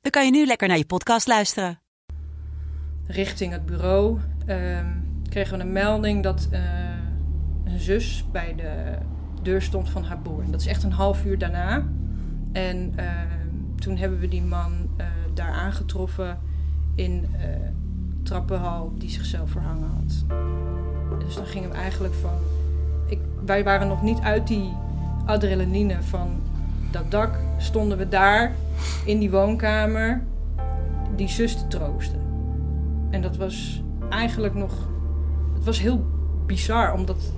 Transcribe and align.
dan 0.00 0.10
kan 0.10 0.24
je 0.24 0.30
nu 0.30 0.46
lekker 0.46 0.68
naar 0.68 0.76
je 0.76 0.86
podcast 0.86 1.26
luisteren. 1.26 1.80
richting 3.06 3.52
het 3.52 3.66
bureau 3.66 4.18
ehm, 4.46 4.86
kregen 5.28 5.58
we 5.58 5.64
een 5.64 5.72
melding 5.72 6.22
dat 6.22 6.48
eh, 6.50 6.60
een 7.64 7.78
zus 7.78 8.24
bij 8.32 8.54
de 8.54 8.98
deur 9.42 9.62
stond 9.62 9.90
van 9.90 10.04
haar 10.04 10.22
boer. 10.22 10.44
Dat 10.50 10.60
is 10.60 10.66
echt 10.66 10.82
een 10.82 10.92
half 10.92 11.24
uur 11.24 11.38
daarna. 11.38 11.86
En 12.52 12.92
ehm, 12.96 13.48
toen 13.76 13.96
hebben 13.96 14.18
we 14.18 14.28
die 14.28 14.42
man 14.42 14.88
eh, 14.96 15.06
daar 15.34 15.52
aangetroffen 15.52 16.38
in 16.94 17.28
eh 17.40 17.70
trappenhal 18.22 18.92
die 18.98 19.10
zichzelf 19.10 19.50
verhangen 19.50 19.88
had. 19.88 20.24
Dus 21.20 21.34
dan 21.34 21.46
gingen 21.46 21.70
we 21.70 21.76
eigenlijk 21.76 22.14
van... 22.14 22.38
Ik, 23.06 23.18
wij 23.44 23.64
waren 23.64 23.88
nog 23.88 24.02
niet 24.02 24.18
uit 24.18 24.46
die 24.46 24.72
adrenaline 25.26 26.02
van 26.02 26.40
dat 26.90 27.10
dak. 27.10 27.38
Stonden 27.58 27.98
we 27.98 28.08
daar 28.08 28.52
in 29.04 29.18
die 29.18 29.30
woonkamer 29.30 30.22
die 31.16 31.28
zus 31.28 31.56
te 31.56 31.66
troosten. 31.66 32.20
En 33.10 33.22
dat 33.22 33.36
was 33.36 33.82
eigenlijk 34.10 34.54
nog. 34.54 34.88
Het 35.54 35.64
was 35.64 35.80
heel 35.80 36.06
bizar, 36.46 36.92
omdat 36.92 37.32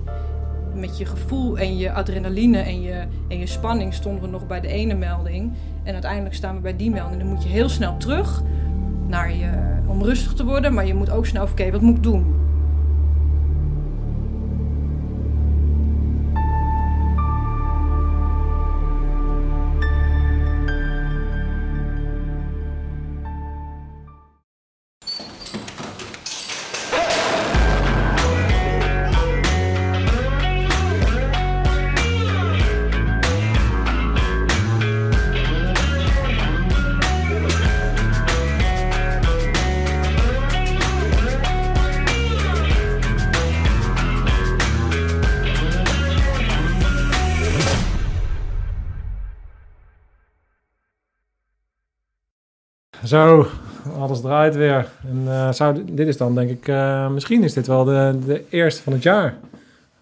met 0.75 0.97
je 0.97 1.05
gevoel 1.05 1.57
en 1.57 1.77
je 1.77 1.91
adrenaline 1.91 2.57
en 2.57 2.81
je, 2.81 3.03
en 3.27 3.39
je 3.39 3.47
spanning 3.47 3.93
stonden 3.93 4.21
we 4.21 4.29
nog 4.29 4.47
bij 4.47 4.61
de 4.61 4.67
ene 4.67 4.93
melding. 4.93 5.53
En 5.83 5.93
uiteindelijk 5.93 6.35
staan 6.35 6.55
we 6.55 6.61
bij 6.61 6.75
die 6.75 6.91
melding. 6.91 7.21
Dan 7.21 7.29
moet 7.29 7.43
je 7.43 7.49
heel 7.49 7.69
snel 7.69 7.97
terug 7.97 8.41
naar 9.07 9.33
je, 9.33 9.49
om 9.87 10.03
rustig 10.03 10.33
te 10.33 10.45
worden, 10.45 10.73
maar 10.73 10.85
je 10.85 10.93
moet 10.93 11.09
ook 11.09 11.25
snel 11.25 11.43
oké, 11.43 11.71
wat 11.71 11.81
moet 11.81 11.97
ik 11.97 12.03
doen? 12.03 12.42
Zo, 53.13 53.47
alles 53.99 54.21
draait 54.21 54.55
weer. 54.55 54.87
En 55.09 55.23
eh, 55.27 55.51
zou, 55.51 55.83
dit 55.91 56.07
is 56.07 56.17
dan 56.17 56.35
denk 56.35 56.49
ik, 56.49 56.67
eh, 56.67 57.09
misschien 57.09 57.43
is 57.43 57.53
dit 57.53 57.67
wel 57.67 57.83
de, 57.83 58.17
de 58.25 58.43
eerste 58.49 58.81
van 58.81 58.93
het 58.93 59.03
jaar. 59.03 59.35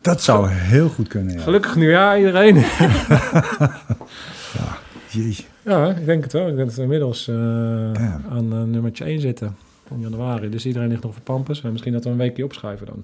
Dat 0.02 0.22
zou 0.22 0.50
heel 0.50 0.90
goed 0.90 1.08
kunnen, 1.08 1.34
ja. 1.35 1.41
Gelukkig 1.41 1.75
nieuwjaar 1.75 2.18
iedereen. 2.18 2.56
Jee. 5.09 5.46
ja, 5.72 5.90
ik 5.90 6.06
denk 6.06 6.24
het 6.24 6.34
wel. 6.34 6.47
Ik 6.47 6.56
denk 6.56 6.68
dat 6.68 6.75
we 6.78 6.81
inmiddels 6.81 7.28
eh, 7.28 7.35
Ja. 7.94 8.22
aan 8.31 8.72
nummertje 8.72 9.03
1 9.03 9.19
zitten 9.19 9.56
van 9.88 10.00
januari. 10.00 10.50
Dus 10.50 10.66
iedereen 10.66 10.90
ligt 10.90 11.03
nog 11.03 11.14
voor 11.14 11.24
pampers. 11.24 11.64
En 11.64 11.72
misschien 11.72 11.94
dat 11.94 12.03
we 12.03 12.09
een 12.09 12.18
weekje 12.18 12.44
opschuiven 12.44 12.85
dan. 12.85 13.03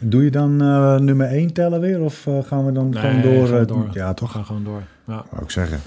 Doe 0.00 0.24
je 0.24 0.30
dan 0.30 0.56
nummer 1.04 1.26
1 1.26 1.52
tellen 1.52 1.80
weer? 1.80 2.00
Of 2.00 2.26
gaan 2.44 2.66
we 2.66 2.72
dan 2.72 2.88
Nee, 2.88 3.00
gewoon 3.00 3.22
door? 3.22 3.46
gaan 3.46 3.58
we 3.58 3.64
door. 3.66 3.88
Ja, 3.92 4.08
We 4.08 4.14
toch? 4.14 4.32
gaan 4.32 4.44
gewoon 4.44 4.64
door. 4.64 4.82
Ja, 5.04 5.24
Wou 5.30 5.42
ik 5.42 5.50
zeggen. 5.50 5.80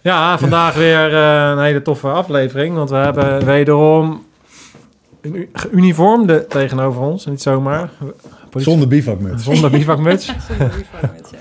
Ja 0.00 0.38
vandaag 0.38 0.74
weer 0.74 1.14
eh, 1.14 1.50
een 1.50 1.58
hele 1.62 1.82
toffe 1.82 2.08
aflevering. 2.08 2.74
Want 2.74 2.90
we 2.90 2.96
hebben 2.96 3.44
wederom 3.44 4.24
een 5.20 5.34
u- 5.34 5.48
geuniformde 5.52 6.46
tegenover 6.46 7.02
ons. 7.02 7.26
Niet 7.26 7.42
zomaar. 7.42 7.90
Politie- 8.50 8.70
Zonder 8.72 8.88
bivakmuts. 8.88 9.44
Zonder 9.44 9.70
bivakmuts. 9.70 10.26
Zonder 10.48 10.68
bivakmuts, 10.76 11.30
ja. 11.30 11.38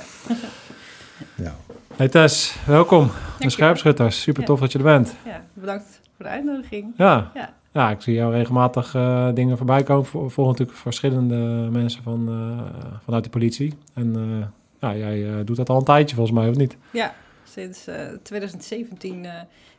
Ja. 1.36 1.56
Hey 1.96 2.08
Tess, 2.08 2.56
welkom. 2.66 3.12
De. 3.40 3.50
Scherpschutters. 3.50 4.22
Super 4.22 4.42
Ja. 4.42 4.48
tof 4.48 4.60
dat 4.60 4.72
je 4.72 4.78
er 4.78 4.84
bent. 4.84 5.16
ja, 5.26 5.42
bedankt 5.54 6.00
voor 6.16 6.26
de 6.26 6.32
uitnodiging. 6.32 6.94
Ja. 6.98 7.32
Ja. 7.34 7.50
Ja, 7.72 7.90
ik 7.90 8.02
zie 8.02 8.14
jou 8.14 8.32
regelmatig 8.34 8.96
eh, 8.96 9.28
dingen 9.34 9.58
voorbij 9.58 9.84
komen. 9.84 10.06
Voor, 10.06 10.32
voor 10.32 10.48
natuurlijk 10.48 10.78
verschillende 10.78 11.36
mensen 11.72 12.04
van, 12.04 12.28
eh, 12.30 12.66
vanuit 13.06 13.24
de 13.24 13.30
politie. 13.30 13.74
En 13.94 14.16
eh, 14.16 14.90
ja, 14.90 14.98
jij 14.98 15.24
eh, 15.30 15.34
doet 15.46 15.56
dat 15.56 15.70
al 15.70 15.78
een 15.78 15.84
tijdje 15.84 16.16
volgens 16.16 16.38
mij, 16.40 16.50
of 16.50 16.56
niet? 16.56 16.78
Ja, 16.92 17.14
sinds 17.60 17.88
eh, 17.88 17.96
2017 18.24 19.26
eh, 19.26 19.32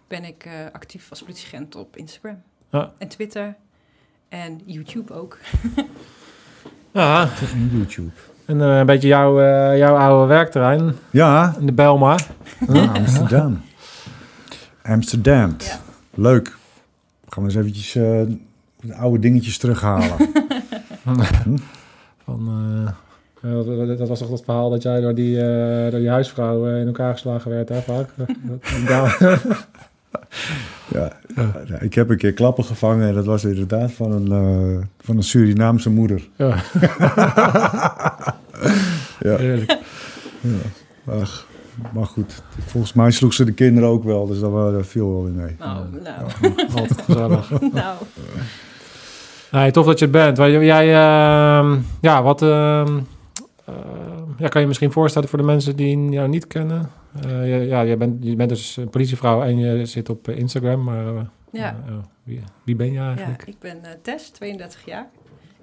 ben 0.09 0.25
ik 0.25 0.45
eh, 0.45 0.53
actief 0.73 1.11
als 1.11 1.23
politieagent 1.23 1.77
op 1.77 1.97
Instagram. 1.97 2.43
Ja. 2.71 2.93
En 2.99 3.09
Twitter. 3.09 3.57
En 4.29 4.61
YouTube 4.65 5.13
ook. 5.15 5.39
Ja, 6.93 7.29
En 7.53 7.71
YouTube. 7.73 8.11
en 8.45 8.61
eh, 8.61 8.79
een 8.79 8.87
beetje 8.87 9.09
jouw, 9.09 9.41
eh, 9.41 9.79
jouw 9.79 9.97
oude 9.97 10.27
werkterrein 10.27 10.97
Ja, 11.11 11.55
in 11.59 11.67
de 11.67 11.73
Belma. 11.73 12.19
ah, 12.69 12.95
Amsterdam. 12.95 13.61
Amsterdam. 14.83 15.57
Ja. 15.59 15.81
Leuk. 16.15 16.57
Gaan 17.29 17.43
we 17.45 17.49
eens 17.51 17.59
eventjes 17.59 17.95
eh, 17.95 18.23
de 18.81 18.95
oude 18.95 19.19
dingetjes 19.19 19.59
terughalen. 19.59 20.17
Van, 22.25 22.49
eh, 22.49 22.85
ja, 22.85 22.95
dat- 23.41 23.99
dat 23.99 24.09
was 24.09 24.19
toch 24.19 24.29
dat 24.31 24.43
verhaal 24.45 24.71
dat 24.71 24.83
jij 24.83 25.01
door 25.01 25.15
die, 25.15 25.41
eh, 25.41 25.91
door 25.91 26.01
die 26.01 26.09
huisvrouw 26.09 26.67
eh, 26.69 26.81
in 26.81 26.87
elkaar 26.87 27.13
geslagen 27.13 27.51
werd, 27.51 27.69
hè, 27.69 27.81
vaak? 27.81 28.09
Ja. 28.89 29.15
Ja, 30.95 31.13
ik 31.81 31.95
heb 31.95 32.11
een 32.11 32.17
keer 32.17 32.33
klappen 32.33 32.65
gevangen 32.65 33.09
en 33.09 33.15
dat 33.15 33.25
was 33.25 33.45
inderdaad 33.45 33.93
van 33.93 34.13
een, 34.13 34.33
eh, 34.33 34.87
van 35.01 35.17
een 35.17 35.23
Surinaamse 35.23 35.91
moeder. 35.91 36.29
ja, 36.37 36.47
Ja. 39.21 39.37
heerlijk. 39.37 39.79
Ach, 41.07 41.47
maar 41.93 42.07
goed, 42.07 42.43
volgens 42.67 42.93
mij 42.93 43.11
sloeg 43.11 43.33
ze 43.33 43.45
de 43.45 43.53
kinderen 43.53 43.89
ook 43.89 44.05
wel, 44.05 44.27
dus 44.27 44.41
dat 44.41 44.87
viel 44.87 45.13
wel 45.13 45.23
weer 45.25 45.33
mee. 45.33 45.57
Nou, 45.59 45.85
nou, 46.05 46.23
Altijd 46.77 47.03
gezellig. 47.03 47.51
nou. 47.73 47.97
Nee, 49.51 49.71
tof 49.71 49.87
dat 49.87 49.99
je 49.99 50.05
het 50.05 50.15
bent. 50.15 50.37
Jij, 50.37 50.95
ehm, 50.95 51.77
ja, 52.01 52.23
wat 52.23 52.43
ehm, 52.43 52.87
eh, 52.97 53.03
ja, 54.39 54.49
kan 54.49 54.61
je 54.61 54.67
misschien 54.67 54.93
voorstellen 54.93 55.29
voor 55.29 55.39
de 55.39 55.45
mensen 55.45 55.77
die 55.77 56.09
jou 56.11 56.29
niet 56.29 56.47
kennen? 56.47 56.91
Eh, 57.23 57.31
je- 57.59 57.67
ja, 57.67 57.85
jij 57.85 57.97
bent, 57.97 58.25
je 58.25 58.37
bent 58.37 58.49
dus 58.49 58.77
een 58.77 58.91
politievrouw 58.91 59.43
en 59.43 59.59
je 59.59 59.87
zit 59.87 60.09
op 60.09 60.29
eh, 60.29 60.39
Instagram, 60.39 60.85
maar 60.85 61.07
eh, 61.17 61.23
Ja. 61.53 61.77
eh, 61.87 61.93
wie, 62.23 62.41
wie 62.65 62.77
ben 62.77 62.87
je 62.87 62.93
Ja, 62.93 63.07
eigenlijk? 63.09 63.47
ik 63.47 63.59
ben 63.59 63.81
Tess, 64.03 64.31
32 64.31 64.85
jaar. 64.85 65.09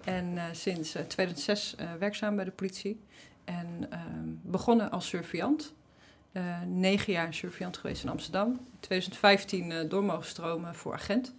En 0.03 0.25
sinds 0.51 0.95
eh, 0.95 1.03
2006 1.03 1.75
eh, 1.77 1.87
werkzaam 1.99 2.35
bij 2.35 2.45
de 2.45 2.51
politie. 2.51 2.99
En 3.45 3.67
ehm, 3.89 4.01
begonnen 4.41 4.91
als 4.91 5.07
surveillant. 5.07 5.73
Eh, 6.31 6.43
negen 6.67 7.13
jaar 7.13 7.33
surveillant 7.33 7.77
geweest 7.77 8.03
in 8.03 8.09
Amsterdam. 8.09 8.47
In 8.47 8.59
2015 8.79 9.71
eh, 9.71 9.89
door 9.89 10.03
mogen 10.03 10.25
stromen 10.25 10.75
voor 10.75 10.93
agent. 10.93 11.33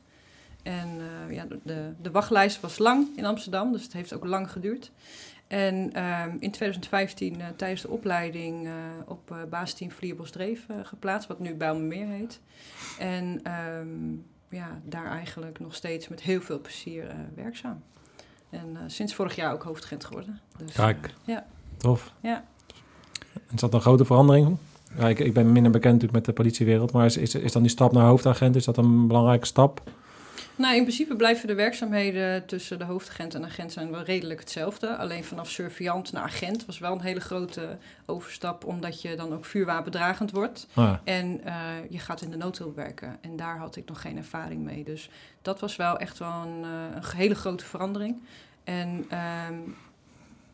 En 0.62 0.88
ja, 1.30 1.46
de, 1.62 1.92
de 2.02 2.10
wachtlijst 2.10 2.60
was 2.60 2.78
lang 2.78 3.06
in 3.16 3.24
Amsterdam, 3.24 3.72
dus 3.72 3.82
het 3.82 3.92
heeft 3.92 4.14
ook 4.14 4.24
lang 4.24 4.50
geduurd. 4.50 4.90
En 5.48 5.92
ehm, 5.92 6.36
in 6.38 6.50
2015 6.50 7.40
eh, 7.40 7.46
tijdens 7.56 7.82
de 7.82 7.88
opleiding 7.88 8.66
eh, 8.66 8.72
op 9.06 9.30
eh 9.30 9.36
basisteam 9.50 9.90
Vlierbosdreef 9.90 10.68
eh 10.68 10.76
geplaatst, 10.82 11.28
wat 11.28 11.38
nu 11.38 11.54
Bijlmermeer 11.54 12.06
heet. 12.06 12.40
En 12.98 13.40
ehm, 13.42 14.12
ja, 14.48 14.80
daar 14.84 15.10
eigenlijk 15.10 15.60
nog 15.60 15.74
steeds 15.74 16.08
met 16.08 16.20
heel 16.20 16.40
veel 16.40 16.60
plezier 16.60 17.06
werkzaam. 17.34 17.82
En 18.50 18.76
sinds 18.86 19.14
vorig 19.14 19.34
jaar 19.34 19.52
ook 19.52 19.62
hoofdagent 19.62 20.04
geworden. 20.04 20.40
Dus, 20.58 20.72
Kijk. 20.72 21.14
ja. 21.24 21.46
Tof. 21.76 22.12
Ja. 22.20 22.44
Is 23.54 23.60
dat 23.60 23.74
een 23.74 23.80
grote 23.80 24.04
verandering? 24.04 24.56
Ja, 24.98 25.08
ik, 25.08 25.18
ik 25.18 25.32
ben 25.32 25.52
minder 25.52 25.72
bekend 25.72 25.92
natuurlijk 25.92 26.12
met 26.12 26.24
de 26.24 26.42
politiewereld, 26.42 26.92
maar 26.92 27.04
is, 27.04 27.16
is, 27.16 27.34
is 27.34 27.52
dan 27.52 27.62
die 27.62 27.70
stap 27.70 27.92
naar 27.92 28.06
hoofdagent, 28.06 28.56
is 28.56 28.64
dat 28.64 28.76
een 28.76 29.06
belangrijke 29.06 29.46
stap? 29.46 29.82
Nou, 30.58 30.76
in 30.76 30.82
principe 30.82 31.16
blijven 31.16 31.46
de 31.46 31.54
werkzaamheden 31.54 32.46
tussen 32.46 32.78
de 32.78 32.84
hoofdagent 32.84 33.34
en 33.34 33.44
agent 33.44 33.72
zijn 33.72 33.90
wel 33.90 34.02
redelijk 34.02 34.40
hetzelfde. 34.40 34.96
Alleen 34.96 35.24
vanaf 35.24 35.50
surveillant 35.50 36.12
naar 36.12 36.22
agent 36.22 36.66
was 36.66 36.78
wel 36.78 36.92
een 36.92 37.00
hele 37.00 37.20
grote 37.20 37.78
overstap, 38.06 38.64
omdat 38.64 39.02
je 39.02 39.16
dan 39.16 39.32
ook 39.32 39.44
vuurwapendragend 39.44 40.30
wordt. 40.30 40.66
Ah, 40.74 40.94
En 41.04 41.40
eh, 41.44 41.54
je 41.90 41.98
gaat 41.98 42.20
in 42.20 42.30
de 42.30 42.36
noodhulp 42.36 42.76
werken. 42.76 43.16
En 43.20 43.36
daar 43.36 43.58
had 43.58 43.76
ik 43.76 43.88
nog 43.88 44.00
geen 44.00 44.16
ervaring 44.16 44.62
mee. 44.64 44.84
Dus 44.84 45.10
dat 45.42 45.60
was 45.60 45.76
wel 45.76 45.98
echt 45.98 46.18
wel 46.18 46.42
een, 46.42 46.64
eh, 46.64 46.96
een 46.96 47.16
hele 47.16 47.34
grote 47.34 47.64
verandering. 47.64 48.22
En, 48.64 49.04
ehm, 49.08 49.54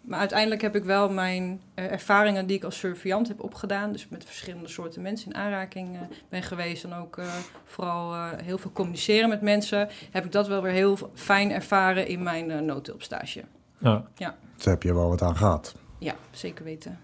maar 0.05 0.19
uiteindelijk 0.19 0.61
heb 0.63 0.77
ik 0.77 0.85
wel 0.85 1.11
mijn 1.11 1.61
eh, 1.75 1.93
ervaringen 1.93 2.47
die 2.47 2.57
ik 2.57 2.65
als 2.65 2.79
surveillant 2.79 3.29
heb 3.29 3.43
opgedaan. 3.43 3.93
Dus 3.93 4.09
met 4.09 4.25
verschillende 4.25 4.69
soorten 4.69 5.03
mensen 5.03 5.27
in 5.33 5.37
aanraking 5.37 5.95
eh, 5.95 6.01
ben 6.29 6.43
geweest. 6.43 6.85
En 6.85 6.93
ook 6.93 7.19
eh, 7.19 7.25
vooral 7.65 8.15
eh, 8.15 8.29
heel 8.43 8.59
veel 8.59 8.73
communiceren 8.73 9.29
met 9.29 9.41
mensen. 9.41 9.89
Heb 10.11 10.25
ik 10.25 10.33
dat 10.33 10.49
wel 10.49 10.63
weer 10.63 10.73
heel 10.73 10.99
fijn 11.15 11.51
ervaren 11.51 12.07
in 12.07 12.23
mijn 12.23 12.51
eh 12.51 12.61
noodhulpstage. 12.61 13.45
ja. 13.79 14.37
Daar 14.57 14.75
heb 14.75 14.83
je 14.83 14.95
wel 14.95 15.09
wat 15.09 15.23
aan 15.23 15.37
gehad. 15.37 15.75
Ja, 15.99 16.15
zeker 16.31 16.65
weten. 16.65 16.99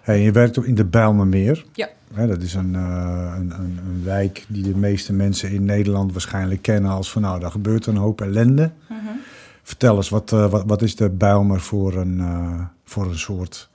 Hey, 0.00 0.22
je 0.22 0.32
werkt 0.32 0.58
ook 0.58 0.64
in 0.64 0.74
de 0.74 0.84
Bijlmermeer. 0.84 1.64
Ja. 1.72 1.88
Hè, 2.14 2.26
dat 2.26 2.42
is 2.42 2.54
een, 2.54 2.74
eh, 2.74 3.34
een, 3.36 3.50
een, 3.50 3.80
een 3.86 4.04
wijk 4.04 4.44
die 4.48 4.62
de 4.62 4.76
meeste 4.76 5.12
mensen 5.12 5.50
in 5.50 5.64
Nederland 5.64 6.12
waarschijnlijk 6.12 6.62
kennen 6.62 6.90
als 6.90 7.10
van 7.10 7.22
nou, 7.22 7.40
daar 7.40 7.50
gebeurt 7.50 7.86
een 7.86 7.96
hoop 7.96 8.20
ellende. 8.20 8.70
Vertel 9.62 9.96
eens, 9.96 10.08
wat, 10.08 10.32
eh, 10.32 10.50
wat, 10.50 10.64
wat 10.66 10.82
is 10.82 10.96
de 10.96 11.10
Bijlmer 11.10 11.60
voor 11.60 11.94
een, 11.94 12.20
eh, 12.20 12.60
voor 12.84 13.06
een 13.06 13.18
soort, 13.18 13.70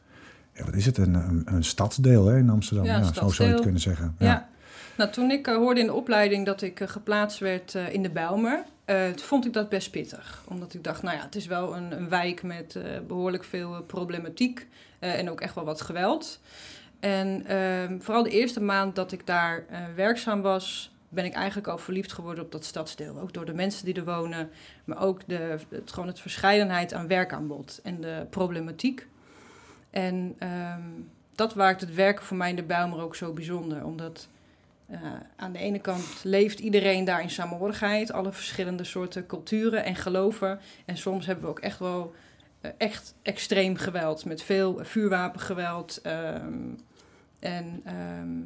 ja, 0.53 0.65
wat 0.65 0.73
is 0.73 0.85
het, 0.85 0.97
een, 0.97 1.13
een, 1.13 1.41
een 1.45 1.63
stadsdeel 1.63 2.25
hè, 2.25 2.37
in 2.37 2.49
Amsterdam? 2.49 2.85
Ja, 2.85 3.03
zo 3.03 3.29
zou 3.29 3.47
je 3.49 3.53
het 3.53 3.63
kunnen 3.63 3.81
zeggen. 3.81 4.15
Ja. 4.19 4.47
Nou, 4.97 5.11
toen 5.11 5.31
ik 5.31 5.47
eh, 5.47 5.55
hoorde 5.55 5.79
in 5.79 5.85
de 5.85 5.93
opleiding 5.93 6.45
dat 6.45 6.61
ik 6.61 6.81
geplaatst 6.85 7.39
werd 7.39 7.73
in 7.73 8.03
de 8.03 8.09
Bijlmer, 8.09 8.63
toen 8.85 9.25
vond 9.25 9.45
ik 9.45 9.53
dat 9.53 9.69
best 9.69 9.91
pittig. 9.91 10.43
Omdat 10.47 10.73
ik 10.73 10.83
dacht, 10.83 11.01
nou 11.01 11.17
ja, 11.17 11.23
het 11.23 11.35
is 11.35 11.45
wel 11.45 11.75
een, 11.75 11.91
een 11.91 12.09
wijk 12.09 12.43
met 12.43 12.75
eh, 12.75 12.83
behoorlijk 13.07 13.43
veel 13.43 13.83
problematiek 13.83 14.67
en 14.99 15.29
ook 15.29 15.41
echt 15.41 15.55
wel 15.55 15.65
wat 15.65 15.81
geweld. 15.81 16.39
En 16.99 17.45
ehm, 17.45 17.99
vooral 17.99 18.23
de 18.23 18.29
eerste 18.29 18.61
maand 18.61 18.95
dat 18.95 19.11
ik 19.11 19.27
daar 19.27 19.65
werkzaam 19.95 20.41
was, 20.41 20.94
ben 21.15 21.25
ik 21.25 21.33
eigenlijk 21.33 21.67
al 21.67 21.77
verliefd 21.77 22.13
geworden 22.13 22.43
op 22.43 22.51
dat 22.51 22.65
stadsdeel. 22.65 23.19
Ook 23.19 23.33
door 23.33 23.45
de 23.45 23.53
mensen 23.53 23.85
die 23.85 23.93
er 23.93 24.05
wonen, 24.05 24.49
maar 24.85 25.01
ook 25.01 25.21
de, 25.27 25.57
het, 25.69 25.91
gewoon 25.91 26.07
het 26.07 26.19
verscheidenheid 26.19 26.93
aan 26.93 27.07
werkaanbod 27.07 27.79
en 27.83 28.01
de 28.01 28.25
problematiek. 28.29 29.07
En 29.89 30.35
ehm, 30.39 30.81
dat 31.35 31.55
maakt 31.55 31.81
het 31.81 31.93
werken 31.93 32.25
voor 32.25 32.37
mij 32.37 32.49
in 32.49 32.55
de 32.55 32.63
Bijlmer 32.63 33.01
ook 33.01 33.15
zo 33.15 33.33
bijzonder. 33.33 33.85
Omdat 33.85 34.27
eh, 34.87 34.99
aan 35.35 35.51
de 35.51 35.59
ene 35.59 35.79
kant 35.79 36.23
leeft 36.23 36.59
iedereen 36.59 37.05
daar 37.05 37.21
in 37.21 37.29
samenhorigheid. 37.29 38.11
Alle 38.11 38.31
verschillende 38.31 38.83
soorten 38.83 39.25
culturen 39.25 39.83
en 39.83 39.95
geloven. 39.95 40.59
En 40.85 40.97
soms 40.97 41.25
hebben 41.25 41.43
we 41.43 41.49
ook 41.49 41.59
echt 41.59 41.79
wel 41.79 42.13
eh, 42.61 42.71
echt 42.77 43.15
extreem 43.21 43.75
geweld. 43.75 44.25
Met 44.25 44.41
veel 44.41 44.79
vuurwapengeweld. 44.81 46.01
ehm, 46.01 46.69
en 47.39 47.81
ehm, 47.85 48.41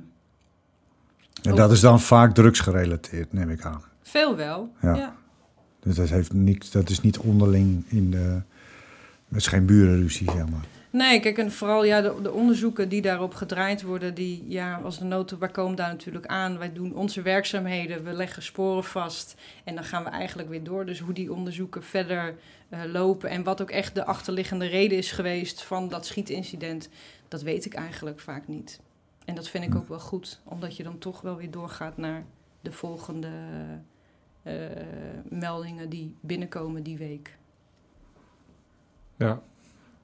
En 1.44 1.56
dat 1.56 1.72
is 1.72 1.80
dan 1.80 2.00
vaak 2.00 2.34
drugsgerelateerd, 2.34 3.34
neem 3.34 3.50
ik 3.50 3.66
aan. 3.66 3.84
veel 4.02 4.36
wel. 4.36 4.72
Ja. 4.82 4.96
ja. 4.96 5.16
Dus 5.80 5.96
dat, 5.96 6.10
heeft 6.10 6.34
niets, 6.34 6.72
dat 6.72 6.90
is 6.90 7.02
niet 7.02 7.18
onderling 7.18 7.86
in 7.88 8.12
de... 8.12 8.42
Het 9.28 9.38
is 9.38 9.48
geen 9.48 9.66
burenruzie, 9.66 10.32
zeg 10.32 10.50
maar. 10.50 10.66
Nee, 10.92 11.20
kijk, 11.20 11.38
en 11.38 11.52
vooral 11.52 11.84
ja, 11.84 12.02
de, 12.02 12.16
de 12.22 12.32
onderzoeken 12.32 12.90
die 12.90 13.02
daarop 13.02 13.34
gedraaid 13.34 13.82
worden, 13.82 14.14
die, 14.14 14.46
ja, 14.48 14.76
als 14.84 15.00
de 15.00 15.06
noten, 15.06 15.38
waar 15.38 15.52
komen 15.52 15.76
daar 15.76 15.90
natuurlijk 15.90 16.26
aan? 16.26 16.58
Wij 16.58 16.74
doen 16.74 16.96
onze 16.96 17.22
werkzaamheden, 17.22 18.04
we 18.04 18.14
leggen 18.14 18.44
sporen 18.44 18.84
vast 18.84 19.36
en 19.64 19.76
dan 19.76 19.84
gaan 19.84 20.04
we 20.04 20.10
eigenlijk 20.10 20.50
weer 20.50 20.64
door. 20.64 20.86
Dus 20.86 21.00
hoe 21.00 21.14
die 21.14 21.34
onderzoeken 21.34 21.84
verder 21.84 22.36
eh, 22.70 22.80
lopen 22.86 23.30
en 23.30 23.44
wat 23.44 23.62
ook 23.62 23.70
echt 23.70 23.96
de 23.96 24.06
achterliggende 24.06 24.66
reden 24.66 24.98
is 24.98 25.12
geweest 25.12 25.64
van 25.64 25.90
dat 25.90 26.06
schietincident, 26.06 26.90
dat 27.28 27.42
weet 27.42 27.66
ik 27.66 27.74
eigenlijk 27.74 28.20
vaak 28.20 28.48
niet. 28.48 28.80
En 29.30 29.36
dat 29.36 29.50
vind 29.50 29.64
ik 29.64 29.76
ook 29.76 29.88
wel 29.88 30.00
goed, 30.00 30.40
omdat 30.44 30.76
je 30.76 30.84
dan 30.84 30.98
toch 30.98 31.22
wel 31.22 31.36
weer 31.36 31.52
doorgaat 31.52 31.98
naar 31.98 32.24
de 32.62 32.72
volgende 32.72 33.30
eh, 34.44 34.54
meldingen 35.24 35.90
die 35.90 36.16
binnenkomen 36.20 36.84
die 36.84 36.98
week. 36.98 37.38
Ja, 39.16 39.42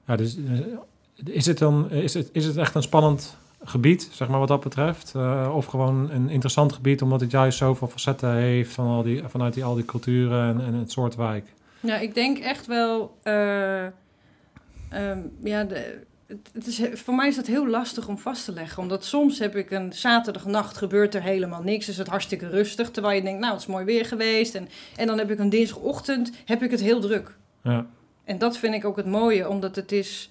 ja 0.06 0.16
dus 0.16 0.36
eh, 0.36 0.78
is 1.24 1.46
het 1.46 1.58
dan 1.58 1.90
is 1.90 2.14
het, 2.14 2.28
is 2.32 2.44
het 2.44 2.56
echt 2.56 2.74
een 2.74 2.82
spannend 2.82 3.36
gebied, 3.64 4.08
zeg 4.12 4.28
maar, 4.28 4.38
wat 4.38 4.48
dat 4.48 4.62
betreft? 4.62 5.14
Eh, 5.14 5.52
of 5.54 5.66
gewoon 5.66 6.10
een 6.10 6.28
interessant 6.28 6.72
gebied, 6.72 7.02
omdat 7.02 7.20
het 7.20 7.30
juist 7.30 7.58
zoveel 7.58 7.88
facetten 7.88 8.32
heeft 8.32 8.72
van 8.72 8.86
al 8.86 9.02
die, 9.02 9.22
vanuit 9.28 9.54
die, 9.54 9.64
al 9.64 9.74
die 9.74 9.84
culturen 9.84 10.48
en, 10.48 10.66
en 10.66 10.74
het 10.74 10.90
soort 10.90 11.14
wijk? 11.14 11.52
Ja, 11.80 11.98
ik 11.98 12.14
denk 12.14 12.38
echt 12.38 12.66
wel. 12.66 13.18
eh, 13.22 13.84
ehm, 14.88 15.20
ja, 15.42 15.64
de, 15.64 16.04
het, 16.26 16.66
is, 16.66 16.80
voor 16.92 17.14
mij 17.14 17.28
is 17.28 17.36
dat 17.36 17.46
heel 17.46 17.68
lastig 17.68 18.08
om 18.08 18.18
vast 18.18 18.44
te 18.44 18.52
leggen. 18.52 18.82
Omdat 18.82 19.04
soms 19.04 19.38
heb 19.38 19.56
ik 19.56 19.70
een 19.70 19.92
zaterdagnacht 19.92 20.76
gebeurt 20.76 21.14
er 21.14 21.22
helemaal 21.22 21.62
niks. 21.62 21.88
Is 21.88 21.98
het 21.98 22.06
hartstikke 22.06 22.48
rustig. 22.48 22.90
Terwijl 22.90 23.16
je 23.16 23.22
denkt, 23.22 23.40
nou, 23.40 23.52
het 23.52 23.60
is 23.60 23.68
mooi 23.68 23.84
weer 23.84 24.04
geweest. 24.04 24.54
En, 24.54 24.68
en 24.96 25.06
dan 25.06 25.18
heb 25.18 25.30
ik 25.30 25.38
een 25.38 25.48
dinsdagochtend 25.48 26.32
heb 26.44 26.62
ik 26.62 26.70
het 26.70 26.80
heel 26.80 27.00
druk. 27.00 27.36
Ja, 27.62 27.86
En 28.24 28.38
dat 28.38 28.56
vind 28.56 28.74
ik 28.74 28.84
ook 28.84 28.96
het 28.96 29.06
mooie, 29.06 29.48
omdat 29.48 29.76
het 29.76 29.92
is 29.92 30.30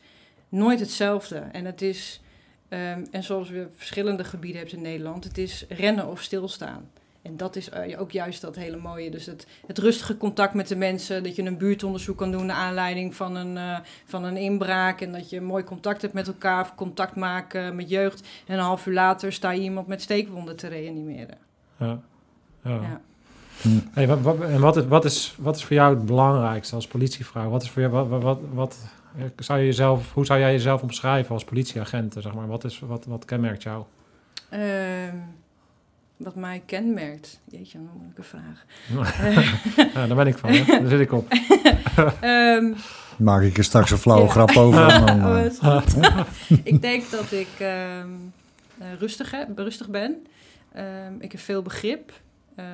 nooit 0.50 0.80
hetzelfde. 0.80 1.36
En 1.36 1.65
het 1.65 1.81
is, 1.81 2.21
ehm, 2.69 3.06
en 3.12 3.24
zoals 3.24 3.50
we 3.50 3.68
verschillende 3.75 4.24
gebieden 4.24 4.59
hebben 4.59 4.77
in 4.77 4.83
Nederland, 4.83 5.24
het 5.24 5.38
is 5.38 5.65
rennen 5.69 6.07
of 6.07 6.21
stilstaan. 6.21 6.89
En 7.25 7.38
dat 7.38 7.56
is 7.56 7.69
eh, 7.69 8.01
ook 8.01 8.12
juist 8.12 8.42
dat 8.42 8.56
hele 8.56 8.77
mooie. 8.77 9.12
Dus 9.12 9.25
het, 9.25 9.48
het 9.68 9.77
rustige 9.77 10.18
contact 10.18 10.54
met 10.54 10.68
de 10.68 10.75
mensen. 10.75 11.24
Dat 11.24 11.36
je 11.36 11.44
een 11.44 11.57
buurtonderzoek 11.57 12.18
kan 12.18 12.31
doen 12.31 12.45
naar 12.45 12.56
aanleiding 12.56 13.16
van 13.16 13.36
een, 13.36 13.57
eh, 13.57 13.77
van 14.06 14.24
een 14.24 14.38
inbraak. 14.38 15.01
En 15.01 15.12
dat 15.12 15.30
je 15.30 15.42
mooi 15.42 15.63
contact 15.63 16.01
hebt 16.01 16.13
met 16.13 16.27
elkaar. 16.27 16.62
Of 16.62 16.75
contact 16.75 17.16
maken 17.16 17.75
met 17.75 17.89
jeugd. 17.89 18.27
En 18.48 18.57
een 18.57 18.63
half 18.63 18.86
uur 18.86 18.94
later 18.94 19.33
sta 19.33 19.51
je 19.51 19.62
iemand 19.62 19.88
met 19.88 20.01
steekwonden 20.01 20.56
te 20.56 20.68
reanimeren. 20.68 21.38
ja, 21.77 22.00
ja. 22.63 22.80
Ja. 22.81 23.01
Hey, 23.92 24.07
wat, 24.07 24.21
wat, 24.21 24.42
en 24.42 24.60
wat 24.60 24.78
is, 24.78 24.86
wat, 24.88 25.06
is, 25.06 25.36
wat 25.39 25.56
is 25.56 25.63
voor 25.63 25.75
jou 25.75 25.95
het 25.95 26.06
belangrijkste 26.06 26.75
als 26.75 26.88
politievrouw? 26.88 27.50
Wat 27.50 27.63
is 27.63 27.69
voor 27.69 27.81
jou, 27.81 28.07
wat, 28.07 28.21
wat, 28.24 28.39
wat, 28.54 28.78
eh, 29.18 29.24
zou 29.38 29.60
je 29.60 29.66
jezelf, 29.66 30.13
hoe 30.13 30.25
zou 30.25 30.39
jij 30.39 30.51
jezelf 30.51 30.81
omschrijven 30.81 31.33
als 31.33 31.44
politieagent? 31.44 32.16
Zeg 32.19 32.33
maar? 32.33 32.48
wat, 32.48 32.63
is, 32.63 32.80
wat, 32.80 33.06
wat 33.06 33.25
kenmerkt 33.25 33.63
jou? 33.63 33.83
Ehm, 34.50 35.16
wat 36.17 36.35
mij 36.35 36.63
kenmerkt. 36.65 37.39
Jeetje, 37.45 37.77
een 37.77 37.89
moeilijke 37.94 38.23
vraag. 38.23 38.65
ja, 39.94 40.07
daar 40.07 40.15
ben 40.15 40.27
ik 40.27 40.38
van, 40.38 40.50
hè? 40.50 40.65
daar 40.65 40.88
zit 40.89 41.00
ik 41.00 41.12
op. 41.12 41.27
Ehm, 42.21 42.73
Maak 43.17 43.41
ik 43.41 43.57
er 43.57 43.63
straks 43.63 43.91
een 43.91 43.97
flauwe 43.97 44.25
Ja. 44.25 44.31
grap 44.31 44.56
over. 44.57 44.85
Oh, 45.25 45.45
eh, 45.45 46.19
ik 46.63 46.81
denk 46.81 47.09
dat 47.12 47.31
ik 47.31 47.47
ehm, 47.59 48.09
eh, 48.77 48.88
rustig, 49.00 49.31
heb, 49.31 49.57
rustig 49.57 49.89
ben. 49.89 50.25
Ehm, 50.71 51.13
ik 51.19 51.31
heb 51.31 51.41
veel 51.41 51.62
begrip. 51.62 52.12
Ehm, 52.56 52.68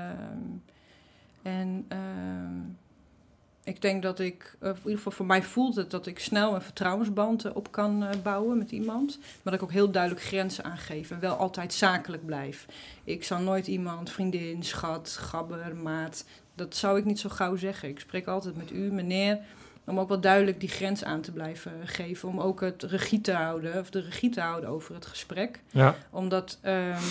en 1.41 1.85
ehm, 1.87 2.59
ik 3.63 3.81
denk 3.81 4.03
dat 4.03 4.19
ik, 4.19 4.55
of 4.61 4.69
in 4.69 4.75
ieder 4.77 4.97
geval 4.97 5.11
voor 5.11 5.25
mij 5.25 5.43
voelt 5.43 5.75
het 5.75 5.91
dat 5.91 6.05
ik 6.05 6.19
snel 6.19 6.55
een 6.55 6.61
vertrouwensband 6.61 7.45
eh, 7.45 7.55
op 7.55 7.71
kan 7.71 8.03
eh, 8.03 8.21
bouwen 8.23 8.57
met 8.57 8.71
iemand. 8.71 9.17
Maar 9.19 9.39
dat 9.43 9.53
ik 9.53 9.63
ook 9.63 9.71
heel 9.71 9.91
duidelijk 9.91 10.21
grenzen 10.23 10.63
aangeef 10.63 11.11
en 11.11 11.19
wel 11.19 11.35
altijd 11.35 11.73
zakelijk 11.73 12.25
blijf. 12.25 12.65
Ik 13.03 13.23
zal 13.23 13.39
nooit 13.39 13.67
iemand, 13.67 14.09
vriendin, 14.09 14.63
schat, 14.63 15.17
gabber, 15.19 15.75
maat, 15.75 16.25
dat 16.55 16.75
zou 16.75 16.97
ik 16.97 17.05
niet 17.05 17.19
zo 17.19 17.29
gauw 17.29 17.55
zeggen. 17.55 17.89
Ik 17.89 17.99
spreek 17.99 18.27
altijd 18.27 18.57
met 18.57 18.71
u, 18.71 18.91
meneer. 18.91 19.39
Om 19.85 19.99
ook 19.99 20.09
wel 20.09 20.21
duidelijk 20.21 20.59
die 20.59 20.69
grens 20.69 21.03
aan 21.03 21.21
te 21.21 21.31
blijven 21.31 21.71
geven. 21.87 22.29
Om 22.29 22.39
ook 22.39 22.61
het 22.61 22.83
regie 22.83 23.21
te 23.21 23.31
houden, 23.31 23.79
of 23.79 23.89
de 23.89 24.01
regie 24.01 24.29
te 24.29 24.41
houden 24.41 24.69
over 24.69 24.95
het 24.95 25.05
gesprek. 25.05 25.59
Ja, 25.71 25.95
Omdat 26.09 26.57
ehm, 26.61 27.03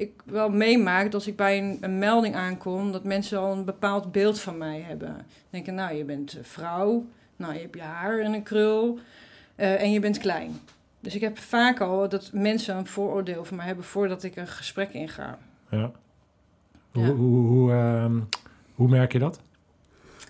ik 0.00 0.12
wel 0.24 0.48
meemaak 0.50 1.04
dat 1.04 1.14
als 1.14 1.26
ik 1.26 1.36
bij 1.36 1.58
een, 1.58 1.78
een 1.80 1.98
melding 1.98 2.34
aankom, 2.34 2.92
dat 2.92 3.04
mensen 3.04 3.38
al 3.38 3.52
een 3.52 3.64
bepaald 3.64 4.12
beeld 4.12 4.40
van 4.40 4.58
mij 4.58 4.80
hebben. 4.80 5.26
Denken, 5.50 5.74
nou, 5.74 5.94
je 5.94 6.04
bent 6.04 6.38
vrouw, 6.42 7.04
nou, 7.36 7.54
je 7.54 7.60
hebt 7.60 7.74
je 7.74 7.82
haar 7.82 8.18
en 8.18 8.32
een 8.32 8.42
krul 8.42 8.98
eh, 9.54 9.82
en 9.82 9.92
je 9.92 10.00
bent 10.00 10.18
klein. 10.18 10.60
Dus 11.00 11.14
ik 11.14 11.20
heb 11.20 11.38
vaak 11.38 11.80
al 11.80 12.08
dat 12.08 12.30
mensen 12.32 12.76
een 12.76 12.86
vooroordeel 12.86 13.44
van 13.44 13.56
mij 13.56 13.66
hebben 13.66 13.84
voordat 13.84 14.22
ik 14.22 14.36
een 14.36 14.46
gesprek 14.48 14.92
inga. 14.92 15.38
ja. 15.70 15.92
Hoe, 16.90 17.04
Ja. 17.04 17.10
hoe, 17.12 17.46
hoe, 17.46 17.72
ehm, 17.72 18.20
hoe 18.74 18.88
merk 18.88 19.12
je 19.12 19.18
dat? 19.18 19.40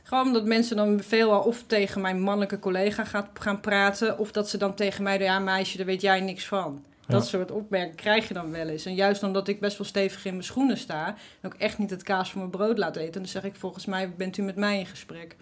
Gewoon 0.03 0.27
omdat 0.27 0.45
mensen 0.45 0.77
dan 0.77 1.01
veelal 1.01 1.41
of 1.43 1.65
tegen 1.67 2.01
mijn 2.01 2.21
mannelijke 2.21 2.59
collega 2.59 3.05
gaat, 3.05 3.29
gaan 3.33 3.61
praten, 3.61 4.19
of 4.19 4.33
dat 4.33 4.49
ze 4.49 4.59
dan 4.59 4.75
tegen 4.75 5.03
mij, 5.03 5.19
ja 5.19 5.39
meisje, 5.39 5.77
daar 5.77 5.87
weet 5.87 6.01
jij 6.01 6.21
niks 6.21 6.47
van. 6.47 6.85
Dat 7.11 7.27
soort 7.27 7.51
opmerkingen 7.51 7.97
krijg 7.97 8.29
je 8.29 8.35
dan 8.35 8.51
wel 8.51 8.67
eens. 8.69 8.85
En 8.87 8.95
juist 8.95 9.23
omdat 9.23 9.49
ik 9.49 9.61
best 9.61 9.79
wel 9.79 9.87
stevig 9.87 10.25
in 10.25 10.33
mijn 10.33 10.45
schoenen 10.45 10.79
sta, 10.79 11.07
en 11.41 11.49
ook 11.53 11.55
echt 11.55 11.79
niet 11.79 11.91
het 11.91 12.03
kaas 12.03 12.31
van 12.31 12.39
mijn 12.39 12.51
brood 12.53 12.79
laat 12.79 12.97
eten, 12.97 13.13
dan 13.13 13.27
zeg 13.31 13.45
ik 13.45 13.55
volgens 13.55 13.87
mij 13.87 14.13
bent 14.17 14.37
u 14.37 14.43
met 14.43 14.57
mij 14.57 14.79
in 14.79 14.87
gesprek. 14.87 15.37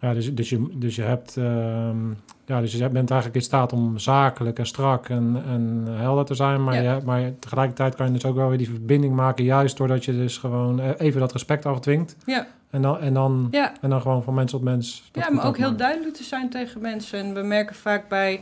Ja, 0.00 0.14
dus, 0.14 0.34
dus, 0.34 0.48
je, 0.48 0.68
dus 0.72 0.96
je 0.96 1.02
hebt... 1.02 1.36
ehm, 1.36 2.08
ja, 2.44 2.60
dus 2.60 2.72
je 2.72 2.88
bent 2.88 3.10
eigenlijk 3.10 3.34
in 3.34 3.46
staat 3.46 3.72
om 3.72 3.98
zakelijk 3.98 4.58
en 4.58 4.66
strak 4.66 5.08
en, 5.08 5.42
en 5.46 5.86
helder 5.90 6.24
te 6.24 6.34
zijn. 6.34 6.64
Maar, 6.64 6.82
Ja. 6.82 6.94
je, 6.94 7.00
maar 7.04 7.32
tegelijkertijd 7.38 7.94
kan 7.94 8.06
je 8.06 8.12
dus 8.12 8.24
ook 8.24 8.34
wel 8.36 8.48
weer 8.48 8.58
die 8.58 8.68
verbinding 8.68 9.14
maken... 9.14 9.44
juist 9.44 9.76
doordat 9.76 10.04
je 10.04 10.12
dus 10.12 10.38
gewoon 10.38 10.80
eh, 10.80 10.90
even 10.98 11.20
dat 11.20 11.32
respect 11.32 11.66
afdwingt. 11.66 12.16
Ja, 12.26 12.46
En 12.70 12.82
dan, 12.82 12.98
en 12.98 13.14
dan, 13.14 13.48
ja. 13.50 13.72
en 13.80 13.90
dan 13.90 14.00
gewoon 14.00 14.22
van 14.22 14.34
mens 14.34 14.50
tot 14.50 14.62
mens. 14.62 15.10
Ja, 15.12 15.30
maar 15.30 15.46
ook 15.46 15.56
heel 15.56 15.76
duidelijk 15.76 16.14
te 16.14 16.22
zijn 16.22 16.50
tegen 16.50 16.80
mensen. 16.80 17.18
En 17.18 17.34
we 17.34 17.42
merken 17.42 17.76
vaak 17.76 18.08
bij 18.08 18.40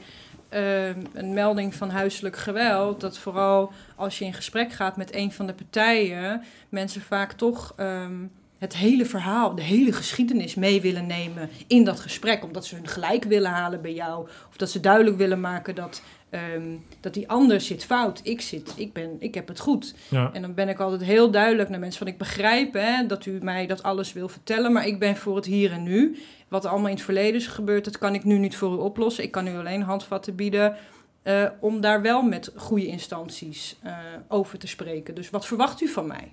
eh, 0.48 0.88
een 0.88 1.32
melding 1.34 1.74
van 1.74 1.90
huiselijk 1.90 2.36
geweld... 2.36 3.00
dat 3.00 3.18
vooral 3.18 3.72
als 3.96 4.18
je 4.18 4.24
in 4.24 4.34
gesprek 4.34 4.72
gaat 4.72 4.96
met 4.96 5.14
een 5.14 5.32
van 5.32 5.46
de 5.46 5.54
partijen... 5.54 6.42
mensen 6.68 7.00
vaak 7.00 7.32
toch 7.32 7.72
ehm, 7.76 8.24
het 8.58 8.76
hele 8.76 9.04
verhaal, 9.06 9.54
de 9.54 9.62
hele 9.62 9.92
geschiedenis 9.92 10.54
mee 10.54 10.80
willen 10.80 11.06
nemen 11.06 11.50
in 11.66 11.84
dat 11.84 12.00
gesprek. 12.00 12.44
Omdat 12.44 12.66
ze 12.66 12.74
hun 12.74 12.88
gelijk 12.88 13.24
willen 13.24 13.50
halen 13.50 13.82
bij 13.82 13.94
jou. 13.94 14.28
Of 14.48 14.56
dat 14.56 14.70
ze 14.70 14.80
duidelijk 14.80 15.16
willen 15.16 15.40
maken 15.40 15.74
dat, 15.74 16.02
ehm, 16.30 16.76
dat 17.00 17.14
die 17.14 17.28
ander 17.28 17.60
zit 17.60 17.84
fout. 17.84 18.20
Ik 18.22 18.40
zit, 18.40 18.72
ik 18.76 18.92
ben, 18.92 19.16
ik 19.18 19.34
heb 19.34 19.48
het 19.48 19.60
goed. 19.60 19.94
Ja. 20.08 20.30
En 20.32 20.42
dan 20.42 20.54
ben 20.54 20.68
ik 20.68 20.80
altijd 20.80 21.02
heel 21.02 21.30
duidelijk 21.30 21.68
naar 21.68 21.80
mensen 21.80 21.98
van 21.98 22.06
ik 22.06 22.18
begrijp 22.18 22.72
hè, 22.72 23.06
dat 23.06 23.26
u 23.26 23.38
mij 23.42 23.66
dat 23.66 23.82
alles 23.82 24.12
wil 24.12 24.28
vertellen, 24.28 24.72
maar 24.72 24.86
ik 24.86 24.98
ben 24.98 25.16
voor 25.16 25.36
het 25.36 25.44
hier 25.44 25.72
en 25.72 25.82
nu. 25.82 26.18
Wat 26.48 26.64
er 26.64 26.70
allemaal 26.70 26.88
in 26.88 26.94
het 26.94 27.04
verleden 27.04 27.34
is 27.34 27.46
gebeurd, 27.46 27.84
dat 27.84 27.98
kan 27.98 28.14
ik 28.14 28.24
nu 28.24 28.38
niet 28.38 28.56
voor 28.56 28.72
u 28.72 28.76
oplossen. 28.76 29.24
Ik 29.24 29.30
kan 29.30 29.46
u 29.46 29.56
alleen 29.56 29.82
handvatten 29.82 30.34
bieden 30.34 30.76
eh, 31.22 31.44
om 31.60 31.80
daar 31.80 32.02
wel 32.02 32.22
met 32.22 32.52
goede 32.56 32.86
instanties 32.86 33.76
eh, 33.82 33.96
over 34.28 34.58
te 34.58 34.66
spreken. 34.66 35.14
Dus 35.14 35.30
wat 35.30 35.46
verwacht 35.46 35.80
u 35.80 35.88
van 35.88 36.06
mij? 36.06 36.32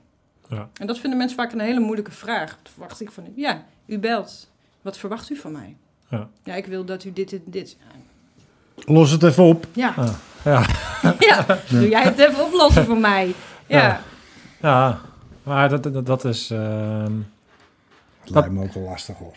Ja. 0.50 0.70
En 0.80 0.88
dat 0.88 1.00
vinden 1.00 1.18
mensen 1.18 1.38
vaak 1.38 1.52
een 1.52 1.60
hele 1.60 1.80
moeilijke 1.80 2.12
vraag. 2.12 2.58
Wat 2.64 2.72
verwacht 2.72 3.02
ik 3.02 3.12
van 3.12 3.26
u? 3.26 3.32
Ja, 3.36 3.66
u 3.86 4.00
belt. 4.00 4.52
Wat 4.82 4.98
verwacht 4.98 5.30
u 5.30 5.36
van 5.36 5.52
mij? 5.52 5.78
Ja. 6.10 6.30
Ja, 6.44 6.56
ik 6.56 6.66
wil 6.66 6.86
dat 6.86 7.04
u 7.04 7.14
dit 7.14 7.34
en 7.34 7.42
dit. 7.46 7.78
Los 8.76 9.12
het 9.12 9.24
even 9.24 9.44
op. 9.44 9.66
Ja, 9.74 9.94
Ah, 9.98 10.08
ja. 10.44 10.66
ja. 11.20 11.46
doe 11.70 11.90
jij 11.90 12.04
het 12.04 12.20
even 12.20 12.46
oplossen 12.46 12.86
voor 12.86 12.98
mij? 12.98 13.34
Ja. 13.68 13.78
Ja. 13.82 14.02
Ja, 14.62 15.00
maar 15.44 15.70
dat, 15.70 15.84
dat, 15.84 16.06
dat 16.06 16.26
is... 16.26 16.50
ehm, 16.52 17.12
Het 18.22 18.30
lijkt 18.30 18.52
me 18.52 18.64
ook 18.64 18.74
wel 18.74 18.84
lastig 18.84 19.18
hoor. 19.18 19.34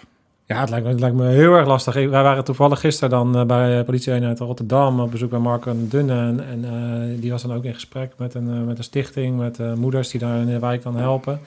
Ja, 0.47 0.61
het 0.61 0.71
lijkt, 0.71 0.85
me, 0.85 0.91
het 0.91 1.01
lijkt 1.01 1.17
me 1.17 1.27
heel 1.29 1.53
erg 1.55 1.67
lastig. 1.67 1.97
Ik- 1.97 2.09
wij 2.11 2.23
waren 2.23 2.45
toevallig 2.45 2.81
gisteren 2.81 3.11
dan 3.11 3.37
eh, 3.39 3.45
bij 3.45 3.77
de 3.77 3.85
politieeenheid 3.85 4.39
Rotterdam 4.39 5.01
op 5.01 5.11
bezoek 5.11 5.31
bij 5.31 5.39
Marco 5.39 5.71
en 5.71 5.89
Dunne. 5.89 6.13
En, 6.13 6.45
en 6.49 6.65
eh, 6.65 7.21
die 7.21 7.31
was 7.31 7.43
dan 7.43 7.53
ook 7.55 7.65
in 7.65 7.75
gesprek 7.75 8.13
met 8.17 8.35
een, 8.35 8.49
eh, 8.51 8.67
met 8.67 8.79
een 8.79 8.85
stichting, 8.85 9.39
met 9.39 9.59
eh, 9.61 9.73
moeders 9.73 10.09
die 10.11 10.21
daar 10.21 10.37
in 10.37 10.47
de 10.47 10.59
wijk 10.59 10.83
dan 10.83 10.97
helpen. 10.97 11.41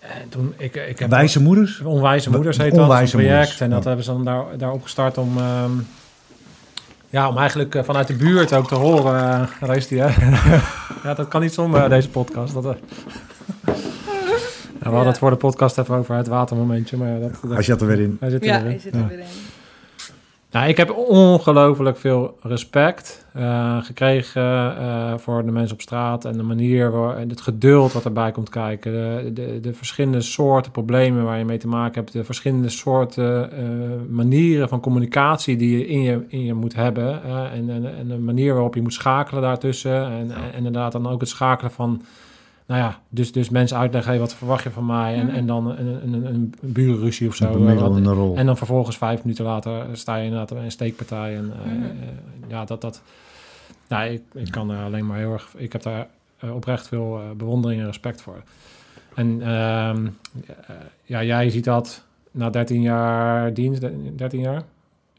En 0.00 0.28
toen, 0.28 0.54
ik, 0.56 0.74
ik 0.74 0.98
heb 0.98 1.10
Wijze 1.10 1.42
moeders? 1.42 1.80
Onwijze 1.80 2.30
Moeders 2.30 2.56
heet 2.56 2.72
Onwijze 2.72 3.12
dat, 3.16 3.20
een 3.20 3.26
project. 3.26 3.38
Moeders, 3.40 3.60
En 3.60 3.70
dat 3.70 3.82
ja. 3.82 3.86
hebben 3.86 4.04
ze 4.04 4.12
dan 4.12 4.24
daar, 4.24 4.44
daar 4.58 4.72
opgestart 4.72 5.18
om... 5.18 5.38
ehm, 5.38 5.70
ja, 7.16 7.28
om 7.28 7.38
eigenlijk 7.38 7.74
eh, 7.74 7.82
vanuit 7.84 8.06
de 8.06 8.14
buurt 8.14 8.52
ook 8.52 8.68
te 8.68 8.74
horen. 8.74 9.14
eh, 9.20 9.42
daar 9.68 9.76
is 9.76 9.86
die, 9.88 10.00
hè? 10.00 10.08
ja, 11.08 11.14
dat 11.14 11.28
kan 11.28 11.40
niet 11.40 11.54
zonder 11.54 11.82
eh, 11.82 11.88
deze 11.88 12.08
podcast. 12.10 12.54
Dat, 12.54 12.64
eh. 12.64 12.70
Ja, 14.80 14.92
we 14.92 14.94
hadden 14.94 15.06
het 15.06 15.18
voor 15.18 15.30
de 15.30 15.36
podcast 15.36 15.78
even 15.78 15.94
over 15.96 16.14
het 16.14 16.26
watermomentje, 16.26 16.96
maar 16.96 17.08
ja, 17.08 17.18
dat, 17.18 17.30
dat, 17.42 17.52
Hij 17.52 17.62
zat 17.62 17.80
er 17.80 17.86
weer 17.86 18.00
in. 18.00 18.16
hij 18.20 18.30
zit 18.30 18.40
er 18.42 18.46
Ja, 18.48 18.54
weer 18.62 18.64
in. 18.64 18.70
hij 18.70 18.80
zit 18.80 18.94
er 18.94 19.00
Ja. 19.00 19.06
weer 19.06 19.18
in. 19.18 19.24
Nou, 20.56 20.68
ik 20.68 20.76
heb 20.76 20.90
ongelooflijk 20.90 21.96
veel 21.96 22.36
respect 22.40 23.26
eh, 23.32 23.82
gekregen 23.82 24.76
eh, 24.78 25.14
voor 25.16 25.44
de 25.44 25.50
mensen 25.50 25.74
op 25.74 25.80
straat 25.80 26.24
en 26.24 26.36
de 26.36 26.42
manier 26.42 26.90
waar, 26.90 27.16
en 27.16 27.28
het 27.28 27.40
geduld 27.40 27.92
wat 27.92 28.04
erbij 28.04 28.32
komt 28.32 28.48
kijken. 28.48 28.92
De, 28.92 29.30
de, 29.32 29.60
de 29.60 29.74
verschillende 29.74 30.20
soorten 30.20 30.72
problemen 30.72 31.24
waar 31.24 31.38
je 31.38 31.44
mee 31.44 31.58
te 31.58 31.68
maken 31.68 31.94
hebt, 31.94 32.12
de 32.12 32.24
verschillende 32.24 32.68
soorten 32.68 33.52
eh, 33.52 33.64
manieren 34.08 34.68
van 34.68 34.80
communicatie 34.80 35.56
die 35.56 35.78
je 35.78 35.86
in 35.86 36.02
je, 36.02 36.24
in 36.28 36.44
je 36.44 36.54
moet 36.54 36.74
hebben. 36.74 37.22
en, 37.52 37.70
en, 37.70 37.96
en 37.98 38.08
de 38.08 38.18
manier 38.18 38.52
waarop 38.52 38.74
je 38.74 38.82
moet 38.82 38.92
schakelen 38.92 39.42
daartussen. 39.42 40.04
En, 40.04 40.30
en 40.30 40.54
inderdaad 40.56 40.92
dan 40.92 41.08
ook 41.08 41.20
het 41.20 41.28
schakelen 41.28 41.72
van. 41.72 42.02
Nou 42.66 42.80
ja, 42.80 43.00
dus, 43.08 43.32
dus 43.32 43.48
mensen 43.48 43.76
uitleggen, 43.76 44.10
hey, 44.10 44.20
wat 44.20 44.34
verwacht 44.34 44.62
je 44.62 44.70
van 44.70 44.86
mij? 44.86 45.14
En, 45.14 45.28
en 45.30 45.46
dan 45.46 45.66
een, 45.70 45.86
een, 45.86 46.12
een, 46.12 46.24
een 46.26 46.54
burenruzie 46.60 47.28
of 47.28 47.34
zo. 47.34 47.52
Een 47.54 47.68
eh, 47.68 48.12
rol. 48.12 48.36
en 48.36 48.46
dan 48.46 48.56
vervolgens 48.56 48.96
vijf 48.96 49.22
minuten 49.22 49.44
later 49.44 49.86
sta 49.92 50.16
je 50.16 50.24
inderdaad 50.24 50.52
bij 50.54 50.64
een 50.64 50.70
steekpartij. 50.70 51.36
En 51.36 51.52
eh, 51.64 51.70
ja, 52.48 52.64
dat 52.64 52.80
dat. 52.80 53.02
Nou, 53.88 54.08
ik, 54.10 54.22
ik 54.32 54.50
kan 54.50 54.70
alleen 54.70 55.06
maar 55.06 55.18
heel 55.18 55.32
erg. 55.32 55.54
Ik 55.56 55.72
heb 55.72 55.82
daar 55.82 56.08
oprecht 56.52 56.88
veel 56.88 57.20
bewondering 57.36 57.80
en 57.80 57.86
respect 57.86 58.22
voor. 58.22 58.42
En 59.14 59.42
ehm, 59.42 60.06
eh, 60.46 60.76
ja, 61.04 61.22
jij 61.22 61.50
ziet 61.50 61.64
dat 61.64 62.04
na 62.30 62.50
13 62.50 62.80
jaar 62.82 63.54
dienst, 63.54 63.80
13 64.16 64.40
jaar? 64.40 64.62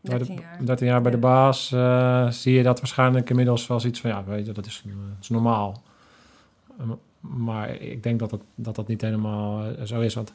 Bij 0.01 0.17
de- 0.17 0.25
13 0.25 0.39
jaar. 0.41 0.65
13 0.65 0.87
jaar 0.87 1.01
bij 1.01 1.11
de 1.11 1.17
baas, 1.17 1.71
eh, 1.71 2.29
zie 2.29 2.53
je 2.53 2.63
dat 2.63 2.79
waarschijnlijk 2.79 3.29
inmiddels 3.29 3.67
wel 3.67 3.85
iets 3.85 4.01
van, 4.01 4.09
ja, 4.09 4.23
weet 4.23 4.45
je, 4.45 4.51
dat 4.51 4.65
is, 4.65 4.81
dat 4.85 4.93
is 5.21 5.29
normaal. 5.29 5.81
Maar 7.19 7.81
ik 7.81 8.03
denk 8.03 8.19
dat 8.19 8.29
dat, 8.29 8.41
dat, 8.55 8.75
dat 8.75 8.87
niet 8.87 9.01
helemaal 9.01 9.63
eh, 9.63 9.85
zo 9.85 9.99
is. 9.99 10.13
Want 10.13 10.33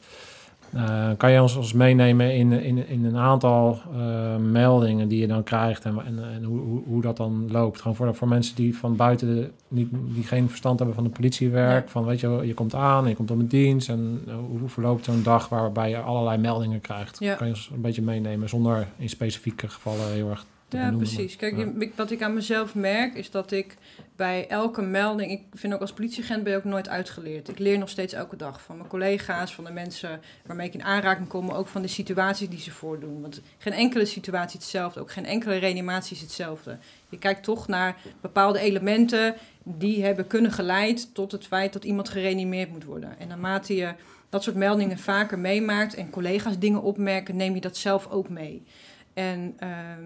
eh, 0.73 1.09
kan 1.17 1.31
je 1.31 1.41
ons, 1.41 1.55
ons 1.55 1.73
meenemen 1.73 2.33
in, 2.35 2.51
in, 2.51 2.87
in 2.87 3.05
een 3.05 3.17
aantal 3.17 3.81
eh, 3.95 4.35
meldingen 4.37 5.07
die 5.07 5.19
je 5.19 5.27
dan 5.27 5.43
krijgt 5.43 5.85
en, 5.85 6.05
en, 6.05 6.33
en 6.33 6.43
hoe, 6.43 6.59
hoe, 6.59 6.81
hoe 6.85 7.01
dat 7.01 7.17
dan 7.17 7.51
loopt? 7.51 7.81
Gewoon 7.81 7.95
voor, 7.95 8.15
voor 8.15 8.27
mensen 8.27 8.55
die 8.55 8.77
van 8.77 8.95
buiten 8.95 9.27
de, 9.35 9.49
niet, 9.67 9.89
die 9.91 10.23
geen 10.23 10.49
verstand 10.49 10.77
hebben 10.77 10.95
van 10.95 11.03
het 11.03 11.13
politiewerk. 11.13 11.85
Ja. 11.85 11.91
Van 11.91 12.05
weet 12.05 12.19
je, 12.19 12.41
je 12.43 12.53
komt 12.53 12.75
aan, 12.75 13.03
en 13.03 13.09
je 13.09 13.15
komt 13.15 13.31
op 13.31 13.39
een 13.39 13.47
dienst 13.47 13.89
en 13.89 14.21
hoe, 14.49 14.59
hoe 14.59 14.69
verloopt 14.69 15.05
zo'n 15.05 15.23
dag 15.23 15.49
waarbij 15.49 15.89
je 15.89 15.97
allerlei 15.97 16.37
meldingen 16.37 16.81
krijgt? 16.81 17.19
Ja. 17.19 17.35
Kan 17.35 17.47
je 17.47 17.53
ons 17.53 17.71
een 17.73 17.81
beetje 17.81 18.01
meenemen 18.01 18.49
zonder 18.49 18.87
in 18.97 19.09
specifieke 19.09 19.67
gevallen 19.67 20.11
heel 20.11 20.29
erg 20.29 20.45
te 20.73 20.79
Ja, 20.79 20.89
benoemen? 20.89 21.13
precies. 21.13 21.35
Kijk, 21.35 21.57
Ja. 21.57 21.87
wat 21.95 22.11
ik 22.11 22.21
aan 22.21 22.33
mezelf 22.33 22.75
merk 22.75 23.13
is 23.13 23.31
dat 23.31 23.51
ik 23.51 23.77
bij 24.15 24.47
elke 24.47 24.81
melding, 24.81 25.31
ik 25.31 25.41
vind 25.53 25.73
ook 25.73 25.81
als 25.81 25.93
politieagent 25.93 26.43
ben 26.43 26.51
je 26.51 26.57
ook 26.57 26.63
nooit 26.63 26.89
uitgeleerd. 26.89 27.49
Ik 27.49 27.59
leer 27.59 27.77
nog 27.77 27.89
steeds 27.89 28.13
elke 28.13 28.35
dag 28.35 28.61
van 28.61 28.77
mijn 28.77 28.89
collega's, 28.89 29.53
van 29.55 29.63
de 29.63 29.71
mensen 29.71 30.21
waarmee 30.45 30.67
ik 30.67 30.73
in 30.73 30.83
aanraking 30.83 31.27
kom, 31.27 31.45
maar 31.45 31.55
ook 31.57 31.67
van 31.67 31.81
de 31.81 31.87
situaties 31.87 32.49
die 32.49 32.59
ze 32.59 32.71
voordoen. 32.71 33.21
Want 33.21 33.41
geen 33.57 33.73
enkele 33.73 34.05
situatie 34.05 34.57
is 34.57 34.63
hetzelfde, 34.63 34.99
ook 34.99 35.11
geen 35.11 35.25
enkele 35.25 35.55
reanimatie 35.55 36.15
is 36.15 36.21
hetzelfde. 36.21 36.77
Je 37.09 37.17
kijkt 37.17 37.43
toch 37.43 37.67
naar 37.67 37.95
bepaalde 38.21 38.59
elementen 38.59 39.35
die 39.63 40.03
hebben 40.03 40.27
kunnen 40.27 40.51
geleid 40.51 41.13
tot 41.13 41.31
het 41.31 41.47
feit 41.47 41.73
dat 41.73 41.83
iemand 41.83 42.09
gereanimeerd 42.09 42.69
moet 42.71 42.83
worden. 42.83 43.19
En 43.19 43.27
naarmate 43.27 43.75
je 43.75 43.93
dat 44.29 44.43
soort 44.43 44.55
meldingen 44.55 44.97
vaker 44.99 45.39
meemaakt 45.39 45.93
en 45.95 46.09
collega's 46.09 46.59
dingen 46.59 46.81
opmerken, 46.81 47.35
neem 47.35 47.53
je 47.55 47.61
dat 47.61 47.77
zelf 47.77 48.07
ook 48.09 48.29
mee. 48.29 48.63
En 49.13 49.53
ehm, 49.57 49.99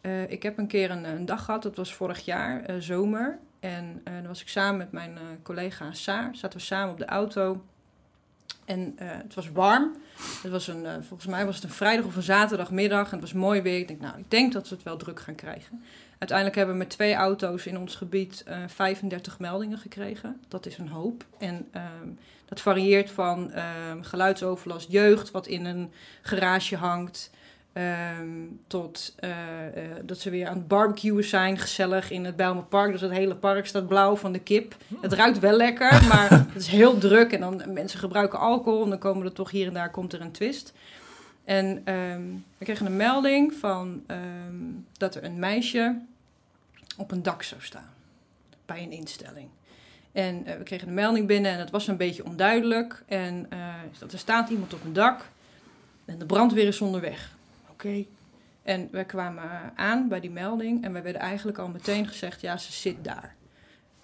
eh, 0.00 0.30
ik 0.30 0.42
heb 0.42 0.58
een 0.58 0.66
keer 0.66 0.90
een, 0.90 1.04
een 1.04 1.26
dag 1.26 1.44
gehad, 1.44 1.62
dat 1.62 1.76
was 1.76 1.94
vorig 1.94 2.24
jaar, 2.24 2.64
eh, 2.64 2.76
zomer. 2.78 3.38
En 3.60 4.00
eh, 4.04 4.14
dan 4.14 4.26
was 4.26 4.40
ik 4.40 4.48
samen 4.48 4.76
met 4.76 4.92
mijn 4.92 5.18
collega 5.42 5.92
Saar, 5.92 6.30
zaten 6.32 6.58
we 6.58 6.64
samen 6.64 6.92
op 6.92 6.98
de 6.98 7.06
auto. 7.06 7.64
En 8.64 8.94
het 8.98 9.34
was 9.34 9.50
warm. 9.50 9.96
Het 10.42 10.50
was 10.50 10.68
een, 10.68 11.04
volgens 11.04 11.26
mij 11.26 11.46
was 11.46 11.54
het 11.54 11.64
een 11.64 11.70
vrijdag 11.70 12.04
of 12.04 12.16
een 12.16 12.22
zaterdagmiddag. 12.22 13.06
En 13.06 13.12
het 13.12 13.20
was 13.20 13.32
mooi 13.32 13.62
weer. 13.62 13.78
Ik 13.78 13.88
denk, 13.88 14.00
nou, 14.00 14.18
ik 14.18 14.30
denk 14.30 14.52
dat 14.52 14.68
we 14.68 14.74
het 14.74 14.84
wel 14.84 14.96
druk 14.96 15.20
gaan 15.20 15.34
krijgen. 15.34 15.82
Uiteindelijk 16.18 16.56
hebben 16.56 16.74
we 16.74 16.82
met 16.82 16.90
twee 16.90 17.14
auto's 17.14 17.66
in 17.66 17.78
ons 17.78 17.94
gebied 17.94 18.42
eh 18.46 18.58
35 18.66 19.38
meldingen 19.38 19.78
gekregen. 19.78 20.40
Dat 20.48 20.66
is 20.66 20.78
een 20.78 20.88
hoop. 20.88 21.24
En 21.38 21.68
ehm, 21.72 22.08
dat 22.44 22.60
varieert 22.60 23.10
van 23.10 23.52
ehm, 23.52 24.02
geluidsoverlast 24.02 24.90
jeugd, 24.90 25.30
wat 25.30 25.46
in 25.46 25.64
een 25.64 25.92
garage 26.22 26.76
hangt. 26.76 27.30
Ehm, 27.72 28.28
tot 28.66 29.14
eh, 29.16 29.30
eh, 29.66 29.90
dat 30.04 30.18
ze 30.18 30.30
weer 30.30 30.46
aan 30.48 30.56
het 30.56 30.68
barbecuen 30.68 31.24
zijn, 31.24 31.58
gezellig 31.58 32.10
in 32.10 32.24
het 32.24 32.36
Bijlmerpark. 32.36 32.92
Dus 32.92 33.00
het 33.00 33.10
hele 33.10 33.36
park 33.36 33.66
staat 33.66 33.88
blauw 33.88 34.16
van 34.16 34.32
de 34.32 34.38
kip. 34.38 34.76
Het 35.00 35.12
ruikt 35.12 35.38
wel 35.38 35.56
lekker, 35.56 36.04
maar 36.12 36.30
het 36.30 36.54
is 36.54 36.66
heel 36.66 36.98
druk. 36.98 37.32
En 37.32 37.40
dan 37.40 37.72
mensen 37.72 37.98
gebruiken 37.98 38.38
alcohol 38.38 38.82
en 38.84 38.88
dan 38.88 38.98
komen 38.98 39.26
er 39.26 39.32
toch 39.32 39.50
hier 39.50 39.66
en 39.66 39.72
daar 39.72 39.90
komt 39.90 40.12
er 40.12 40.20
een 40.20 40.32
twist. 40.32 40.72
En 41.44 41.82
ehm, 41.84 42.22
we 42.58 42.64
kregen 42.64 42.86
een 42.86 42.96
melding 42.96 43.54
van 43.54 44.02
ehm, 44.06 44.54
dat 44.92 45.14
er 45.14 45.24
een 45.24 45.38
meisje 45.38 46.00
op 46.96 47.10
een 47.10 47.22
dak 47.22 47.42
zou 47.42 47.60
staan 47.62 47.90
bij 48.66 48.82
een 48.82 48.92
instelling. 48.92 49.48
En 50.12 50.46
eh, 50.46 50.56
we 50.56 50.62
kregen 50.62 50.88
een 50.88 50.94
melding 50.94 51.26
binnen 51.26 51.52
en 51.52 51.58
het 51.58 51.70
was 51.70 51.86
een 51.86 51.96
beetje 51.96 52.24
onduidelijk. 52.24 53.02
En 53.06 53.48
dat 53.98 54.12
er 54.12 54.18
staat 54.18 54.48
iemand 54.48 54.74
op 54.74 54.84
een 54.84 54.92
dak 54.92 55.28
en 56.08 56.18
de 56.18 56.26
brandweer 56.26 56.66
is 56.66 56.80
onderweg. 56.80 57.36
Oké. 57.84 58.04
En 58.62 58.88
we 58.90 59.04
kwamen 59.04 59.72
aan 59.74 60.08
bij 60.08 60.20
die 60.20 60.30
melding 60.30 60.84
en 60.84 60.92
wij 60.92 61.02
werden 61.02 61.20
eigenlijk 61.20 61.58
al 61.58 61.68
meteen 61.68 62.06
gezegd, 62.06 62.40
ja, 62.40 62.56
ze 62.56 62.72
zit 62.72 63.04
daar. 63.04 63.34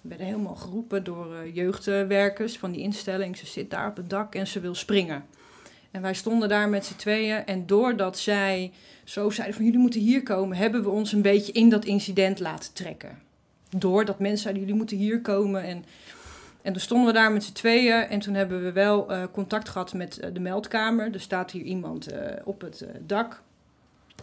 We 0.01 0.09
werden 0.09 0.27
helemaal 0.27 0.55
geroepen 0.55 1.03
door 1.03 1.35
eh, 1.35 1.55
jeugdwerkers 1.55 2.57
van 2.57 2.71
die 2.71 2.81
instelling. 2.81 3.37
Ze 3.37 3.45
zit 3.45 3.69
daar 3.69 3.89
op 3.89 3.95
het 3.95 4.09
dak 4.09 4.35
en 4.35 4.47
ze 4.47 4.59
wil 4.59 4.75
springen. 4.75 5.25
En 5.91 6.01
wij 6.01 6.13
stonden 6.13 6.49
daar 6.49 6.69
met 6.69 6.85
z'n 6.85 6.95
tweeën. 6.95 7.45
En 7.45 7.65
doordat 7.65 8.17
zij 8.17 8.71
zo 9.03 9.29
zeiden 9.29 9.55
van 9.55 9.65
jullie 9.65 9.79
moeten 9.79 9.99
hier 9.99 10.23
komen, 10.23 10.57
hebben 10.57 10.83
we 10.83 10.89
ons 10.89 11.11
een 11.11 11.21
beetje 11.21 11.51
in 11.51 11.69
dat 11.69 11.85
incident 11.85 12.39
laten 12.39 12.73
trekken. 12.73 13.19
Doordat 13.69 14.19
mensen 14.19 14.39
zeiden 14.39 14.61
jullie 14.61 14.77
moeten 14.77 14.97
hier 14.97 15.21
komen. 15.21 15.63
En 15.63 15.85
En 16.61 16.73
toen 16.73 16.81
stonden 16.81 17.07
we 17.07 17.13
daar 17.13 17.31
met 17.31 17.43
z'n 17.43 17.53
tweeën 17.53 18.01
en 18.01 18.19
toen 18.19 18.33
hebben 18.33 18.63
we 18.63 18.71
wel 18.71 19.11
eh, 19.11 19.23
contact 19.31 19.69
gehad 19.69 19.93
met 19.93 20.19
eh, 20.19 20.29
de 20.33 20.39
meldkamer. 20.39 21.13
Er 21.13 21.19
staat 21.19 21.51
hier 21.51 21.63
iemand 21.63 22.07
op 22.43 22.61
het 22.61 22.85
dak. 23.01 23.43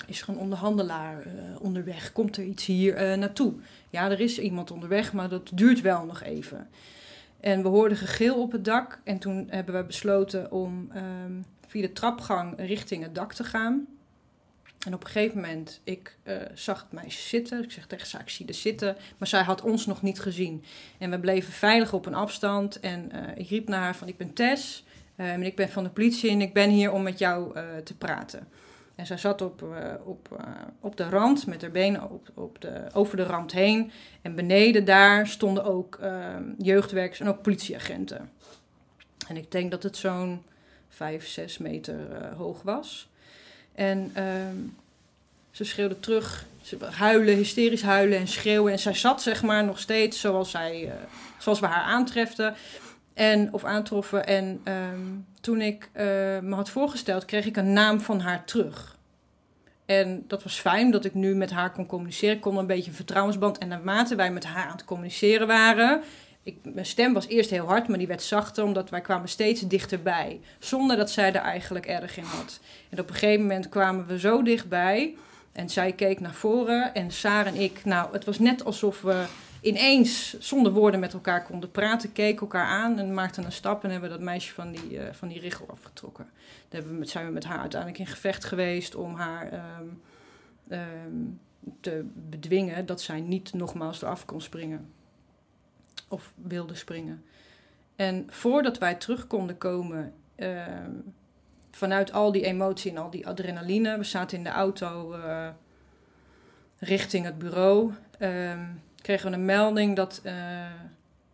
Is 0.07 0.21
er 0.21 0.29
een 0.29 0.37
onderhandelaar 0.37 1.21
eh, 1.23 1.33
onderweg? 1.61 2.13
Komt 2.13 2.37
er 2.37 2.45
iets 2.45 2.67
hier 2.67 2.95
eh, 2.95 3.19
naartoe? 3.19 3.55
Ja, 3.91 4.11
er 4.11 4.21
is 4.21 4.39
iemand 4.39 4.71
onderweg, 4.71 5.13
maar 5.13 5.29
dat 5.29 5.51
duurt 5.55 5.81
wel 5.81 6.05
nog 6.05 6.23
even. 6.23 6.69
En 7.41 7.63
we 7.63 7.69
hoorden 7.69 7.97
gegil 7.99 8.41
op 8.41 8.53
het 8.53 8.65
dak 8.65 9.01
en 9.05 9.19
toen 9.19 9.47
hebben 9.51 9.75
we 9.75 9.85
besloten 9.85 10.53
om 10.53 10.89
ehm, 10.93 11.33
via 11.67 11.83
de 11.83 11.93
trapgang 11.93 12.55
richting 12.57 13.03
het 13.03 13.15
dak 13.15 13.33
te 13.33 13.45
gaan. 13.45 13.87
En 14.87 14.95
op 14.95 15.05
een 15.05 15.11
gegeven 15.11 15.41
moment, 15.41 15.81
ik 15.85 16.17
eh, 16.23 16.37
zag 16.55 16.81
het 16.81 16.93
meisje 16.93 17.29
zitten. 17.29 17.63
Ik 17.63 17.71
zeg 17.73 17.87
tegen 17.87 18.09
haar, 18.13 18.21
ik 18.21 18.29
zie 18.29 18.47
er 18.47 18.55
zitten. 18.55 18.97
Maar 19.19 19.29
zij 19.29 19.43
had 19.43 19.63
ons 19.63 19.87
nog 19.87 20.03
niet 20.03 20.21
gezien. 20.21 20.65
En 20.99 21.11
we 21.11 21.21
bleven 21.21 21.53
veilig 21.53 21.93
op 21.93 22.07
een 22.07 22.15
afstand. 22.15 22.81
En 22.81 23.11
ik 23.37 23.49
riep 23.49 23.69
naar 23.69 23.81
haar 23.81 23.97
van, 23.97 24.09
ik 24.09 24.17
ben 24.17 24.33
Tess. 24.33 24.85
eh, 25.17 25.33
en 25.33 25.43
ik 25.43 25.57
ben 25.57 25.69
van 25.69 25.85
de 25.85 25.91
politie 25.91 26.31
en 26.31 26.41
ik 26.41 26.53
ben 26.53 26.71
hier 26.71 26.93
om 26.93 27.03
met 27.03 27.19
jou 27.19 27.55
te 27.85 27.97
praten. 27.97 28.49
En 28.95 29.07
zij 29.07 29.17
zat 29.17 29.41
op, 29.43 29.63
eh, 29.63 29.95
op, 30.05 30.29
eh, 30.39 30.47
op 30.81 30.97
de 30.97 31.09
rand 31.09 31.47
met 31.47 31.61
haar 31.63 31.71
benen 31.71 32.11
op, 32.11 32.29
op 32.35 32.61
de, 32.61 32.87
over 32.93 33.17
de 33.17 33.23
rand 33.23 33.53
heen. 33.53 33.91
En 34.23 34.35
beneden 34.35 34.85
daar 34.85 35.27
stonden 35.27 35.65
ook 35.65 35.99
eh, 36.01 36.37
jeugdwerkers 36.59 37.21
en 37.21 37.29
ook 37.29 37.43
politieagenten. 37.43 38.31
En 39.29 39.37
ik 39.37 39.51
denk 39.51 39.71
dat 39.71 39.83
het 39.83 39.97
zo'n 39.97 40.43
vijf, 40.89 41.29
zes 41.29 41.59
meter 41.59 42.13
eh, 42.13 42.37
hoog 42.37 42.63
was. 42.63 43.09
En 43.75 44.11
ehm, 44.15 44.57
ze 45.51 45.65
schreeuwde 45.65 46.01
terug. 46.01 46.47
Ze 46.63 46.77
huilen, 46.91 47.37
hysterisch 47.37 47.83
huilen 47.83 48.19
en 48.19 48.29
schreeuwen. 48.29 48.73
En 48.73 48.79
zij 48.79 48.95
zat 48.95 49.23
zeg 49.23 49.43
maar 49.43 49.65
nog 49.65 49.79
steeds 49.79 50.21
zoals, 50.21 50.51
zij, 50.51 50.93
zoals 51.39 51.61
we 51.61 51.67
haar 51.67 51.85
aantreften. 51.85 52.55
En, 53.15 53.53
of 53.53 53.65
aantroffen. 53.65 54.27
En 54.27 54.61
ehm, 54.65 55.07
toen 55.41 55.61
ik 55.61 55.91
eh, 55.93 56.05
me 56.41 56.55
had 56.55 56.71
voorgesteld, 56.71 57.25
kreeg 57.25 57.47
ik 57.47 57.57
een 57.57 57.73
naam 57.73 58.01
van 58.01 58.21
haar 58.21 58.45
terug. 58.45 58.99
En 59.87 60.25
dat 60.27 60.43
was 60.43 60.61
fijn 60.61 60.91
dat 60.91 61.05
ik 61.05 61.15
nu 61.15 61.35
met 61.35 61.51
haar 61.51 61.73
kon 61.73 61.87
communiceren. 61.87 62.35
Ik 62.35 62.41
kon 62.41 62.57
een 62.57 62.67
beetje 62.67 62.91
een 62.91 62.97
vertrouwensband. 62.97 63.59
En 63.59 63.69
naarmate 63.69 64.15
wij 64.15 64.33
met 64.33 64.45
haar 64.45 64.65
aan 64.65 64.77
het 64.77 64.85
communiceren 64.85 65.47
waren. 65.47 66.03
Ik, 66.43 66.57
mijn 66.63 66.87
stem 66.87 67.13
was 67.13 67.27
eerst 67.27 67.51
heel 67.51 67.67
hard, 67.67 67.89
maar 67.89 67.99
die 67.99 68.07
werd 68.07 68.23
zachter 68.23 68.65
omdat 68.65 68.91
wij 68.91 69.01
kwamen 69.01 69.29
steeds 69.29 69.61
dichterbij. 69.61 70.41
Zonder 70.59 70.97
dat 70.97 71.11
zij 71.11 71.33
er 71.33 71.41
eigenlijk 71.41 71.87
erg 71.87 72.17
in 72.17 72.25
had. 72.25 72.61
En 72.89 73.01
op 73.01 73.09
een 73.09 73.15
gegeven 73.15 73.41
moment 73.41 73.69
kwamen 73.69 74.07
we 74.07 74.19
zo 74.19 74.43
dichtbij. 74.43 75.15
En 75.53 75.69
zij 75.69 75.93
keek 75.93 76.21
naar 76.21 76.35
voren 76.35 76.95
en 76.95 77.11
Saar 77.11 77.47
en 77.47 77.55
ik, 77.55 77.85
nou, 77.85 78.13
het 78.13 78.25
was 78.25 78.39
net 78.39 78.65
alsof 78.65 79.01
we 79.01 79.25
ineens 79.63 80.39
zonder 80.39 80.73
woorden 80.73 81.01
met 81.01 81.13
elkaar 81.13 81.43
konden 81.43 81.71
praten, 81.71 82.13
keken 82.13 82.41
elkaar 82.41 82.67
aan 82.67 82.99
en 82.99 83.15
maakten 83.15 83.45
een 83.45 83.53
stap 83.53 83.85
en 83.85 83.91
hebben 83.91 84.11
dat 84.11 84.21
meisje 84.21 84.55
van 84.55 84.73
die, 84.73 84.99
eh, 84.99 85.15
van 85.15 85.29
die 85.29 85.41
richel 85.41 85.67
afgetrokken. 85.69 86.31
Daar 86.69 86.87
met, 86.87 87.09
zijn 87.09 87.27
we 87.27 87.33
met 87.33 87.45
haar 87.45 87.59
uiteindelijk 87.59 88.01
in 88.01 88.07
gevecht 88.07 88.45
geweest 88.45 88.95
om 88.95 89.15
haar 89.15 89.53
ehm, 89.53 89.87
ehm, 90.69 91.15
te 91.81 92.05
bedwingen 92.15 92.87
dat 92.87 93.01
zij 93.01 93.21
niet 93.21 93.53
nogmaals 93.53 94.03
eraf 94.03 94.25
kon 94.25 94.41
springen. 94.41 94.93
Of 96.09 96.33
wilde 96.35 96.75
springen. 96.75 97.25
En 97.97 98.27
voordat 98.31 98.79
wij 98.79 98.95
terug 98.95 99.27
konden 99.27 99.59
komen, 99.59 100.15
ehm, 100.35 100.91
vanuit 101.71 102.13
al 102.13 102.33
die 102.33 102.45
emotie 102.45 102.91
en 102.91 102.97
al 102.97 103.11
die 103.11 103.27
adrenaline, 103.27 103.99
we 103.99 104.05
zaten 104.05 104.39
in 104.39 104.45
de 104.45 104.51
auto 104.51 105.13
eh, 105.13 105.49
richting 106.79 107.25
het 107.25 107.39
bureau, 107.39 107.93
kregen 109.03 109.31
we 109.31 109.37
een 109.37 109.45
melding 109.45 109.97
dat 109.97 110.21
eh, 110.23 110.35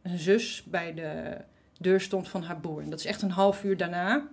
een 0.02 0.18
zus 0.18 0.62
bij 0.66 0.94
de 0.94 1.36
deur 1.78 2.00
stond 2.00 2.28
van 2.28 2.42
haar 2.42 2.60
broer. 2.60 2.82
En 2.82 2.90
dat 2.90 2.98
is 2.98 3.04
echt 3.04 3.22
een 3.22 3.30
half 3.30 3.64
uur 3.64 3.76
daarna. 3.76 4.26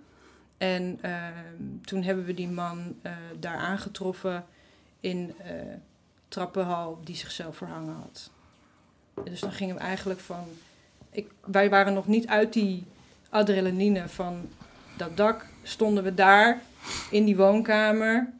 En 0.57 0.97
ehm, 1.01 1.33
toen 1.81 2.03
hebben 2.03 2.25
we 2.25 2.33
die 2.33 2.47
man 2.47 2.95
eh, 3.01 3.11
daar 3.39 3.57
aangetroffen 3.57 4.45
in 4.99 5.33
eh 5.37 5.53
trappenhal 6.27 6.99
die 7.03 7.15
zichzelf 7.15 7.57
verhangen 7.57 7.95
had. 7.95 8.29
Dus 9.23 9.39
dan 9.39 9.51
gingen 9.51 9.75
we 9.75 9.81
eigenlijk 9.81 10.19
van. 10.19 10.45
Ik, 11.09 11.31
wij 11.45 11.69
waren 11.69 11.93
nog 11.93 12.07
niet 12.07 12.27
uit 12.27 12.53
die 12.53 12.83
adrenaline 13.29 14.07
van 14.07 14.49
dat 14.97 15.17
dak. 15.17 15.45
Stonden 15.63 16.03
we 16.03 16.13
daar 16.13 16.61
in 17.11 17.25
die 17.25 17.35
woonkamer 17.35 18.33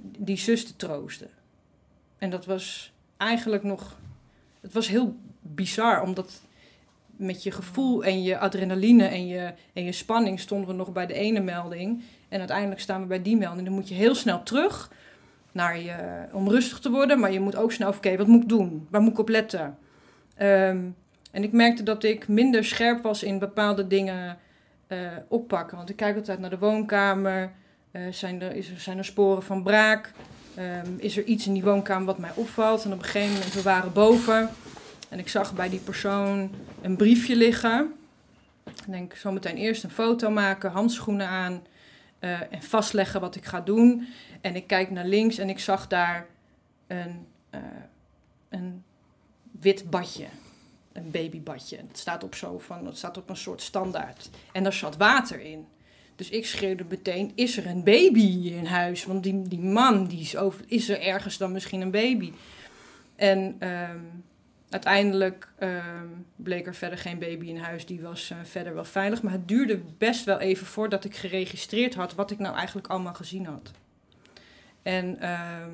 die 0.00 0.36
zus 0.36 0.66
te 0.66 0.76
troosten. 0.76 1.30
En 2.18 2.30
dat 2.30 2.46
was 2.46 2.92
eigenlijk 3.16 3.62
nog. 3.62 3.96
Het 4.68 4.76
was 4.76 4.88
heel 4.88 5.16
bizar, 5.40 6.02
omdat 6.02 6.40
met 7.16 7.42
je 7.42 7.50
gevoel 7.50 8.04
en 8.04 8.22
je 8.22 8.38
adrenaline 8.38 9.04
en 9.04 9.26
je, 9.26 9.52
en 9.72 9.84
je 9.84 9.92
spanning 9.92 10.40
stonden 10.40 10.68
we 10.68 10.74
nog 10.74 10.92
bij 10.92 11.06
de 11.06 11.14
ene 11.14 11.40
melding. 11.40 12.02
En 12.28 12.38
uiteindelijk 12.38 12.80
staan 12.80 13.00
we 13.00 13.06
bij 13.06 13.22
die 13.22 13.36
melding. 13.36 13.66
Dan 13.66 13.74
moet 13.74 13.88
je 13.88 13.94
heel 13.94 14.14
snel 14.14 14.42
terug 14.42 14.90
naar 15.52 15.80
je, 15.80 15.94
om 16.32 16.48
rustig 16.48 16.78
te 16.78 16.90
worden. 16.90 17.20
Maar 17.20 17.32
je 17.32 17.40
moet 17.40 17.56
ook 17.56 17.72
snel 17.72 17.88
oké, 17.88 18.16
wat 18.16 18.26
moet 18.26 18.42
ik 18.42 18.48
doen? 18.48 18.86
Waar 18.90 19.00
moet 19.00 19.12
ik 19.12 19.18
op 19.18 19.28
letten? 19.28 19.78
Ehm, 20.34 20.78
en 21.30 21.42
ik 21.42 21.52
merkte 21.52 21.82
dat 21.82 22.04
ik 22.04 22.28
minder 22.28 22.64
scherp 22.64 23.02
was 23.02 23.22
in 23.22 23.38
bepaalde 23.38 23.86
dingen 23.86 24.38
eh, 24.86 24.98
oppakken. 25.28 25.76
Want 25.76 25.90
ik 25.90 25.96
kijk 25.96 26.16
altijd 26.16 26.38
naar 26.38 26.50
de 26.50 26.58
woonkamer. 26.58 27.52
Eh, 27.90 28.02
zijn, 28.10 28.42
er, 28.42 28.54
is 28.54 28.70
er, 28.70 28.80
zijn 28.80 28.98
er 28.98 29.04
sporen 29.04 29.42
van 29.42 29.62
braak? 29.62 30.12
Ehm, 30.58 30.92
is 30.96 31.16
er 31.16 31.24
iets 31.24 31.46
in 31.46 31.52
die 31.52 31.62
woonkamer 31.62 32.06
wat 32.06 32.18
mij 32.18 32.30
opvalt? 32.34 32.84
En 32.84 32.92
op 32.92 32.98
een 32.98 33.04
gegeven 33.04 33.32
moment, 33.32 33.52
we 33.52 33.62
waren 33.62 33.92
boven. 33.92 34.50
En 35.08 35.18
ik 35.18 35.28
zag 35.28 35.54
bij 35.54 35.68
die 35.68 35.80
persoon 35.80 36.50
een 36.82 36.96
briefje 36.96 37.36
liggen. 37.36 37.92
Ik 38.64 38.82
denk, 38.86 39.14
zometeen 39.14 39.56
eerst 39.56 39.84
een 39.84 39.90
foto 39.90 40.30
maken, 40.30 40.70
handschoenen 40.70 41.28
aan. 41.28 41.62
eh, 42.18 42.40
en 42.52 42.62
vastleggen 42.62 43.20
wat 43.20 43.36
ik 43.36 43.44
ga 43.44 43.60
doen. 43.60 44.08
En 44.40 44.56
ik 44.56 44.66
kijk 44.66 44.90
naar 44.90 45.06
links 45.06 45.38
en 45.38 45.48
ik 45.48 45.58
zag 45.58 45.86
daar 45.86 46.26
een, 46.86 47.26
eh, 47.50 47.60
een 48.48 48.84
wit 49.60 49.90
badje. 49.90 50.26
Een 50.92 51.10
babybadje. 51.10 51.76
Het 51.76 51.98
staat 51.98 52.24
op 52.24 52.34
zo 52.34 52.58
van, 52.58 52.86
het 52.86 52.96
staat 52.96 53.16
op 53.16 53.30
een 53.30 53.36
soort 53.36 53.62
standaard. 53.62 54.30
En 54.52 54.62
daar 54.62 54.72
zat 54.72 54.96
water 54.96 55.40
in. 55.40 55.66
Dus 56.18 56.30
ik 56.30 56.46
schreeuwde 56.46 56.84
meteen, 56.88 57.32
is 57.34 57.56
er 57.56 57.66
een 57.66 57.84
baby 57.84 58.48
in 58.48 58.64
huis? 58.64 59.04
Want 59.04 59.22
die, 59.22 59.42
die 59.42 59.60
man, 59.60 60.06
die 60.06 60.20
is, 60.20 60.36
over, 60.36 60.64
is 60.66 60.88
er 60.88 61.00
ergens 61.00 61.38
dan 61.38 61.52
misschien 61.52 61.80
een 61.80 61.90
baby? 61.90 62.32
En 63.16 63.56
ehm, 63.58 63.98
uiteindelijk 64.68 65.48
ehm, 65.58 66.06
bleek 66.36 66.66
er 66.66 66.74
verder 66.74 66.98
geen 66.98 67.18
baby 67.18 67.46
in 67.46 67.56
huis. 67.58 67.86
Die 67.86 68.00
was 68.00 68.30
eh, 68.30 68.36
verder 68.42 68.74
wel 68.74 68.84
veilig. 68.84 69.22
Maar 69.22 69.32
het 69.32 69.48
duurde 69.48 69.80
best 69.98 70.24
wel 70.24 70.38
even 70.38 70.66
voordat 70.66 71.04
ik 71.04 71.16
geregistreerd 71.16 71.94
had 71.94 72.14
wat 72.14 72.30
ik 72.30 72.38
nou 72.38 72.56
eigenlijk 72.56 72.86
allemaal 72.86 73.14
gezien 73.14 73.46
had. 73.46 73.70
En 74.82 75.20
ehm, 75.20 75.72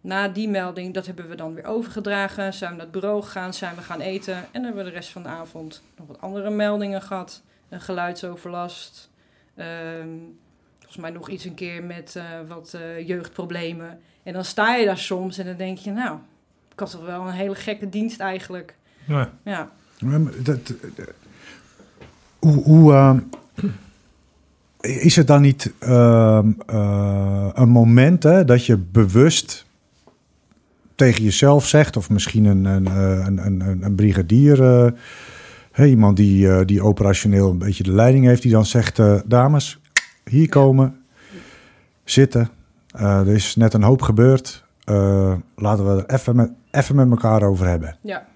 na 0.00 0.28
die 0.28 0.48
melding, 0.48 0.94
dat 0.94 1.06
hebben 1.06 1.28
we 1.28 1.34
dan 1.34 1.54
weer 1.54 1.66
overgedragen. 1.66 2.54
Zijn 2.54 2.70
we 2.70 2.76
naar 2.76 2.86
het 2.86 2.94
bureau 2.94 3.22
gegaan, 3.22 3.54
zijn 3.54 3.74
we 3.74 3.82
gaan 3.82 4.00
eten. 4.00 4.36
En 4.36 4.48
dan 4.52 4.64
hebben 4.64 4.84
we 4.84 4.90
de 4.90 4.96
rest 4.96 5.10
van 5.10 5.22
de 5.22 5.28
avond 5.28 5.82
nog 5.96 6.06
wat 6.06 6.20
andere 6.20 6.50
meldingen 6.50 7.02
gehad. 7.02 7.42
Een 7.68 7.80
geluidsoverlast. 7.80 9.12
Ehm, 9.56 10.08
volgens 10.78 10.96
mij 10.96 11.10
nog 11.10 11.28
iets 11.30 11.44
een 11.44 11.54
keer 11.54 11.84
met 11.84 12.16
eh, 12.16 12.24
wat 12.48 12.74
eh, 12.74 13.08
jeugdproblemen. 13.08 14.00
En 14.22 14.32
dan 14.32 14.44
sta 14.44 14.74
je 14.74 14.86
daar 14.86 14.98
soms 14.98 15.38
en 15.38 15.46
dan 15.46 15.56
denk 15.56 15.78
je, 15.78 15.90
nou, 15.90 16.18
ik 16.72 16.80
had 16.80 16.90
toch 16.90 17.04
wel 17.04 17.26
een 17.26 17.32
hele 17.32 17.54
gekke 17.54 17.88
dienst 17.88 18.20
eigenlijk. 18.20 18.74
Ja. 19.06 19.30
Ja, 19.44 19.70
Maar 20.00 20.20
Dat, 20.42 20.74
eh, 20.96 21.04
hoe, 22.38 22.62
hoe, 22.62 22.92
ehm, 22.92 23.18
is 24.80 25.16
het 25.16 25.26
dan 25.26 25.42
niet 25.42 25.72
ehm, 25.78 26.52
eh, 26.66 27.48
een 27.54 27.68
moment 27.68 28.22
hè, 28.22 28.44
dat 28.44 28.66
je 28.66 28.76
bewust 28.76 29.66
tegen 30.94 31.22
jezelf 31.24 31.66
zegt, 31.66 31.96
of 31.96 32.10
misschien 32.10 32.44
een, 32.44 32.64
een, 32.64 32.86
eh, 32.86 33.26
een, 33.26 33.46
een, 33.46 33.60
een, 33.60 33.82
een 33.82 33.94
brigadier, 33.94 34.92
iemand 35.82 36.16
die, 36.16 36.48
eh, 36.48 36.64
die 36.64 36.82
operationeel 36.82 37.50
een 37.50 37.58
beetje 37.58 37.82
de 37.82 37.92
leiding 37.92 38.24
heeft, 38.24 38.42
die 38.42 38.52
dan 38.52 38.66
zegt: 38.66 38.98
eh, 38.98 39.20
Dames, 39.26 39.78
hier 40.24 40.48
komen, 40.48 41.04
zitten. 42.04 42.48
Eh, 42.90 43.18
er 43.18 43.34
is 43.34 43.56
net 43.56 43.74
een 43.74 43.82
hoop 43.82 44.02
gebeurd. 44.02 44.64
Laten 45.56 45.96
we 45.96 46.04
er 46.06 46.14
even 46.14 46.36
met, 46.36 46.52
even 46.70 46.96
met 46.96 47.10
elkaar 47.10 47.42
over 47.42 47.66
hebben. 47.66 47.96
ja. 48.00 48.26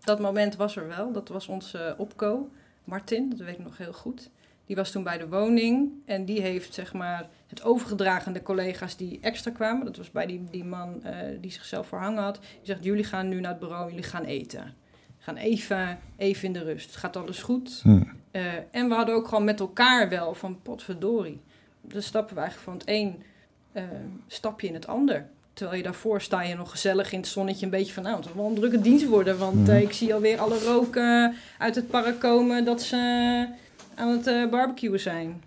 Dat 0.00 0.20
moment 0.20 0.56
was 0.56 0.76
er 0.76 0.88
wel. 0.88 1.12
Dat 1.12 1.28
was 1.28 1.46
onze 1.46 1.94
opco, 1.98 2.48
Martin, 2.84 3.30
dat 3.30 3.38
weet 3.38 3.58
ik 3.58 3.64
nog 3.64 3.78
heel 3.78 3.92
goed. 3.92 4.30
Die 4.66 4.76
was 4.76 4.90
toen 4.90 5.02
bij 5.02 5.18
de 5.18 5.28
woning 5.28 5.90
en 6.06 6.24
die 6.24 6.40
heeft 6.40 6.74
zeg 6.74 6.92
maar 6.92 7.28
het 7.46 7.62
overgedragen 7.62 8.26
aan 8.26 8.32
de 8.32 8.42
collega's 8.42 8.96
die 8.96 9.18
extra 9.22 9.50
kwamen. 9.50 9.84
Dat 9.84 9.96
was 9.96 10.10
bij 10.10 10.26
die, 10.26 10.44
die 10.50 10.64
man 10.64 11.02
die 11.40 11.52
zichzelf 11.52 11.86
verhangen 11.86 12.22
had. 12.22 12.34
Die 12.34 12.60
zegt, 12.62 12.84
jullie 12.84 13.04
gaan 13.04 13.28
nu 13.28 13.40
naar 13.40 13.50
het 13.50 13.60
bureau, 13.60 13.88
jullie 13.88 14.04
gaan 14.04 14.24
eten. 14.24 14.74
Gaan 15.24 15.36
even, 15.36 15.98
even 16.16 16.44
in 16.44 16.52
de 16.52 16.62
rust. 16.62 16.96
Gaat 16.96 17.16
alles 17.16 17.42
goed? 17.42 17.80
Hm. 17.82 18.02
Eh, 18.30 18.42
en 18.70 18.88
we 18.88 18.94
hadden 18.94 19.14
ook 19.14 19.28
gewoon 19.28 19.44
met 19.44 19.60
elkaar 19.60 20.08
wel 20.08 20.34
van 20.34 20.58
potverdorie. 20.62 21.40
Dan 21.80 22.02
stappen 22.02 22.34
we 22.34 22.40
eigenlijk 22.40 22.70
van 22.70 22.78
het 22.78 22.88
een 22.88 23.22
eh, 23.72 23.82
stapje 24.26 24.66
in 24.66 24.74
het 24.74 24.86
ander. 24.86 25.26
Terwijl 25.52 25.76
je 25.76 25.82
daarvoor 25.82 26.20
sta 26.20 26.42
je 26.42 26.54
nog 26.54 26.70
gezellig 26.70 27.12
in 27.12 27.18
het 27.18 27.28
zonnetje 27.28 27.64
een 27.64 27.70
beetje 27.70 27.92
van... 27.92 28.02
nou, 28.02 28.16
het 28.16 28.24
zal 28.24 28.34
wel 28.36 28.46
een 28.46 28.54
drukke 28.54 28.80
dienst 28.80 29.06
worden. 29.06 29.38
Want 29.38 29.54
Mhm. 29.54 29.70
eh, 29.70 29.80
ik 29.82 29.92
zie 29.92 30.14
alweer 30.14 30.38
alle 30.38 30.58
rook 30.58 30.96
eh, 30.96 31.26
uit 31.58 31.74
het 31.74 31.88
park 31.90 32.20
komen 32.20 32.64
dat 32.64 32.82
ze 32.82 32.96
aan 33.94 34.08
het 34.08 34.26
eh 34.26 34.46
barbecuen 34.50 35.00
zijn. 35.00 35.42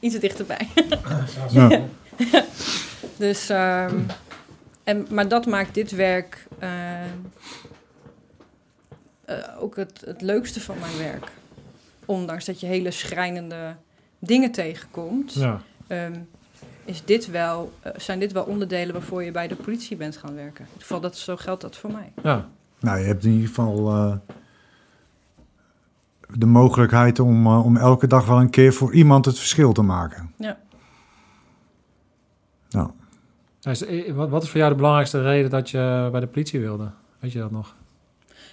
Iets 0.00 0.18
dichterbij. 0.26 0.68
Ja. 1.50 1.80
Dus, 3.16 3.48
ehm, 3.48 3.98
en, 4.88 5.06
maar 5.10 5.28
dat 5.28 5.46
maakt 5.46 5.74
dit 5.74 5.90
werk 5.90 6.46
eh, 6.58 7.04
eh, 9.24 9.38
ook 9.60 9.76
het, 9.76 10.02
het 10.04 10.20
leukste 10.22 10.60
van 10.60 10.76
mijn 10.80 10.98
werk. 10.98 11.30
Ondanks 12.04 12.44
dat 12.44 12.60
je 12.60 12.66
hele 12.66 12.90
schrijnende 12.90 13.74
dingen 14.18 14.50
tegenkomt, 14.52 15.32
Ja. 15.32 15.60
ehm, 15.86 16.14
is 16.84 17.04
dit 17.04 17.30
wel, 17.30 17.72
eh, 17.80 17.92
zijn 17.96 18.18
dit 18.18 18.32
wel 18.32 18.44
onderdelen 18.44 18.92
waarvoor 18.92 19.22
je 19.24 19.30
bij 19.30 19.48
de 19.48 19.56
politie 19.56 19.96
bent 19.96 20.16
gaan 20.16 20.34
werken. 20.34 20.64
In 20.64 20.70
ieder 20.70 20.82
geval, 20.82 21.00
dat, 21.00 21.16
zo 21.16 21.36
geldt 21.36 21.60
dat 21.62 21.76
voor 21.76 21.92
mij. 21.92 22.12
ja. 22.22 22.48
Nou, 22.80 22.98
je 22.98 23.04
hebt 23.06 23.24
in 23.24 23.30
ieder 23.32 23.48
geval 23.48 23.88
eh, 23.90 24.16
de 26.34 26.46
mogelijkheid 26.46 27.18
om, 27.20 27.46
om 27.46 27.76
elke 27.76 28.06
dag 28.06 28.26
wel 28.26 28.40
een 28.40 28.50
keer 28.50 28.72
voor 28.72 28.92
iemand 28.94 29.24
het 29.24 29.38
verschil 29.38 29.72
te 29.72 29.82
maken. 29.82 30.32
Ja. 30.36 30.58
Nou, 33.62 33.86
eh, 33.86 34.14
wat 34.14 34.42
is 34.42 34.48
voor 34.48 34.58
jou 34.58 34.70
de 34.70 34.76
belangrijkste 34.76 35.22
reden 35.22 35.50
dat 35.50 35.70
je 35.70 36.08
bij 36.10 36.20
de 36.20 36.26
politie 36.26 36.60
wilde? 36.60 36.90
Weet 37.18 37.32
je 37.32 37.38
dat 37.38 37.50
nog? 37.50 37.74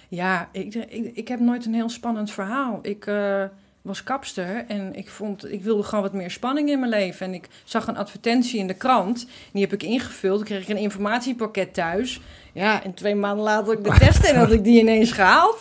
Ja, 0.08 0.48
ik, 0.52 0.74
ik, 0.74 1.10
ik 1.14 1.28
heb 1.28 1.40
nooit 1.40 1.66
een 1.66 1.74
heel 1.74 1.88
spannend 1.88 2.30
verhaal. 2.30 2.78
Ik 2.82 3.06
eh, 3.06 3.44
was 3.82 4.02
kapster 4.02 4.64
en 4.68 4.94
ik, 4.94 5.08
vond, 5.08 5.52
ik 5.52 5.62
wilde 5.62 5.82
gewoon 5.82 6.04
wat 6.04 6.12
meer 6.12 6.30
spanning 6.30 6.68
in 6.68 6.78
mijn 6.78 6.90
leven. 6.90 7.26
En 7.26 7.34
ik 7.34 7.48
zag 7.64 7.86
een 7.86 7.96
advertentie 7.96 8.58
in 8.58 8.66
de 8.66 8.74
krant. 8.74 9.26
Die 9.52 9.62
heb 9.62 9.72
ik 9.72 9.82
ingevuld. 9.82 10.36
Toen 10.36 10.46
kreeg 10.46 10.62
ik 10.62 10.68
een 10.68 10.76
informatiepakket 10.76 11.74
thuis. 11.74 12.20
Ja, 12.52 12.82
en 12.82 12.94
twee 12.94 13.14
maanden 13.14 13.44
later 13.44 13.64
had 13.64 13.78
ik 13.78 13.84
de 13.84 13.98
test 14.06 14.24
en 14.24 14.36
had 14.36 14.52
ik 14.52 14.64
die 14.64 14.80
ineens 14.80 15.12
gehaald. 15.12 15.58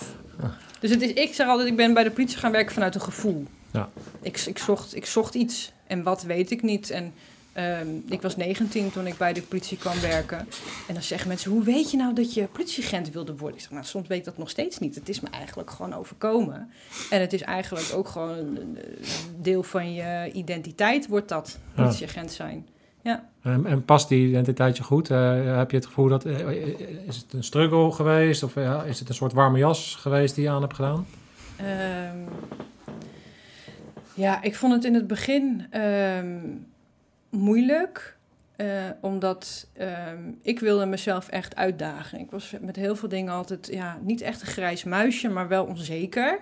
Dus 0.79 0.89
het 0.89 1.01
is, 1.01 1.13
ik 1.13 1.33
zeg 1.33 1.47
altijd, 1.47 1.69
ik 1.69 1.75
ben 1.75 1.93
bij 1.93 2.03
de 2.03 2.11
politie 2.11 2.37
gaan 2.37 2.51
werken 2.51 2.73
vanuit 2.73 2.95
een 2.95 3.01
gevoel. 3.01 3.45
Ja. 3.71 3.89
Ik, 4.21 4.39
ik, 4.39 4.57
zocht, 4.57 4.95
ik 4.95 5.05
zocht 5.05 5.35
iets. 5.35 5.71
En 5.87 6.03
wat 6.03 6.23
weet 6.23 6.51
ik 6.51 6.61
niet. 6.61 6.89
En 6.89 7.13
ehm, 7.55 7.87
ik 8.09 8.21
was 8.21 8.35
19 8.35 8.91
toen 8.91 9.07
ik 9.07 9.17
bij 9.17 9.33
de 9.33 9.41
politie 9.41 9.77
kwam 9.77 9.99
werken. 10.01 10.37
En 10.87 10.93
dan 10.93 11.03
zeggen 11.03 11.27
mensen, 11.27 11.51
hoe 11.51 11.63
weet 11.63 11.91
je 11.91 11.97
nou 11.97 12.13
dat 12.13 12.33
je 12.33 12.47
politieagent 12.47 13.11
wilde 13.11 13.35
worden? 13.37 13.55
Ik 13.57 13.61
zeg, 13.63 13.71
nou, 13.71 13.85
soms 13.85 14.07
weet 14.07 14.17
ik 14.17 14.25
dat 14.25 14.37
nog 14.37 14.49
steeds 14.49 14.79
niet. 14.79 14.95
Het 14.95 15.09
is 15.09 15.19
me 15.19 15.29
eigenlijk 15.29 15.71
gewoon 15.71 15.93
overkomen. 15.93 16.69
En 17.09 17.21
het 17.21 17.33
is 17.33 17.41
eigenlijk 17.41 17.85
ook 17.93 18.07
gewoon 18.07 18.37
een 18.37 18.77
deel 19.41 19.63
van 19.63 19.93
je 19.93 20.29
identiteit, 20.33 21.07
wordt 21.07 21.29
dat, 21.29 21.59
Ja. 21.75 21.81
politieagent 21.83 22.31
zijn. 22.31 22.67
En, 23.41 23.65
en 23.65 23.85
past 23.85 24.09
die 24.09 24.27
identiteit 24.27 24.77
je 24.77 24.83
goed? 24.83 25.09
Eh, 25.09 25.57
heb 25.57 25.71
je 25.71 25.77
het 25.77 25.85
gevoel 25.85 26.07
dat... 26.07 26.25
eh, 26.25 26.49
is 27.07 27.15
het 27.17 27.33
een 27.33 27.43
struggle 27.43 27.91
geweest? 27.91 28.43
Of 28.43 28.55
eh, 28.55 28.81
is 28.85 28.99
het 28.99 29.09
een 29.09 29.15
soort 29.15 29.33
warme 29.33 29.57
jas 29.57 29.95
geweest 29.99 30.35
die 30.35 30.43
je 30.43 30.49
aan 30.49 30.61
hebt 30.61 30.73
gedaan? 30.73 31.07
Ehm, 31.55 32.17
ja, 34.13 34.41
ik 34.41 34.55
vond 34.55 34.73
het 34.73 34.85
in 34.85 34.93
het 34.93 35.07
begin 35.07 35.65
ehm, 35.69 36.37
moeilijk. 37.35 38.13
eh, 38.55 38.67
omdat 39.01 39.67
ehm, 39.73 40.31
ik 40.41 40.59
wilde 40.59 40.85
mezelf 40.85 41.27
echt 41.27 41.55
uitdagen. 41.55 42.19
Ik 42.19 42.31
was 42.31 42.53
met 42.61 42.75
heel 42.75 42.95
veel 42.95 43.09
dingen 43.09 43.33
altijd 43.33 43.67
ja, 43.71 43.99
niet 44.01 44.21
echt 44.21 44.41
een 44.41 44.47
grijs 44.47 44.83
muisje, 44.83 45.29
maar 45.29 45.47
wel 45.47 45.65
onzeker. 45.65 46.39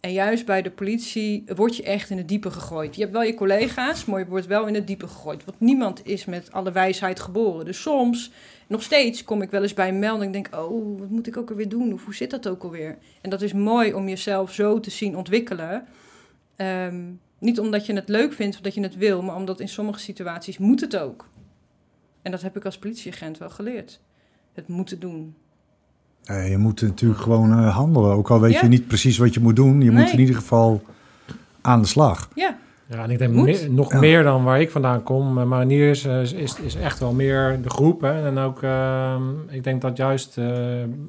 En 0.00 0.12
juist 0.12 0.46
bij 0.46 0.62
de 0.62 0.70
politie 0.70 1.44
word 1.54 1.76
je 1.76 1.82
echt 1.82 2.10
in 2.10 2.16
het 2.16 2.28
diepe 2.28 2.50
gegooid. 2.50 2.94
Je 2.94 3.00
hebt 3.00 3.12
wel 3.12 3.22
je 3.22 3.34
collega's, 3.34 4.04
maar 4.04 4.18
je 4.18 4.26
wordt 4.26 4.46
wel 4.46 4.66
in 4.66 4.74
het 4.74 4.86
diepe 4.86 5.06
gegooid. 5.08 5.44
Want 5.44 5.60
niemand 5.60 6.06
is 6.06 6.24
met 6.24 6.52
alle 6.52 6.72
wijsheid 6.72 7.20
geboren. 7.20 7.64
Dus 7.64 7.82
soms, 7.82 8.30
nog 8.66 8.82
steeds, 8.82 9.24
kom 9.24 9.42
ik 9.42 9.50
wel 9.50 9.62
eens 9.62 9.74
bij 9.74 9.88
een 9.88 9.98
melding 9.98 10.34
en 10.34 10.42
denk... 10.42 10.56
oh, 10.56 10.98
wat 10.98 11.08
moet 11.08 11.26
ik 11.26 11.36
ook 11.36 11.50
alweer 11.50 11.68
doen? 11.68 11.92
Of 11.92 12.04
hoe 12.04 12.14
zit 12.14 12.30
dat 12.30 12.48
ook 12.48 12.62
alweer? 12.62 12.98
En 13.20 13.30
dat 13.30 13.42
is 13.42 13.52
mooi 13.52 13.94
om 13.94 14.08
jezelf 14.08 14.52
zo 14.52 14.80
te 14.80 14.90
zien 14.90 15.16
ontwikkelen. 15.16 15.86
Ehm, 16.56 17.02
niet 17.44 17.60
omdat 17.60 17.86
je 17.86 17.94
het 17.94 18.08
leuk 18.08 18.32
vindt 18.32 18.56
of 18.56 18.62
dat 18.62 18.74
je 18.74 18.80
het 18.80 18.96
wil... 18.96 19.22
maar 19.22 19.36
omdat 19.36 19.60
in 19.60 19.68
sommige 19.68 19.98
situaties 19.98 20.58
moet 20.58 20.80
het 20.80 20.96
ook. 20.96 21.28
En 22.22 22.30
dat 22.30 22.42
heb 22.42 22.56
ik 22.56 22.64
als 22.64 22.78
politieagent 22.78 23.38
wel 23.38 23.50
geleerd. 23.50 24.00
Het 24.52 24.68
moeten 24.68 25.00
doen. 25.00 25.34
eh, 26.24 26.50
je 26.50 26.58
moet 26.58 26.80
natuurlijk 26.82 27.20
gewoon 27.20 27.52
eh, 27.52 27.76
handelen. 27.76 28.10
Ook 28.12 28.30
al 28.30 28.40
weet 28.40 28.52
Ja. 28.52 28.60
je 28.62 28.68
niet 28.68 28.86
precies 28.86 29.18
wat 29.18 29.34
je 29.34 29.40
moet 29.40 29.56
doen. 29.56 29.80
Je 29.80 29.90
moet 29.90 30.10
in 30.12 30.18
ieder 30.20 30.34
geval 30.34 30.82
aan 31.60 31.80
de 31.82 31.88
slag. 31.88 32.28
Ja, 32.34 32.58
Ja, 32.86 33.02
en 33.02 33.10
ik 33.10 33.18
denk 33.18 33.68
nog 33.68 33.92
Ja. 33.92 33.98
meer 33.98 34.22
dan 34.22 34.44
waar 34.44 34.60
ik 34.60 34.70
vandaan 34.70 35.02
kom. 35.02 35.38
Eh, 35.38 35.44
Mariniers 35.44 36.04
eh, 36.04 36.20
is, 36.22 36.32
is, 36.32 36.58
is 36.60 36.74
echt 36.74 36.98
wel 36.98 37.12
meer 37.12 37.58
de 37.62 37.70
groep. 37.70 38.00
Hè? 38.00 38.26
En 38.26 38.38
ook, 38.38 38.62
ehm, 38.62 39.22
ik 39.48 39.64
denk 39.64 39.80
dat 39.82 39.96
juist 39.96 40.38
eh, 40.38 40.46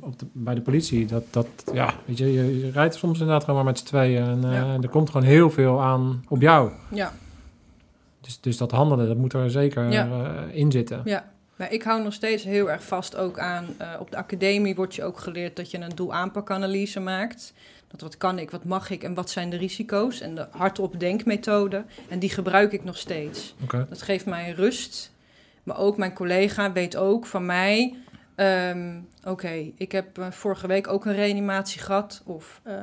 op 0.02 0.20
de, 0.20 0.26
bij 0.32 0.56
de 0.56 0.62
politie, 0.62 1.06
dat, 1.06 1.24
dat 1.30 1.48
ja, 1.74 1.94
weet 2.06 2.18
je, 2.18 2.34
je, 2.34 2.60
je 2.66 2.72
rijdt 2.72 2.96
soms 2.96 3.20
inderdaad 3.20 3.44
gewoon 3.44 3.56
maar 3.64 3.72
met 3.72 3.80
z'n 3.80 3.86
tweeën. 3.86 4.24
En 4.24 4.44
eh, 4.44 4.52
Ja. 4.54 4.78
er 4.82 4.90
komt 4.90 5.10
gewoon 5.10 5.28
heel 5.28 5.50
veel 5.50 5.82
aan 5.82 6.24
op 6.28 6.42
jou. 6.42 6.70
ja. 6.92 7.14
Dus, 8.22 8.40
dus 8.42 8.58
dat 8.58 8.72
handelen, 8.72 9.08
dat 9.08 9.18
moet 9.18 9.34
er 9.34 9.52
zeker 9.52 9.92
Ja. 9.92 10.08
eh, 10.08 10.58
in 10.60 10.72
zitten. 10.72 11.02
Ja, 11.04 11.24
maar 11.56 11.72
ik 11.74 11.84
hou 11.84 12.04
nog 12.04 12.14
steeds 12.14 12.44
heel 12.44 12.72
erg 12.72 12.84
vast 12.84 13.16
ook 13.18 13.40
aan. 13.40 13.66
eh, 13.78 13.88
op 14.00 14.12
de 14.12 14.18
academie 14.18 14.76
wordt 14.76 14.96
je 14.96 15.04
ook 15.04 15.20
geleerd 15.20 15.56
dat 15.56 15.72
je 15.72 15.78
een 15.80 15.92
doel-aanpakanalyse 15.96 17.00
maakt. 17.00 17.54
Wat 18.02 18.18
kan 18.18 18.40
ik, 18.40 18.52
wat 18.52 18.64
mag 18.64 18.90
ik 18.90 19.04
en 19.04 19.14
wat 19.14 19.30
zijn 19.30 19.50
de 19.50 19.58
risico's. 19.58 20.22
En 20.22 20.36
de 20.36 20.48
hardop 20.52 21.00
denkmethode. 21.00 21.86
En 22.10 22.20
die 22.20 22.30
gebruik 22.30 22.72
ik 22.72 22.84
nog 22.84 22.98
steeds. 22.98 23.56
Dat 23.90 24.02
geeft 24.02 24.26
mij 24.26 24.52
rust. 24.52 25.12
Maar 25.64 25.78
ook 25.78 25.98
mijn 25.98 26.14
collega 26.14 26.72
weet 26.72 26.96
ook 26.96 27.26
van 27.26 27.46
mij. 27.46 27.96
ehm, 28.36 29.00
Oké, 29.24 29.72
ik 29.78 29.92
heb 29.92 30.18
eh, 30.18 30.32
vorige 30.32 30.68
week 30.68 30.88
ook 30.88 31.06
een 31.06 31.16
reanimatie 31.16 31.82
gehad. 31.82 32.22
Of 32.26 32.62
eh, 32.64 32.76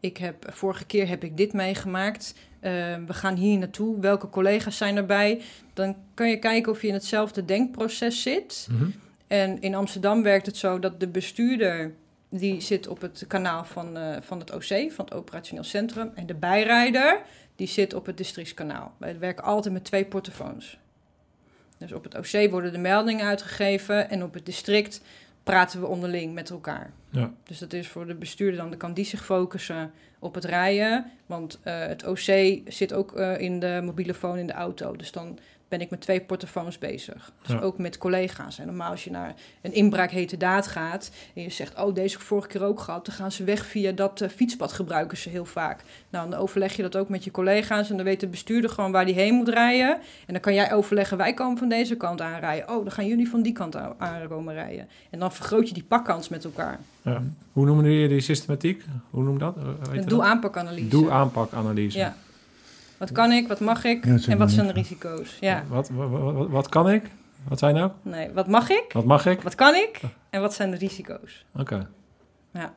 ik 0.00 0.16
heb, 0.16 0.46
vorige 0.52 0.84
keer 0.84 1.08
heb 1.08 1.24
ik 1.24 1.36
dit 1.36 1.52
meegemaakt. 1.52 2.34
Ehm, 2.60 3.04
we 3.06 3.14
gaan 3.14 3.36
hier 3.36 3.58
naartoe. 3.58 4.00
Welke 4.00 4.28
collega's 4.28 4.76
zijn 4.76 4.96
erbij? 4.96 5.40
Dan 5.74 5.96
kan 6.14 6.28
je 6.28 6.38
kijken 6.38 6.72
of 6.72 6.82
je 6.82 6.88
in 6.88 6.94
hetzelfde 6.94 7.44
denkproces 7.44 8.22
zit. 8.22 8.66
Mhm. 8.70 8.90
En 9.26 9.60
in 9.60 9.74
Amsterdam 9.74 10.22
werkt 10.22 10.46
het 10.46 10.56
zo 10.56 10.78
dat 10.78 11.00
de 11.00 11.08
bestuurder... 11.08 11.94
die 12.30 12.60
zit 12.60 12.88
op 12.88 13.00
het 13.00 13.24
kanaal 13.28 13.64
van, 13.64 13.96
eh, 13.96 14.16
van 14.20 14.38
het 14.38 14.52
OC, 14.52 14.92
van 14.92 15.04
het 15.04 15.14
operationeel 15.14 15.64
centrum. 15.64 16.10
En 16.14 16.26
de 16.26 16.34
bijrijder, 16.34 17.22
die 17.56 17.66
zit 17.66 17.94
op 17.94 18.06
het 18.06 18.16
districtskanaal. 18.16 18.92
Wij 18.96 19.18
werken 19.18 19.44
altijd 19.44 19.74
met 19.74 19.84
twee 19.84 20.04
portofoons. 20.04 20.78
Dus 21.78 21.92
op 21.92 22.04
het 22.04 22.14
OC 22.14 22.50
worden 22.50 22.72
de 22.72 22.78
meldingen 22.78 23.26
uitgegeven... 23.26 24.10
en 24.10 24.22
op 24.22 24.34
het 24.34 24.46
district 24.46 25.00
praten 25.42 25.80
we 25.80 25.86
onderling 25.86 26.34
met 26.34 26.50
elkaar. 26.50 26.92
Ja. 27.10 27.32
Dus 27.44 27.58
dat 27.58 27.72
is 27.72 27.88
voor 27.88 28.06
de 28.06 28.14
bestuurder 28.14 28.60
dan, 28.60 28.68
dan 28.68 28.78
kan 28.78 28.92
die 28.92 29.04
zich 29.04 29.24
focussen 29.24 29.92
op 30.18 30.34
het 30.34 30.44
rijden. 30.44 31.10
Want 31.26 31.58
eh, 31.62 31.78
het 31.78 32.06
OC 32.06 32.58
zit 32.72 32.92
ook 32.92 33.16
eh, 33.16 33.40
in 33.40 33.60
de 33.60 33.80
mobiele 33.84 34.14
phone 34.14 34.40
in 34.40 34.46
de 34.46 34.52
auto. 34.52 34.96
Dus 34.96 35.12
dan 35.12 35.38
ben 35.70 35.80
ik 35.80 35.90
met 35.90 36.00
twee 36.00 36.20
portofoons 36.20 36.78
bezig. 36.78 37.32
Dus 37.42 37.50
Ja. 37.50 37.60
ook 37.60 37.78
met 37.78 37.98
collega's. 37.98 38.58
En 38.58 38.66
normaal 38.66 38.90
als 38.90 39.04
je 39.04 39.10
naar 39.10 39.34
een 39.62 39.72
inbraak 39.72 40.10
hete 40.10 40.36
daad 40.36 40.66
gaat... 40.66 41.10
en 41.34 41.42
je 41.42 41.50
zegt, 41.50 41.78
oh, 41.80 41.94
deze 41.94 42.12
heb 42.12 42.20
ik 42.20 42.26
vorige 42.26 42.48
keer 42.48 42.62
ook 42.62 42.80
gehad... 42.80 43.06
dan 43.06 43.14
gaan 43.14 43.32
ze 43.32 43.44
weg 43.44 43.66
via 43.66 43.92
dat 43.92 44.20
eh, 44.20 44.28
fietspad 44.28 44.72
gebruiken 44.72 45.16
ze 45.18 45.28
heel 45.28 45.44
vaak. 45.44 45.82
Nou, 46.10 46.30
dan 46.30 46.38
overleg 46.38 46.76
je 46.76 46.82
dat 46.82 46.96
ook 46.96 47.08
met 47.08 47.24
je 47.24 47.30
collega's... 47.30 47.90
en 47.90 47.96
dan 47.96 48.04
weet 48.04 48.20
de 48.20 48.26
bestuurder 48.28 48.70
gewoon 48.70 48.92
waar 48.92 49.04
die 49.04 49.14
heen 49.14 49.34
moet 49.34 49.48
rijden. 49.48 49.94
En 50.26 50.32
dan 50.32 50.40
kan 50.40 50.54
jij 50.54 50.72
overleggen, 50.72 51.16
wij 51.16 51.34
komen 51.34 51.58
van 51.58 51.68
deze 51.68 51.96
kant 51.96 52.20
aanrijden. 52.20 52.68
Oh, 52.68 52.82
dan 52.84 52.92
gaan 52.92 53.06
jullie 53.06 53.28
van 53.28 53.42
die 53.42 53.52
kant 53.52 53.76
aan- 53.76 53.94
aankomen 53.98 54.54
rijden. 54.54 54.88
En 55.10 55.18
dan 55.18 55.32
vergroot 55.32 55.68
je 55.68 55.74
die 55.74 55.84
pakkans 55.84 56.28
met 56.28 56.44
elkaar. 56.44 56.78
Ja. 57.02 57.22
Hoe 57.52 57.66
noemen 57.66 57.84
jullie 57.84 58.08
die 58.08 58.20
systematiek? 58.20 58.84
Hoe 59.10 59.22
noem 59.22 59.38
dat? 59.38 59.56
Weet 59.90 60.02
Een. 60.02 60.08
Doe-aanpakanalyse. 60.88 61.98
Ja. 61.98 62.14
Wat 63.00 63.12
kan 63.12 63.32
ik, 63.32 63.48
wat 63.48 63.60
mag 63.60 63.84
ik 63.84 64.04
Ja, 64.04 64.16
en 64.28 64.38
wat 64.38 64.50
zijn 64.50 64.66
de 64.66 64.72
risico's? 64.72 65.36
Ja, 65.40 65.64
Wat, 65.68 65.88
wat, 65.90 66.08
wat, 66.10 66.48
wat 66.48 66.68
kan 66.68 66.90
ik? 66.90 67.02
Wat 67.48 67.58
zijn 67.58 67.74
nou? 67.74 67.90
nee, 68.02 68.30
wat 68.34 68.48
mag 68.48 68.70
ik, 68.70 68.84
Wat 68.92 69.04
mag 69.04 69.26
ik? 69.26 69.40
wat 69.42 69.54
kan 69.54 69.74
ik 69.74 70.00
en 70.30 70.40
wat 70.40 70.54
zijn 70.54 70.70
de 70.70 70.76
risico's? 70.76 71.44
Oké. 71.58 71.88
Ja. 72.52 72.74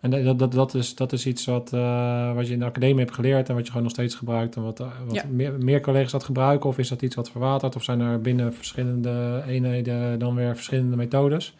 En 0.00 0.10
dat, 0.10 0.38
dat, 0.38 0.52
dat, 0.52 0.74
is, 0.74 0.94
dat 0.94 1.12
is 1.12 1.26
iets 1.26 1.44
wat, 1.44 1.72
eh, 1.72 2.34
wat 2.34 2.46
je 2.46 2.52
in 2.52 2.58
de 2.58 2.64
academie 2.64 2.98
hebt 3.04 3.14
geleerd 3.14 3.48
en 3.48 3.54
wat 3.54 3.62
je 3.64 3.68
gewoon 3.68 3.82
nog 3.82 3.92
steeds 3.92 4.14
gebruikt 4.14 4.56
en 4.56 4.62
wat, 4.62 4.80
eh, 4.80 4.86
wat 5.06 5.14
Ja. 5.14 5.22
meer, 5.30 5.52
meer 5.58 5.80
collega's 5.80 6.10
dat 6.12 6.24
gebruiken? 6.24 6.68
Of 6.68 6.78
is 6.78 6.88
dat 6.88 7.02
iets 7.02 7.14
wat 7.14 7.30
verwatert? 7.30 7.76
Of 7.76 7.82
zijn 7.82 8.00
er 8.00 8.20
binnen 8.20 8.54
verschillende 8.54 9.42
eenheden 9.46 10.18
dan 10.18 10.34
weer 10.34 10.54
verschillende 10.54 10.96
methodes? 10.96 11.56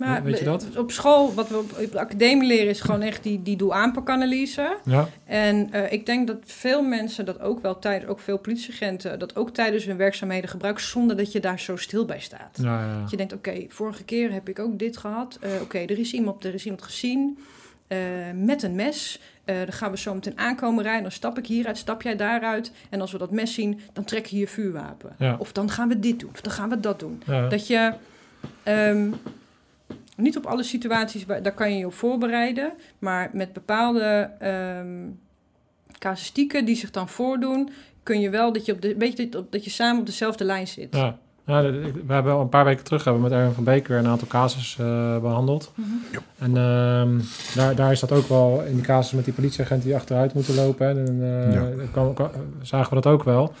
Maar 0.00 0.22
Weet 0.22 0.38
je 0.38 0.44
dat? 0.44 0.66
Op 0.76 0.90
school, 0.90 1.34
wat 1.34 1.48
we 1.48 1.58
op, 1.58 1.92
de 1.92 2.00
academie 2.00 2.48
leren, 2.48 2.68
is 2.68 2.80
gewoon 2.80 3.02
echt 3.02 3.22
die, 3.22 3.42
die 3.42 3.56
doe-aanpakanalyse. 3.56 4.76
Ja, 4.84 5.08
En 5.24 5.72
eh, 5.72 5.92
ik 5.92 6.06
denk 6.06 6.26
dat 6.26 6.36
veel 6.44 6.82
mensen 6.82 7.24
dat 7.24 7.40
ook 7.40 7.62
wel 7.62 7.78
tijdens, 7.78 8.10
ook 8.10 8.20
veel 8.20 8.38
politieagenten, 8.38 9.18
dat 9.18 9.36
ook 9.36 9.50
tijdens 9.50 9.84
hun 9.84 9.96
werkzaamheden 9.96 10.50
gebruiken, 10.50 10.84
zonder 10.84 11.16
dat 11.16 11.32
je 11.32 11.40
daar 11.40 11.60
zo 11.60 11.76
stil 11.76 12.04
bij 12.04 12.20
staat. 12.20 12.58
ja, 12.62 12.86
ja. 12.86 13.00
Dat 13.00 13.10
je 13.10 13.16
denkt, 13.16 13.32
oké, 13.32 13.64
vorige 13.68 14.04
keer 14.04 14.32
heb 14.32 14.48
ik 14.48 14.58
ook 14.58 14.78
dit 14.78 14.96
gehad. 14.96 15.38
Eh, 15.40 15.50
oké, 15.62 15.78
er 15.78 15.98
is 15.98 16.12
iemand, 16.12 16.44
er 16.44 16.54
is 16.54 16.64
iemand 16.64 16.82
gezien 16.82 17.38
eh, 17.86 17.98
met 18.34 18.62
een 18.62 18.74
mes. 18.74 19.20
dan 19.44 19.72
gaan 19.72 19.90
we 19.90 19.98
zo 19.98 20.14
meteen 20.14 20.38
aankomen 20.38 20.82
rijden. 20.82 21.02
Dan 21.02 21.12
stap 21.12 21.38
ik 21.38 21.46
hieruit, 21.46 21.78
stap 21.78 22.02
jij 22.02 22.16
daaruit. 22.16 22.72
En 22.88 23.00
als 23.00 23.12
we 23.12 23.18
dat 23.18 23.30
mes 23.30 23.54
zien, 23.54 23.80
dan 23.92 24.04
trek 24.04 24.26
je 24.26 24.38
je 24.38 24.48
vuurwapen. 24.48 25.14
Ja. 25.18 25.36
Of 25.38 25.52
dan 25.52 25.70
gaan 25.70 25.88
we 25.88 25.98
dit 25.98 26.20
doen, 26.20 26.30
of 26.32 26.40
dan 26.40 26.52
gaan 26.52 26.68
we 26.68 26.80
dat 26.80 27.00
doen. 27.00 27.22
Ja. 27.26 27.48
Dat 27.48 27.66
je 27.66 27.92
ehm, 28.62 29.08
niet 30.16 30.36
op 30.36 30.46
alle 30.46 30.62
situaties, 30.62 31.26
waar- 31.26 31.42
daar 31.42 31.54
kan 31.54 31.72
je 31.72 31.78
je 31.78 31.86
op 31.86 31.94
voorbereiden. 31.94 32.72
Maar 32.98 33.30
met 33.32 33.52
bepaalde 33.52 34.30
ehm 34.38 35.08
casuïstieken 35.98 36.64
die 36.64 36.76
zich 36.76 36.90
dan 36.90 37.08
voordoen, 37.08 37.70
kun 38.02 38.20
je 38.20 38.30
wel 38.30 38.52
dat 38.52 38.66
je, 38.66 38.72
op 38.72 38.80
de, 38.82 38.94
weet 38.98 39.16
je, 39.16 39.28
dat- 39.28 39.52
dat 39.52 39.64
je 39.64 39.70
samen 39.70 40.00
op 40.00 40.06
dezelfde 40.06 40.44
lijn 40.44 40.66
zit. 40.68 40.96
Ja. 40.96 41.16
Ja, 41.46 41.62
we 41.62 42.12
hebben 42.12 42.32
al 42.32 42.40
een 42.40 42.48
paar 42.48 42.64
weken 42.64 42.84
terug 42.84 43.04
hebben 43.04 43.22
we 43.22 43.28
met 43.28 43.38
Erwin 43.38 43.54
van 43.54 43.64
Beek 43.64 43.86
weer 43.86 43.98
een 43.98 44.06
aantal 44.06 44.28
casus 44.28 44.76
eh, 44.78 45.18
behandeld. 45.20 45.72
Mhm. 45.74 45.88
En 46.38 46.56
ehebben 46.56 47.22
daar, 47.54 47.74
daar 47.74 47.92
is 47.92 48.00
dat 48.00 48.12
ook 48.12 48.28
wel 48.28 48.62
in 48.66 48.74
die 48.74 48.82
casus 48.84 49.12
met 49.12 49.24
die 49.24 49.34
politieagenten 49.34 49.86
die 49.86 49.96
achteruit 49.96 50.34
moeten 50.34 50.54
lopen. 50.54 50.86
Hè, 50.86 51.04
en, 51.06 51.18
eh, 51.22 51.52
Ja. 51.52 51.86
kwam- 51.92 52.14
zagen 52.62 52.88
we 52.96 53.00
dat 53.00 53.12
ook 53.12 53.24
wel. 53.24 53.52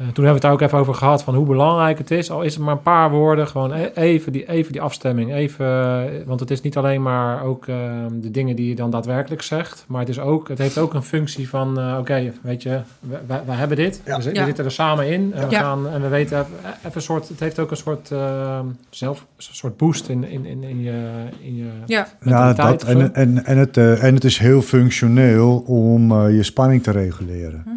Eh, 0.00 0.06
toen 0.06 0.24
hebben 0.24 0.24
we 0.24 0.30
het 0.32 0.42
daar 0.42 0.52
ook 0.52 0.60
even 0.60 0.78
over 0.78 0.94
gehad 0.94 1.22
van 1.22 1.34
hoe 1.34 1.46
belangrijk 1.46 1.98
het 1.98 2.10
is. 2.10 2.30
Al 2.30 2.42
is 2.42 2.54
het 2.54 2.62
maar 2.64 2.72
een 2.74 2.82
paar 2.82 3.10
woorden, 3.10 3.46
gewoon 3.48 3.72
e- 3.72 3.90
even 3.94 4.32
die, 4.32 4.48
even 4.48 4.72
die 4.72 4.80
afstemming. 4.80 5.32
Even, 5.34 5.66
eh, 5.66 6.26
want 6.26 6.40
het 6.40 6.50
is 6.50 6.60
niet 6.60 6.76
alleen 6.76 7.02
maar 7.02 7.42
ook 7.44 7.66
eh, 7.66 7.76
de 8.12 8.30
dingen 8.30 8.56
die 8.56 8.68
je 8.68 8.74
dan 8.74 8.90
daadwerkelijk 8.90 9.42
zegt. 9.42 9.84
Maar 9.88 10.00
het, 10.00 10.08
is 10.08 10.20
ook, 10.20 10.48
het 10.48 10.58
heeft 10.58 10.78
ook 10.78 10.94
een 10.94 11.02
functie 11.02 11.48
van, 11.48 11.78
eh, 11.78 11.96
oké, 11.98 12.32
weet 12.42 12.62
je, 12.62 12.80
we, 13.00 13.18
wij, 13.26 13.40
wij 13.46 13.56
hebben 13.56 13.76
dit. 13.76 14.02
Ja. 14.04 14.16
We, 14.16 14.22
zi- 14.22 14.28
we 14.30 14.34
Ja. 14.34 14.44
zitten 14.44 14.64
er 14.64 14.70
samen 14.70 15.08
in. 15.10 15.32
En 15.34 15.44
we, 15.48 15.50
Ja. 15.54 15.60
gaan, 15.60 15.88
en 15.88 16.00
we 16.02 16.08
weten 16.08 16.38
even, 16.38 16.90
een 16.94 17.02
soort, 17.02 17.28
het 17.28 17.40
heeft 17.40 17.58
ook 17.58 17.70
een 17.70 17.76
soort, 17.76 18.10
eh, 18.10 18.58
zelf, 18.90 19.20
een 19.36 19.42
soort 19.54 19.76
boost 19.76 20.08
in, 20.08 20.24
in, 20.24 20.44
in, 20.46 20.62
in 20.62 20.82
je, 20.82 21.00
in 21.40 21.56
je 21.56 21.64
Ja, 21.86 21.96
Ja, 21.96 22.08
mentaliteit 22.20 22.80
dat, 22.80 22.82
of 22.88 22.90
zo. 22.90 22.98
en, 22.98 23.14
en, 23.14 23.44
en, 23.44 23.58
het, 23.58 23.76
eh, 23.76 24.02
en 24.04 24.14
het 24.14 24.24
is 24.24 24.38
heel 24.38 24.62
functioneel 24.62 25.58
om 25.66 26.28
je 26.30 26.42
spanning 26.42 26.82
te 26.82 26.90
reguleren. 26.90 27.62
Mhm. 27.66 27.74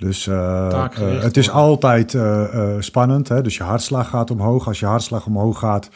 Dus 0.00 0.26
eh, 0.26 0.66
eh, 0.94 1.22
het 1.22 1.36
is 1.36 1.50
altijd 1.50 2.14
eh, 2.14 2.74
spannend. 2.78 3.28
Hè? 3.28 3.42
Dus 3.42 3.56
je 3.56 3.62
hartslag 3.62 4.08
gaat 4.08 4.30
omhoog. 4.30 4.66
Als 4.66 4.80
je 4.80 4.86
hartslag 4.86 5.26
omhoog 5.26 5.58
gaat, 5.58 5.88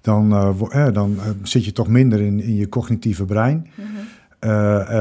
dan, 0.00 0.32
eh, 0.70 0.86
dan 0.92 1.18
zit 1.42 1.64
je 1.64 1.72
toch 1.72 1.88
minder 1.88 2.20
in, 2.20 2.40
in 2.40 2.56
je 2.56 2.68
cognitieve 2.68 3.24
brein. 3.24 3.66
Mhm. 3.74 3.86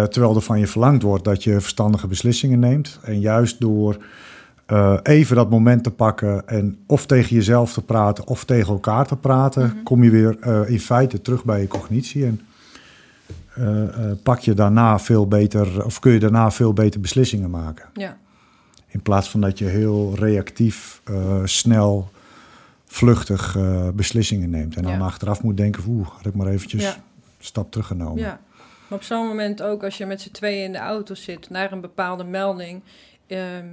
Terwijl 0.10 0.36
er 0.36 0.42
van 0.42 0.60
je 0.60 0.68
verlangd 0.68 1.02
wordt 1.02 1.24
dat 1.24 1.44
je 1.44 1.62
verstandige 1.62 2.08
beslissingen 2.08 2.60
neemt. 2.60 3.00
En 3.04 3.20
juist 3.20 3.60
door 3.60 3.98
even 5.04 5.36
dat 5.36 5.50
moment 5.50 5.84
te 5.84 5.92
pakken 5.92 6.48
en 6.48 6.78
of 6.88 7.06
tegen 7.06 7.36
jezelf 7.36 7.74
te 7.74 7.82
praten 7.82 8.28
of 8.28 8.46
tegen 8.46 8.74
elkaar 8.74 9.06
te 9.08 9.16
praten, 9.16 9.64
Mhm. 9.64 9.84
kom 9.84 10.04
je 10.04 10.10
weer 10.10 10.38
in 10.68 10.80
feite 10.80 11.22
terug 11.22 11.44
bij 11.44 11.62
je 11.62 11.68
cognitie. 11.68 12.26
En 12.26 12.42
pak 14.24 14.40
je 14.40 14.54
daarna 14.54 15.00
veel 15.00 15.28
beter, 15.28 15.86
of 15.86 16.00
kun 16.00 16.12
je 16.12 16.20
daarna 16.20 16.52
veel 16.52 16.74
beter 16.74 17.00
beslissingen 17.00 17.50
maken. 17.50 17.86
ja. 17.94 18.18
In 18.96 19.02
plaats 19.02 19.30
van 19.30 19.42
dat 19.42 19.58
je 19.58 19.66
heel 19.66 20.14
reactief, 20.16 21.02
eh, 21.04 21.42
snel, 21.44 22.10
vluchtig 22.86 23.56
eh, 23.56 23.90
beslissingen 23.90 24.50
neemt. 24.50 24.76
En 24.76 24.84
dan 24.84 24.92
Ja. 24.92 25.00
achteraf 25.00 25.44
moet 25.44 25.58
denken, 25.58 25.84
oeh, 25.88 26.08
had 26.10 26.26
ik 26.26 26.34
maar 26.34 26.48
eventjes 26.48 26.84
Ja. 26.84 26.96
een 26.96 27.02
stap 27.46 27.72
teruggenomen. 27.72 28.18
Ja, 28.22 28.40
maar 28.88 28.98
op 29.00 29.04
zo'n 29.04 29.28
moment 29.28 29.62
ook 29.62 29.84
als 29.84 29.98
je 29.98 30.06
met 30.06 30.22
z'n 30.22 30.32
tweeën 30.32 30.64
in 30.64 30.72
de 30.72 30.78
auto 30.78 31.14
zit 31.16 31.50
naar 31.50 31.72
een 31.72 31.82
bepaalde 31.82 32.24
melding. 32.24 32.82
ehm, 33.28 33.66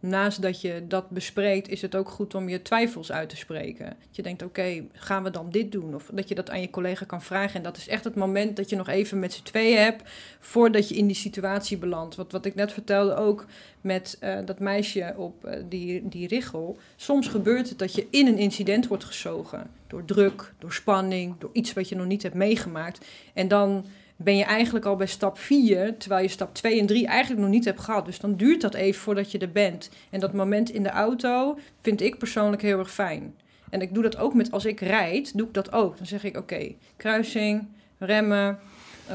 naast 0.00 0.42
dat 0.42 0.60
je 0.60 0.84
dat 0.88 1.10
bespreekt, 1.10 1.68
is 1.68 1.82
het 1.82 1.94
ook 1.94 2.08
goed 2.08 2.34
om 2.34 2.48
je 2.48 2.62
twijfels 2.62 3.12
uit 3.12 3.28
te 3.28 3.36
spreken. 3.36 3.86
Dat 3.86 4.16
je 4.16 4.22
denkt, 4.22 4.42
oké, 4.42 4.84
gaan 4.92 5.22
we 5.22 5.30
dan 5.30 5.50
dit 5.50 5.72
doen? 5.72 5.94
Of 5.94 6.10
dat 6.12 6.28
je 6.28 6.34
dat 6.34 6.50
aan 6.50 6.60
je 6.60 6.70
collega 6.70 7.04
kan 7.04 7.22
vragen. 7.22 7.56
En 7.56 7.62
dat 7.62 7.76
is 7.76 7.88
echt 7.88 8.04
het 8.04 8.14
moment 8.14 8.56
dat 8.56 8.70
je 8.70 8.76
nog 8.76 8.88
even 8.88 9.18
met 9.18 9.32
z'n 9.32 9.42
tweeën 9.42 9.78
hebt 9.78 10.10
voordat 10.40 10.88
je 10.88 10.96
in 10.96 11.06
die 11.06 11.16
situatie 11.16 11.78
belandt. 11.78 12.14
Wat, 12.14 12.32
wat 12.32 12.44
ik 12.44 12.54
net 12.54 12.72
vertelde 12.72 13.14
ook 13.14 13.46
met 13.80 14.16
eh, 14.20 14.38
dat 14.44 14.58
meisje 14.58 15.14
op 15.16 15.44
eh, 15.44 15.62
die, 15.68 16.08
die 16.08 16.28
richel. 16.28 16.78
Soms 16.96 17.28
gebeurt 17.28 17.68
het 17.68 17.78
dat 17.78 17.94
je 17.94 18.06
in 18.10 18.26
een 18.26 18.38
incident 18.38 18.86
wordt 18.86 19.04
gezogen. 19.04 19.70
Door 19.86 20.04
druk, 20.04 20.52
door 20.58 20.72
spanning, 20.72 21.34
door 21.38 21.50
iets 21.52 21.72
wat 21.72 21.88
je 21.88 21.96
nog 21.96 22.06
niet 22.06 22.22
hebt 22.22 22.34
meegemaakt. 22.34 23.06
En 23.34 23.48
dan 23.48 23.84
ben 24.22 24.36
je 24.36 24.44
eigenlijk 24.44 24.84
al 24.84 24.96
bij 24.96 25.06
stap 25.06 25.38
4, 25.38 25.96
terwijl 25.98 26.22
je 26.22 26.28
stap 26.28 26.54
2 26.54 26.80
en 26.80 26.86
3 26.86 27.06
eigenlijk 27.06 27.40
nog 27.40 27.50
niet 27.50 27.64
hebt 27.64 27.80
gehad. 27.80 28.04
Dus 28.06 28.18
dan 28.18 28.36
duurt 28.36 28.60
dat 28.60 28.74
even 28.74 29.00
voordat 29.00 29.30
je 29.32 29.38
er 29.38 29.50
bent. 29.52 29.88
En 30.10 30.20
dat 30.20 30.32
moment 30.32 30.70
in 30.70 30.82
de 30.82 30.88
auto 30.90 31.58
vind 31.80 32.00
ik 32.00 32.18
persoonlijk 32.18 32.62
heel 32.62 32.78
erg 32.78 32.90
fijn. 32.92 33.34
En 33.70 33.80
ik 33.80 33.94
doe 33.94 34.02
dat 34.02 34.16
ook 34.16 34.34
met 34.34 34.50
als 34.50 34.64
ik 34.64 34.80
rijd, 34.80 35.36
doe 35.36 35.46
ik 35.46 35.54
dat 35.54 35.72
ook. 35.72 35.96
Dan 35.96 36.06
zeg 36.06 36.24
ik, 36.24 36.36
oké, 36.36 36.74
kruising, 36.96 37.68
remmen. 37.98 38.58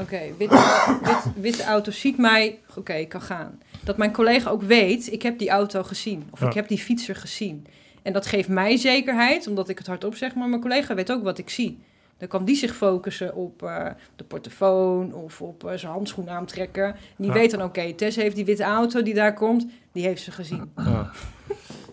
Oké, 0.00 0.20
witte, 0.38 0.98
wit, 1.02 1.32
witte 1.42 1.64
auto 1.64 1.90
ziet 1.90 2.16
mij. 2.18 2.58
Oké, 2.76 2.92
ik 2.92 3.08
kan 3.08 3.20
gaan. 3.22 3.60
Dat 3.84 3.96
mijn 3.96 4.12
collega 4.12 4.50
ook 4.50 4.62
weet, 4.62 5.12
ik 5.12 5.22
heb 5.22 5.38
die 5.38 5.50
auto 5.50 5.82
gezien. 5.82 6.28
Of 6.30 6.40
Ja. 6.40 6.46
ik 6.46 6.54
heb 6.54 6.68
die 6.68 6.78
fietser 6.78 7.16
gezien. 7.16 7.66
En 8.02 8.12
dat 8.12 8.26
geeft 8.26 8.48
mij 8.48 8.76
zekerheid, 8.76 9.46
omdat 9.46 9.68
ik 9.68 9.78
het 9.78 9.86
hardop 9.86 10.14
zeg. 10.16 10.34
Maar 10.34 10.48
mijn 10.48 10.60
collega 10.60 10.94
weet 10.94 11.12
ook 11.12 11.22
wat 11.22 11.38
ik 11.38 11.50
zie. 11.50 11.78
Dan 12.18 12.28
kan 12.28 12.44
die 12.44 12.56
zich 12.56 12.74
focussen 12.76 13.34
op 13.34 13.62
eh, 13.62 13.84
de 14.16 14.24
portofoon 14.24 15.12
of 15.14 15.40
op 15.40 15.64
eh, 15.64 15.76
zijn 15.76 15.92
handschoen 15.92 16.30
aantrekken. 16.30 16.84
En 16.86 16.94
die 17.16 17.26
Ja. 17.26 17.32
weet 17.32 17.50
dan, 17.50 17.62
oké, 17.62 17.92
Tess 17.92 18.16
heeft 18.16 18.36
die 18.36 18.44
witte 18.44 18.62
auto 18.64 19.02
die 19.02 19.14
daar 19.14 19.34
komt, 19.34 19.66
die 19.92 20.04
heeft 20.04 20.22
ze 20.22 20.30
gezien. 20.30 20.70
Ja, 20.76 21.10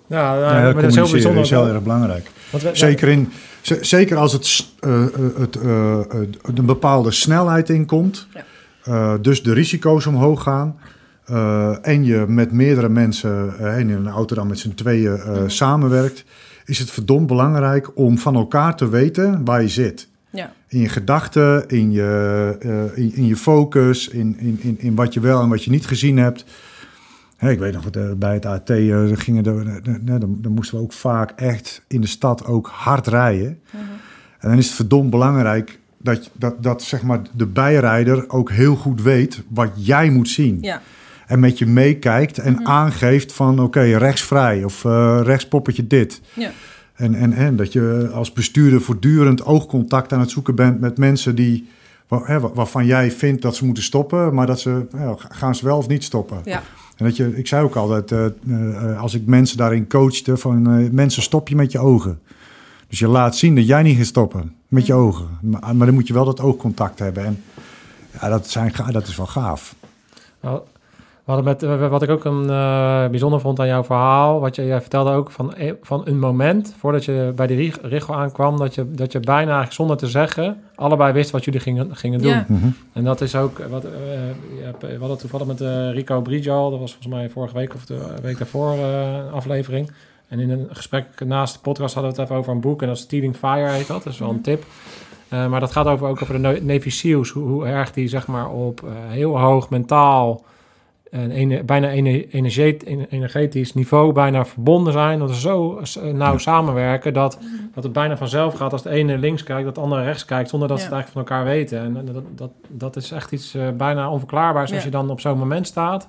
ja, 0.08 0.36
Ja, 0.36 0.74
maar 0.74 0.74
dat 0.74 0.84
is 0.84 0.96
heel 0.96 1.12
bijzonder. 1.12 1.42
is 1.42 1.50
heel 1.50 1.68
erg 1.68 1.82
belangrijk. 1.84 2.30
Want 2.52 2.78
Zeker, 2.78 3.08
in, 3.08 3.32
zeker 3.82 4.18
als 4.18 4.34
het, 4.34 4.66
eh, 4.80 5.04
eh, 5.04 5.10
het 6.42 6.58
een 6.58 6.66
bepaalde 6.66 7.12
snelheid 7.12 7.70
inkomt, 7.70 8.28
Ja. 8.34 8.44
eh, 8.84 9.14
dus 9.22 9.44
de 9.44 9.54
risico's 9.54 10.06
omhoog 10.06 10.44
gaan. 10.44 10.80
eh, 11.26 11.88
en 11.88 12.04
je 12.04 12.26
met 12.28 12.52
meerdere 12.52 12.90
mensen 12.90 13.54
eh, 13.60 13.80
in 13.80 13.90
een 13.90 14.08
auto 14.08 14.36
dan 14.36 14.48
met 14.48 14.60
z'n 14.60 14.74
tweeën 14.74 15.20
samenwerkt, 15.50 16.24
is 16.66 16.80
het 16.80 16.92
verdomd 16.92 17.28
belangrijk 17.28 17.98
om 17.98 18.18
van 18.18 18.36
elkaar 18.36 18.76
te 18.76 18.90
weten 18.90 19.46
waar 19.46 19.62
je 19.62 19.68
zit. 19.68 20.08
Ja, 20.34 20.54
In 20.68 20.80
je 20.80 20.90
gedachten, 20.90 21.68
in 21.68 21.92
je, 21.92 22.56
eh, 22.60 23.04
in, 23.04 23.16
in 23.16 23.26
je 23.26 23.36
focus, 23.36 24.08
in, 24.08 24.36
in, 24.40 24.58
in, 24.62 24.80
in 24.80 24.96
wat 24.96 25.14
je 25.14 25.20
wel 25.20 25.42
en 25.42 25.50
wat 25.50 25.64
je 25.64 25.70
niet 25.72 25.86
gezien 25.86 26.18
hebt. 26.18 26.46
Hè, 27.38 27.52
ik 27.52 27.60
weet 27.60 27.74
nog, 27.74 27.90
dat, 27.90 27.96
eh, 28.04 28.12
bij 28.18 28.34
het 28.34 28.46
AT 28.46 28.70
eh, 28.70 29.04
gingen 29.14 29.44
de, 29.44 29.64
de- 29.64 29.82
de- 29.92 30.04
de- 30.04 30.18
dan, 30.20 30.38
dan 30.42 30.52
moesten 30.52 30.78
we 30.78 30.84
ook 30.84 30.94
vaak 30.94 31.32
echt 31.32 31.82
in 31.88 32.02
de 32.02 32.08
stad 32.08 32.46
ook 32.46 32.68
hard 32.74 33.08
rijden. 33.08 33.60
Mhm. 33.72 33.84
En 34.40 34.50
dan 34.50 34.58
is 34.58 34.66
het 34.66 34.76
verdomd 34.76 35.10
belangrijk 35.10 35.80
dat, 35.98 36.30
dat, 36.34 36.64
dat 36.64 36.82
zeg 36.84 37.04
maar, 37.04 37.20
de 37.34 37.46
bijrijder 37.48 38.30
ook 38.30 38.52
heel 38.52 38.76
goed 38.76 39.02
weet 39.02 39.42
wat 39.50 39.72
jij 39.76 40.10
moet 40.10 40.30
zien. 40.30 40.58
ja, 40.62 40.82
En 41.28 41.40
met 41.40 41.58
je 41.58 41.66
meekijkt 41.66 42.38
en 42.38 42.54
Mhm. 42.54 42.68
aangeeft 42.68 43.34
van 43.34 43.60
oké, 43.60 43.82
rechtsvrij 43.98 44.64
of 44.64 44.86
eh 44.86 45.20
rechtspoppetje 45.24 45.88
dit. 45.88 46.22
ja, 46.34 46.52
En, 47.04 47.16
en, 47.16 47.34
en 47.34 47.56
dat 47.56 47.74
je 47.74 48.10
als 48.14 48.32
bestuurder 48.34 48.82
voortdurend 48.82 49.46
oogcontact 49.46 50.14
aan 50.14 50.20
het 50.20 50.30
zoeken 50.32 50.56
bent 50.56 50.80
met 50.80 50.98
mensen 50.98 51.36
die, 51.36 51.68
waar- 52.08 52.28
hè, 52.28 52.40
wa- 52.40 52.54
waarvan 52.54 52.86
jij 52.86 53.12
vindt 53.12 53.42
dat 53.42 53.56
ze 53.56 53.66
moeten 53.66 53.84
stoppen, 53.84 54.34
maar 54.34 54.48
dat 54.48 54.60
ze 54.60 54.86
ja, 54.98 55.16
gaan 55.18 55.56
ze 55.56 55.66
wel 55.66 55.78
of 55.78 55.88
niet 55.88 56.04
stoppen. 56.04 56.38
ja, 56.44 56.62
En 56.98 57.06
dat 57.06 57.16
je, 57.18 57.38
ik 57.38 57.48
zei 57.48 57.64
ook 57.64 57.76
altijd, 57.76 58.12
eh, 58.12 58.26
eh, 58.26 59.02
als 59.02 59.14
ik 59.14 59.26
mensen 59.26 59.58
daarin 59.58 59.88
coachte, 59.88 60.38
van 60.38 60.68
eh, 60.80 60.90
mensen 60.92 61.22
stop 61.22 61.48
je 61.48 61.56
met 61.56 61.72
je 61.72 61.80
ogen. 61.80 62.20
Dus 62.88 63.00
je 63.00 63.08
laat 63.08 63.36
zien 63.36 63.56
dat 63.56 63.68
jij 63.68 63.84
niet 63.84 63.98
gaat 63.98 64.06
stoppen 64.06 64.54
met 64.68 64.86
je 64.86 64.94
ogen. 64.94 65.28
Maar, 65.42 65.76
maar 65.76 65.86
dan 65.86 65.96
moet 65.96 66.08
je 66.08 66.14
wel 66.14 66.26
dat 66.26 66.40
oogcontact 66.42 67.00
hebben. 67.00 67.26
En 67.26 67.44
ja, 68.22 68.30
dat, 68.30 68.50
zijn, 68.50 68.74
ga- 68.74 68.92
dat 68.92 69.08
is 69.08 69.16
wel 69.18 69.26
gaaf. 69.28 69.76
Nou, 70.42 70.62
hadden 71.26 71.46
met, 71.46 71.90
wat 71.90 72.02
ik 72.02 72.10
ook 72.10 72.26
een 72.26 72.50
eh, 72.50 73.08
bijzonder 73.08 73.40
vond 73.40 73.60
aan 73.60 73.68
jouw 73.68 73.84
verhaal, 73.84 74.40
wat 74.40 74.56
je 74.56 74.66
jij 74.66 74.82
vertelde 74.82 75.12
ook 75.12 75.32
van, 75.32 75.54
e- 75.58 75.74
van 75.82 76.02
een 76.06 76.20
moment 76.20 76.76
voordat 76.80 77.06
je 77.06 77.32
bij 77.36 77.48
die 77.48 77.58
rig- 77.58 77.80
richel 77.82 78.16
aankwam, 78.16 78.58
dat 78.58 78.76
je, 78.76 78.92
dat 78.92 79.12
je 79.12 79.20
bijna 79.20 79.42
eigenlijk 79.42 79.74
zonder 79.74 79.98
te 79.98 80.08
zeggen 80.08 80.62
allebei 80.76 81.14
wist 81.14 81.32
wat 81.32 81.44
jullie 81.46 81.60
gingen, 81.60 81.96
gingen 81.96 82.20
doen. 82.22 82.30
Ja. 82.32 82.46
Mhm. 82.48 82.68
En 82.94 83.04
dat 83.04 83.22
is 83.22 83.36
ook, 83.36 83.58
wat, 83.70 83.84
eh, 83.86 83.92
je 84.58 84.64
hebt- 84.64 84.82
we 84.82 84.98
hadden 85.00 85.18
toevallig 85.18 85.48
met 85.48 85.62
eh, 85.62 85.92
Rico 85.92 86.22
Brijo, 86.22 86.70
dat 86.70 86.80
was 86.80 86.92
volgens 86.94 87.14
mij 87.14 87.30
vorige 87.30 87.56
week 87.56 87.74
of 87.74 87.86
de 87.86 88.00
week 88.22 88.38
daarvoor 88.38 88.72
eh, 88.74 89.34
aflevering. 89.34 89.92
En 90.28 90.40
in 90.40 90.50
een 90.50 90.68
gesprek 90.72 91.06
naast 91.26 91.54
de 91.54 91.60
podcast 91.60 91.94
hadden 91.94 92.14
we 92.14 92.20
het 92.22 92.30
even 92.30 92.40
over 92.42 92.54
een 92.54 92.62
boek 92.62 92.82
en 92.82 92.88
dat 92.88 92.96
is 92.98 93.02
Stealing 93.04 93.36
Fire 93.36 93.70
heet 93.70 93.88
dat, 93.88 94.04
dat 94.04 94.14
is 94.14 94.20
wel 94.20 94.30
een 94.30 94.34
Mhm. 94.36 94.44
tip. 94.44 94.64
Eh, 95.30 95.48
maar 95.48 95.60
dat 95.60 95.72
gaat 95.72 95.86
over, 95.88 96.08
ook 96.08 96.22
over 96.22 96.42
de 96.42 96.60
Navy 96.64 96.90
SEALs, 96.90 97.30
hoe, 97.30 97.48
hoe 97.48 97.66
erg 97.66 97.92
die 97.92 98.08
zeg 98.08 98.28
maar 98.28 98.50
op 98.50 98.82
eh, 98.84 98.90
heel 99.08 99.40
hoog 99.40 99.70
mentaal 99.70 100.44
en 101.14 101.32
ene- 101.32 101.64
bijna 101.64 101.90
ene- 101.90 102.28
energet- 102.30 102.84
en- 102.84 103.06
energetisch 103.10 103.74
niveau 103.74 104.12
bijna 104.14 104.46
verbonden 104.46 104.94
zijn. 104.94 105.20
Dat 105.20 105.30
ze 105.34 105.40
zo 105.40 105.78
eh, 105.78 106.14
nauw 106.14 106.32
Ja. 106.32 106.38
samenwerken 106.38 107.14
dat, 107.14 107.38
dat 107.74 107.84
het 107.84 107.94
bijna 107.94 108.18
vanzelf 108.18 108.54
gaat 108.54 108.72
als 108.72 108.84
de 108.84 108.90
ene 108.90 109.18
links 109.18 109.44
kijkt, 109.44 109.66
dat 109.66 109.76
de 109.76 109.82
andere 109.82 110.04
rechts 110.04 110.26
kijkt, 110.26 110.50
zonder 110.50 110.68
dat 110.68 110.78
ze 110.80 110.84
het 110.86 110.94
eigenlijk 110.94 111.28
van 111.28 111.36
elkaar 111.38 111.54
weten. 111.56 111.80
En 111.80 112.06
dat, 112.14 112.24
dat, 112.36 112.52
dat 112.70 112.96
is 112.96 113.12
echt 113.12 113.32
iets 113.32 113.54
eh, 113.54 113.70
bijna 113.78 114.10
onverklaarbaars 114.12 114.74
als 114.74 114.84
je 114.84 114.90
dan 114.90 115.10
op 115.10 115.20
zo'n 115.20 115.38
moment 115.38 115.68
staat 115.68 116.08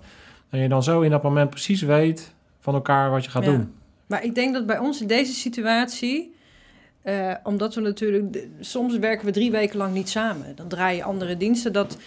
en 0.50 0.58
je 0.60 0.68
dan 0.68 0.82
zo 0.82 1.00
in 1.00 1.10
dat 1.10 1.22
moment 1.22 1.50
precies 1.50 1.82
weet 1.82 2.34
van 2.60 2.74
elkaar 2.74 3.10
wat 3.10 3.24
je 3.24 3.30
gaat 3.30 3.44
doen. 3.44 3.72
Maar 4.06 4.24
ik 4.24 4.34
denk 4.34 4.54
dat 4.54 4.66
bij 4.66 4.78
ons 4.78 5.00
in 5.00 5.06
deze 5.06 5.32
situatie, 5.32 6.34
eh, 7.02 7.34
omdat 7.42 7.74
we 7.74 7.80
natuurlijk, 7.80 8.46
soms 8.60 8.98
werken 8.98 9.26
we 9.26 9.32
drie 9.32 9.50
weken 9.50 9.76
lang 9.78 9.94
niet 9.94 10.08
samen. 10.08 10.46
Dan 10.56 10.68
draai 10.68 10.96
je 10.96 11.02
andere 11.04 11.36
diensten. 11.36 11.72
Dat 11.72 11.98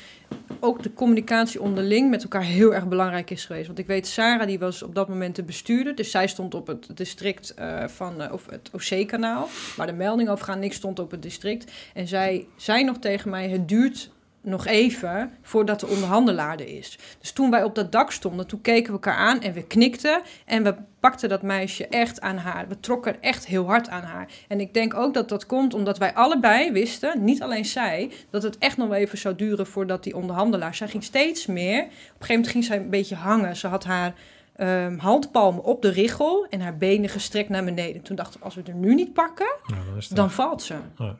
ook 0.59 0.83
de 0.83 0.93
communicatie 0.93 1.61
onderling 1.61 2.09
met 2.09 2.23
elkaar 2.23 2.43
heel 2.43 2.73
erg 2.73 2.87
belangrijk 2.87 3.29
is 3.29 3.45
geweest. 3.45 3.67
Want 3.67 3.79
ik 3.79 3.87
weet, 3.87 4.07
Sarah 4.07 4.47
die 4.47 4.59
was 4.59 4.83
op 4.83 4.95
dat 4.95 5.07
moment 5.07 5.35
de 5.35 5.43
bestuurder. 5.43 5.95
Dus 5.95 6.11
zij 6.11 6.27
stond 6.27 6.53
op 6.53 6.67
het 6.67 6.97
district 6.97 7.53
eh, 7.53 7.87
van 7.87 8.21
uh, 8.21 8.33
of 8.33 8.45
het 8.49 8.69
OC-kanaal. 8.73 9.47
Waar 9.75 9.87
de 9.87 9.93
melding 9.93 10.29
over 10.29 10.45
gaat. 10.45 10.59
Niks 10.59 10.75
stond 10.75 10.99
op 10.99 11.11
het 11.11 11.21
district. 11.21 11.71
En 11.93 12.07
zij 12.07 12.47
zei 12.55 12.83
nog 12.83 12.97
tegen 12.97 13.29
mij: 13.29 13.49
Het 13.49 13.67
duurt 13.67 14.09
nog 14.47 14.65
even 14.65 15.31
voordat 15.41 15.79
de 15.79 15.87
onderhandelaar 15.87 16.59
er 16.59 16.77
is. 16.77 16.97
Dus 17.19 17.31
toen 17.31 17.51
wij 17.51 17.63
op 17.63 17.75
dat 17.75 17.91
dak 17.91 18.11
stonden, 18.11 18.47
toen 18.47 18.61
keken 18.61 18.85
we 18.85 18.91
elkaar 18.91 19.15
aan 19.15 19.41
en 19.41 19.53
we 19.53 19.63
knikten. 19.63 20.21
En 20.45 20.63
we 20.63 20.75
pakten 20.99 21.29
dat 21.29 21.41
meisje 21.41 21.87
echt 21.87 22.21
aan 22.21 22.37
haar. 22.37 22.67
We 22.67 22.79
trokken 22.79 23.21
echt 23.21 23.45
heel 23.45 23.65
hard 23.65 23.89
aan 23.89 24.03
haar. 24.03 24.27
En 24.47 24.59
ik 24.59 24.73
denk 24.73 24.93
ook 24.93 25.13
dat 25.13 25.29
dat 25.29 25.45
komt 25.45 25.73
omdat 25.73 25.97
wij 25.97 26.13
allebei 26.13 26.71
wisten, 26.71 27.23
niet 27.23 27.41
alleen 27.41 27.65
zij, 27.65 28.11
dat 28.29 28.43
het 28.43 28.57
echt 28.57 28.77
nog 28.77 28.93
even 28.93 29.17
zou 29.17 29.35
duren 29.35 29.67
voordat 29.67 30.03
die 30.03 30.15
onderhandelaar. 30.15 30.75
Zij 30.75 30.87
ging 30.87 31.03
steeds 31.03 31.45
meer. 31.45 31.81
Op 31.81 31.87
een 31.87 31.91
gegeven 32.09 32.35
moment 32.35 32.47
ging 32.47 32.63
zij 32.63 32.77
een 32.77 32.89
beetje 32.89 33.15
hangen. 33.15 33.55
Ze 33.55 33.67
had 33.67 33.83
haar. 33.83 34.13
Um, 34.59 34.97
handpalmen 34.97 35.63
op 35.63 35.81
de 35.81 35.89
richel 35.89 36.47
en 36.49 36.61
haar 36.61 36.77
benen 36.77 37.09
gestrekt 37.09 37.49
naar 37.49 37.63
beneden. 37.63 38.01
Toen 38.01 38.15
dachten 38.15 38.39
we, 38.39 38.45
als 38.45 38.55
we 38.55 38.61
er 38.65 38.73
nu 38.73 38.93
niet 38.95 39.13
pakken, 39.13 39.55
dan, 39.67 40.01
dan, 40.09 40.31
valt 40.31 40.61
ze. 40.61 40.75
Ja. 40.97 41.15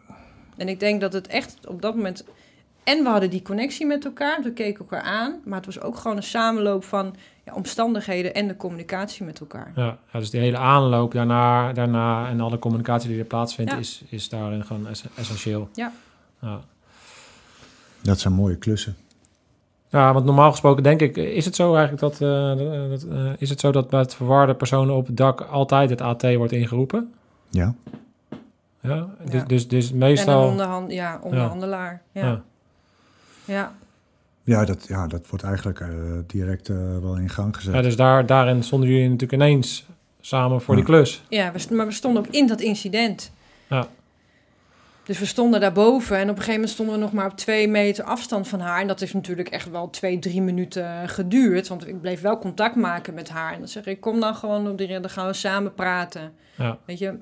En 0.58 0.70
ik 0.70 0.80
denk 0.80 1.02
dat 1.02 1.14
het 1.14 1.28
echt 1.28 1.68
op 1.68 1.82
dat 1.82 1.96
moment 1.96 2.24
en 2.88 3.04
we 3.04 3.10
hadden 3.10 3.30
die 3.30 3.42
connectie 3.42 3.86
met 3.86 4.06
elkaar. 4.06 4.40
We 4.44 4.52
keken 4.52 4.80
elkaar 4.80 5.02
aan. 5.02 5.36
Maar 5.44 5.58
het 5.58 5.66
was 5.66 5.82
ook 5.82 5.98
gewoon 5.98 6.18
een 6.18 6.24
samenloop 6.24 6.84
van 6.84 7.16
ja, 7.46 7.54
omstandigheden 7.54 8.34
en 8.34 8.48
de 8.48 8.56
communicatie 8.56 9.26
met 9.26 9.40
elkaar. 9.40 9.72
Ja, 9.76 9.98
ja, 10.12 10.20
dus 10.20 10.30
die 10.30 10.40
hele 10.40 10.58
aanloop 10.58 11.12
daarna, 11.12 11.74
daarna 11.74 12.30
en 12.30 12.40
alle 12.42 12.60
communicatie 12.60 13.10
die 13.10 13.20
er 13.20 13.26
plaatsvindt, 13.26 13.74
is, 13.74 14.04
is 14.10 14.30
daarin 14.30 14.66
gewoon 14.66 14.88
essentieel. 15.16 15.70
Ja. 15.74 15.92
ja. 16.42 16.60
Dat 18.02 18.20
zijn 18.20 18.34
mooie 18.34 18.56
klussen. 18.56 18.96
Ja, 19.90 20.14
want 20.14 20.26
normaal 20.26 20.52
gesproken 20.52 20.84
denk 20.84 21.02
ik, 21.02 21.18
is 21.18 21.46
het 21.46 21.56
zo 21.56 21.76
eigenlijk 21.76 22.02
dat, 22.02 22.14
uh, 22.14 22.90
dat 22.90 23.04
uh, 23.04 23.32
is 23.38 23.50
het 23.50 23.60
zo 23.60 23.72
dat 23.72 23.90
bij 23.90 24.00
het 24.00 24.16
verwarde 24.16 24.56
personen 24.56 24.96
op 24.96 25.08
het 25.08 25.18
dak 25.18 25.42
altijd 25.42 25.90
het 25.90 26.02
AT 26.02 26.36
wordt 26.36 26.52
ingeroepen? 26.52 27.14
Ja. 27.50 27.74
Ja, 28.82 29.08
dus, 29.30 29.46
dus, 29.46 29.68
dus 29.68 29.92
meestal... 29.92 30.38
En 30.38 30.44
een 30.44 30.50
onderhand, 30.50 30.92
ja, 30.92 31.20
onderhandelaar. 31.24 32.02
ja. 32.12 32.44
Ja. 33.48 33.76
Ja. 34.44 34.66
Dat, 34.66 34.88
ja, 34.88 35.08
dat 35.08 35.30
wordt 35.30 35.44
eigenlijk 35.44 35.80
uh, 35.80 35.88
direct 36.28 36.70
uh, 36.70 36.78
wel 37.02 37.18
in 37.18 37.30
gang 37.30 37.56
gezet. 37.56 37.74
Ja, 37.74 37.82
dus 37.82 37.96
daar, 37.96 38.26
daarin 38.26 38.64
stonden 38.64 38.90
jullie 38.90 39.10
natuurlijk 39.10 39.34
ineens 39.34 39.86
samen 40.22 40.62
voor 40.62 40.76
die 40.76 40.84
klus. 40.84 41.24
Ja, 41.30 41.52
we, 41.52 41.76
maar 41.76 41.86
we 41.86 41.92
stonden 41.92 42.26
ook 42.26 42.34
in 42.34 42.48
dat 42.48 42.62
incident. 42.62 43.32
Ja. 43.68 43.88
Dus 45.04 45.20
we 45.20 45.26
stonden 45.26 45.60
daarboven 45.60 46.16
en 46.16 46.22
op 46.22 46.30
een 46.30 46.36
gegeven 46.36 46.54
moment 46.54 46.72
stonden 46.72 46.96
we 46.96 47.02
nog 47.02 47.14
maar 47.14 47.26
op 47.26 47.38
twee 47.38 47.68
meter 47.68 48.04
afstand 48.04 48.48
van 48.48 48.60
haar. 48.60 48.82
En 48.82 48.88
dat 48.88 49.02
is 49.02 49.14
natuurlijk 49.14 49.50
echt 49.50 49.70
wel 49.70 49.90
twee, 49.90 50.20
drie 50.20 50.42
minuten 50.42 51.10
geduurd. 51.10 51.68
Want 51.68 51.88
ik 51.88 52.02
bleef 52.02 52.22
wel 52.22 52.38
contact 52.38 52.76
maken 52.76 53.14
met 53.14 53.30
haar. 53.30 53.54
En 53.54 53.60
dan 53.60 53.68
zeg 53.68 53.86
ik, 53.86 54.02
kom 54.02 54.20
dan 54.20 54.36
gewoon 54.36 54.70
op 54.70 54.78
die 54.78 54.88
dan 54.88 55.10
gaan 55.10 55.28
we 55.28 55.34
samen 55.34 55.74
praten. 55.74 56.32
Ja. 56.56 56.78
Weet 56.86 57.00
je, 57.00 57.18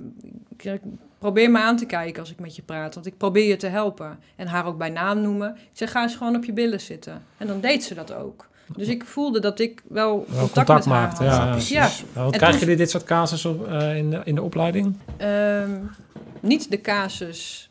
ik 0.57 0.81
probeer 1.25 1.51
me 1.51 1.59
aan 1.59 1.77
te 1.77 1.85
kijken 1.85 2.21
als 2.21 2.31
ik 2.31 2.39
met 2.39 2.55
je 2.55 2.61
praat. 2.61 2.93
Want 2.93 3.05
ik 3.05 3.17
probeer 3.17 3.47
je 3.47 3.55
te 3.55 3.67
helpen. 3.67 4.19
En 4.35 4.47
haar 4.47 4.65
ook 4.65 4.77
bij 4.77 4.89
naam 4.89 5.21
noemen. 5.21 5.55
Ik 5.55 5.69
zeg, 5.73 5.91
ga 5.91 6.01
eens 6.01 6.15
gewoon 6.15 6.35
op 6.35 6.45
je 6.45 6.53
billen 6.53 6.81
zitten. 6.81 7.23
En 7.37 7.47
dan 7.47 7.59
deed 7.59 7.83
ze 7.83 7.93
dat 7.93 8.13
ook. 8.13 8.47
Dus 8.75 8.87
ik 8.87 9.05
voelde 9.05 9.39
dat 9.39 9.59
ik 9.59 9.83
wel, 9.87 10.25
contact, 10.25 10.51
contact, 10.53 10.67
met 10.67 10.85
maakte, 10.85 11.23
haar 11.23 11.47
had. 11.47 11.67
Ja, 11.67 11.89
ja. 12.15 12.29
krijg 12.29 12.59
je 12.59 12.75
dit 12.75 12.89
soort 12.89 13.03
casus 13.03 13.45
op, 13.45 13.67
uh, 13.67 13.97
in, 13.97 14.09
de, 14.09 14.21
in 14.23 14.35
de 14.35 14.41
opleiding? 14.41 14.97
Um, 15.21 15.91
niet 16.39 16.71
de 16.71 16.81
casus 16.81 17.69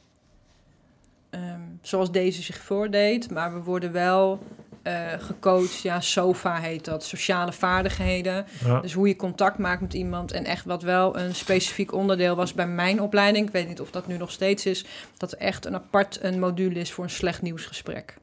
um, 1.31 1.79
zoals 1.83 2.13
deze 2.13 2.43
zich 2.43 2.59
voordeed. 2.59 3.31
Maar 3.31 3.55
we 3.55 3.61
worden 3.61 3.93
wel 3.93 4.43
uh, 4.85 5.13
gecoacht. 5.19 5.81
Ja, 5.83 6.01
SOFA 6.01 6.57
heet 6.61 6.85
dat. 6.85 7.05
Sociale 7.05 7.53
vaardigheden. 7.53 8.47
Dus 8.83 8.93
hoe 8.93 9.09
je 9.09 9.17
contact 9.17 9.59
maakt 9.59 9.81
met 9.81 9.95
iemand. 9.95 10.33
En 10.33 10.45
echt 10.45 10.65
wat 10.65 10.83
wel 10.83 11.19
een 11.19 11.35
specifiek 11.35 11.93
onderdeel 11.93 12.37
was 12.37 12.55
bij 12.55 12.67
mijn 12.67 13.01
opleiding. 13.01 13.47
Ik 13.47 13.53
weet 13.53 13.69
niet 13.69 13.81
of 13.81 13.91
dat 13.91 14.07
nu 14.07 14.17
nog 14.17 14.31
steeds 14.31 14.67
is. 14.67 14.85
Dat 15.17 15.33
er 15.33 15.39
echt 15.39 15.65
een 15.65 15.75
apart 15.75 16.19
een 16.23 16.39
module 16.39 16.81
is 16.81 16.93
voor 16.93 17.05
een 17.05 17.11
slecht 17.11 17.43
nieuwsgesprek. 17.43 18.17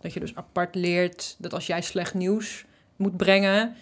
Dat 0.00 0.12
je 0.12 0.20
dus 0.20 0.36
apart 0.36 0.74
leert 0.74 1.36
dat 1.38 1.54
als 1.54 1.66
jij 1.66 1.82
slecht 1.82 2.14
nieuws 2.14 2.64
moet 2.96 3.16
brengen... 3.16 3.74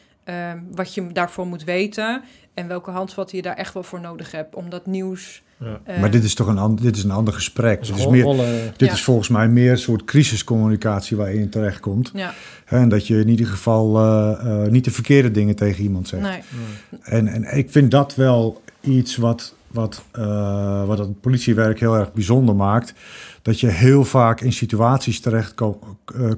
Um, 0.53 0.69
wat 0.71 0.95
je 0.95 1.13
daarvoor 1.13 1.47
moet 1.47 1.65
weten 1.65 2.25
en 2.55 2.69
welke 2.69 2.91
handvatten 2.91 3.37
je 3.37 3.43
daar 3.43 3.57
echt 3.57 3.75
wel 3.75 3.83
voor 3.83 4.01
nodig 4.01 4.31
hebt 4.31 4.55
om 4.55 4.71
dat 4.71 4.87
nieuws 4.87 5.43
ja. 5.61 5.81
Uh, 5.89 6.01
maar 6.01 6.11
dit 6.11 6.25
is 6.25 6.35
toch 6.35 6.47
een, 6.47 6.59
ander, 6.59 6.85
dit 6.85 6.97
is 6.97 7.05
een 7.05 7.11
ander 7.11 7.35
gesprek. 7.35 7.87
Dit, 7.87 7.97
is, 7.97 8.07
meer, 8.07 8.25
dit 8.77 8.89
ja. 8.89 8.95
is 8.95 9.03
volgens 9.03 9.29
mij 9.29 9.49
meer 9.49 9.71
een 9.71 9.79
soort 9.79 10.05
crisiscommunicatie 10.05 11.17
waar 11.17 11.33
je 11.33 11.41
in 11.41 11.49
terechtkomt. 11.49 12.11
Ja. 12.15 12.35
En 12.65 12.89
dat 12.89 13.07
je 13.07 13.21
in 13.21 13.29
ieder 13.29 13.47
geval 13.47 13.97
uh, 13.97 14.41
uh, 14.45 14.71
niet 14.71 14.85
de 14.85 14.91
verkeerde 14.91 15.31
dingen 15.31 15.57
tegen 15.57 15.83
iemand 15.83 16.09
zegt. 16.09 16.23
Nee. 16.23 16.41
En, 17.03 17.29
en 17.29 17.57
ik 17.57 17.71
vind 17.71 17.91
dat 17.91 18.15
wel 18.15 18.63
iets 18.81 19.17
wat, 19.17 19.55
wat, 19.67 20.03
wat 20.87 20.99
het 20.99 21.21
politiewerk 21.21 21.81
heel 21.81 21.97
erg 21.97 22.13
bijzonder 22.13 22.57
maakt. 22.57 22.95
Dat 23.43 23.61
je 23.61 23.67
heel 23.67 24.05
vaak 24.05 24.41
in 24.41 24.53
situaties 24.53 25.21
terecht 25.21 25.55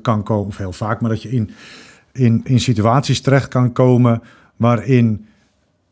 kan 0.02 0.22
komen, 0.22 0.46
of 0.46 0.56
heel 0.56 0.72
vaak, 0.72 1.00
maar 1.00 1.10
dat 1.10 1.22
je 1.22 1.30
in, 1.30 1.50
in, 2.12 2.40
in 2.44 2.60
situaties 2.60 3.20
terecht 3.20 3.48
kan 3.48 3.72
komen 3.72 4.22
waarin 4.56 5.26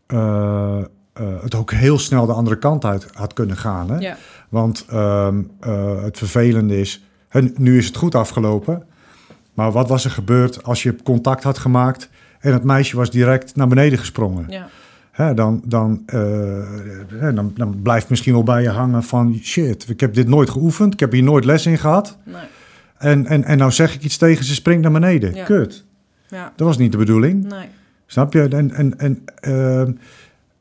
uh, 0.09 0.85
het 1.43 1.55
ook 1.55 1.73
heel 1.73 1.99
snel 1.99 2.27
de 2.27 2.33
andere 2.33 2.59
kant 2.59 2.85
uit 2.85 3.07
had 3.13 3.33
kunnen 3.33 3.57
gaan. 3.57 3.91
Hè? 3.91 3.99
Ja. 3.99 4.17
Want 4.49 4.87
uh, 4.93 5.29
uh, 5.67 6.03
het 6.03 6.19
vervelende 6.19 6.81
is, 6.81 7.05
nu 7.55 7.79
is 7.79 7.87
het 7.87 7.97
goed 7.97 8.15
afgelopen. 8.15 8.83
Maar 9.55 9.73
wat 9.73 9.89
was 9.89 10.05
er 10.05 10.11
gebeurd 10.11 10.65
als 10.65 10.83
je 10.83 11.03
contact 11.03 11.43
had 11.43 11.59
gemaakt 11.59 12.09
en 12.41 12.53
het 12.53 12.65
meisje 12.65 12.97
was 12.97 13.11
direct 13.11 13.57
naar 13.57 13.69
beneden 13.69 13.99
gesprongen? 13.99 14.45
Ja. 14.49 14.69
Hè, 15.11 15.35
dan, 15.35 15.63
dan, 15.65 16.03
dan, 17.35 17.53
dan 17.55 17.83
blijft 17.83 18.09
misschien 18.09 18.33
wel 18.33 18.43
bij 18.43 18.63
je 18.63 18.71
hangen 18.71 19.03
van 19.03 19.39
shit, 19.43 19.89
ik 19.89 20.01
heb 20.01 20.15
dit 20.15 20.29
nooit 20.29 20.51
geoefend, 20.51 20.93
ik 20.93 21.01
heb 21.01 21.13
hier 21.13 21.23
nooit 21.23 21.45
les 21.45 21.67
in 21.67 21.79
gehad. 21.79 22.17
Nee. 22.25 22.43
En, 22.99 23.27
en, 23.27 23.45
en 23.45 23.59
nou 23.59 23.71
zeg 23.71 23.95
ik 23.95 24.03
iets 24.03 24.17
tegen 24.17 24.45
ze, 24.45 24.55
springt 24.55 24.83
naar 24.83 24.93
beneden. 24.93 25.35
Ja. 25.35 25.45
Kut. 25.45 25.85
Ja. 26.29 26.53
Dat 26.57 26.67
was 26.67 26.79
niet 26.79 26.93
de 26.93 26.99
bedoeling. 26.99 27.45
Nee. 27.45 27.67
Snap 28.07 28.33
je? 28.33 28.49
En, 28.49 28.71
en, 28.71 28.99
en 28.99 29.25
ehm, 29.41 29.93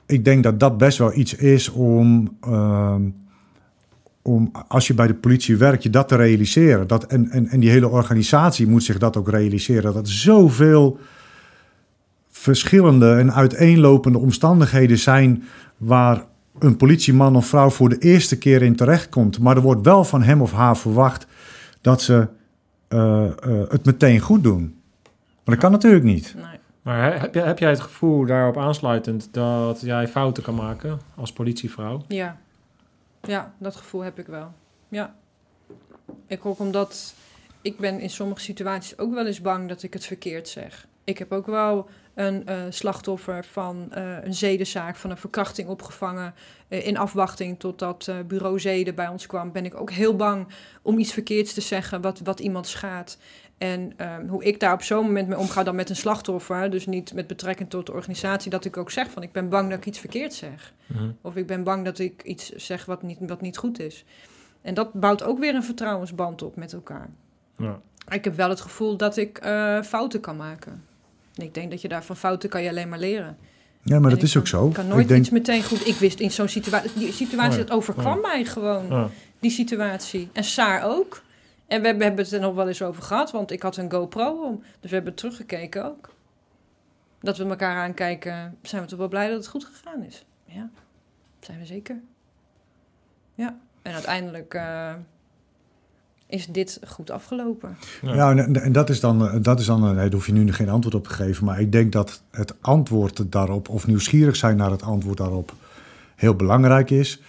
ik 0.08 0.26
denk 0.26 0.44
dat 0.44 0.60
dat 0.60 0.78
best 0.78 0.98
wel 0.98 1.14
iets 1.14 1.34
is 1.36 1.70
om, 1.70 2.38
uh, 2.48 2.96
om 4.22 4.52
als 4.68 4.88
je 4.88 4.94
bij 4.94 5.08
de 5.08 5.14
politie 5.14 5.58
werkt, 5.58 5.84
je 5.84 5.90
dat 5.90 6.08
te 6.08 6.16
realiseren. 6.16 6.88
Dat, 6.88 7.06
en, 7.06 7.30
en, 7.30 7.48
en 7.48 7.60
die 7.60 7.70
hele 7.70 7.90
organisatie 7.90 8.68
moet 8.68 8.84
zich 8.84 8.98
dat 8.98 9.18
ook 9.18 9.30
realiseren. 9.30 9.94
Dat 9.94 10.10
zoveel 10.10 11.00
verschillende 12.30 13.14
en 13.14 13.34
uiteenlopende 13.34 14.18
omstandigheden 14.18 14.98
zijn 14.98 15.44
waar 15.78 16.24
een 16.60 16.78
politieman 16.78 17.36
of 17.36 17.48
vrouw 17.48 17.70
voor 17.70 17.90
de 17.90 17.98
eerste 17.98 18.38
keer 18.38 18.62
in 18.62 18.76
terechtkomt. 18.76 19.40
Maar 19.40 19.56
er 19.56 19.62
wordt 19.62 19.86
wel 19.86 20.04
van 20.04 20.24
hem 20.24 20.42
of 20.42 20.52
haar 20.52 20.78
verwacht 20.78 21.28
dat 21.82 22.02
ze 22.02 22.28
uh, 22.90 23.26
uh, 23.48 23.62
het 23.70 23.86
meteen 23.86 24.20
goed 24.20 24.44
doen. 24.44 24.76
Maar 25.44 25.56
dat 25.56 25.58
kan 25.58 25.72
natuurlijk 25.72 26.04
niet. 26.04 26.36
Nee. 26.36 26.57
Maar 26.88 27.20
heb, 27.20 27.34
jij, 27.34 27.54
jij 27.54 27.70
het 27.70 27.80
gevoel 27.80 28.26
daarop 28.26 28.58
aansluitend 28.58 29.34
dat 29.34 29.82
jij 29.82 30.08
fouten 30.08 30.44
kan 30.44 30.56
maken 30.56 31.00
als 31.16 31.34
politievrouw? 31.34 32.02
Ja, 32.08 32.38
ja 33.22 33.54
dat 33.58 33.76
gevoel 33.76 34.02
heb 34.02 34.20
ik 34.20 34.26
wel. 34.28 34.54
Ja. 34.90 35.16
Ik 36.28 36.46
ook 36.46 36.60
omdat 36.60 37.14
ik 37.62 37.78
ben 37.78 38.00
in 38.00 38.10
sommige 38.10 38.42
situaties 38.42 38.98
ook 38.98 39.14
wel 39.14 39.26
eens 39.26 39.42
bang 39.42 39.68
dat 39.68 39.84
ik 39.84 39.94
het 39.94 40.06
verkeerd 40.06 40.48
zeg. 40.48 40.88
Ik 41.08 41.18
heb 41.18 41.32
ook 41.32 41.46
wel 41.46 41.90
een 42.14 42.44
uh, 42.50 42.56
slachtoffer 42.70 43.46
van 43.46 43.92
uh, 43.98 44.24
een 44.24 44.34
zedenzaak, 44.34 44.96
van 44.96 45.10
een 45.10 45.18
verkrachting 45.18 45.70
opgevangen. 45.70 46.34
Uh, 46.70 46.88
in 46.88 46.98
afwachting 46.98 47.60
totdat 47.60 48.12
bureau 48.28 48.60
zeden 48.60 48.96
bij 48.96 49.08
ons 49.08 49.26
kwam, 49.26 49.52
ben 49.52 49.66
ik 49.66 49.76
ook 49.76 49.92
heel 49.92 50.16
bang 50.16 50.48
om 50.82 50.98
iets 50.98 51.14
verkeerds 51.14 51.54
te 51.54 51.62
zeggen 51.62 52.02
wat, 52.02 52.20
wat 52.20 52.40
iemand 52.40 52.68
schaadt. 52.68 53.18
En 53.58 53.94
um, 53.98 54.28
hoe 54.28 54.44
ik 54.44 54.60
daar 54.60 54.74
op 54.74 54.82
zo'n 54.82 55.06
moment 55.06 55.28
mee 55.28 55.38
omga 55.38 55.64
dan 55.64 55.76
met 55.76 55.90
een 55.90 55.96
slachtoffer, 55.96 56.70
dus 56.70 56.86
niet 56.86 57.14
met 57.14 57.28
betrekking 57.28 57.70
tot 57.70 57.86
de 57.86 57.94
organisatie, 57.94 58.52
dat 58.52 58.66
ik 58.66 58.78
ook 58.78 58.92
zeg 58.92 59.10
van 59.10 59.24
ik 59.24 59.32
ben 59.32 59.50
bang 59.50 59.70
dat 59.70 59.78
ik 59.78 59.86
iets 59.86 60.00
verkeerd 60.00 60.34
zeg. 60.34 60.74
Mm. 60.86 61.18
Of 61.22 61.36
ik 61.36 61.48
ben 61.48 61.64
bang 61.64 61.86
dat 61.86 62.00
ik 62.00 62.24
iets 62.24 62.52
zeg 62.52 62.86
wat 62.86 63.02
niet, 63.02 63.18
wat 63.20 63.42
niet 63.42 63.58
goed 63.58 63.80
is. 63.80 64.06
En 64.62 64.74
dat 64.74 64.94
bouwt 64.94 65.24
ook 65.24 65.40
weer 65.40 65.56
een 65.56 65.64
vertrouwensband 65.64 66.42
op 66.42 66.56
met 66.56 66.74
elkaar. 66.74 67.10
Ja. 67.58 67.80
Ik 68.10 68.24
heb 68.24 68.36
wel 68.36 68.50
het 68.50 68.62
gevoel 68.62 68.98
dat 68.98 69.18
ik 69.18 69.40
fouten 69.84 70.20
kan 70.20 70.36
maken. 70.36 70.86
En 71.38 71.46
ik 71.46 71.54
denk 71.54 71.72
dat 71.72 71.82
je 71.82 71.88
daar 71.88 72.04
van 72.04 72.18
fouten 72.18 72.50
kan 72.50 72.64
je 72.64 72.70
alleen 72.70 72.90
maar 72.90 73.00
leren. 73.00 73.38
Ja, 73.82 74.00
maar 74.00 74.10
en 74.10 74.16
dat 74.16 74.24
is 74.24 74.32
kan, 74.32 74.42
ook 74.42 74.48
zo. 74.48 74.68
Ik 74.68 74.74
kan 74.74 74.88
nooit 74.88 75.02
ik 75.02 75.08
denk... 75.08 75.22
iets 75.22 75.30
meteen 75.30 75.64
goed. 75.64 75.88
Ik 75.88 75.96
wist 75.96 76.20
in 76.20 76.32
zo'n 76.32 76.48
situatie, 76.48 76.92
die 76.94 77.12
situatie, 77.12 77.58
dat 77.58 77.72
overkwam 77.72 78.22
mij 78.22 78.46
gewoon. 78.46 79.12
Die 79.40 79.52
situatie. 79.52 80.30
En 80.34 80.44
Saar 80.44 80.84
ook. 80.84 81.24
En 81.68 81.82
we 81.82 81.88
hebben 81.88 82.18
het 82.18 82.32
er 82.32 82.40
nog 82.40 82.56
wel 82.56 82.68
eens 82.68 82.82
over 82.82 83.04
gehad, 83.04 83.32
want 83.32 83.52
ik 83.52 83.62
had 83.62 83.78
een 83.78 83.92
GoPro 83.92 84.44
om. 84.44 84.64
Dus 84.80 84.90
we 84.90 84.96
hebben 84.96 85.14
teruggekeken 85.14 85.86
ook. 85.86 86.16
Dat 87.20 87.38
we 87.38 87.46
elkaar 87.46 87.76
aankijken, 87.76 88.58
zijn 88.62 88.82
we 88.82 88.88
toch 88.88 89.00
wel 89.00 89.08
blij 89.08 89.28
dat 89.28 89.38
het 89.38 89.48
goed 89.48 89.66
gegaan 89.66 90.04
is. 90.04 90.26
Ja, 90.46 90.70
zijn 91.40 91.60
we 91.60 91.66
zeker. 91.66 92.02
Ja, 93.36 93.60
en 93.82 93.94
uiteindelijk 93.94 94.54
uh, 94.54 94.94
is 96.28 96.46
dit 96.48 96.80
goed 96.88 97.12
afgelopen. 97.12 97.78
Ja. 98.02 98.14
Ja, 98.16 98.32
en, 98.36 98.62
en 98.64 98.72
dat 98.72 98.90
is 98.90 99.00
dan, 99.00 99.28
eh, 99.28 99.36
dat 99.42 99.60
is 99.60 99.66
dan, 99.66 99.82
eh, 99.84 99.86
nee, 99.90 99.96
daar 99.96 100.12
hoef 100.12 100.26
je 100.26 100.34
nu 100.34 100.54
geen 100.54 100.70
antwoord 100.70 100.96
op 100.96 101.04
te 101.08 101.14
geven. 101.14 101.46
Maar 101.46 101.60
ik 101.60 101.72
denk 101.72 101.92
dat 101.92 102.22
het 102.32 102.54
antwoord 102.62 103.32
daarop, 103.32 103.70
of 103.70 103.88
nieuwsgierig 103.88 104.36
zijn 104.36 104.58
naar 104.58 104.72
het 104.72 104.84
antwoord 104.84 105.18
daarop, 105.18 105.54
heel 106.16 106.36
belangrijk 106.36 106.90
is. 106.90 107.22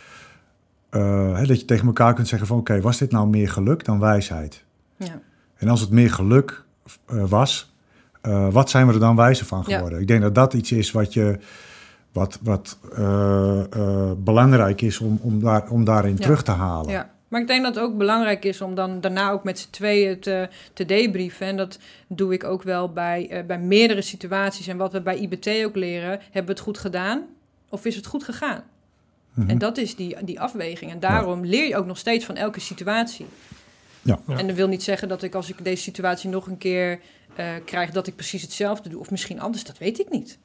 Eh, 0.91 1.37
hè, 1.37 1.47
dat 1.47 1.61
je 1.61 1.65
tegen 1.65 1.87
elkaar 1.87 2.15
kunt 2.15 2.29
zeggen 2.29 2.49
van, 2.49 2.59
oké, 2.59 2.81
was 2.81 2.99
dit 2.99 3.11
nou 3.11 3.29
meer 3.29 3.51
geluk 3.51 3.85
dan 3.85 3.99
wijsheid? 4.01 4.65
Ja. 4.97 5.21
En 5.57 5.69
als 5.69 5.81
het 5.81 5.91
meer 5.91 6.11
geluk 6.13 6.65
eh, 7.07 7.25
was, 7.25 7.73
eh, 8.21 8.49
wat 8.53 8.71
zijn 8.71 8.87
we 8.87 8.93
er 8.93 9.01
dan 9.01 9.17
wijzer 9.17 9.47
van 9.47 9.65
Ja. 9.67 9.75
geworden? 9.77 10.01
Ik 10.01 10.07
denk 10.07 10.23
dat 10.23 10.35
dat 10.35 10.55
iets 10.55 10.73
is 10.73 10.91
wat 10.91 11.13
je, 11.13 11.39
wat, 12.13 12.39
wat 12.43 12.79
eh, 12.97 13.61
eh, 13.73 14.11
belangrijk 14.19 14.81
is 14.83 14.99
om, 14.99 15.19
om, 15.23 15.41
daar, 15.41 15.69
om 15.71 15.85
daarin 15.85 16.11
Ja. 16.17 16.17
terug 16.23 16.43
te 16.43 16.51
halen. 16.51 16.91
Ja, 16.91 17.11
maar 17.29 17.41
ik 17.41 17.47
denk 17.47 17.63
dat 17.63 17.75
het 17.75 17.85
ook 17.85 17.97
belangrijk 17.97 18.45
is 18.45 18.61
om 18.61 18.75
dan 18.75 19.01
daarna 19.01 19.31
ook 19.31 19.45
met 19.45 19.59
z'n 19.59 19.71
tweeën 19.71 20.21
te, 20.21 20.49
te 20.73 20.85
debriefen. 20.85 21.47
En 21.47 21.57
dat 21.57 21.79
doe 22.07 22.33
ik 22.33 22.45
ook 22.45 22.63
wel 22.63 22.93
bij, 22.93 23.29
eh, 23.31 23.45
bij 23.45 23.59
meerdere 23.59 24.03
situaties. 24.03 24.67
En 24.67 24.77
wat 24.77 24.93
we 24.93 25.01
bij 25.01 25.17
IBT 25.19 25.65
ook 25.65 25.77
leren, 25.77 26.11
hebben 26.11 26.45
we 26.45 26.51
het 26.51 26.61
goed 26.61 26.79
gedaan 26.79 27.27
of 27.69 27.85
is 27.85 27.97
het 27.97 28.07
goed 28.07 28.25
gegaan? 28.25 28.65
Mhm. 29.35 29.51
En 29.51 29.59
dat 29.59 29.79
is 29.79 29.97
die, 29.97 30.25
die 30.25 30.41
afweging. 30.41 30.91
En 30.91 31.01
daarom 31.01 31.45
leer 31.45 31.69
je 31.69 31.77
ook 31.77 31.87
nog 31.87 31.99
steeds 31.99 32.25
van 32.25 32.37
elke 32.37 32.61
situatie. 32.61 33.27
Ja. 34.03 34.19
Ja. 34.27 34.37
En 34.37 34.47
dat 34.47 34.57
wil 34.57 34.69
niet 34.69 34.83
zeggen 34.83 35.09
dat 35.09 35.23
ik 35.23 35.35
als 35.35 35.49
ik 35.49 35.65
deze 35.65 35.83
situatie 35.83 36.31
nog 36.31 36.47
een 36.47 36.59
keer 36.59 37.01
eh, 37.35 37.47
krijg, 37.65 37.91
dat 37.91 38.07
ik 38.07 38.15
precies 38.15 38.43
hetzelfde 38.43 38.89
doe. 38.89 39.01
Of 39.01 39.11
misschien 39.11 39.41
anders, 39.41 39.65
dat 39.65 39.79
weet 39.79 39.99
ik 39.99 40.11
niet. 40.11 40.39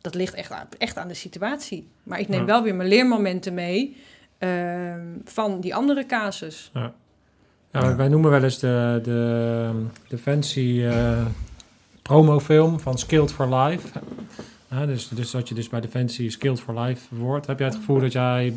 Dat 0.00 0.14
ligt 0.14 0.34
echt 0.34 0.50
aan, 0.50 0.68
echt 0.78 0.96
aan 0.96 1.08
de 1.08 1.14
situatie. 1.14 1.88
Maar 2.02 2.20
ik 2.20 2.28
neem 2.28 2.40
Ja. 2.40 2.46
wel 2.46 2.62
weer 2.62 2.74
mijn 2.74 2.88
leermomenten 2.88 3.54
mee 3.54 3.96
ehm, 4.48 5.06
van 5.24 5.60
die 5.60 5.74
andere 5.74 6.06
casus. 6.06 6.70
Ja, 6.74 6.92
Ja. 7.70 7.96
Wij 7.96 8.08
noemen 8.08 8.30
wel 8.30 8.42
eens 8.42 8.58
de, 8.58 9.00
de 9.02 9.70
Defensie 10.08 10.88
eh, 10.88 11.26
promofilm 12.02 12.80
van 12.80 12.98
Skilled 12.98 13.32
for 13.32 13.54
Life. 13.54 14.00
Ja, 14.70 14.86
dus, 14.86 15.08
dus 15.08 15.30
dat 15.30 15.48
je 15.48 15.54
dus 15.54 15.68
bij 15.68 15.80
Defensie 15.80 16.30
Skilled 16.30 16.60
for 16.60 16.80
Life 16.80 17.14
wordt. 17.14 17.46
Heb 17.46 17.58
jij 17.58 17.68
het 17.68 17.76
gevoel 17.76 18.00
dat 18.00 18.12
jij 18.12 18.54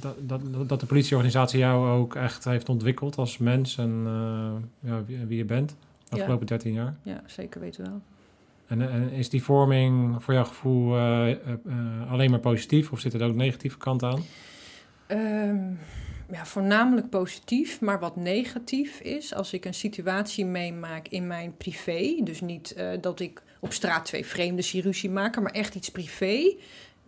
dat, 0.00 0.14
dat, 0.20 0.68
dat 0.68 0.80
de 0.80 0.86
politieorganisatie 0.86 1.58
jou 1.58 1.88
ook 1.90 2.14
echt 2.14 2.44
heeft 2.44 2.68
ontwikkeld 2.68 3.16
als 3.16 3.38
mens 3.38 3.78
en 3.78 4.02
eh, 4.06 4.90
ja, 4.90 5.02
wie, 5.06 5.18
wie 5.26 5.36
je 5.36 5.44
bent 5.44 5.76
de 6.08 6.16
afgelopen 6.16 6.46
13 6.46 6.72
jaar? 6.72 6.94
Ja, 7.02 7.22
zeker 7.26 7.60
weten 7.60 7.84
wel. 7.84 8.00
En, 8.68 8.90
en 8.90 9.10
is 9.10 9.28
die 9.28 9.42
vorming 9.42 10.16
voor 10.22 10.34
jouw 10.34 10.44
gevoel 10.44 10.96
eh, 10.96 11.30
eh, 11.30 11.36
eh, 11.66 12.10
alleen 12.10 12.30
maar 12.30 12.40
positief 12.40 12.92
of 12.92 13.00
zit 13.00 13.14
er 13.14 13.22
ook 13.22 13.34
negatieve 13.34 13.78
kant 13.78 14.02
aan? 14.02 14.20
Ehm, 15.08 15.72
ja, 16.30 16.46
voornamelijk 16.46 17.08
positief, 17.10 17.80
maar 17.80 18.00
wat 18.00 18.16
negatief 18.16 19.00
is 19.00 19.34
als 19.34 19.52
ik 19.52 19.64
een 19.64 19.74
situatie 19.74 20.44
meemaak 20.44 21.08
in 21.08 21.26
mijn 21.26 21.56
privé. 21.56 22.20
Dus 22.24 22.40
niet 22.40 22.72
eh, 22.72 22.90
dat 23.00 23.20
ik 23.20 23.42
op 23.60 23.72
straat 23.72 24.04
twee 24.04 24.26
vreemden 24.26 24.64
zie 24.64 24.82
ruzie 24.82 25.10
maken, 25.10 25.42
maar 25.42 25.52
echt 25.52 25.74
iets 25.74 25.90
privé. 25.90 26.54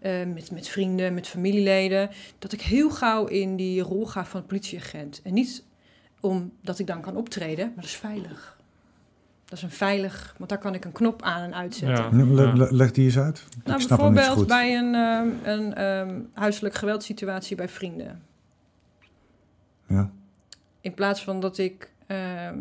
eh, 0.00 0.26
met, 0.34 0.50
met 0.50 0.68
vrienden, 0.68 1.14
met 1.14 1.26
familieleden. 1.26 2.10
Dat 2.38 2.52
ik 2.52 2.60
heel 2.60 2.90
gauw 2.90 3.26
in 3.26 3.56
die 3.56 3.80
rol 3.80 4.06
ga 4.06 4.24
van 4.24 4.46
politieagent. 4.46 5.20
En 5.24 5.34
niet 5.34 5.64
omdat 6.20 6.78
ik 6.78 6.86
dan 6.86 7.00
kan 7.00 7.16
optreden, 7.16 7.66
maar 7.66 7.74
dat 7.74 7.84
is 7.84 7.96
veilig. 7.96 8.59
Dat 9.50 9.58
is 9.58 9.64
een 9.64 9.70
veilig, 9.70 10.34
want 10.38 10.50
daar 10.50 10.58
kan 10.58 10.74
ik 10.74 10.84
een 10.84 10.92
knop 10.92 11.22
aan 11.22 11.42
en 11.42 11.54
uitzetten. 11.54 12.18
Ja. 12.18 12.24
Le- 12.34 12.52
le- 12.52 12.68
leg 12.70 12.90
die 12.90 13.04
eens 13.04 13.18
uit. 13.18 13.44
Nou, 13.64 13.76
ik 13.78 13.86
snap 13.86 13.98
hem 13.98 14.06
niet 14.12 14.16
bijvoorbeeld 14.16 14.26
zo 14.26 14.34
goed. 14.34 14.46
bij 14.46 14.76
een, 14.78 14.94
ehm, 14.94 15.28
een 15.58 15.74
ehm, 15.74 16.20
huiselijk 16.32 16.74
geweldsituatie 16.74 17.56
bij 17.56 17.68
vrienden. 17.68 18.22
Ja, 19.86 20.10
In 20.80 20.94
plaats 20.94 21.24
van 21.24 21.40
dat 21.40 21.58
ik. 21.58 21.92
ehm, 22.06 22.58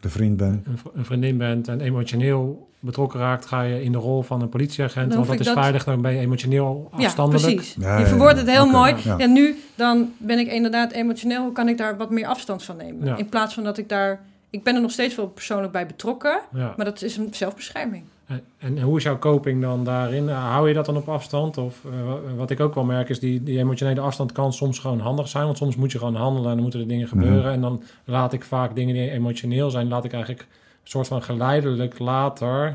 de 0.00 0.08
vriend 0.08 0.36
ben. 0.36 0.64
een, 0.94 1.04
vriendin 1.04 1.36
bent 1.38 1.68
en 1.68 1.80
emotioneel 1.80 2.68
betrokken 2.80 3.20
raakt, 3.20 3.46
ga 3.46 3.62
je 3.62 3.82
in 3.82 3.92
de 3.92 3.98
rol 3.98 4.22
van 4.22 4.42
een 4.42 4.48
politieagent. 4.48 5.08
Dan 5.08 5.16
Want 5.16 5.30
dat 5.30 5.40
is 5.40 5.46
dat- 5.46 5.54
veilig, 5.58 5.84
dan 5.84 6.00
ben 6.02 6.12
je 6.12 6.18
emotioneel 6.18 6.88
ja, 6.96 7.04
afstandelijk. 7.04 7.54
precies. 7.54 7.74
Ja, 7.74 7.94
je 7.96 8.02
ja, 8.02 8.08
verwoordt 8.08 8.34
ja. 8.38 8.40
het 8.44 8.50
heel 8.50 8.66
mooi. 8.66 8.94
ja. 9.04 9.18
Ja. 9.18 9.26
nu 9.26 9.56
dan 9.74 10.12
ben 10.18 10.38
ik 10.38 10.46
inderdaad 10.46 10.92
emotioneel. 10.92 11.42
Hoe 11.42 11.52
kan 11.52 11.68
ik 11.68 11.78
daar 11.78 11.96
wat 11.96 12.10
meer 12.10 12.26
afstand 12.26 12.62
van 12.64 12.76
nemen? 12.76 13.06
Ja. 13.06 13.16
In 13.16 13.28
plaats 13.28 13.54
van 13.54 13.64
dat 13.64 13.78
ik 13.78 13.88
daar. 13.88 14.20
Ik 14.50 14.62
ben 14.62 14.74
er 14.74 14.80
nog 14.80 14.90
steeds 14.90 15.14
wel 15.14 15.28
persoonlijk 15.28 15.72
bij 15.72 15.86
betrokken. 15.86 16.40
Ja. 16.52 16.74
Maar 16.76 16.84
dat 16.84 17.02
is 17.02 17.16
een 17.16 17.28
zelfbescherming. 17.34 18.04
En, 18.26 18.44
en 18.58 18.80
hoe 18.80 18.96
is 18.96 19.02
jouw 19.02 19.18
coping 19.18 19.60
dan 19.62 19.84
daarin? 19.84 20.28
Eh, 20.28 20.50
Hou 20.50 20.68
je 20.68 20.74
dat 20.74 20.86
dan 20.86 20.96
op 20.96 21.08
afstand? 21.08 21.56
Of 21.58 21.84
eh, 21.84 22.06
wa- 22.06 22.34
wat 22.36 22.50
ik 22.50 22.60
ook 22.60 22.74
wel 22.74 22.84
merk 22.84 23.08
is, 23.08 23.18
die, 23.20 23.42
die 23.42 23.58
emotionele 23.58 24.00
afstand 24.00 24.32
kan 24.32 24.52
soms 24.52 24.78
gewoon 24.78 25.00
handig 25.00 25.28
zijn. 25.28 25.44
Want 25.44 25.56
soms 25.56 25.76
moet 25.76 25.92
je 25.92 25.98
gewoon 25.98 26.14
handelen 26.14 26.46
en 26.48 26.52
dan 26.54 26.62
moeten 26.62 26.80
er 26.80 26.88
dingen 26.88 27.08
Mhm. 27.12 27.18
gebeuren. 27.18 27.52
En 27.52 27.60
dan 27.60 27.82
laat 28.04 28.32
ik 28.32 28.44
vaak 28.44 28.74
dingen 28.74 28.94
die 28.94 29.10
emotioneel 29.10 29.70
zijn, 29.70 29.88
laat 29.88 30.04
ik 30.04 30.12
eigenlijk 30.12 30.42
een 30.42 30.48
soort 30.90 31.06
van 31.08 31.22
geleidelijk 31.22 31.98
later 31.98 32.66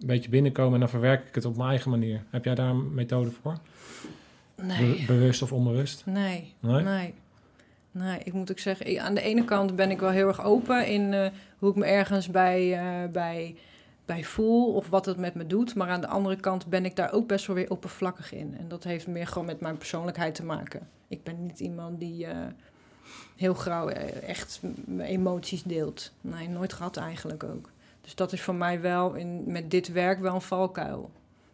een 0.00 0.06
beetje 0.06 0.30
binnenkomen. 0.30 0.74
En 0.74 0.80
dan 0.80 0.88
verwerk 0.88 1.28
ik 1.28 1.34
het 1.34 1.44
op 1.44 1.56
mijn 1.56 1.68
eigen 1.68 1.90
manier. 1.90 2.22
Heb 2.30 2.44
jij 2.44 2.54
daar 2.54 2.68
een 2.70 2.94
methode 2.94 3.30
voor? 3.42 3.56
Nee. 4.62 4.94
Be- 4.96 5.02
bewust 5.06 5.42
of 5.42 5.52
onbewust? 5.52 6.02
Nee, 6.06 6.54
Nee? 6.60 6.82
nee. 6.82 7.14
Nee, 7.92 8.18
ik 8.24 8.32
moet 8.32 8.50
ook 8.50 8.58
zeggen, 8.58 9.02
aan 9.02 9.14
de 9.14 9.22
ene 9.22 9.44
kant 9.44 9.76
ben 9.76 9.90
ik 9.90 10.00
wel 10.00 10.10
heel 10.10 10.28
erg 10.28 10.44
open 10.44 10.86
in 10.86 11.12
eh, 11.12 11.26
hoe 11.58 11.70
ik 11.70 11.76
me 11.76 11.84
ergens 11.84 12.28
bij, 12.28 12.78
eh, 12.78 13.10
bij, 13.10 13.56
bij 14.04 14.24
voel 14.24 14.74
of 14.74 14.88
wat 14.88 15.06
het 15.06 15.16
met 15.16 15.34
me 15.34 15.46
doet. 15.46 15.74
Maar 15.74 15.88
aan 15.88 16.00
de 16.00 16.06
andere 16.06 16.36
kant 16.36 16.66
ben 16.66 16.84
ik 16.84 16.96
daar 16.96 17.12
ook 17.12 17.26
best 17.26 17.46
wel 17.46 17.56
weer 17.56 17.70
oppervlakkig 17.70 18.32
in. 18.32 18.56
En 18.58 18.68
dat 18.68 18.84
heeft 18.84 19.06
meer 19.06 19.26
gewoon 19.26 19.46
met 19.46 19.60
mijn 19.60 19.76
persoonlijkheid 19.76 20.34
te 20.34 20.44
maken. 20.44 20.88
Ik 21.12 21.22
ben 21.22 21.42
niet 21.42 21.60
iemand 21.60 22.00
die 22.00 22.26
eh, 22.26 22.36
heel 23.36 23.54
gauw 23.54 23.88
eh, 23.88 24.28
echt 24.28 24.60
mijn 24.84 25.08
emoties 25.08 25.62
deelt. 25.62 26.12
Nee, 26.20 26.48
nooit 26.48 26.72
gehad 26.72 26.96
eigenlijk 26.96 27.44
ook. 27.44 27.70
Dus 28.00 28.14
dat 28.14 28.32
is 28.32 28.42
voor 28.42 28.54
mij 28.54 28.80
wel 28.80 29.14
in, 29.14 29.42
met 29.46 29.70
dit 29.70 29.92
werk 29.92 30.20
wel 30.20 30.34
een 30.34 30.40
valkuil. 30.40 31.10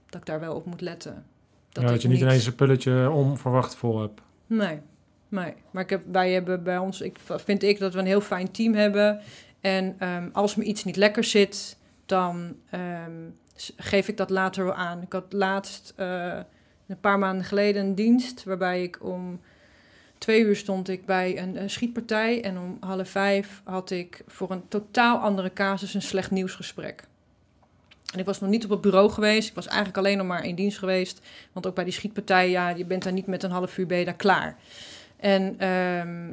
Dat 0.06 0.20
ik 0.20 0.26
daar 0.26 0.40
wel 0.40 0.54
op 0.54 0.64
moet 0.64 0.80
letten. 0.80 1.24
Dat, 1.68 1.82
ja, 1.82 1.90
dat 1.90 2.02
je 2.02 2.08
niet 2.08 2.20
ineens 2.20 2.46
een 2.46 2.54
pulletje 2.54 3.10
onverwacht 3.10 3.74
vol 3.74 4.00
hebt. 4.00 4.20
Nee, 4.46 4.80
nee. 5.28 5.54
Maar 5.70 5.82
ik 5.82 5.90
heb, 5.90 6.02
wij 6.12 6.32
hebben 6.32 6.62
bij 6.62 6.78
ons, 6.78 7.00
ik, 7.00 7.18
vind 7.24 7.62
ik 7.62 7.78
dat 7.78 7.92
we 7.92 7.98
een 7.98 8.06
heel 8.06 8.20
fijn 8.20 8.50
team 8.50 8.74
hebben. 8.74 9.20
En 9.60 9.96
ehm, 9.98 10.28
als 10.32 10.54
me 10.54 10.64
iets 10.64 10.84
niet 10.84 10.96
lekker 10.96 11.24
zit, 11.24 11.76
dan 12.06 12.56
ehm, 12.70 13.12
geef 13.76 14.08
ik 14.08 14.16
dat 14.16 14.30
later 14.30 14.64
wel 14.64 14.74
aan. 14.74 15.02
Ik 15.02 15.12
had 15.12 15.32
laatst, 15.32 15.92
eh, 15.96 16.38
een 16.86 17.00
paar 17.00 17.18
maanden 17.18 17.44
geleden, 17.44 17.84
een 17.84 17.94
dienst 17.94 18.44
waarbij 18.44 18.82
ik 18.82 19.04
om 19.04 19.40
twee 20.18 20.42
uur 20.42 20.56
stond 20.56 20.88
ik 20.88 21.06
bij 21.06 21.38
een, 21.38 21.60
een 21.62 21.70
schietpartij. 21.70 22.42
En 22.42 22.58
om 22.58 22.76
half 22.80 23.08
vijf 23.08 23.60
had 23.64 23.90
ik 23.90 24.22
voor 24.26 24.50
een 24.50 24.68
totaal 24.68 25.18
andere 25.18 25.52
casus 25.52 25.94
een 25.94 26.02
slecht 26.02 26.30
nieuwsgesprek. 26.30 27.04
En 28.12 28.18
ik 28.18 28.24
was 28.24 28.40
nog 28.40 28.50
niet 28.50 28.64
op 28.64 28.70
het 28.70 28.80
bureau 28.80 29.10
geweest. 29.10 29.48
Ik 29.48 29.54
was 29.54 29.66
eigenlijk 29.66 29.98
alleen 29.98 30.16
nog 30.16 30.26
maar 30.26 30.44
in 30.44 30.54
dienst 30.54 30.78
geweest. 30.78 31.20
Want 31.52 31.66
ook 31.66 31.74
bij 31.74 31.84
die 31.84 31.92
schietpartij, 31.92 32.50
ja, 32.50 32.68
je 32.68 32.84
bent 32.84 33.02
daar 33.02 33.12
niet 33.12 33.26
met 33.26 33.42
een 33.42 33.50
half 33.50 33.78
uur 33.78 33.86
ben 33.86 33.98
je 33.98 34.04
daar 34.04 34.14
klaar. 34.14 34.56
En 35.20 35.54
ehm, 35.58 36.28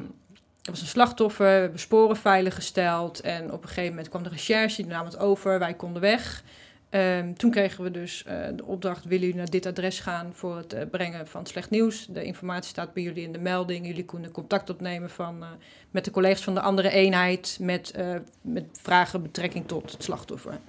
er 0.61 0.71
was 0.71 0.81
een 0.81 0.87
slachtoffer, 0.87 1.45
we 1.45 1.51
hebben 1.51 1.79
sporen 1.79 2.17
veiliggesteld. 2.17 3.21
En 3.21 3.51
op 3.51 3.61
een 3.61 3.67
gegeven 3.67 3.89
moment 3.89 4.09
kwam 4.09 4.23
de 4.23 4.29
recherche, 4.29 4.75
die 4.75 4.91
nam 4.91 5.05
het 5.05 5.19
over, 5.19 5.59
wij 5.59 5.73
konden 5.73 6.01
weg. 6.01 6.43
Ehm, 6.89 7.33
toen 7.33 7.51
kregen 7.51 7.83
we 7.83 7.91
dus 7.91 8.23
eh, 8.23 8.47
de 8.55 8.65
opdracht, 8.65 9.05
willen 9.05 9.19
jullie 9.19 9.35
naar 9.35 9.49
dit 9.49 9.65
adres 9.65 9.99
gaan 9.99 10.33
voor 10.33 10.57
het 10.57 10.73
eh, 10.73 10.89
brengen 10.91 11.27
van 11.27 11.45
slecht 11.45 11.69
nieuws? 11.69 12.05
De 12.09 12.23
informatie 12.23 12.69
staat 12.69 12.93
bij 12.93 13.03
jullie 13.03 13.23
in 13.23 13.31
de 13.31 13.39
melding. 13.39 13.85
Jullie 13.87 14.05
kunnen 14.05 14.31
contact 14.31 14.69
opnemen 14.69 15.09
van, 15.09 15.43
eh, 15.43 15.49
met 15.91 16.05
de 16.05 16.11
collega's 16.11 16.43
van 16.43 16.53
de 16.53 16.61
andere 16.61 16.89
eenheid 16.89 17.57
met, 17.61 17.93
met 18.41 18.65
vragen 18.71 19.21
betrekking 19.21 19.67
tot 19.67 19.91
het 19.91 20.03
slachtoffer. 20.03 20.59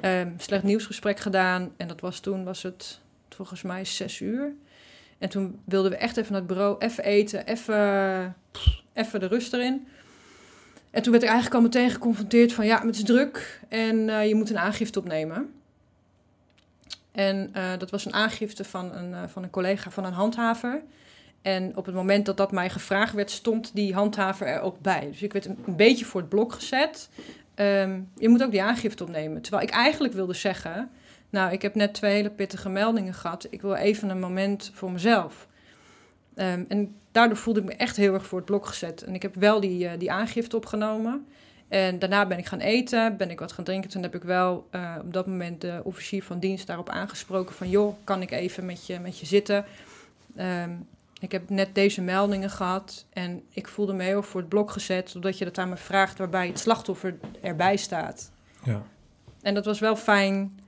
Ehm, 0.00 0.28
slecht 0.36 0.62
nieuwsgesprek 0.62 1.20
gedaan 1.20 1.72
en 1.76 1.88
dat 1.88 2.00
was 2.00 2.20
toen, 2.20 2.44
was 2.44 2.62
het 2.62 3.00
volgens 3.28 3.62
mij 3.62 3.84
zes 3.84 4.20
uur. 4.20 4.52
En 5.22 5.28
toen 5.28 5.60
wilden 5.64 5.90
we 5.90 5.96
echt 5.96 6.16
even 6.16 6.32
naar 6.32 6.40
het 6.40 6.50
bureau, 6.50 6.76
even 6.78 7.04
eten, 7.04 7.46
even, 7.46 8.36
even 8.92 9.20
de 9.20 9.26
rust 9.26 9.52
erin. 9.52 9.86
En 10.90 11.02
toen 11.02 11.12
werd 11.12 11.24
ik 11.24 11.30
eigenlijk 11.30 11.58
al 11.60 11.68
meteen 11.68 11.90
geconfronteerd 11.90 12.52
van 12.52 12.66
ja, 12.66 12.86
het 12.86 12.94
is 12.94 13.04
druk 13.04 13.60
en 13.68 14.08
eh, 14.08 14.28
je 14.28 14.34
moet 14.34 14.50
een 14.50 14.58
aangifte 14.58 14.98
opnemen. 14.98 15.52
En 17.12 17.50
eh, 17.52 17.78
dat 17.78 17.90
was 17.90 18.04
een 18.04 18.12
aangifte 18.12 18.64
van 18.64 18.92
een, 18.94 19.14
eh, 19.14 19.22
van 19.26 19.42
een 19.42 19.50
collega, 19.50 19.90
van 19.90 20.04
een 20.04 20.12
handhaver. 20.12 20.82
En 21.42 21.76
op 21.76 21.86
het 21.86 21.94
moment 21.94 22.26
dat 22.26 22.36
dat 22.36 22.52
mij 22.52 22.70
gevraagd 22.70 23.14
werd, 23.14 23.30
stond 23.30 23.70
die 23.74 23.94
handhaver 23.94 24.46
er 24.46 24.60
ook 24.60 24.80
bij. 24.80 25.06
Dus 25.10 25.22
ik 25.22 25.32
werd 25.32 25.46
een, 25.46 25.76
beetje 25.76 26.04
voor 26.04 26.20
het 26.20 26.28
blok 26.28 26.52
gezet. 26.52 27.08
Ehm, 27.54 28.00
je 28.16 28.28
moet 28.28 28.42
ook 28.42 28.50
die 28.50 28.62
aangifte 28.62 29.02
opnemen. 29.02 29.42
Terwijl 29.42 29.62
ik 29.62 29.70
eigenlijk 29.70 30.14
wilde 30.14 30.34
zeggen, 30.34 30.90
nou, 31.32 31.52
ik 31.52 31.62
heb 31.62 31.74
net 31.74 31.94
twee 31.94 32.14
hele 32.14 32.30
pittige 32.30 32.68
meldingen 32.68 33.14
gehad. 33.14 33.46
Ik 33.50 33.62
wil 33.62 33.74
even 33.74 34.08
een 34.08 34.20
moment 34.20 34.70
voor 34.74 34.90
mezelf. 34.90 35.48
Ehm, 36.34 36.64
en 36.68 36.94
daardoor 37.12 37.36
voelde 37.36 37.60
ik 37.60 37.66
me 37.66 37.74
echt 37.74 37.96
heel 37.96 38.14
erg 38.14 38.26
voor 38.26 38.38
het 38.38 38.46
blok 38.46 38.66
gezet. 38.66 39.02
En 39.02 39.14
ik 39.14 39.22
heb 39.22 39.34
wel 39.34 39.60
die, 39.60 39.88
eh, 39.88 39.98
die 39.98 40.12
aangifte 40.12 40.56
opgenomen. 40.56 41.26
En 41.68 41.98
daarna 41.98 42.26
ben 42.26 42.38
ik 42.38 42.46
gaan 42.46 42.60
eten, 42.60 43.16
ben 43.16 43.30
ik 43.30 43.38
wat 43.38 43.52
gaan 43.52 43.64
drinken. 43.64 43.90
Toen 43.90 44.02
heb 44.02 44.14
ik 44.14 44.22
wel 44.22 44.66
eh, 44.70 44.94
op 45.00 45.12
dat 45.12 45.26
moment 45.26 45.60
de 45.60 45.80
officier 45.84 46.22
van 46.22 46.38
dienst 46.38 46.66
daarop 46.66 46.88
aangesproken 46.88 47.54
van... 47.54 47.68
joh, 47.68 47.94
kan 48.04 48.22
ik 48.22 48.30
even 48.30 48.66
met 48.66 48.86
je, 48.86 48.98
met 48.98 49.18
je 49.18 49.26
zitten? 49.26 49.64
Ehm, 50.36 50.70
ik 51.20 51.32
heb 51.32 51.50
net 51.50 51.74
deze 51.74 52.00
meldingen 52.00 52.50
gehad 52.50 53.04
en 53.12 53.42
ik 53.50 53.68
voelde 53.68 53.92
me 53.92 54.02
heel 54.02 54.16
erg 54.16 54.26
voor 54.26 54.40
het 54.40 54.48
blok 54.48 54.70
gezet, 54.70 55.12
doordat 55.12 55.38
je 55.38 55.44
dat 55.44 55.58
aan 55.58 55.68
me 55.68 55.76
vraagt 55.76 56.18
waarbij 56.18 56.46
het 56.46 56.58
slachtoffer 56.58 57.18
erbij 57.40 57.76
staat. 57.76 58.30
Ja. 58.64 58.82
En 59.42 59.54
dat 59.54 59.64
was 59.64 59.78
wel 59.78 59.96
fijn 59.96 60.60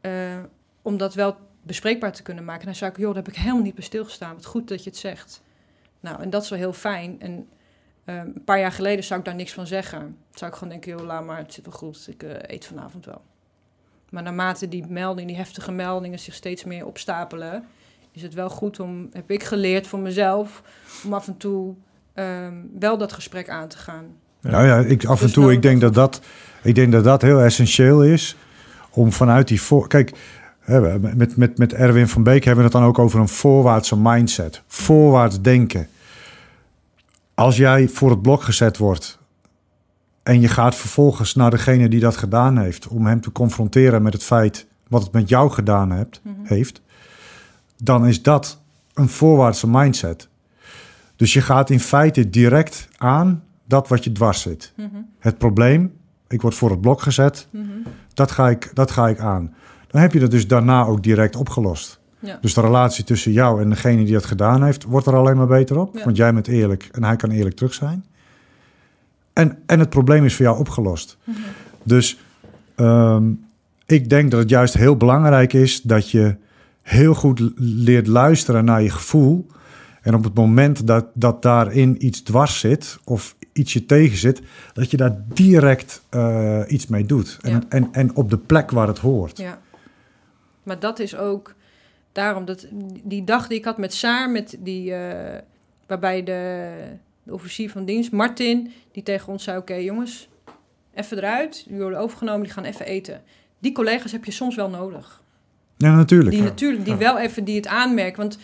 eh, 0.00 0.38
om 0.82 0.96
dat 0.96 1.14
wel 1.14 1.36
bespreekbaar 1.62 2.12
te 2.12 2.22
kunnen 2.22 2.44
maken. 2.44 2.60
En 2.60 2.66
dan 2.66 2.76
zei 2.76 2.90
ik, 2.90 2.96
joh, 2.96 3.06
daar 3.06 3.24
heb 3.24 3.28
ik 3.28 3.38
helemaal 3.38 3.62
niet 3.62 3.74
bij 3.74 3.84
stilgestaan. 3.84 4.34
Wat 4.34 4.44
goed 4.44 4.68
dat 4.68 4.84
je 4.84 4.90
het 4.90 4.98
zegt. 4.98 5.42
Nou, 6.00 6.22
en 6.22 6.30
dat 6.30 6.42
is 6.42 6.48
wel 6.48 6.58
heel 6.58 6.72
fijn. 6.72 7.20
En 7.20 7.48
eh, 8.04 8.16
een 8.16 8.44
paar 8.44 8.58
jaar 8.58 8.72
geleden 8.72 9.04
zou 9.04 9.18
ik 9.18 9.26
daar 9.26 9.34
niks 9.34 9.52
van 9.52 9.66
zeggen. 9.66 9.98
Dan 10.00 10.14
zou 10.32 10.50
ik 10.50 10.56
gewoon 10.56 10.72
denken, 10.72 10.96
joh, 10.96 11.06
laat 11.06 11.24
maar, 11.24 11.38
het 11.38 11.52
zit 11.52 11.64
wel 11.64 11.74
goed. 11.74 12.06
Ik 12.10 12.22
eh, 12.22 12.54
eet 12.54 12.66
vanavond 12.66 13.04
wel. 13.04 13.22
Maar 14.10 14.22
naarmate 14.22 14.68
die 14.68 14.86
meldingen, 14.88 15.26
die 15.26 15.36
heftige 15.36 15.72
meldingen 15.72 16.18
zich 16.18 16.34
steeds 16.34 16.64
meer 16.64 16.86
opstapelen... 16.86 17.64
is 18.12 18.22
het 18.22 18.34
wel 18.34 18.50
goed 18.50 18.80
om, 18.80 19.08
heb 19.12 19.30
ik 19.30 19.42
geleerd 19.42 19.86
voor 19.86 19.98
mezelf... 19.98 20.62
om 21.04 21.12
af 21.14 21.26
en 21.26 21.36
toe 21.36 21.74
ehm, 22.12 22.54
wel 22.78 22.98
dat 22.98 23.12
gesprek 23.12 23.48
aan 23.48 23.68
te 23.68 23.78
gaan. 23.78 24.16
Nou 24.40 24.66
ja, 24.66 24.78
ik, 24.78 25.04
af 25.04 25.18
en 25.18 25.24
Dus 25.24 25.34
toe, 25.34 25.52
ik 25.52 25.62
denk 25.62 25.80
dat 25.80 25.94
dat, 25.94 26.20
ik 26.62 26.74
denk 26.74 26.92
dat 26.92 27.04
dat 27.04 27.22
heel 27.22 27.40
essentieel 27.40 28.04
is. 28.04 28.36
Om 28.90 29.12
vanuit 29.12 29.48
die 29.48 29.62
voor. 29.62 29.88
Kijk, 29.88 30.12
met, 31.14 31.36
met, 31.36 31.58
met 31.58 31.72
Erwin 31.72 32.08
van 32.08 32.22
Beek 32.22 32.44
hebben 32.44 32.64
we 32.64 32.70
het 32.70 32.80
dan 32.80 32.88
ook 32.88 32.98
over 32.98 33.20
een 33.20 33.28
voorwaartse 33.28 33.96
mindset. 33.96 34.62
Voorwaarts 34.66 35.40
denken. 35.40 35.88
Als 37.34 37.56
jij 37.56 37.88
voor 37.88 38.10
het 38.10 38.22
blok 38.22 38.42
gezet 38.42 38.76
wordt. 38.76 39.18
en 40.22 40.40
je 40.40 40.48
gaat 40.48 40.74
vervolgens 40.74 41.34
naar 41.34 41.50
degene 41.50 41.88
die 41.88 42.00
dat 42.00 42.16
gedaan 42.16 42.58
heeft. 42.58 42.88
om 42.88 43.06
hem 43.06 43.20
te 43.20 43.32
confronteren 43.32 44.02
met 44.02 44.12
het 44.12 44.24
feit. 44.24 44.66
wat 44.88 45.02
het 45.02 45.12
met 45.12 45.28
jou 45.28 45.50
gedaan 45.50 45.90
hebt, 45.90 46.20
heeft. 46.42 46.82
dan 47.76 48.06
is 48.06 48.22
dat 48.22 48.60
een 48.94 49.08
voorwaartse 49.08 49.68
mindset. 49.68 50.28
Dus 51.16 51.32
je 51.32 51.40
gaat 51.40 51.70
in 51.70 51.80
feite 51.80 52.30
direct 52.30 52.88
aan 52.96 53.42
dat 53.64 53.88
wat 53.88 54.04
je 54.04 54.12
dwars 54.12 54.40
zit. 54.40 54.72
Het 55.18 55.38
probleem, 55.38 55.97
ik 56.28 56.42
word 56.42 56.54
voor 56.54 56.70
het 56.70 56.80
blok 56.80 57.02
gezet, 57.02 57.48
dat, 58.14 58.30
ga 58.30 58.48
ik, 58.48 58.70
dat 58.74 58.90
ga 58.90 59.08
ik 59.08 59.18
aan. 59.18 59.54
Dan 59.90 60.00
heb 60.00 60.12
je 60.12 60.20
dat 60.20 60.30
dus 60.30 60.46
daarna 60.46 60.84
ook 60.84 61.02
direct 61.02 61.36
opgelost. 61.36 62.00
Ja. 62.18 62.38
Dus 62.40 62.54
de 62.54 62.60
relatie 62.60 63.04
tussen 63.04 63.32
jou 63.32 63.62
en 63.62 63.68
degene 63.68 64.04
die 64.04 64.12
dat 64.12 64.26
gedaan 64.26 64.62
heeft, 64.62 64.84
wordt 64.84 65.06
er 65.06 65.16
alleen 65.16 65.36
maar 65.36 65.46
beter 65.46 65.78
op. 65.78 65.96
Ja. 65.96 66.04
Want 66.04 66.16
jij 66.16 66.34
bent 66.34 66.46
eerlijk 66.46 66.88
en 66.92 67.04
hij 67.04 67.16
kan 67.16 67.30
eerlijk 67.30 67.56
terug 67.56 67.74
zijn. 67.74 68.04
En, 69.32 69.58
en 69.66 69.78
het 69.78 69.90
probleem 69.90 70.24
is 70.24 70.34
voor 70.34 70.44
jou 70.44 70.58
opgelost. 70.58 71.16
Dus 71.82 72.18
ehm, 72.74 73.30
ik 73.86 74.08
denk 74.08 74.30
dat 74.30 74.40
het 74.40 74.50
juist 74.50 74.74
heel 74.74 74.96
belangrijk 74.96 75.52
is 75.52 75.82
dat 75.82 76.10
je 76.10 76.36
heel 76.82 77.14
goed 77.14 77.52
leert 77.56 78.06
luisteren 78.06 78.64
naar 78.64 78.82
je 78.82 78.90
gevoel. 78.90 79.46
En 80.02 80.14
op 80.14 80.24
het 80.24 80.34
moment 80.34 80.86
dat, 80.86 81.06
dat 81.14 81.42
daarin 81.42 82.06
iets 82.06 82.20
dwars 82.20 82.58
zit 82.60 82.98
of 83.04 83.36
iets 83.52 83.72
je 83.72 83.86
tegen 83.86 84.16
zit, 84.18 84.40
dat 84.72 84.90
je 84.90 84.96
daar 84.96 85.16
direct 85.34 86.02
eh, 86.08 86.60
iets 86.68 86.86
mee 86.86 87.06
doet. 87.06 87.38
En, 87.40 87.50
Ja. 87.50 87.60
en, 87.68 87.88
en 87.92 88.16
op 88.16 88.30
de 88.30 88.38
plek 88.38 88.70
waar 88.70 88.86
het 88.86 88.98
hoort. 88.98 89.38
Ja. 89.38 89.60
Maar 90.62 90.78
dat 90.80 90.98
is 90.98 91.16
ook 91.16 91.54
daarom 92.12 92.44
dat 92.44 92.66
die 93.04 93.24
dag 93.24 93.46
die 93.48 93.58
ik 93.58 93.64
had 93.64 93.78
met 93.78 93.94
Saar, 93.94 94.30
met 94.30 94.56
die, 94.58 94.94
eh, 94.94 95.38
waarbij 95.86 96.22
de, 96.22 96.70
de 97.22 97.32
officier 97.32 97.70
van 97.70 97.84
dienst, 97.84 98.12
Martin, 98.12 98.72
die 98.92 99.02
tegen 99.02 99.32
ons 99.32 99.44
zei: 99.44 99.58
Oké, 99.58 99.74
jongens, 99.74 100.28
even 100.94 101.16
eruit. 101.16 101.64
Die 101.68 101.78
worden 101.78 101.98
overgenomen, 101.98 102.42
die 102.42 102.52
gaan 102.52 102.64
even 102.64 102.86
eten. 102.86 103.22
Die 103.58 103.72
collega's 103.72 104.12
heb 104.12 104.24
je 104.24 104.30
soms 104.32 104.56
wel 104.56 104.70
nodig. 104.70 105.22
Ja, 105.76 105.94
natuurlijk. 105.96 106.30
Die 106.30 106.42
natuurlijk, 106.42 106.84
die 106.84 106.92
Ja. 106.92 106.98
wel 106.98 107.18
even 107.18 107.44
die 107.44 107.56
het 107.56 107.66
aanmerken. 107.66 108.16
Want 108.20 108.38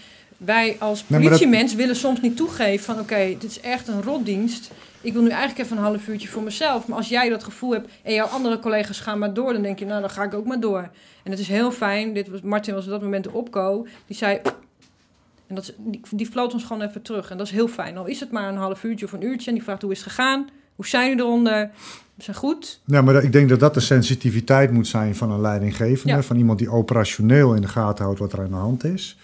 wij 0.45 0.77
als 0.79 1.05
dat- 1.07 1.21
politiemens 1.21 1.75
willen 1.75 1.97
soms 1.97 2.21
niet 2.21 2.37
toegeven 2.37 2.85
van... 2.85 2.99
oké, 3.01 3.27
dit 3.39 3.51
is 3.51 3.61
echt 3.61 3.89
een 3.89 4.03
rotdienst. 4.03 4.71
Ik 5.01 5.13
wil 5.13 5.23
nu 5.23 5.29
eigenlijk 5.29 5.65
even 5.65 5.77
een 5.77 5.83
half 5.83 6.09
uurtje 6.09 6.29
voor 6.29 6.43
mezelf. 6.43 6.87
Maar 6.87 6.97
als 6.97 7.09
jij 7.09 7.29
dat 7.29 7.45
gevoel 7.45 7.73
hebt 7.73 7.89
en 8.03 8.15
jouw 8.15 8.27
andere 8.27 8.59
collega's 8.59 9.01
gaan 9.01 9.19
maar 9.19 9.35
door... 9.35 9.53
dan 9.53 9.63
denk 9.63 9.79
je, 9.79 9.85
nou, 9.85 10.01
dan 10.01 10.11
ga 10.11 10.23
ik 10.23 10.35
ook 10.35 10.47
maar 10.47 10.61
door. 10.61 10.91
En 11.23 11.31
het 11.31 11.41
is 11.41 11.49
heel 11.49 11.73
fijn. 11.73 12.15
Dit 12.15 12.29
was, 12.29 12.41
Martin 12.41 12.75
was 12.75 12.85
op 12.85 12.91
dat 12.91 13.03
moment 13.03 13.25
de 13.25 13.33
opco. 13.33 13.87
Die 14.07 14.17
zei... 14.17 14.41
En 15.47 15.55
dat, 15.55 15.75
die, 15.79 16.01
die 16.11 16.27
floot 16.27 16.53
ons 16.53 16.65
gewoon 16.65 16.83
even 16.83 17.03
terug. 17.03 17.31
En 17.31 17.37
dat 17.37 17.47
is 17.47 17.53
heel 17.53 17.69
fijn. 17.69 17.97
Al 17.97 18.07
is 18.07 18.21
het 18.21 18.31
maar 18.31 18.49
een 18.49 18.57
half 18.57 18.85
uurtje 18.85 19.07
of 19.07 19.13
een 19.13 19.25
uurtje. 19.25 19.49
En 19.49 19.55
die 19.55 19.65
vraagt, 19.65 19.83
hoe 19.83 19.93
is 19.93 19.99
het 19.99 20.09
gegaan? 20.09 20.49
Hoe 20.75 20.87
zijn 20.87 21.09
jullie 21.09 21.25
eronder? 21.25 21.71
Zijn 22.19 22.37
goed. 22.37 22.81
Ja, 22.85 23.03
maar 23.03 23.25
ik 23.25 23.33
denk 23.33 23.49
dat 23.49 23.61
dat 23.61 23.75
de 23.75 23.81
sensitiviteit 23.81 24.71
moet 24.71 24.87
zijn 24.87 25.15
van 25.15 25.31
een 25.31 25.41
leidinggevende. 25.41 26.15
Ja. 26.15 26.23
Van 26.23 26.37
iemand 26.37 26.59
die 26.59 26.71
operationeel 26.71 27.55
in 27.55 27.63
de 27.63 27.69
gaten 27.69 28.05
houdt 28.05 28.19
wat 28.19 28.33
er 28.33 28.39
aan 28.39 28.49
de 28.51 28.55
hand 28.55 28.85
is. 28.85 29.19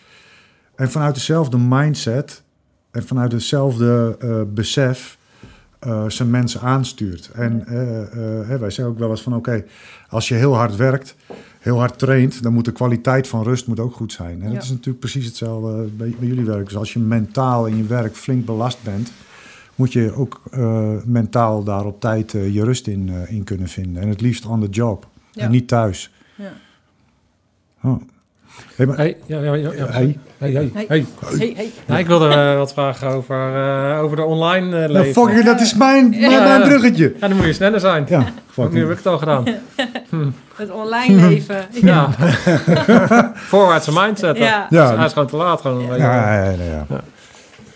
En 0.80 0.90
vanuit 0.90 1.14
dezelfde 1.14 1.58
mindset 1.58 2.42
en 2.90 3.06
vanuit 3.06 3.32
hetzelfde 3.32 4.16
eh, 4.20 4.40
besef 4.54 5.18
eh, 5.78 6.08
zijn 6.08 6.30
mensen 6.30 6.60
aanstuurt. 6.60 7.30
En 7.34 7.66
eh, 7.66 8.56
wij 8.58 8.70
zeggen 8.70 8.84
ook 8.84 8.98
wel 8.98 9.10
eens 9.10 9.22
van 9.22 9.34
oké, 9.34 9.64
als 10.08 10.28
je 10.28 10.34
heel 10.34 10.54
hard 10.54 10.76
werkt, 10.76 11.16
heel 11.58 11.78
hard 11.78 11.98
traint, 11.98 12.42
dan 12.42 12.52
moet 12.52 12.64
de 12.64 12.72
kwaliteit 12.72 13.28
van 13.28 13.42
rust 13.42 13.66
moet 13.66 13.80
ook 13.80 13.94
goed 13.94 14.12
zijn. 14.12 14.42
En 14.42 14.48
Ja. 14.48 14.54
dat 14.54 14.62
is 14.62 14.68
natuurlijk 14.70 14.98
precies 14.98 15.26
hetzelfde 15.26 15.82
bij, 15.82 16.14
bij 16.18 16.28
jullie 16.28 16.44
werk. 16.44 16.64
Dus 16.64 16.76
als 16.76 16.92
je 16.92 16.98
mentaal 16.98 17.66
in 17.66 17.76
je 17.76 17.86
werk 17.86 18.16
flink 18.16 18.44
belast 18.44 18.82
bent, 18.82 19.12
moet 19.74 19.92
je 19.92 20.12
ook 20.14 20.40
mentaal 21.04 21.64
daar 21.64 21.84
op 21.84 22.00
tijd 22.00 22.30
je 22.32 22.64
rust 22.64 22.86
in, 22.86 23.08
in 23.28 23.44
kunnen 23.44 23.68
vinden. 23.68 24.02
En 24.02 24.08
het 24.08 24.20
liefst 24.20 24.46
on 24.46 24.60
the 24.60 24.68
job 24.68 25.08
Ja. 25.32 25.42
en 25.42 25.50
niet 25.50 25.68
thuis. 25.68 26.10
Ja. 26.36 26.52
Oh. 27.82 28.02
Hey, 28.76 28.86
maar, 28.86 28.96
Hey, 28.96 29.16
ja, 29.26 29.40
ja, 29.40 29.54
ja, 29.54 29.70
ja. 29.76 29.86
Hey. 29.86 30.18
Hey, 30.38 30.52
hey, 30.52 30.70
Hey. 30.86 31.06
hey. 31.56 31.70
Ja, 31.86 31.98
ik 31.98 32.06
wilde 32.06 32.28
eh, 32.28 32.56
wat 32.56 32.72
vragen 32.72 33.08
over, 33.08 33.54
eh, 33.94 34.02
over 34.02 34.16
de 34.16 34.24
online 34.24 34.66
eh, 34.66 34.72
nou, 34.80 34.92
leven. 34.92 35.12
fuck 35.28 35.38
it, 35.38 35.44
dat 35.44 35.60
is 35.60 35.74
mijn, 35.74 36.08
mijn, 36.10 36.30
Ja. 36.30 36.42
mijn 36.42 36.62
bruggetje. 36.62 37.14
Ja, 37.20 37.28
dan 37.28 37.36
moet 37.36 37.46
je 37.46 37.52
sneller 37.52 37.80
zijn. 37.80 38.04
Ja, 38.08 38.24
nu 38.70 38.80
heb 38.80 38.90
ik 38.90 38.96
het 38.96 39.06
al 39.06 39.18
gedaan. 39.18 39.44
Het 40.56 40.70
online 40.70 41.28
leven. 41.28 41.56
Ja. 41.90 42.08
Voorwaartse 43.34 43.90
mindset. 43.94 44.36
Ja. 44.38 44.66
Ja. 44.70 44.86
Dus 44.88 44.96
hij 44.96 45.06
is 45.06 45.12
gewoon 45.12 45.28
te 45.28 45.36
laat. 45.36 45.60
Gewoon. 45.60 45.96
Ja, 45.96 46.34
ja, 46.34 46.50
ja, 46.50 46.64
ja. 46.88 47.00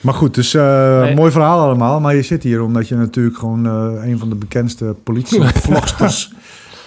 Maar 0.00 0.14
goed, 0.14 0.34
dus 0.34 0.54
eh, 0.54 1.00
Nee. 1.00 1.14
mooi 1.14 1.30
verhaal 1.30 1.60
allemaal. 1.60 2.00
Maar 2.00 2.14
je 2.14 2.22
zit 2.22 2.42
hier 2.42 2.62
omdat 2.62 2.88
je 2.88 2.94
natuurlijk 2.94 3.38
gewoon 3.38 3.66
eh, 3.66 4.08
een 4.08 4.18
van 4.18 4.28
de 4.28 4.34
bekendste 4.34 4.94
politie-vlogsters 5.04 6.32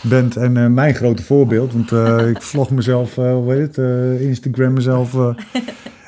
bent. 0.02 0.36
En 0.36 0.58
eh, 0.58 0.68
mijn 0.68 0.96
grote 0.96 1.24
voorbeeld. 1.24 1.74
Want 1.74 1.92
eh, 1.92 2.30
ik 2.30 2.42
vlog 2.42 2.72
mezelf, 2.72 3.18
eh 3.18 3.34
hoe 3.34 3.54
heet 3.54 3.76
het, 3.76 4.22
Instagram 4.22 4.74
mezelf. 4.74 5.16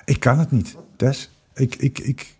ik 0.05 0.19
kan 0.19 0.39
het 0.39 0.51
niet, 0.51 0.75
Des. 0.95 1.29
Ik, 1.53 1.75
ik, 1.75 1.99
ik, 1.99 2.33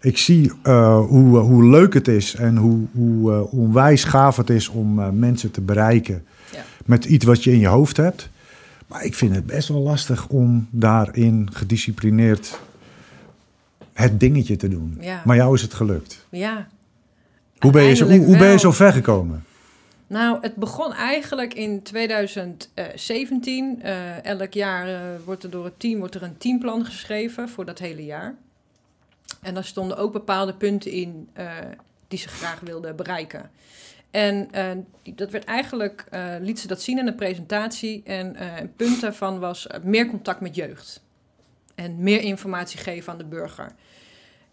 ik 0.00 0.18
zie 0.18 0.52
hoe, 0.62 1.38
hoe 1.38 1.66
leuk 1.66 1.94
het 1.94 2.08
is 2.08 2.34
en 2.34 2.56
hoe, 2.56 2.86
hoe 2.92 3.50
onwijs 3.50 4.04
gaaf 4.04 4.36
het 4.36 4.50
is 4.50 4.68
om 4.68 5.18
mensen 5.18 5.50
te 5.50 5.60
bereiken. 5.60 6.24
Ja. 6.52 6.62
Met 6.84 7.04
iets 7.04 7.24
wat 7.24 7.44
je 7.44 7.52
in 7.52 7.58
je 7.58 7.66
hoofd 7.66 7.96
hebt. 7.96 8.28
Maar 8.86 9.04
ik 9.04 9.14
vind 9.14 9.34
het 9.34 9.46
best 9.46 9.68
wel 9.68 9.80
lastig 9.80 10.28
om 10.28 10.68
daarin 10.70 11.48
gedisciplineerd 11.52 12.58
het 13.92 14.20
dingetje 14.20 14.56
te 14.56 14.68
doen. 14.68 14.98
Ja. 15.00 15.22
Maar 15.24 15.36
jou 15.36 15.54
is 15.54 15.62
het 15.62 15.74
gelukt. 15.74 16.26
Ja. 16.30 16.68
Hoe 17.58 17.72
ben 17.72 17.82
je 17.82 17.94
zo, 17.94 18.08
hoe, 18.08 18.36
ben 18.36 18.50
je 18.50 18.58
zo 18.58 18.72
ver 18.72 18.92
gekomen? 18.92 19.44
Nou, 20.06 20.38
het 20.40 20.54
begon 20.54 20.92
eigenlijk 20.92 21.54
in 21.54 21.82
2017. 21.82 23.82
Eh, 23.82 24.24
elk 24.24 24.52
jaar 24.52 24.88
eh, 24.88 25.00
wordt 25.24 25.42
er 25.42 25.50
door 25.50 25.64
het 25.64 25.80
team 25.80 25.98
wordt 25.98 26.14
er 26.14 26.22
een 26.22 26.38
teamplan 26.38 26.84
geschreven 26.84 27.48
voor 27.48 27.64
dat 27.64 27.78
hele 27.78 28.04
jaar. 28.04 28.34
En 29.42 29.54
daar 29.54 29.64
stonden 29.64 29.96
ook 29.96 30.12
bepaalde 30.12 30.54
punten 30.54 30.90
in 30.90 31.28
eh, 31.32 31.52
die 32.08 32.18
ze 32.18 32.28
graag 32.28 32.60
wilden 32.60 32.96
bereiken. 32.96 33.50
En 34.10 34.48
dat 35.14 35.30
werd 35.30 35.44
eigenlijk, 35.44 36.04
liet 36.40 36.60
ze 36.60 36.66
dat 36.66 36.82
zien 36.82 36.98
in 36.98 37.06
een 37.06 37.14
presentatie. 37.14 38.02
En 38.04 38.42
een 38.60 38.72
punt 38.76 39.00
daarvan 39.00 39.38
was 39.38 39.66
meer 39.82 40.06
contact 40.06 40.40
met 40.40 40.54
jeugd. 40.54 41.02
En 41.74 42.02
meer 42.02 42.20
informatie 42.20 42.78
geven 42.78 43.12
aan 43.12 43.18
de 43.18 43.24
burger. 43.24 43.72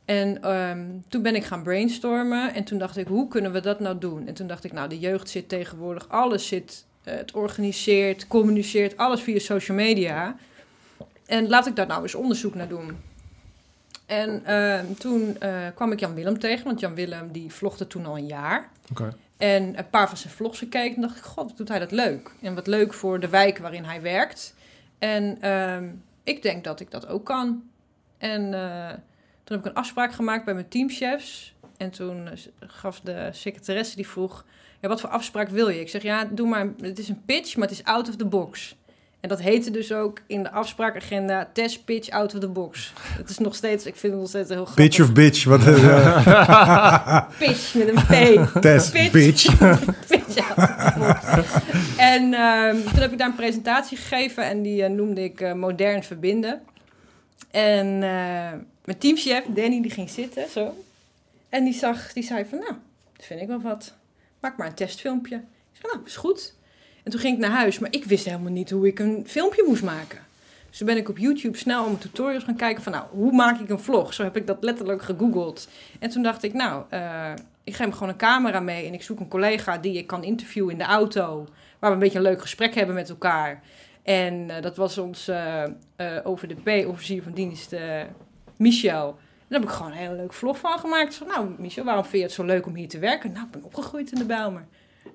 En 0.05 0.41
ehm, 0.41 0.85
toen 1.07 1.21
ben 1.21 1.35
ik 1.35 1.43
gaan 1.43 1.63
brainstormen. 1.63 2.53
En 2.53 2.63
toen 2.63 2.77
dacht 2.77 2.97
ik, 2.97 3.07
hoe 3.07 3.27
kunnen 3.27 3.51
we 3.51 3.59
dat 3.59 3.79
nou 3.79 3.97
doen? 3.97 4.27
En 4.27 4.33
toen 4.33 4.47
dacht 4.47 4.63
ik, 4.63 4.71
nou, 4.71 4.89
de 4.89 4.99
jeugd 4.99 5.29
zit 5.29 5.49
tegenwoordig, 5.49 6.09
alles 6.09 6.47
zit, 6.47 6.85
eh, 7.03 7.15
het 7.15 7.31
organiseert, 7.31 8.27
communiceert, 8.27 8.97
alles 8.97 9.21
via 9.21 9.39
social 9.39 9.77
media. 9.77 10.35
En 11.25 11.49
laat 11.49 11.67
ik 11.67 11.75
daar 11.75 11.87
nou 11.87 12.01
eens 12.01 12.15
onderzoek 12.15 12.55
naar 12.55 12.67
doen. 12.67 12.97
En 14.05 14.45
ehm, 14.45 14.93
toen 14.93 15.39
eh, 15.39 15.67
kwam 15.75 15.91
ik 15.91 15.99
Jan 15.99 16.13
Willem 16.13 16.39
tegen, 16.39 16.65
want 16.65 16.79
Jan 16.79 16.95
Willem 16.95 17.31
die 17.31 17.51
vlogde 17.51 17.87
toen 17.87 18.05
al 18.05 18.17
een 18.17 18.27
jaar. 18.27 18.69
Oké. 18.91 19.15
En 19.37 19.77
een 19.77 19.89
paar 19.89 20.07
van 20.07 20.17
zijn 20.17 20.33
vlogs 20.33 20.57
gekeken 20.57 20.95
en 20.95 21.01
dacht 21.01 21.17
ik, 21.17 21.23
god, 21.23 21.57
doet 21.57 21.67
hij 21.67 21.79
dat 21.79 21.91
leuk. 21.91 22.31
En 22.41 22.55
wat 22.55 22.67
leuk 22.67 22.93
voor 22.93 23.19
de 23.19 23.29
wijk 23.29 23.57
waarin 23.57 23.83
hij 23.83 24.01
werkt. 24.01 24.53
En 24.99 25.37
ehm, 25.41 25.89
ik 26.23 26.41
denk 26.41 26.63
dat 26.63 26.79
ik 26.79 26.91
dat 26.91 27.07
ook 27.07 27.25
kan. 27.25 27.63
En 28.17 28.53
eh, 28.53 28.89
toen 29.43 29.57
heb 29.57 29.65
ik 29.65 29.71
een 29.71 29.77
afspraak 29.77 30.13
gemaakt 30.13 30.45
bij 30.45 30.53
mijn 30.53 30.67
teamchefs. 30.67 31.55
En 31.77 31.89
toen 31.89 32.27
eh, 32.27 32.37
gaf 32.59 32.99
de 32.99 33.29
secretaresse 33.31 33.95
die 33.95 34.07
vroeg, 34.07 34.45
ja, 34.81 34.87
wat 34.87 35.01
voor 35.01 35.09
afspraak 35.09 35.49
wil 35.49 35.69
je? 35.69 35.79
Ik 35.79 35.89
zeg, 35.89 36.01
ja, 36.01 36.25
doe 36.31 36.47
maar, 36.47 36.67
het 36.81 36.99
is 36.99 37.09
een 37.09 37.21
pitch, 37.25 37.55
maar 37.55 37.67
het 37.67 37.77
is 37.77 37.83
out 37.83 38.09
of 38.09 38.15
the 38.15 38.25
box. 38.25 38.75
En 39.23 39.29
dat 39.29 39.41
heette 39.41 39.71
dus 39.71 39.91
ook 39.91 40.19
in 40.27 40.43
de 40.43 40.51
afspraakagenda 40.51 41.49
test 41.53 41.85
pitch 41.85 42.09
out 42.09 42.33
of 42.33 42.39
the 42.39 42.47
box. 42.47 42.93
Het 42.99 43.29
is 43.29 43.37
nog 43.37 43.55
steeds, 43.55 43.85
ik 43.85 43.95
vind 43.95 44.13
het 44.13 44.21
nog 44.21 44.29
steeds 44.29 44.49
heel 44.49 44.65
grappig. 44.65 44.85
Bitch 44.85 45.01
of 45.01 45.13
bitch. 45.13 45.43
Wat, 45.43 45.67
eh, 45.67 47.29
Pitch 47.39 47.73
met 47.73 47.87
een 47.87 48.45
P. 48.45 48.61
test 48.61 48.91
Pitch. 48.91 49.11
bitch. 49.11 49.57
Pitch 50.07 50.37
out 50.37 50.57
of 50.57 50.93
the 50.93 50.99
box. 50.99 51.47
En 51.97 52.33
ehm, 52.33 52.75
toen 52.75 53.01
heb 53.01 53.11
ik 53.11 53.17
daar 53.17 53.27
een 53.27 53.35
presentatie 53.35 53.97
gegeven 53.97 54.43
en 54.43 54.61
die 54.61 54.83
eh, 54.83 54.89
noemde 54.89 55.23
ik 55.23 55.55
Modern 55.55 56.03
Verbinden. 56.03 56.61
En 57.51 58.03
mijn 58.85 58.97
teamchef, 58.97 59.45
Danny, 59.47 59.81
die 59.81 59.91
ging 59.91 60.09
zitten 60.09 60.49
zo. 60.49 60.83
En 61.49 61.63
die, 61.63 61.73
zag, 61.73 62.13
die 62.13 62.23
zei 62.23 62.45
van, 62.45 62.59
nou, 62.59 62.73
dat 63.15 63.25
vind 63.25 63.41
ik 63.41 63.47
wel 63.47 63.61
wat. 63.61 63.93
Maak 64.39 64.57
maar 64.57 64.67
een 64.67 64.73
testfilmpje. 64.73 65.35
Ik 65.35 65.79
zei, 65.79 65.93
nou, 65.93 66.05
is 66.05 66.15
goed. 66.15 66.53
En 67.03 67.11
toen 67.11 67.19
ging 67.19 67.33
ik 67.33 67.39
naar 67.39 67.51
huis, 67.51 67.79
maar 67.79 67.91
ik 67.93 68.05
wist 68.05 68.25
helemaal 68.25 68.51
niet 68.51 68.69
hoe 68.69 68.87
ik 68.87 68.99
een 68.99 69.23
filmpje 69.27 69.63
moest 69.67 69.83
maken. 69.83 70.19
Dus 70.73 70.81
toen 70.81 70.87
ben 70.87 70.97
ik 70.97 71.09
op 71.09 71.17
YouTube 71.17 71.57
snel 71.57 71.85
om 71.85 71.99
tutorials 71.99 72.43
gaan 72.43 72.55
kijken 72.55 72.83
van, 72.83 72.91
nou, 72.91 73.05
hoe 73.11 73.31
maak 73.31 73.59
ik 73.59 73.69
een 73.69 73.79
vlog? 73.79 74.13
Zo 74.13 74.23
heb 74.23 74.37
ik 74.37 74.47
dat 74.47 74.63
letterlijk 74.63 75.01
gegoogeld. 75.01 75.67
En 75.99 76.09
toen 76.09 76.23
dacht 76.23 76.43
ik, 76.43 76.53
nou, 76.53 76.83
eh, 76.89 77.31
ik 77.63 77.75
geef 77.75 77.85
hem 77.85 77.93
gewoon 77.93 78.09
een 78.09 78.17
camera 78.17 78.59
mee 78.59 78.87
en 78.87 78.93
ik 78.93 79.03
zoek 79.03 79.19
een 79.19 79.27
collega 79.27 79.77
die 79.77 79.97
ik 79.97 80.07
kan 80.07 80.23
interviewen 80.23 80.71
in 80.71 80.77
de 80.77 80.83
auto. 80.83 81.47
Waar 81.79 81.89
we 81.89 81.95
een 81.95 81.99
beetje 82.01 82.17
een 82.17 82.23
leuk 82.23 82.41
gesprek 82.41 82.75
hebben 82.75 82.95
met 82.95 83.09
elkaar. 83.09 83.63
En 84.03 84.49
eh, 84.49 84.61
dat 84.61 84.77
was 84.77 84.97
ons 84.97 85.27
eh, 85.27 85.63
over 86.23 86.47
de 86.47 86.55
P-officier 86.83 87.23
van 87.23 87.33
dienst 87.33 87.75
Michel. 88.57 89.17
Daar 89.47 89.59
heb 89.59 89.69
ik 89.69 89.75
gewoon 89.75 89.91
een 89.91 89.97
hele 89.97 90.15
leuke 90.15 90.33
vlog 90.33 90.59
van 90.59 90.79
gemaakt. 90.79 91.15
Van, 91.15 91.27
nou, 91.27 91.55
Michel, 91.57 91.83
waarom 91.83 92.03
vind 92.03 92.15
je 92.15 92.21
het 92.21 92.31
zo 92.31 92.43
leuk 92.43 92.65
om 92.65 92.75
hier 92.75 92.87
te 92.87 92.99
werken? 92.99 93.31
Nou, 93.31 93.45
ik 93.45 93.51
ben 93.51 93.63
opgegroeid 93.63 94.11
in 94.11 94.17
de 94.17 94.25
Bijlmer. 94.25 94.65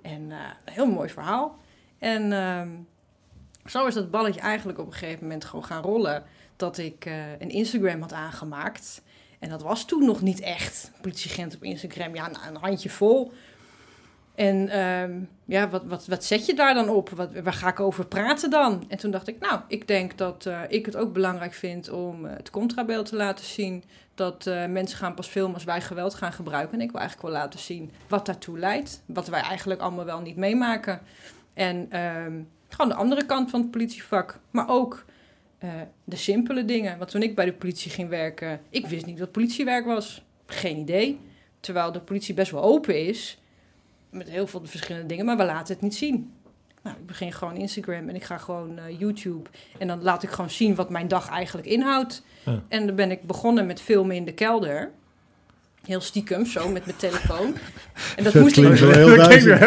En 0.03 0.33
eh, 0.33 0.39
een 0.65 0.73
heel 0.73 0.87
mooi 0.87 1.09
verhaal. 1.09 1.59
En 1.99 2.33
ehm, 2.33 2.69
zo 3.67 3.87
is 3.87 3.95
dat 3.95 4.11
balletje 4.11 4.41
eigenlijk 4.41 4.79
op 4.79 4.87
een 4.87 4.93
gegeven 4.93 5.23
moment 5.23 5.45
gewoon 5.45 5.65
gaan 5.65 5.83
rollen. 5.83 6.25
Dat 6.57 6.79
ik 6.79 7.05
eh, 7.05 7.31
een 7.31 7.51
Instagram 7.51 8.01
had 8.01 8.13
aangemaakt. 8.13 9.03
En 9.39 9.49
dat 9.49 9.63
was 9.63 9.85
toen 9.85 10.05
nog 10.05 10.23
niet 10.23 10.41
echt. 10.41 10.91
Politieagent 11.01 11.55
op 11.55 11.63
Instagram, 11.63 12.15
ja, 12.15 12.29
nou, 12.29 12.47
een 12.47 12.57
handje 12.57 12.91
vol. 12.91 13.33
En 14.39 14.69
ehm, 14.69 15.21
ja, 15.45 15.69
wat, 15.69 15.85
wat, 15.85 16.07
wat 16.07 16.25
zet 16.25 16.47
je 16.47 16.55
daar 16.55 16.75
dan 16.75 16.89
op? 16.89 17.09
Wat, 17.09 17.33
waar 17.43 17.53
ga 17.53 17.69
ik 17.69 17.81
over 17.81 18.07
praten 18.07 18.51
dan? 18.51 18.85
En 18.89 18.99
toen 18.99 19.11
dacht 19.11 19.29
ik, 19.29 19.41
nou, 19.41 19.61
ik 19.69 19.89
denk 19.89 20.19
dat 20.19 20.47
eh, 20.47 20.61
ik 20.69 20.87
het 20.87 20.97
ook 20.97 21.13
belangrijk 21.13 21.53
vind 21.53 21.91
om 21.91 22.27
eh, 22.27 22.37
het 22.37 22.51
contrabeeld 22.51 23.07
te 23.07 23.17
laten 23.17 23.45
zien. 23.45 23.85
Dat 24.15 24.47
eh, 24.47 24.67
mensen 24.67 24.99
gaan 24.99 25.15
pas 25.15 25.27
filmen 25.27 25.55
als 25.55 25.65
wij 25.65 25.81
geweld 25.81 26.15
gaan 26.15 26.33
gebruiken. 26.33 26.75
En 26.75 26.85
ik 26.85 26.91
wil 26.91 27.01
eigenlijk 27.01 27.29
wel 27.29 27.41
laten 27.41 27.59
zien 27.59 27.91
wat 28.09 28.27
daartoe 28.27 28.59
leidt. 28.59 29.03
Wat 29.07 29.29
wij 29.29 29.41
eigenlijk 29.41 29.81
allemaal 29.81 30.05
wel 30.05 30.21
niet 30.21 30.37
meemaken. 30.37 31.01
En 31.55 31.87
ehm, 31.91 32.41
gewoon 32.69 32.89
de 32.89 32.97
andere 32.97 33.27
kant 33.27 33.51
van 33.51 33.61
het 33.61 33.71
politievak. 33.71 34.39
Maar 34.51 34.69
ook 34.69 35.05
de 36.05 36.17
simpele 36.17 36.65
dingen. 36.65 36.99
Want 36.99 37.11
toen 37.11 37.23
ik 37.23 37.35
bij 37.35 37.45
de 37.45 37.53
politie 37.53 37.91
ging 37.91 38.09
werken, 38.09 38.61
ik 38.71 38.87
wist 38.87 39.07
niet 39.07 39.19
wat 39.19 39.33
politiewerk 39.33 39.85
was. 39.85 40.25
Geen 40.47 40.77
idee. 40.77 41.21
Terwijl 41.61 41.93
de 41.93 42.01
politie 42.01 42.35
best 42.35 42.51
wel 42.51 42.63
open 42.63 43.07
is 43.07 43.39
met 44.11 44.29
heel 44.29 44.47
veel 44.47 44.63
verschillende 44.65 45.07
dingen, 45.07 45.25
maar 45.25 45.37
we 45.37 45.45
laten 45.45 45.75
het 45.75 45.83
niet 45.83 45.95
zien. 45.95 46.33
Nou, 46.83 46.97
ik 46.97 47.07
begin 47.07 47.33
gewoon 47.33 47.57
Instagram 47.57 48.09
en 48.09 48.15
ik 48.15 48.25
ga 48.25 48.39
gewoon 48.39 48.79
eh, 48.79 48.99
YouTube. 48.99 49.49
En 49.79 49.87
dan 49.87 50.03
laat 50.03 50.23
ik 50.23 50.31
gewoon 50.31 50.51
zien 50.51 50.75
wat 50.75 50.91
mijn 50.91 51.09
dag 51.09 51.29
eigenlijk 51.29 51.67
inhoudt. 51.67 52.23
Ja. 52.45 52.63
En 52.69 52.87
dan 52.87 52.95
ben 52.95 53.11
ik 53.11 53.23
begonnen 53.23 53.67
met 53.67 53.81
filmen 53.81 54.17
in 54.17 54.25
de 54.25 54.33
kelder. 54.33 54.91
Heel 55.85 56.01
stiekem, 56.01 56.47
zo, 56.47 56.69
met 56.69 56.85
mijn 56.85 56.97
telefoon. 56.97 57.55
En 58.17 58.25
dat 58.25 58.33
Dat 58.33 58.43
moest 58.43 58.55
klinkt 58.55 58.81
ik... 58.81 58.87
wel 58.87 58.95
heel 58.95 59.17
duizend. 59.17 59.61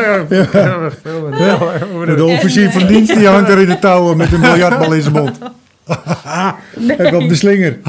De 2.18 2.26
officier 2.26 2.72
van 2.72 2.88
dienst 2.88 3.16
die 3.16 3.28
hangt 3.28 3.50
er 3.50 3.60
in 3.60 3.68
de 3.68 3.80
touwen 3.80 4.18
met 4.18 4.32
een 4.32 4.42
biljartbal 4.52 4.94
in 4.94 5.02
zijn 5.02 5.14
mond. 5.14 5.40
Even 6.88 7.16
op 7.22 7.30
de 7.30 7.36
slinger. 7.36 7.80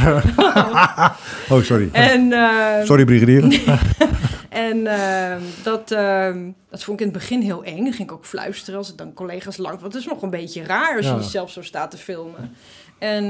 oh, 1.51 1.63
sorry. 1.63 1.89
En, 1.93 2.33
eh, 2.33 2.85
Sorry, 2.85 3.05
brigadier. 3.05 3.61
En 4.49 4.87
ehm, 4.87 5.41
dat, 5.63 5.91
ehm, 5.91 6.39
dat 6.71 6.85
vond 6.85 7.01
ik 7.01 7.07
in 7.07 7.13
het 7.13 7.21
begin 7.23 7.41
heel 7.41 7.65
eng. 7.65 7.85
Dan 7.85 7.93
ging 7.93 8.09
ik 8.09 8.13
ook 8.13 8.25
fluisteren 8.25 8.79
als 8.79 8.91
ik 8.91 8.97
dan 8.99 9.13
collega's 9.13 9.57
lang... 9.57 9.81
Want 9.81 9.93
het 9.93 10.03
is 10.03 10.09
nog 10.09 10.23
een 10.23 10.31
beetje 10.31 10.65
raar 10.65 10.97
als 10.97 11.05
je 11.07 11.13
Ja. 11.13 11.19
jezelf 11.19 11.51
zo 11.51 11.63
staat 11.63 11.91
te 11.91 11.97
filmen. 11.97 12.55
En 12.99 13.25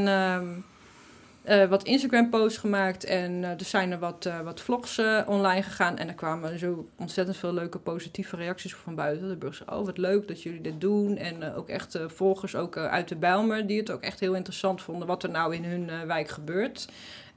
eh, 1.42 1.68
wat 1.68 1.82
Instagram-posts 1.82 2.58
gemaakt. 2.58 3.04
En 3.04 3.44
eh, 3.44 3.50
er 3.50 3.64
zijn 3.64 3.90
er 3.90 3.98
wat, 3.98 4.26
eh, 4.26 4.40
wat 4.40 4.60
vlogs 4.60 5.00
online 5.26 5.62
gegaan. 5.62 5.98
En 5.98 6.08
er 6.08 6.14
kwamen 6.14 6.58
zo 6.58 6.88
ontzettend 6.96 7.36
veel 7.36 7.52
leuke 7.52 7.78
positieve 7.78 8.36
reacties 8.36 8.74
van 8.74 8.94
buiten. 8.94 9.28
De 9.28 9.36
burgers 9.36 9.68
oh 9.68 9.84
wat 9.84 9.98
leuk 9.98 10.28
dat 10.28 10.42
jullie 10.42 10.60
dit 10.60 10.80
doen. 10.80 11.16
En 11.16 11.54
ook 11.54 11.68
echt 11.68 11.98
volgers 12.06 12.56
ook, 12.56 12.76
uit 12.76 13.08
de 13.08 13.16
Bijlmer... 13.16 13.66
die 13.66 13.78
het 13.78 13.90
ook 13.90 14.02
echt 14.02 14.20
heel 14.20 14.34
interessant 14.34 14.82
vonden... 14.82 15.06
wat 15.06 15.22
er 15.22 15.30
nou 15.30 15.54
in 15.54 15.64
hun 15.64 16.06
wijk 16.06 16.28
gebeurt. 16.28 16.88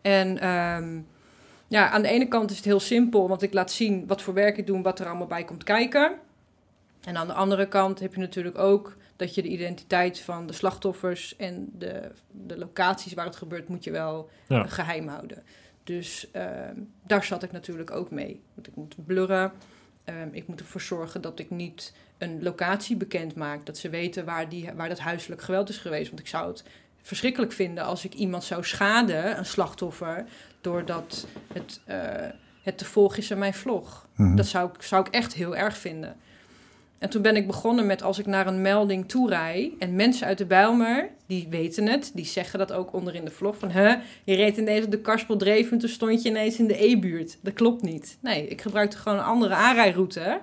En... 0.01 0.39
ehm, 0.39 0.99
ja, 1.67 1.89
aan 1.89 2.01
de 2.01 2.07
ene 2.07 2.27
kant 2.27 2.51
is 2.51 2.55
het 2.55 2.65
heel 2.65 2.79
simpel, 2.79 3.27
want 3.27 3.41
ik 3.41 3.53
laat 3.53 3.71
zien 3.71 4.07
wat 4.07 4.21
voor 4.21 4.33
werk 4.33 4.57
ik 4.57 4.67
doe 4.67 4.75
en 4.75 4.81
wat 4.81 4.99
er 4.99 5.07
allemaal 5.07 5.27
bij 5.27 5.43
komt 5.43 5.63
kijken. 5.63 6.11
En 7.03 7.17
aan 7.17 7.27
de 7.27 7.33
andere 7.33 7.67
kant 7.67 7.99
heb 7.99 8.13
je 8.13 8.19
natuurlijk 8.19 8.57
ook 8.57 8.95
dat 9.15 9.35
je 9.35 9.41
de 9.41 9.47
identiteit 9.47 10.19
van 10.19 10.47
de 10.47 10.53
slachtoffers 10.53 11.35
en 11.35 11.69
de, 11.77 12.11
de 12.31 12.57
locaties 12.57 13.13
waar 13.13 13.25
het 13.25 13.35
gebeurt, 13.35 13.67
moet 13.67 13.83
je 13.83 13.91
wel 13.91 14.29
Ja. 14.47 14.63
eh, 14.63 14.71
geheim 14.71 15.07
houden. 15.07 15.43
Dus 15.83 16.27
ehm, 16.31 16.75
daar 17.07 17.23
zat 17.23 17.43
ik 17.43 17.51
natuurlijk 17.51 17.91
ook 17.91 18.11
mee. 18.11 18.41
Want 18.53 18.67
ik 18.67 18.75
moet 18.75 18.95
blurren. 19.05 19.51
Ehm, 20.03 20.27
ik 20.31 20.47
moet 20.47 20.59
ervoor 20.59 20.81
zorgen 20.81 21.21
dat 21.21 21.39
ik 21.39 21.49
niet 21.49 21.93
een 22.17 22.43
locatie 22.43 22.95
bekend 22.95 23.35
maak. 23.35 23.65
Dat 23.65 23.77
ze 23.77 23.89
weten 23.89 24.25
waar, 24.25 24.49
die, 24.49 24.69
waar 24.75 24.89
dat 24.89 24.99
huiselijk 24.99 25.41
geweld 25.41 25.69
is 25.69 25.77
geweest. 25.77 26.07
Want 26.07 26.19
ik 26.19 26.27
zou 26.27 26.47
het 26.47 26.63
verschrikkelijk 27.01 27.51
vinden 27.51 27.83
als 27.83 28.05
ik 28.05 28.13
iemand 28.13 28.43
zou 28.43 28.63
schaden, 28.63 29.37
een 29.37 29.45
slachtoffer, 29.45 30.25
doordat 30.61 31.27
het, 31.53 31.81
eh, 31.85 31.97
het 32.61 32.77
te 32.77 32.85
volgen 32.85 33.17
is 33.17 33.31
aan 33.31 33.37
mijn 33.37 33.53
vlog. 33.53 34.07
Mhm. 34.15 34.35
Dat 34.35 34.45
zou 34.45 34.69
ik, 34.73 34.81
zou 34.81 35.05
ik 35.07 35.13
echt 35.13 35.33
heel 35.33 35.55
erg 35.55 35.77
vinden. 35.77 36.15
En 36.99 37.09
toen 37.09 37.21
ben 37.21 37.35
ik 37.35 37.47
begonnen 37.47 37.85
met 37.85 38.03
als 38.03 38.19
ik 38.19 38.25
naar 38.25 38.47
een 38.47 38.61
melding 38.61 39.07
toe 39.07 39.29
rij 39.29 39.73
en 39.79 39.95
mensen 39.95 40.27
uit 40.27 40.37
de 40.37 40.45
Bijlmer, 40.45 41.09
die 41.27 41.47
weten 41.49 41.87
het, 41.87 42.11
die 42.13 42.25
zeggen 42.25 42.59
dat 42.59 42.71
ook 42.71 42.93
onder 42.93 43.15
in 43.15 43.25
de 43.25 43.31
vlog 43.31 43.57
van, 43.57 43.71
hè, 43.71 43.95
je 44.23 44.35
reed 44.35 44.57
ineens 44.57 44.85
op 44.85 44.91
de 44.91 44.99
Karspel 44.99 45.37
toen 45.37 45.79
stond 45.85 46.21
je 46.21 46.29
ineens 46.29 46.59
in 46.59 46.67
de 46.67 46.85
E-buurt. 46.85 47.37
Dat 47.41 47.53
klopt 47.53 47.81
niet. 47.81 48.17
Nee, 48.19 48.47
ik 48.47 48.61
gebruikte 48.61 48.97
gewoon 48.97 49.17
een 49.17 49.23
andere 49.23 49.53
aanrijroute. 49.53 50.41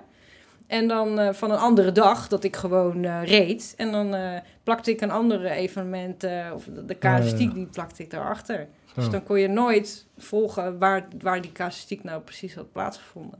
En 0.67 0.87
dan 0.87 1.19
eh, 1.19 1.33
van 1.33 1.51
een 1.51 1.57
andere 1.57 1.91
dag 1.91 2.27
dat 2.27 2.43
ik 2.43 2.55
gewoon 2.55 3.03
eh, 3.03 3.23
reed. 3.25 3.73
En 3.77 3.91
dan 3.91 4.15
eh, 4.15 4.39
plakte 4.63 4.91
ik 4.91 5.01
een 5.01 5.11
andere 5.11 5.49
evenement, 5.49 6.23
of 6.53 6.63
de, 6.63 6.85
de 6.85 6.97
casuïstiek, 6.97 7.47
ja. 7.47 7.53
die 7.53 7.65
plakte 7.65 8.03
ik 8.03 8.09
daarachter. 8.09 8.67
Zo. 8.85 8.93
Dus 8.93 9.09
dan 9.09 9.23
kon 9.23 9.39
je 9.39 9.47
nooit 9.47 10.05
volgen 10.17 10.79
waar, 10.79 11.07
waar 11.21 11.41
die 11.41 11.51
casuïstiek 11.51 12.03
nou 12.03 12.21
precies 12.21 12.55
had 12.55 12.71
plaatsgevonden. 12.71 13.39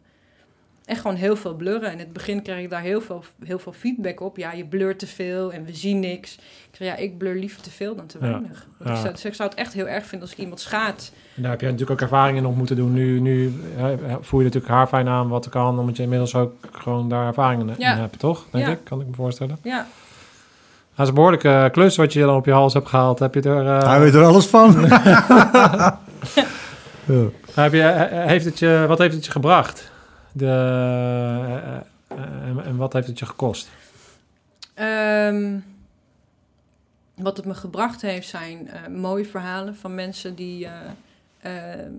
En 0.85 0.95
gewoon 0.95 1.15
heel 1.15 1.35
veel 1.35 1.53
blurren. 1.53 1.91
In 1.91 1.99
het 1.99 2.13
begin 2.13 2.41
kreeg 2.41 2.59
ik 2.63 2.69
daar 2.69 2.81
heel 2.81 3.01
veel, 3.01 3.23
heel 3.43 3.59
veel 3.59 3.71
feedback 3.73 4.21
op. 4.21 4.37
Ja, 4.37 4.51
je 4.51 4.65
blurt 4.65 4.99
te 4.99 5.07
veel 5.07 5.53
en 5.53 5.65
we 5.65 5.73
zien 5.75 5.99
niks. 5.99 6.35
Ik 6.35 6.75
zei, 6.77 6.89
ja, 6.89 6.95
ik 6.95 7.17
blur 7.17 7.35
liever 7.35 7.61
te 7.61 7.69
veel 7.71 7.95
dan 7.95 8.05
te 8.05 8.17
Ja. 8.21 8.27
weinig. 8.29 8.67
Ja. 8.83 8.91
ik, 8.91 8.97
zou, 8.97 9.11
dus 9.13 9.25
ik 9.25 9.33
zou 9.33 9.49
het 9.49 9.57
echt 9.57 9.73
heel 9.73 9.87
erg 9.87 10.05
vinden 10.05 10.21
als 10.27 10.31
ik 10.37 10.37
iemand 10.43 10.59
schaadt. 10.59 11.11
En 11.35 11.41
daar 11.41 11.51
heb 11.51 11.59
je 11.59 11.65
natuurlijk 11.65 11.91
ook 11.91 12.01
ervaringen 12.01 12.45
op 12.45 12.55
moeten 12.55 12.75
doen. 12.75 12.93
Nu, 12.93 13.19
nu 13.19 13.53
hè, 13.75 13.95
voer 14.21 14.39
je 14.39 14.45
natuurlijk 14.45 14.73
haar 14.73 14.87
fijn 14.87 15.07
aan 15.07 15.27
wat 15.27 15.45
er 15.45 15.51
kan, 15.51 15.79
omdat 15.79 15.97
je 15.97 16.03
inmiddels 16.03 16.35
ook 16.35 16.53
gewoon 16.71 17.09
daar 17.09 17.27
ervaringen 17.27 17.69
in 17.69 17.75
Ja. 17.77 17.95
hebt, 17.97 18.19
toch? 18.19 18.45
Denk 18.51 18.65
Ja. 18.65 18.71
ik, 18.71 18.79
kan 18.83 19.01
ik 19.01 19.07
me 19.07 19.13
voorstellen. 19.15 19.57
Ja, 19.61 19.85
Dat 20.95 21.01
is 21.01 21.07
een 21.07 21.13
behoorlijke 21.13 21.69
klus 21.71 21.95
wat 21.95 22.13
je 22.13 22.19
dan 22.19 22.35
op 22.35 22.45
je 22.45 22.51
hals 22.51 22.73
hebt 22.73 22.87
gehaald. 22.87 23.19
Heb 23.19 23.33
je 23.33 23.41
er, 23.41 23.65
eh, 23.77 23.87
Hij 23.89 23.99
weet 23.99 24.13
er 24.13 24.23
alles 24.23 24.45
van. 24.45 24.71
ja. 24.89 25.99
heb 27.53 27.73
je, 27.73 27.79
he- 27.81 28.27
heeft 28.27 28.45
het 28.45 28.59
je, 28.59 28.85
wat 28.87 28.97
heeft 28.97 29.15
het 29.15 29.25
je 29.25 29.31
gebracht? 29.31 29.91
De, 30.33 30.45
eh, 30.45 31.75
eh, 31.75 32.47
en, 32.47 32.63
en 32.65 32.75
wat 32.75 32.93
heeft 32.93 33.07
het 33.07 33.19
je 33.19 33.25
gekost? 33.25 33.69
Ehm, 34.73 35.59
wat 37.15 37.37
het 37.37 37.45
me 37.45 37.53
gebracht 37.53 38.01
heeft 38.01 38.29
zijn 38.29 38.69
eh, 38.69 38.87
mooie 38.87 39.25
verhalen 39.25 39.75
van 39.75 39.95
mensen 39.95 40.35
die, 40.35 40.67
eh, 40.67 41.79
ehm, 41.79 41.91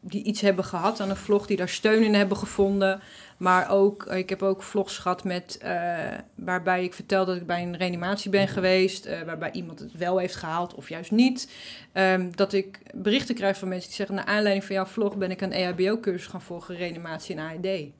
die 0.00 0.22
iets 0.22 0.40
hebben 0.40 0.64
gehad 0.64 1.00
aan 1.00 1.10
een 1.10 1.16
vlog, 1.16 1.46
die 1.46 1.56
daar 1.56 1.68
steun 1.68 2.02
in 2.02 2.14
hebben 2.14 2.36
gevonden. 2.36 3.00
Maar 3.36 3.70
ook, 3.70 4.04
eh, 4.04 4.18
ik 4.18 4.28
heb 4.28 4.42
ook 4.42 4.62
vlogs 4.62 4.98
gehad 4.98 5.24
met, 5.24 5.58
eh, 5.58 5.98
waarbij 6.34 6.84
ik 6.84 6.94
vertel 6.94 7.24
dat 7.24 7.36
ik 7.36 7.46
bij 7.46 7.62
een 7.62 7.76
reanimatie 7.76 8.30
ben 8.30 8.48
geweest, 8.48 9.06
eh, 9.06 9.22
waarbij 9.22 9.50
iemand 9.52 9.78
het 9.78 9.92
wel 9.92 10.18
heeft 10.18 10.36
gehaald 10.36 10.74
of 10.74 10.88
juist 10.88 11.10
niet. 11.10 11.52
Ehm, 11.92 12.30
dat 12.34 12.52
ik 12.52 12.80
berichten 12.94 13.34
krijg 13.34 13.58
van 13.58 13.68
mensen 13.68 13.88
die 13.88 13.96
zeggen, 13.96 14.14
naar 14.14 14.24
aanleiding 14.24 14.64
van 14.64 14.74
jouw 14.74 14.86
vlog 14.86 15.16
ben 15.16 15.30
ik 15.30 15.40
een 15.40 15.52
EHBO-cursus 15.52 16.26
gaan 16.26 16.42
volgen, 16.42 16.76
reanimatie 16.76 17.36
en 17.36 17.42
AED. 17.42 17.90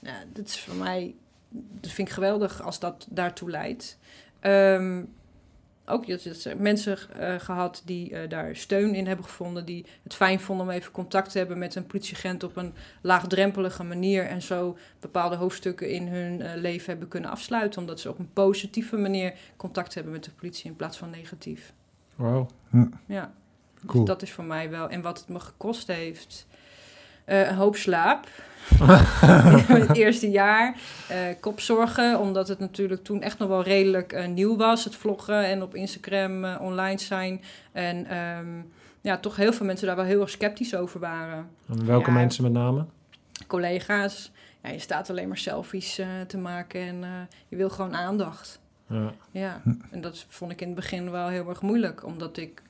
Nou, 0.00 0.16
dat 0.32 0.46
is 0.46 0.60
voor 0.60 0.74
mij 0.74 1.14
dat 1.80 1.90
vind 1.90 2.08
ik 2.08 2.14
geweldig 2.14 2.62
als 2.62 2.78
dat 2.78 3.06
daartoe 3.10 3.50
leidt. 3.50 3.98
Ehm, 4.40 5.02
ook 5.86 6.06
hebt 6.06 6.58
mensen 6.58 6.98
eh, 7.18 7.34
gehad 7.38 7.82
die 7.84 8.14
eh, 8.14 8.28
daar 8.28 8.56
steun 8.56 8.94
in 8.94 9.06
hebben 9.06 9.24
gevonden, 9.24 9.64
die 9.64 9.86
het 10.02 10.14
fijn 10.14 10.40
vonden 10.40 10.66
om 10.66 10.72
even 10.72 10.92
contact 10.92 11.30
te 11.30 11.38
hebben 11.38 11.58
met 11.58 11.74
een 11.74 11.86
politieagent 11.86 12.42
op 12.42 12.56
een 12.56 12.74
laagdrempelige 13.00 13.84
manier 13.84 14.26
en 14.26 14.42
zo 14.42 14.76
bepaalde 15.00 15.36
hoofdstukken 15.36 15.90
in 15.90 16.08
hun 16.08 16.42
eh, 16.42 16.54
leven 16.54 16.86
hebben 16.86 17.08
kunnen 17.08 17.30
afsluiten, 17.30 17.80
omdat 17.80 18.00
ze 18.00 18.08
op 18.08 18.18
een 18.18 18.32
positieve 18.32 18.96
manier 18.96 19.34
contact 19.56 19.94
hebben 19.94 20.12
met 20.12 20.24
de 20.24 20.30
politie 20.30 20.70
in 20.70 20.76
plaats 20.76 20.96
van 20.96 21.10
negatief. 21.10 21.72
Wow. 22.16 22.48
Ja, 23.06 23.32
Cool. 23.86 24.04
dus 24.04 24.14
dat 24.14 24.22
is 24.22 24.32
voor 24.32 24.44
mij 24.44 24.70
wel. 24.70 24.88
En 24.88 25.02
wat 25.02 25.18
het 25.18 25.28
me 25.28 25.40
gekost 25.40 25.86
heeft, 25.86 26.46
eh, 27.24 27.48
een 27.48 27.54
hoop 27.54 27.76
slaap. 27.76 28.26
het 29.88 29.96
eerste 29.96 30.30
jaar. 30.30 30.76
eh, 31.08 31.18
kopzorgen, 31.40 32.18
omdat 32.20 32.48
het 32.48 32.58
natuurlijk 32.58 33.04
toen 33.04 33.22
echt 33.22 33.38
nog 33.38 33.48
wel 33.48 33.62
redelijk 33.62 34.12
eh, 34.12 34.26
nieuw 34.28 34.56
was. 34.56 34.84
Het 34.84 34.94
vloggen 34.96 35.44
en 35.44 35.62
op 35.62 35.74
Instagram 35.74 36.44
eh, 36.44 36.60
online 36.60 36.98
zijn. 36.98 37.42
En 37.72 38.06
ehm, 38.06 38.46
ja, 39.00 39.18
toch 39.18 39.36
heel 39.36 39.52
veel 39.52 39.66
mensen 39.66 39.86
daar 39.86 39.96
wel 39.96 40.04
heel 40.04 40.20
erg 40.20 40.30
sceptisch 40.30 40.74
over 40.74 41.00
waren. 41.00 41.48
En 41.68 41.86
welke 41.86 42.10
Ja. 42.10 42.16
mensen 42.16 42.42
met 42.42 42.52
name? 42.52 42.84
Collega's, 43.46 44.30
ja, 44.62 44.70
je 44.70 44.78
staat 44.78 45.10
alleen 45.10 45.28
maar 45.28 45.36
selfies 45.38 46.00
te 46.26 46.38
maken 46.38 46.80
en 46.80 47.28
je 47.48 47.56
wil 47.56 47.70
gewoon 47.70 47.94
aandacht. 47.94 48.60
Ja. 48.88 49.12
Ja, 49.30 49.62
en 49.90 50.00
dat 50.00 50.24
vond 50.28 50.52
ik 50.52 50.60
in 50.60 50.66
het 50.66 50.76
begin 50.76 51.10
wel 51.10 51.28
heel 51.28 51.48
erg 51.48 51.62
moeilijk, 51.62 52.04
omdat 52.04 52.36
ik 52.36 52.62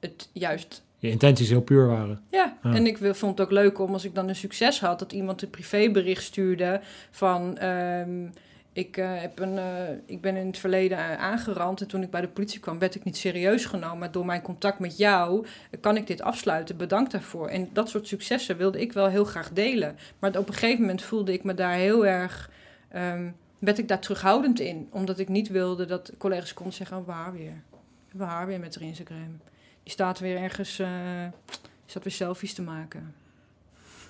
het 0.00 0.28
juist 0.32 0.82
Je 1.00 1.10
intenties 1.10 1.48
heel 1.48 1.62
puur 1.62 1.86
waren. 1.86 2.22
Ja, 2.30 2.56
Ja. 2.62 2.74
en 2.74 2.86
ik 2.86 2.98
vond 2.98 3.38
het 3.38 3.46
ook 3.46 3.52
leuk 3.52 3.78
om 3.78 3.92
als 3.92 4.04
ik 4.04 4.14
dan 4.14 4.28
een 4.28 4.36
succes 4.36 4.80
had, 4.80 4.98
dat 4.98 5.12
iemand 5.12 5.42
een 5.42 5.50
privébericht 5.50 6.22
stuurde 6.22 6.80
van 7.10 7.58
ehm, 7.58 8.26
ik, 8.72 8.96
eh, 8.96 9.20
heb 9.20 9.38
een, 9.38 9.58
eh, 9.58 9.88
ik 10.06 10.20
ben 10.20 10.36
in 10.36 10.46
het 10.46 10.58
verleden 10.58 11.18
aangerand 11.18 11.80
en 11.80 11.86
toen 11.86 12.02
ik 12.02 12.10
bij 12.10 12.20
de 12.20 12.28
politie 12.28 12.60
kwam 12.60 12.78
werd 12.78 12.94
ik 12.94 13.04
niet 13.04 13.16
serieus 13.16 13.64
genomen. 13.64 13.98
Maar 13.98 14.12
door 14.12 14.26
mijn 14.26 14.42
contact 14.42 14.78
met 14.78 14.96
jou 14.96 15.46
eh, 15.70 15.80
kan 15.80 15.96
ik 15.96 16.06
dit 16.06 16.22
afsluiten. 16.22 16.76
Bedankt 16.76 17.12
daarvoor. 17.12 17.48
En 17.48 17.68
dat 17.72 17.88
soort 17.88 18.06
successen 18.06 18.56
wilde 18.56 18.80
ik 18.80 18.92
wel 18.92 19.06
heel 19.06 19.24
graag 19.24 19.52
delen. 19.52 19.96
Maar 20.18 20.38
op 20.38 20.48
een 20.48 20.54
gegeven 20.54 20.80
moment 20.80 21.02
voelde 21.02 21.32
ik 21.32 21.44
me 21.44 21.54
daar 21.54 21.74
heel 21.74 22.06
erg, 22.06 22.50
ehm, 22.88 23.30
werd 23.58 23.78
ik 23.78 23.88
daar 23.88 24.00
terughoudend 24.00 24.60
in. 24.60 24.88
Omdat 24.90 25.18
ik 25.18 25.28
niet 25.28 25.48
wilde 25.48 25.86
dat 25.86 26.12
collega's 26.18 26.54
konden 26.54 26.74
zeggen, 26.74 26.96
oh, 26.96 27.06
waar 27.06 27.32
weer? 27.32 27.62
We 28.12 28.24
haar 28.24 28.46
weer 28.46 28.60
met 28.60 28.74
haar 28.74 28.84
Instagram. 28.84 29.40
Die 29.82 29.92
staat 29.92 30.18
weer 30.18 30.36
ergens, 30.36 30.76
die 30.76 30.86
zat 31.86 32.02
weer 32.04 32.12
selfies 32.12 32.54
te 32.54 32.62
maken. 32.62 33.14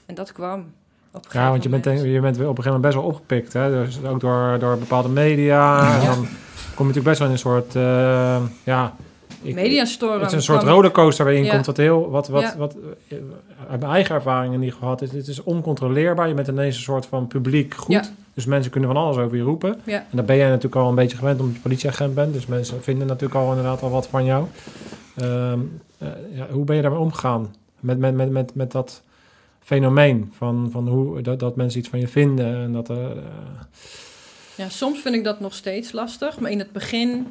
En 0.07 0.15
dat 0.15 0.33
kwam. 0.33 0.65
Op 1.13 1.27
Ja, 1.33 1.51
want 1.51 1.63
je 1.63 1.69
bent, 1.69 1.85
je 1.85 2.21
bent 2.21 2.37
op 2.37 2.41
een 2.41 2.47
gegeven 2.47 2.65
moment 2.65 2.83
best 2.83 2.95
wel 2.95 3.05
opgepikt. 3.05 3.53
Hè? 3.53 3.85
Dus 3.85 4.05
ook 4.05 4.21
door, 4.21 4.57
door 4.59 4.79
bepaalde 4.79 5.09
media. 5.09 5.93
En 6.01 6.07
dan 6.07 6.17
kom 6.75 6.87
je 6.89 6.95
natuurlijk 6.95 7.05
best 7.05 7.19
wel 7.19 7.27
in 7.29 7.33
een 7.35 7.39
soort... 7.39 7.77
eh, 7.77 8.43
ja, 8.65 8.95
ik- 9.43 9.55
Mediastorm. 9.55 10.21
Het 10.21 10.29
is 10.29 10.33
een 10.33 10.43
soort 10.43 10.63
rollercoaster 10.63 11.25
waarin 11.25 11.43
je 11.43 11.49
Ja. 11.49 11.55
komt. 11.55 11.67
Wat 11.67 11.77
heel, 11.77 12.11
wat, 12.11 12.29
wat, 12.29 12.43
Ja. 12.43 12.57
wat, 12.57 12.77
eh, 13.09 13.19
uit 13.71 13.81
mijn 13.81 13.93
eigen 13.93 14.15
ervaring 14.15 14.55
in 14.55 14.59
ieder 14.61 14.75
geval 14.75 14.89
gehad 14.97 15.13
is, 15.13 15.19
het 15.19 15.29
is 15.29 15.43
oncontroleerbaar. 15.43 16.29
Je 16.29 16.35
bent 16.35 16.49
ineens 16.49 16.77
een 16.77 16.83
soort 16.83 17.07
van 17.07 17.27
publiek 17.27 17.75
goed. 17.75 17.93
Ja. 17.95 18.03
Dus 18.35 18.45
mensen 18.45 18.71
kunnen 18.71 18.91
van 18.93 19.03
alles 19.03 19.17
over 19.17 19.37
je 19.37 19.43
roepen. 19.43 19.81
En 19.85 20.05
daar 20.11 20.25
ben 20.25 20.37
jij 20.37 20.49
natuurlijk 20.49 20.77
al 20.77 20.89
een 20.89 20.95
beetje 20.95 21.17
gewend 21.17 21.41
omdat 21.41 21.55
je 21.55 21.61
politieagent 21.63 22.15
bent. 22.15 22.33
Dus 22.33 22.47
mensen 22.47 22.83
vinden 22.83 23.07
natuurlijk 23.07 23.35
al 23.41 23.49
inderdaad 23.49 23.83
al 23.83 23.91
wat 23.91 24.07
van 24.07 24.25
jou. 24.25 24.45
Ehm, 25.17 25.61
eh, 25.99 26.09
hoe 26.51 26.65
ben 26.65 26.77
je 26.77 26.83
daarmee 26.83 27.01
omgegaan? 27.01 27.55
Met, 27.81 27.99
met, 27.99 28.15
met, 28.15 28.31
met, 28.31 28.55
met 28.55 28.73
dat 28.73 29.03
fenomeen 29.61 30.33
van, 30.37 30.69
van 30.71 30.89
hoe, 30.89 31.21
dat, 31.21 31.39
dat 31.39 31.57
mensen 31.57 31.81
iets 31.81 31.89
van 31.89 32.01
je 32.01 32.09
vinden. 32.09 32.57
En 32.57 32.73
dat, 32.73 32.91
eh, 32.91 33.11
Ja, 34.55 34.69
soms 34.69 35.01
vind 35.01 35.15
ik 35.15 35.25
dat 35.25 35.41
nog 35.41 35.55
steeds 35.55 35.93
lastig. 35.93 36.41
Maar 36.41 36.51
in 36.51 36.59
het 36.59 36.73
begin... 36.73 37.27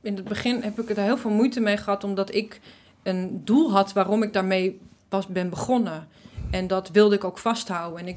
In 0.00 0.16
het 0.16 0.24
begin 0.24 0.62
heb 0.62 0.80
ik 0.80 0.90
er 0.90 1.02
heel 1.02 1.16
veel 1.16 1.30
moeite 1.30 1.60
mee 1.60 1.76
gehad... 1.76 2.04
omdat 2.04 2.34
ik 2.34 2.60
een 3.02 3.40
doel 3.44 3.72
had 3.72 3.92
waarom 3.92 4.22
ik 4.22 4.32
daarmee 4.32 4.80
pas 5.08 5.26
ben 5.26 5.50
begonnen. 5.50 6.08
En 6.50 6.66
dat 6.66 6.88
wilde 6.92 7.14
ik 7.14 7.24
ook 7.24 7.38
vasthouden. 7.38 8.00
En 8.00 8.08
ik 8.08 8.16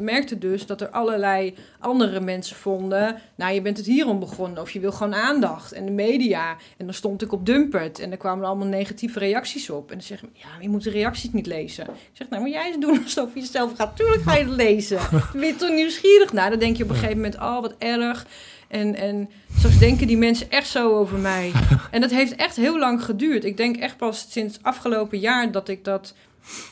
merkte 0.00 0.38
dus 0.38 0.66
dat 0.66 0.80
er 0.80 0.88
allerlei 0.88 1.54
andere 1.78 2.20
mensen 2.20 2.56
vonden... 2.56 3.16
nou, 3.34 3.54
je 3.54 3.62
bent 3.62 3.76
het 3.76 3.86
hierom 3.86 4.18
begonnen 4.18 4.62
of 4.62 4.70
je 4.70 4.80
wil 4.80 4.92
gewoon 4.92 5.14
aandacht. 5.14 5.72
En 5.72 5.84
de 5.84 5.92
media. 5.92 6.56
En 6.76 6.84
dan 6.84 6.94
stond 6.94 7.22
ik 7.22 7.32
op 7.32 7.46
Dumpert 7.46 7.98
en 7.98 8.10
er 8.10 8.16
kwamen 8.16 8.46
allemaal 8.46 8.66
negatieve 8.66 9.18
reacties 9.18 9.70
op. 9.70 9.90
En 9.90 9.96
dan 9.96 10.06
zeggen 10.06 10.28
ja, 10.32 10.46
maar 10.52 10.62
je 10.62 10.68
moet 10.68 10.84
de 10.84 10.90
reacties 10.90 11.32
niet 11.32 11.46
lezen. 11.46 11.84
Ik 11.84 11.90
zeg, 12.12 12.28
nou, 12.28 12.42
moet 12.42 12.52
jij 12.52 12.66
eens 12.66 12.78
doen 12.78 13.02
alsof 13.02 13.34
je 13.34 13.44
zelf 13.44 13.72
gaat. 13.76 13.96
Tuurlijk 13.96 14.22
ga 14.22 14.34
je 14.34 14.44
het 14.44 14.54
lezen. 14.54 14.98
Dan 15.10 15.20
ben 15.32 15.46
je 15.46 15.56
toch 15.56 15.70
nieuwsgierig 15.70 16.32
naar. 16.32 16.50
Dan 16.50 16.58
denk 16.58 16.76
je 16.76 16.82
op 16.82 16.88
een 16.88 16.96
gegeven 16.96 17.16
moment, 17.16 17.36
oh, 17.36 17.60
wat 17.60 17.74
erg. 17.78 18.26
En, 18.68 18.94
en 18.94 19.30
zo 19.60 19.68
denken 19.78 20.06
die 20.06 20.16
mensen 20.16 20.50
echt 20.50 20.68
zo 20.68 20.98
over 20.98 21.18
mij. 21.18 21.52
En 21.90 22.00
dat 22.00 22.10
heeft 22.10 22.36
echt 22.36 22.56
heel 22.56 22.78
lang 22.78 23.04
geduurd. 23.04 23.44
Ik 23.44 23.56
denk 23.56 23.76
echt 23.76 23.96
pas 23.96 24.26
sinds 24.30 24.58
afgelopen 24.62 25.18
jaar 25.18 25.52
dat 25.52 25.68
ik 25.68 25.84
dat 25.84 26.14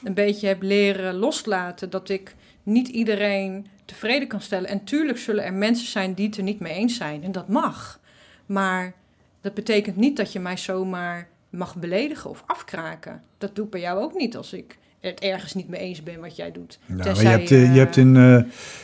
een 0.04 0.14
beetje 0.14 0.46
heb 0.46 0.62
leren 0.62 1.14
loslaten. 1.14 1.90
Dat 1.90 2.08
ik 2.08 2.34
niet 2.62 2.88
iedereen 2.88 3.66
tevreden 3.84 4.28
kan 4.28 4.40
stellen. 4.40 4.68
En 4.68 4.84
tuurlijk 4.84 5.18
zullen 5.18 5.44
er 5.44 5.52
mensen 5.54 5.86
zijn 5.86 6.14
die 6.14 6.26
het 6.26 6.36
er 6.36 6.42
niet 6.42 6.60
mee 6.60 6.72
eens 6.72 6.96
zijn. 6.96 7.22
En 7.22 7.32
dat 7.32 7.48
mag. 7.48 8.00
Maar 8.46 8.92
dat 9.40 9.54
betekent 9.54 9.96
niet 9.96 10.16
dat 10.16 10.32
je 10.32 10.40
mij 10.40 10.56
zomaar 10.56 11.28
mag 11.50 11.76
beledigen 11.76 12.30
of 12.30 12.42
afkraken. 12.46 13.22
Dat 13.38 13.54
doe 13.54 13.64
ik 13.64 13.70
bij 13.70 13.80
jou 13.80 14.00
ook 14.02 14.14
niet 14.14 14.36
als 14.36 14.52
ik 14.52 14.78
het 15.00 15.20
ergens 15.20 15.54
niet 15.54 15.68
mee 15.68 15.80
eens 15.80 16.02
ben 16.02 16.20
wat 16.20 16.36
jij 16.36 16.52
doet. 16.52 16.78
Ja, 16.86 17.02
Tenzij, 17.02 17.22
je, 17.24 17.28
hebt, 17.30 17.50
eh, 17.50 17.60
je, 17.62 17.66
eh, 17.70 17.74
hebt 17.74 17.96
in, 17.96 18.16
eh, 18.16 18.22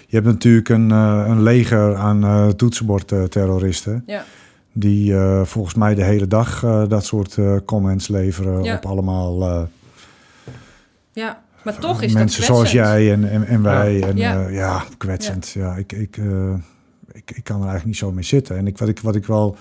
je 0.07 0.17
hebt 0.17 0.27
natuurlijk 0.27 0.69
een, 0.69 0.91
eh, 0.91 1.25
een 1.29 1.43
leger 1.43 1.97
aan 1.97 2.25
eh 2.25 2.49
toetsenbordterroristen. 2.49 4.03
Ja. 4.07 4.25
Die 4.73 5.15
eh, 5.15 5.45
volgens 5.45 5.75
mij 5.75 5.95
de 5.95 6.05
hele 6.05 6.27
dag 6.27 6.63
eh, 6.65 6.89
dat 6.89 7.05
soort 7.05 7.39
eh, 7.39 7.57
comments 7.65 8.09
leveren 8.09 8.63
Ja. 8.63 8.77
op 8.77 8.87
allemaal 8.87 9.43
eh, 9.43 9.63
Ja, 11.13 11.43
maar 11.65 11.79
toch 11.79 12.03
is 12.03 12.13
mensen 12.13 12.41
dat 12.41 12.49
zoals 12.49 12.73
jij 12.73 13.13
en, 13.13 13.31
en, 13.31 13.47
en 13.47 13.63
wij. 13.63 13.99
Ja. 13.99 14.07
En, 14.07 14.17
Ja. 14.17 14.33
ja, 14.33 14.49
ja 14.49 14.85
kwetsend. 14.99 15.49
Ja. 15.49 15.75
ik, 15.77 15.93
ik, 15.93 16.17
eh, 16.17 16.55
ik, 17.13 17.31
ik 17.31 17.45
kan 17.45 17.57
er 17.57 17.69
eigenlijk 17.69 17.85
niet 17.85 17.97
zo 17.97 18.13
mee 18.13 18.25
zitten. 18.25 18.57
En 18.57 18.67
ik, 18.67 18.79
wat, 18.79 18.89
ik, 18.89 19.01
wat, 19.01 19.15
ik 19.17 19.27
wel, 19.27 19.57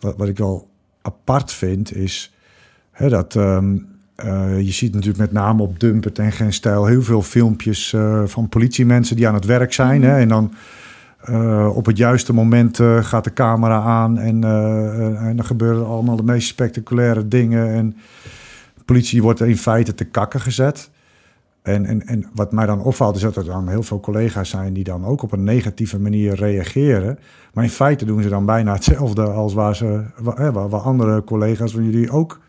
wat, 0.00 0.16
wat, 0.16 0.28
ik 0.28 0.38
wel 0.38 0.68
apart 1.02 1.52
vind 1.52 1.94
is 1.94 2.34
hè, 2.90 3.08
dat... 3.08 3.36
ehm, 3.36 3.76
eh, 4.16 4.60
je 4.60 4.72
ziet 4.72 4.92
natuurlijk 4.92 5.18
met 5.18 5.32
name 5.32 5.62
op 5.62 5.80
Dumpert 5.80 6.18
en 6.18 6.32
Geen 6.32 6.52
Stijl 6.52 6.86
heel 6.86 7.02
veel 7.02 7.22
filmpjes 7.22 7.92
eh, 7.92 8.22
van 8.26 8.48
politiemensen 8.48 9.16
die 9.16 9.28
aan 9.28 9.34
het 9.34 9.44
werk 9.44 9.72
zijn. 9.72 10.00
Mhm. 10.00 10.10
Hè, 10.10 10.18
en 10.18 10.28
dan 10.28 10.54
eh, 11.20 11.76
op 11.76 11.86
het 11.86 11.96
juiste 11.96 12.32
moment 12.32 12.80
eh, 12.80 13.04
gaat 13.04 13.24
de 13.24 13.32
camera 13.32 13.80
aan 13.80 14.18
en, 14.18 14.44
eh, 14.44 14.86
eh, 14.86 15.26
en 15.26 15.36
dan 15.36 15.44
gebeuren 15.44 15.86
allemaal 15.86 16.16
de 16.16 16.22
meest 16.22 16.48
spectaculaire 16.48 17.28
dingen. 17.28 17.68
En 17.68 17.96
politie 18.86 19.22
wordt 19.22 19.40
in 19.40 19.58
feite 19.58 19.94
te 19.94 20.04
kakken 20.04 20.40
gezet. 20.40 20.90
En, 21.62 21.86
en, 21.86 22.06
en 22.06 22.30
wat 22.34 22.52
mij 22.52 22.66
dan 22.66 22.82
opvalt 22.82 23.16
is 23.16 23.22
dat 23.22 23.36
er 23.36 23.44
dan 23.44 23.68
heel 23.68 23.82
veel 23.82 24.00
collega's 24.00 24.48
zijn 24.48 24.72
die 24.72 24.84
dan 24.84 25.04
ook 25.04 25.22
op 25.22 25.32
een 25.32 25.44
negatieve 25.44 25.98
manier 25.98 26.34
reageren. 26.34 27.18
Maar 27.52 27.64
in 27.64 27.70
feite 27.70 28.04
doen 28.04 28.22
ze 28.22 28.28
dan 28.28 28.44
bijna 28.44 28.72
hetzelfde 28.72 29.22
als 29.22 29.54
waar, 29.54 29.76
ze, 29.76 30.04
waar, 30.16 30.52
waar, 30.52 30.80
andere 30.80 31.24
collega's 31.24 31.72
van 31.72 31.84
jullie 31.84 32.10
ook 32.10 32.40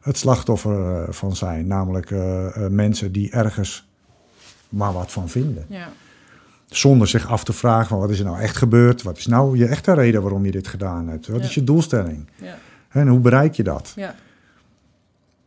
het 0.00 0.18
slachtoffer 0.18 1.02
eh, 1.02 1.12
van 1.12 1.36
zijn. 1.36 1.66
Namelijk 1.66 2.10
eh, 2.10 2.46
eh, 2.46 2.70
mensen 2.70 3.12
die 3.12 3.30
ergens 3.30 3.88
maar 4.68 4.92
wat 4.92 5.12
van 5.12 5.28
vinden. 5.28 5.64
Ja. 5.68 5.88
Zonder 6.66 7.08
zich 7.08 7.28
af 7.28 7.44
te 7.44 7.52
vragen 7.52 7.86
van 7.86 7.98
wat 7.98 8.10
is 8.10 8.18
er 8.18 8.24
nou 8.24 8.40
echt 8.40 8.56
gebeurd? 8.56 9.02
Wat 9.02 9.18
is 9.18 9.26
nou 9.26 9.58
je 9.58 9.66
echte 9.66 9.92
reden 9.94 10.22
waarom 10.22 10.44
je 10.44 10.50
dit 10.50 10.68
gedaan 10.68 11.08
hebt? 11.08 11.26
Wat 11.26 11.40
Ja. 11.40 11.46
is 11.46 11.54
je 11.54 11.64
doelstelling? 11.64 12.26
Ja. 12.36 12.54
En 12.88 13.08
hoe 13.08 13.20
bereik 13.20 13.54
je 13.54 13.62
dat? 13.62 13.92
Ja. 13.96 14.14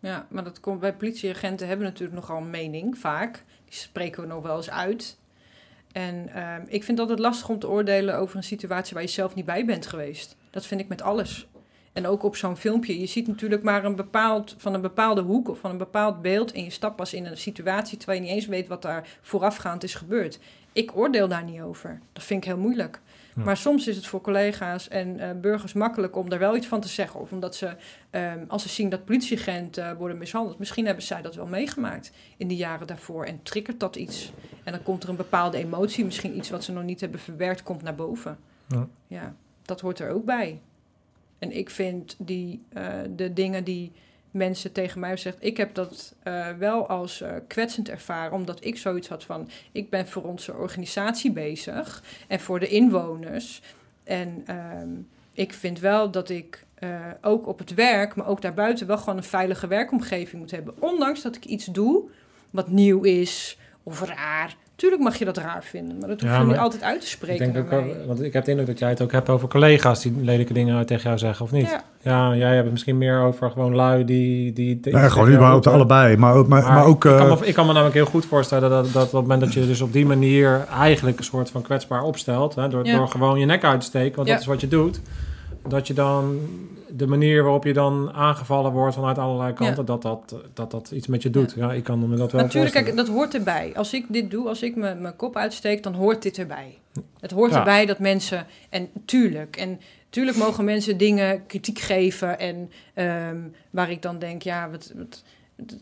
Ja, 0.04 0.28
maar 0.30 0.44
dat 0.44 0.60
komt 0.60 0.80
bij 0.80 0.94
politieagenten 0.94 1.68
hebben 1.68 1.86
natuurlijk 1.86 2.20
nogal 2.20 2.38
een 2.38 2.50
mening, 2.50 2.98
vaak. 2.98 3.44
Die 3.66 3.74
spreken 3.74 4.22
we 4.22 4.28
nog 4.28 4.44
wel 4.44 4.56
eens 4.56 4.70
uit. 4.70 5.18
En 5.92 6.30
ehm, 6.34 6.62
ik 6.62 6.84
vind 6.84 6.88
het 6.88 7.00
altijd 7.00 7.20
lastig 7.20 7.50
om 7.50 7.60
te 7.60 7.70
oordelen 7.70 8.18
over 8.18 8.38
een 8.38 8.44
situatie 8.44 8.94
waar 8.94 9.04
je 9.04 9.10
zelf 9.10 9.36
niet 9.36 9.46
bij 9.46 9.66
bent 9.66 9.88
geweest. 9.88 10.36
Dat 10.50 10.66
vind 10.66 10.82
ik 10.82 10.88
met 10.88 11.02
alles. 11.02 11.48
En 11.94 12.08
ook 12.08 12.24
op 12.24 12.36
zo'n 12.36 12.58
filmpje. 12.58 13.00
Je 13.00 13.06
ziet 13.06 13.28
natuurlijk 13.28 13.64
maar 13.64 13.86
een 13.86 13.96
bepaald, 13.96 14.56
van 14.58 14.74
een 14.74 14.82
bepaalde 14.82 15.22
hoek 15.22 15.50
of 15.50 15.60
van 15.60 15.72
een 15.72 15.78
bepaald 15.78 16.22
beeld. 16.22 16.52
En 16.52 16.64
je 16.64 16.70
stapt 16.70 16.96
pas 16.96 17.14
in 17.14 17.26
een 17.26 17.38
situatie 17.38 17.98
terwijl 17.98 18.20
je 18.20 18.26
niet 18.26 18.36
eens 18.36 18.46
weet 18.46 18.68
wat 18.68 18.82
daar 18.82 19.08
voorafgaand 19.22 19.84
is 19.84 19.96
gebeurd. 19.96 20.40
Ik 20.74 20.98
oordeel 20.98 21.28
daar 21.28 21.44
niet 21.44 21.62
over. 21.62 22.00
Dat 22.14 22.24
vind 22.24 22.44
ik 22.44 22.50
heel 22.50 22.62
moeilijk. 22.62 23.02
Ja. 23.36 23.44
Maar 23.44 23.58
soms 23.58 23.88
is 23.88 23.96
het 23.96 24.06
voor 24.08 24.22
collega's 24.22 24.88
en 24.88 25.20
eh, 25.20 25.40
burgers 25.42 25.74
makkelijk 25.74 26.16
om 26.16 26.30
daar 26.30 26.40
wel 26.40 26.56
iets 26.56 26.68
van 26.68 26.82
te 26.82 26.88
zeggen. 26.88 27.20
Of 27.20 27.32
omdat 27.32 27.56
ze, 27.56 27.76
ehm, 28.10 28.44
als 28.48 28.62
ze 28.62 28.70
zien 28.70 28.90
dat 28.90 29.06
politieagenten 29.06 29.90
eh, 29.90 29.98
worden 29.98 30.18
mishandeld, 30.18 30.60
misschien 30.60 30.86
hebben 30.86 31.04
zij 31.04 31.22
dat 31.22 31.36
wel 31.36 31.48
meegemaakt 31.48 32.12
in 32.38 32.48
de 32.48 32.56
jaren 32.56 32.88
daarvoor. 32.88 33.26
En 33.26 33.40
triggert 33.44 33.80
dat 33.80 33.96
iets. 33.96 34.34
En 34.64 34.72
dan 34.72 34.84
komt 34.84 35.04
er 35.04 35.10
een 35.10 35.16
bepaalde 35.16 35.58
emotie, 35.58 36.06
misschien 36.06 36.38
iets 36.38 36.50
wat 36.50 36.64
ze 36.64 36.72
nog 36.72 36.84
niet 36.84 37.02
hebben 37.02 37.20
verwerkt, 37.20 37.64
komt 37.64 37.82
naar 37.82 37.96
boven. 37.96 38.38
Ja. 38.68 38.88
ja 39.08 39.36
dat 39.62 39.82
hoort 39.82 40.00
er 40.00 40.10
ook 40.10 40.26
bij. 40.26 40.62
En 41.40 41.52
ik 41.52 41.70
vind 41.70 42.16
die, 42.20 42.62
eh, 42.70 43.00
de 43.16 43.34
dingen 43.34 43.64
die 43.64 43.92
mensen 44.34 44.72
tegen 44.72 45.00
mij 45.00 45.18
zeggen, 45.18 45.44
ik 45.44 45.58
heb 45.58 45.76
dat 45.76 46.16
eh, 46.24 46.48
wel 46.58 46.88
als 46.88 47.22
eh, 47.22 47.32
kwetsend 47.48 47.90
ervaren, 47.90 48.34
omdat 48.34 48.66
ik 48.66 48.78
zoiets 48.78 49.08
had 49.08 49.24
van, 49.24 49.50
ik 49.72 49.90
ben 49.90 50.08
voor 50.08 50.24
onze 50.24 50.54
organisatie 50.54 51.32
bezig 51.32 52.04
en 52.28 52.40
voor 52.40 52.60
de 52.60 52.68
inwoners. 52.68 53.62
En 54.04 54.44
ehm, 54.46 54.90
ik 55.34 55.54
vind 55.54 55.80
wel 55.80 56.12
dat 56.12 56.30
ik 56.30 56.66
eh, 56.74 57.00
ook 57.22 57.48
op 57.48 57.60
het 57.60 57.74
werk, 57.74 58.16
maar 58.16 58.28
ook 58.28 58.42
daarbuiten, 58.42 58.88
wel 58.88 58.98
gewoon 58.98 59.18
een 59.18 59.24
veilige 59.24 59.68
werkomgeving 59.68 60.42
moet 60.42 60.52
hebben. 60.52 60.74
Ondanks 60.80 61.22
dat 61.22 61.36
ik 61.36 61.46
iets 61.46 61.66
doe 61.66 62.10
wat 62.50 62.70
nieuw 62.70 63.02
is 63.02 63.58
of 63.84 64.02
raar. 64.02 64.56
Tuurlijk 64.76 65.02
mag 65.02 65.16
je 65.16 65.26
dat 65.26 65.38
raar 65.38 65.64
vinden, 65.64 65.98
maar 66.00 66.08
dat 66.10 66.22
hoef 66.22 66.30
Ja, 66.30 66.36
je 66.38 66.44
niet 66.44 66.52
maar 66.54 66.64
altijd 66.64 66.84
uit 66.84 67.00
te 67.00 67.06
Ik 67.06 67.12
spreken. 67.12 67.54
denk 67.54 67.66
ook, 67.66 67.72
mij. 67.72 67.86
wel- 67.86 68.06
want 68.08 68.22
ik 68.24 68.34
heb 68.34 68.44
de 68.46 68.50
indruk 68.52 68.68
dat 68.70 68.80
jij 68.80 68.90
het 68.90 69.02
ook 69.02 69.12
hebt 69.12 69.30
over 69.30 69.48
collega's 69.48 70.02
die 70.02 70.14
lelijke 70.22 70.54
dingen 70.54 70.86
tegen 70.86 71.04
jou 71.04 71.18
zeggen, 71.18 71.46
of 71.46 71.52
niet? 71.52 71.70
Ja. 71.70 71.84
Ja, 72.02 72.36
jij 72.36 72.50
hebt 72.52 72.62
het 72.64 72.72
misschien 72.72 72.98
meer 72.98 73.20
over 73.22 73.52
gewoon 73.52 73.76
lui 73.76 74.06
die... 74.06 74.54
die, 74.54 74.80
die 74.80 74.94
Nee, 74.94 75.10
gewoon 75.10 75.28
überhaupt 75.28 75.68
allebei. 75.68 76.18
Maar 76.18 76.34
ook, 76.36 76.48
maar, 76.48 76.64
maar 76.64 76.86
ook 76.86 77.06
ik, 77.06 77.12
kan 77.18 77.30
eh, 77.30 77.40
me, 77.40 77.46
ik 77.48 77.54
kan 77.54 77.66
me 77.66 77.72
namelijk 77.74 77.96
heel 77.96 78.06
goed 78.06 78.26
voorstellen 78.26 78.70
dat, 78.70 78.94
dat 78.94 79.04
op 79.06 79.12
het 79.12 79.22
moment 79.22 79.42
dat 79.42 79.54
je 79.54 79.66
dus 79.68 79.82
op 79.82 79.94
die 79.94 80.06
manier 80.06 80.66
eigenlijk 80.72 81.18
een 81.18 81.24
soort 81.24 81.50
van 81.50 81.62
kwetsbaar 81.62 82.04
opstelt, 82.04 82.56
hè, 82.56 82.68
door, 82.70 82.86
Ja. 82.86 82.98
door 82.98 83.08
gewoon 83.08 83.40
je 83.40 83.46
nek 83.46 83.64
uit 83.64 83.80
te 83.80 83.86
steken, 83.86 84.16
want 84.16 84.28
Ja. 84.28 84.34
dat 84.34 84.42
is 84.44 84.48
wat 84.50 84.62
je 84.62 84.68
doet, 84.68 85.00
dat 85.68 85.88
je 85.88 85.94
dan 85.94 86.40
de 86.96 87.08
manier 87.08 87.44
waarop 87.44 87.64
je 87.64 87.74
dan 87.74 88.12
aangevallen 88.14 88.72
wordt 88.72 88.96
vanuit 88.96 89.18
allerlei 89.18 89.54
kanten, 89.54 89.86
dat, 89.86 90.02
dat, 90.02 90.36
dat 90.54 90.72
dat 90.72 90.92
iets 90.92 91.08
met 91.08 91.22
je 91.22 91.30
doet. 91.30 91.54
Ja, 91.56 91.74
ik 91.74 91.84
kan 91.84 92.10
me 92.10 92.16
dat 92.16 92.32
wel 92.32 92.42
Natuurlijk, 92.42 92.74
kijk, 92.74 92.96
dat 92.96 93.08
hoort 93.08 93.34
erbij. 93.34 93.72
Als 93.76 93.94
ik 93.94 94.06
dit 94.10 94.32
doe, 94.32 94.48
als 94.48 94.62
ik 94.62 94.76
me- 94.76 94.96
mijn 94.96 95.16
kop 95.16 95.36
uitsteek, 95.36 95.84
dan 95.84 95.94
hoort 95.94 96.22
dit 96.22 96.38
erbij. 96.38 96.78
Het 97.20 97.32
hoort 97.32 97.52
Ja. 97.52 97.58
erbij 97.58 97.86
dat 97.86 98.00
mensen, 98.00 98.46
en 98.70 98.90
tuurlijk, 99.06 99.58
en 99.58 99.80
tuurlijk 100.10 100.38
mogen 100.38 100.66
mensen 100.66 100.98
dingen 100.98 101.46
kritiek 101.46 101.80
geven. 101.80 102.40
En 102.40 102.70
ehm, 102.94 103.38
waar 103.70 103.92
ik 103.92 104.02
dan 104.02 104.20
denk, 104.20 104.42
ja, 104.42 104.70
wat, 104.70 104.94
wat, 104.96 105.24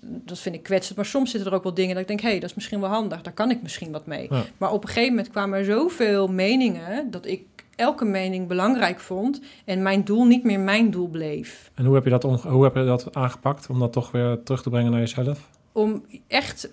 dat 0.01 0.39
vind 0.39 0.55
ik 0.55 0.63
kwetsend. 0.63 0.95
Maar 0.97 1.05
soms 1.05 1.31
zitten 1.31 1.49
er 1.51 1.55
ook 1.57 1.63
wel 1.63 1.73
dingen 1.73 1.91
dat 1.93 2.01
ik 2.01 2.07
denk, 2.07 2.21
hé, 2.21 2.29
hey, 2.29 2.39
dat 2.39 2.49
is 2.49 2.55
misschien 2.55 2.79
wel 2.79 2.89
handig. 2.89 3.21
Daar 3.21 3.33
kan 3.33 3.51
ik 3.51 3.61
misschien 3.61 3.91
wat 3.91 4.05
mee. 4.05 4.27
Ja. 4.29 4.43
Maar 4.57 4.71
op 4.71 4.81
een 4.83 4.87
gegeven 4.89 5.09
moment 5.09 5.29
kwamen 5.29 5.59
er 5.59 5.65
zoveel 5.65 6.27
meningen 6.27 7.11
dat 7.11 7.25
ik 7.25 7.45
elke 7.81 8.05
mening 8.05 8.47
belangrijk 8.47 8.99
vond. 8.99 9.41
En 9.65 9.81
mijn 9.81 10.03
doel 10.03 10.25
niet 10.25 10.43
meer 10.43 10.59
mijn 10.59 10.91
doel 10.91 11.07
bleef. 11.07 11.71
En 11.75 11.85
hoe 11.85 11.95
heb, 11.95 12.03
je 12.03 12.09
dat 12.09 12.23
hoe 12.23 12.63
heb 12.63 12.75
je 12.75 12.85
dat 12.85 13.15
aangepakt 13.15 13.67
om 13.69 13.79
dat 13.79 13.93
toch 13.93 14.11
weer 14.11 14.43
terug 14.43 14.61
te 14.61 14.69
brengen 14.69 14.91
naar 14.91 14.99
jezelf? 14.99 15.49
om 15.71 16.05
echt 16.27 16.69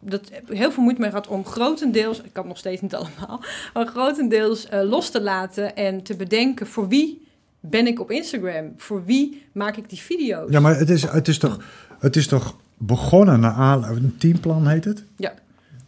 dat 0.00 0.28
heb 0.32 0.50
ik 0.50 0.56
heel 0.56 0.72
veel 0.72 0.82
moeite 0.82 1.00
mee 1.00 1.10
gehad 1.10 1.26
om 1.28 1.44
grotendeels, 1.44 2.18
ik 2.18 2.32
kan 2.32 2.42
het 2.42 2.46
nog 2.46 2.58
steeds 2.58 2.80
niet 2.80 2.94
allemaal, 2.94 3.40
maar 3.74 3.86
grotendeels 3.86 4.68
eh, 4.68 4.88
los 4.88 5.10
te 5.10 5.22
laten 5.22 5.76
en 5.76 6.02
te 6.02 6.16
bedenken 6.16 6.66
voor 6.66 6.88
wie 6.88 7.28
ben 7.60 7.86
ik 7.86 8.00
op 8.00 8.10
Instagram? 8.10 8.72
Voor 8.76 9.04
wie 9.04 9.46
maak 9.52 9.76
ik 9.76 9.88
die 9.88 9.98
video's? 9.98 10.50
ja, 10.50 10.60
maar 10.60 10.78
het 10.78 10.90
is, 10.90 11.02
het 11.02 11.28
is, 11.28 11.38
toch, 11.38 11.58
het 11.98 12.16
is 12.16 12.26
toch 12.26 12.56
begonnen 12.76 13.40
naar. 13.40 13.90
Een 13.90 14.14
teamplan 14.18 14.66
heet 14.66 14.84
het? 14.84 15.04
Ja. 15.16 15.32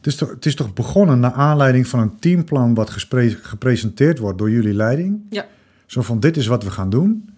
Het 0.03 0.13
is, 0.13 0.17
toch, 0.19 0.31
het 0.31 0.47
is 0.47 0.55
toch 0.55 0.73
begonnen 0.73 1.21
naar 1.21 1.33
aanleiding 1.33 1.87
van 1.87 2.01
een 2.01 2.19
teamplan... 2.19 2.75
wat 2.75 2.91
gespre- 2.91 3.39
gepresenteerd 3.43 4.19
wordt 4.19 4.39
door 4.39 4.51
jullie 4.51 4.75
leiding? 4.75 5.21
Ja. 5.31 5.47
Zo 5.87 6.03
van, 6.03 6.21
dit 6.21 6.37
is 6.37 6.47
wat 6.47 6.65
we 6.65 6.71
gaan 6.71 6.91
doen. 6.91 7.29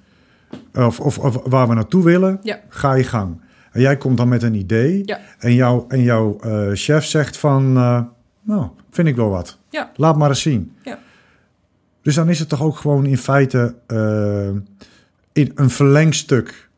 Of, 0.74 1.00
of, 1.00 1.18
of 1.18 1.40
waar 1.44 1.68
we 1.68 1.74
naartoe 1.74 2.04
willen. 2.04 2.38
Ja. 2.42 2.60
Ga 2.68 2.94
je 2.94 3.04
gang. 3.04 3.40
En 3.72 3.80
jij 3.80 3.96
komt 3.96 4.16
dan 4.16 4.28
met 4.28 4.42
een 4.42 4.54
idee. 4.54 5.02
Ja. 5.04 5.20
En, 5.38 5.54
jouw 5.54 5.84
en 5.88 6.02
jouw 6.02 6.38
eh, 6.40 6.68
chef 6.72 7.04
zegt 7.04 7.36
van... 7.36 7.76
eh, 7.76 8.00
nou, 8.42 8.68
vind 8.90 9.08
ik 9.08 9.16
wel 9.16 9.28
wat. 9.28 9.58
Ja. 9.70 9.90
Laat 9.96 10.16
maar 10.16 10.28
eens 10.28 10.42
zien. 10.42 10.72
Ja. 10.82 10.98
Dus 12.02 12.14
dan 12.14 12.28
is 12.28 12.38
het 12.38 12.48
toch 12.48 12.62
ook 12.62 12.76
gewoon 12.76 13.06
in 13.06 13.18
feite... 13.18 13.74
eh, 13.86 14.48
in 15.32 15.52
een 15.54 15.70
verlengstuk 15.70 16.68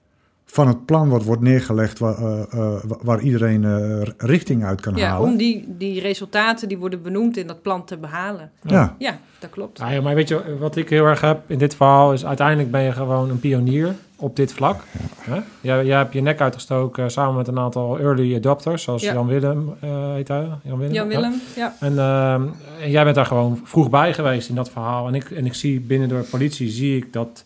van 0.57 0.69
het 0.69 0.87
plan 0.87 1.09
wat 1.09 1.25
wordt 1.25 1.43
neergelegd... 1.43 1.99
waar, 1.99 2.19
eh, 2.19 2.43
eh, 2.53 2.83
waar 3.03 3.21
iedereen 3.21 3.65
eh, 3.65 4.03
richting 4.17 4.65
uit 4.65 4.81
kan 4.81 4.97
Ja, 4.97 5.09
halen. 5.09 5.29
om 5.29 5.37
die, 5.37 5.65
die 5.69 6.01
resultaten 6.01 6.69
die 6.69 6.79
worden 6.79 7.03
benoemd 7.03 7.37
in 7.37 7.47
dat 7.47 7.63
plan 7.63 7.85
te 7.85 7.97
behalen. 7.97 8.51
Ja. 8.63 8.95
Ja, 8.99 9.19
dat 9.39 9.51
klopt. 9.51 9.79
Ja, 9.79 9.91
ja, 9.91 10.01
maar 10.01 10.15
weet 10.15 10.29
je, 10.29 10.57
wat 10.59 10.77
ik 10.77 10.89
heel 10.89 11.05
erg 11.05 11.21
heb 11.21 11.41
in 11.47 11.59
dit 11.59 11.75
verhaal 11.75 12.13
is 12.13 12.27
uiteindelijk 12.27 12.71
ben 12.71 12.83
je 12.83 12.93
gewoon 12.93 13.31
een 13.31 13.41
pionier 13.41 13.95
op 14.19 14.37
dit 14.37 14.53
vlak. 14.53 14.83
Hè? 15.21 15.41
Jij, 15.61 15.85
jij 15.85 15.97
hebt 15.97 16.13
je 16.13 16.21
nek 16.21 16.41
uitgestoken 16.41 17.11
samen 17.11 17.37
met 17.37 17.49
een 17.49 17.59
aantal 17.59 17.99
early 17.99 18.37
adopters, 18.37 18.83
zoals 18.83 19.03
Ja. 19.03 19.13
Jan 19.13 19.27
Willem 19.27 19.75
eh 19.81 20.13
heet 20.13 20.29
hij. 20.29 20.49
Jan 20.63 20.79
Willem. 20.79 20.95
Jan 20.95 21.11
ja. 21.11 21.17
Willem, 21.17 21.41
ja. 21.57 21.75
En, 21.81 21.99
ehm, 21.99 22.43
en 22.83 22.91
jij 22.91 23.05
bent 23.05 23.17
daar 23.17 23.27
gewoon 23.27 23.61
vroeg 23.65 23.91
bij 23.91 24.15
geweest 24.15 24.49
in 24.49 24.55
dat 24.55 24.71
verhaal. 24.71 25.07
En 25.07 25.15
ik, 25.15 25.31
en 25.31 25.47
ik 25.47 25.55
zie 25.55 25.81
binnen 25.81 26.09
de 26.09 26.27
politie, 26.31 26.69
zie 26.69 26.97
ik 26.97 27.13
dat 27.13 27.45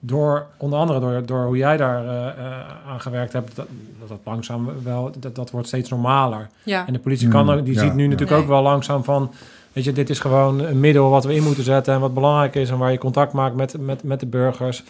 door, 0.00 0.46
onder 0.56 0.78
andere 0.78 1.00
door, 1.00 1.26
door 1.26 1.44
hoe 1.44 1.56
jij 1.56 1.76
daar 1.76 2.04
eh, 2.06 2.26
eh, 2.46 2.60
aan 2.88 3.00
gewerkt 3.00 3.32
hebt, 3.32 3.56
dat, 3.56 3.66
dat 4.08 4.18
langzaam 4.24 4.68
wel, 4.82 5.10
dat, 5.18 5.34
dat 5.34 5.50
wordt 5.50 5.66
steeds 5.66 5.90
normaler. 5.90 6.48
Ja, 6.62 6.86
En 6.86 6.92
de 6.92 6.98
politie 6.98 7.28
kan 7.28 7.44
Mm, 7.44 7.50
ook, 7.50 7.64
die 7.64 7.74
ja, 7.74 7.80
ziet 7.80 7.94
nu 7.94 8.02
ja. 8.02 8.08
natuurlijk 8.08 8.30
Nee. 8.30 8.40
ook 8.40 8.52
wel 8.52 8.62
langzaam 8.62 9.04
van, 9.04 9.30
weet 9.72 9.84
je, 9.84 9.92
dit 9.92 10.10
is 10.10 10.18
gewoon 10.20 10.60
een 10.60 10.80
middel 10.80 11.10
wat 11.10 11.24
we 11.24 11.34
in 11.34 11.42
moeten 11.42 11.64
zetten 11.64 11.94
en 11.94 12.00
wat 12.00 12.14
belangrijk 12.14 12.54
is 12.54 12.70
en 12.70 12.78
waar 12.78 12.92
je 12.92 12.98
contact 12.98 13.32
maakt 13.32 13.54
met, 13.54 13.80
met, 13.80 14.02
met 14.02 14.20
de 14.20 14.26
burgers. 14.26 14.82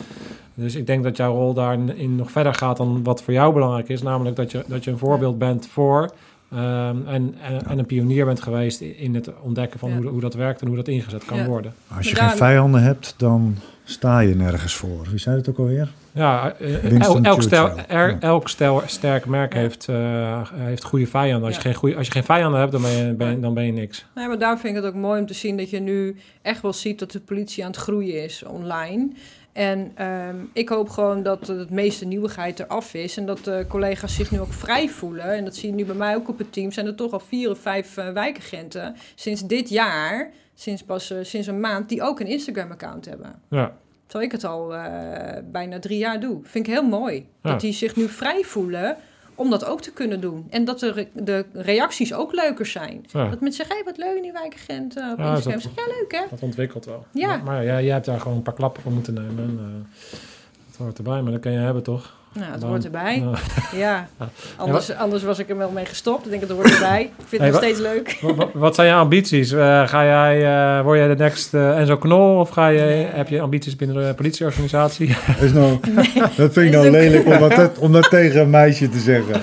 Dus 0.54 0.74
ik 0.74 0.86
denk 0.86 1.02
dat 1.02 1.16
jouw 1.16 1.34
rol 1.34 1.54
daarin 1.54 2.16
nog 2.16 2.30
verder 2.30 2.54
gaat 2.54 2.76
dan 2.76 3.02
wat 3.02 3.22
voor 3.22 3.32
jou 3.32 3.52
belangrijk 3.52 3.88
is, 3.88 4.02
namelijk 4.02 4.36
dat 4.36 4.50
je, 4.50 4.64
dat 4.66 4.84
je 4.84 4.90
een 4.90 4.98
voorbeeld 4.98 5.38
bent 5.38 5.66
voor 5.66 6.10
ehm, 6.52 6.96
en, 7.06 7.34
en, 7.42 7.66
en 7.66 7.78
een 7.78 7.86
pionier 7.86 8.24
bent 8.24 8.42
geweest 8.42 8.80
in 8.80 9.14
het 9.14 9.30
ontdekken 9.40 9.78
van 9.78 9.90
Ja. 9.90 9.96
hoe, 9.96 10.06
hoe 10.06 10.20
dat 10.20 10.34
werkt 10.34 10.60
en 10.60 10.66
hoe 10.66 10.76
dat 10.76 10.88
ingezet 10.88 11.24
kan 11.24 11.38
Ja. 11.38 11.46
worden. 11.46 11.74
Als 11.96 12.08
je 12.10 12.16
geen 12.16 12.30
vijanden 12.36 12.82
hebt, 12.82 13.14
dan 13.16 13.56
sta 13.90 14.20
je 14.20 14.34
nergens 14.34 14.74
voor. 14.74 15.06
Wie 15.10 15.18
zei 15.18 15.36
het 15.36 15.48
ook 15.48 15.58
alweer? 15.58 15.88
Ja, 16.12 16.52
eh, 16.58 17.00
elk, 17.24 17.42
stel, 17.42 17.70
er- 17.88 18.08
Ja. 18.10 18.16
elk 18.20 18.48
stel, 18.48 18.82
sterk 18.86 19.26
merk 19.26 19.54
heeft, 19.54 19.88
eh, 19.88 20.50
heeft 20.54 20.84
goede 20.84 21.06
vijanden. 21.06 21.46
Als, 21.46 21.54
Ja. 21.56 21.60
je 21.62 21.68
geen 21.68 21.74
goede, 21.78 21.96
als 21.96 22.06
je 22.06 22.12
geen 22.12 22.24
vijanden 22.24 22.60
hebt, 22.60 22.72
dan 22.72 22.82
ben 22.82 22.90
je, 23.06 23.12
ben, 23.14 23.40
dan 23.40 23.54
ben 23.54 23.64
je 23.64 23.72
niks. 23.72 24.06
Nee, 24.14 24.26
maar 24.26 24.38
daar 24.38 24.58
vind 24.58 24.76
ik 24.76 24.82
het 24.82 24.92
ook 24.92 25.00
mooi 25.00 25.20
om 25.20 25.26
te 25.26 25.34
zien 25.34 25.56
dat 25.56 25.70
je 25.70 25.80
nu 25.80 26.16
echt 26.42 26.62
wel 26.62 26.72
ziet 26.72 26.98
dat 26.98 27.10
de 27.12 27.20
politie 27.20 27.64
aan 27.64 27.70
het 27.70 27.80
groeien 27.80 28.24
is 28.24 28.42
online. 28.46 29.08
En 29.52 29.90
ehm, 29.94 30.36
ik 30.52 30.68
hoop 30.68 30.88
gewoon 30.88 31.22
dat 31.22 31.46
het 31.46 31.70
meeste 31.70 32.04
nieuwigheid 32.04 32.60
eraf 32.60 32.94
is 32.94 33.16
en 33.16 33.26
dat 33.26 33.44
de 33.44 33.64
collega's 33.68 34.14
zich 34.14 34.30
nu 34.30 34.40
ook 34.40 34.52
vrij 34.52 34.88
voelen. 34.88 35.24
En 35.36 35.44
dat 35.44 35.56
zie 35.56 35.68
je 35.68 35.74
nu 35.74 35.84
bij 35.84 35.94
mij 35.94 36.14
ook 36.14 36.28
op 36.28 36.38
het 36.38 36.52
team. 36.52 36.72
Zijn 36.72 36.86
er 36.86 36.94
toch 36.94 37.12
al 37.12 37.20
vier 37.20 37.50
of 37.50 37.58
vijf 37.58 37.96
eh, 37.96 38.08
wijkagenten 38.12 38.96
sinds 39.14 39.46
dit 39.46 39.68
jaar, 39.68 40.30
sinds 40.60 40.82
pas 40.82 41.10
eh, 41.10 41.18
sinds 41.22 41.46
een 41.46 41.60
maand, 41.60 41.88
die 41.88 42.02
ook 42.02 42.20
een 42.20 42.26
Instagram-account 42.26 43.04
hebben. 43.04 43.34
Ja. 43.50 43.72
Terwijl 44.06 44.24
ik 44.30 44.32
het 44.32 44.44
al 44.44 44.74
eh, 44.74 45.42
bijna 45.44 45.78
drie 45.78 45.98
jaar 45.98 46.20
doe. 46.20 46.38
Vind 46.42 46.66
ik 46.66 46.72
heel 46.72 46.82
mooi. 46.88 47.26
Ja. 47.42 47.50
Dat 47.50 47.60
die 47.60 47.72
zich 47.72 47.96
nu 47.96 48.08
vrij 48.08 48.42
voelen 48.42 48.96
om 49.34 49.50
dat 49.50 49.64
ook 49.64 49.80
te 49.80 49.92
kunnen 49.92 50.20
doen. 50.20 50.46
En 50.50 50.64
dat 50.64 50.78
de, 50.80 50.92
re- 50.92 51.08
de 51.12 51.44
reacties 51.52 52.14
ook 52.14 52.32
leuker 52.32 52.66
zijn. 52.66 53.04
Ja. 53.06 53.28
Dat 53.28 53.40
mensen 53.40 53.66
zeggen, 53.66 53.76
hey, 53.76 53.84
wat 53.84 53.96
leuk 53.96 54.22
die 54.22 54.32
wijkagent 54.32 54.96
eh, 54.96 55.10
op 55.12 55.18
Ja, 55.18 55.34
Instagram. 55.34 55.62
dat- 55.62 55.72
ja, 55.86 55.92
leuk 56.00 56.12
hè? 56.12 56.22
Dat 56.30 56.42
ontwikkelt 56.42 56.84
wel. 56.84 57.06
Ja. 57.12 57.26
Maar, 57.28 57.42
maar 57.42 57.64
ja, 57.64 57.80
jij 57.80 57.92
hebt 57.92 58.06
daar 58.06 58.20
gewoon 58.20 58.36
een 58.36 58.42
paar 58.42 58.54
klappen 58.54 58.82
voor 58.82 58.92
moeten 58.92 59.14
nemen. 59.14 59.38
En, 59.44 59.86
dat 60.68 60.76
hoort 60.76 60.98
erbij, 60.98 61.22
maar 61.22 61.32
dat 61.32 61.40
kan 61.40 61.52
je 61.52 61.58
hebben, 61.58 61.82
toch? 61.82 62.16
Nou, 62.38 62.52
het 62.52 62.62
hoort 62.62 62.84
erbij. 62.84 63.18
Nou, 63.18 63.36
Ja, 63.84 64.08
anders, 64.56 64.94
anders 64.96 65.22
was 65.22 65.38
ik 65.38 65.48
er 65.50 65.56
wel 65.56 65.70
mee 65.70 65.84
gestopt. 65.84 66.24
Ik 66.24 66.30
denk, 66.30 66.42
het 66.42 66.50
hoort 66.50 66.72
erbij. 66.74 67.00
Ik 67.02 67.24
vind 67.28 67.42
Hey, 67.42 67.50
het 67.50 67.60
nog 67.60 67.64
steeds 67.64 67.78
leuk. 67.80 68.18
wat, 68.36 68.48
wat- 68.52 68.74
zijn 68.74 68.88
je 68.88 68.94
ambities? 68.94 69.52
Eh, 69.52 69.88
ga 69.88 70.04
jij, 70.04 70.44
eh, 70.78 70.82
word 70.84 70.98
jij 70.98 71.08
de 71.08 71.16
next 71.16 71.54
eh, 71.54 71.78
Enzo 71.78 71.96
Knol? 71.96 72.38
Of 72.38 72.48
ga 72.48 72.68
je, 72.68 72.80
Nee. 72.80 73.06
heb 73.06 73.28
je 73.28 73.40
ambities 73.40 73.76
binnen 73.76 74.06
de 74.06 74.14
politieorganisatie? 74.14 75.08
Is 75.40 75.52
nou, 75.52 75.78
dat 76.36 76.52
vind 76.52 76.56
ik 76.66 76.70
nou 76.72 76.90
lelijk 76.90 77.26
om 77.26 77.48
dat, 77.48 77.78
om 77.78 77.92
dat 77.92 78.10
tegen 78.10 78.40
een 78.40 78.50
meisje 78.50 78.88
te 78.88 78.98
zeggen. 78.98 79.40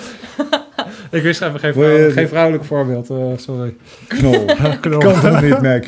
ik 1.11 1.21
wist 1.23 1.41
even 1.41 1.59
geen, 1.59 1.73
vrouw, 1.73 2.11
geen 2.11 2.27
vrouwelijk 2.27 2.63
voorbeeld, 2.63 3.09
eh, 3.09 3.17
sorry. 3.35 3.75
Knol. 4.07 4.45
Knol. 4.81 4.99
Kan 4.99 5.21
toch 5.21 5.41
niet, 5.41 5.61
Mac? 5.61 5.85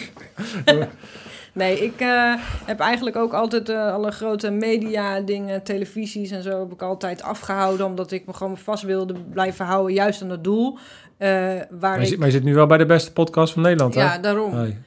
Nee, 1.57 1.83
ik 1.83 1.99
eh, 1.99 2.33
heb 2.65 2.79
eigenlijk 2.79 3.15
ook 3.15 3.33
altijd 3.33 3.69
eh, 3.69 3.93
alle 3.93 4.11
grote 4.11 4.51
media 4.51 5.19
dingen, 5.19 5.63
televisies 5.63 6.31
en 6.31 6.43
zo 6.43 6.59
heb 6.59 6.71
ik 6.71 6.81
altijd 6.81 7.21
afgehouden. 7.21 7.85
Omdat 7.85 8.11
ik 8.11 8.25
me 8.25 8.33
gewoon 8.33 8.57
vast 8.57 8.83
wilde 8.83 9.13
blijven 9.31 9.65
houden, 9.65 9.93
juist 9.93 10.21
aan 10.21 10.29
het 10.29 10.43
doel. 10.43 10.77
eh, 11.17 11.29
waar 11.29 11.67
Maar 11.79 11.95
je, 11.95 12.01
ik... 12.01 12.07
zit, 12.07 12.17
maar 12.17 12.27
je 12.27 12.33
zit 12.33 12.43
nu 12.43 12.53
wel 12.53 12.65
bij 12.65 12.77
de 12.77 12.85
beste 12.85 13.13
podcast 13.13 13.53
van 13.53 13.61
Nederland, 13.61 13.95
hè? 13.95 14.01
ja, 14.01 14.17
daarom. 14.17 14.53
Hey. 14.53 14.77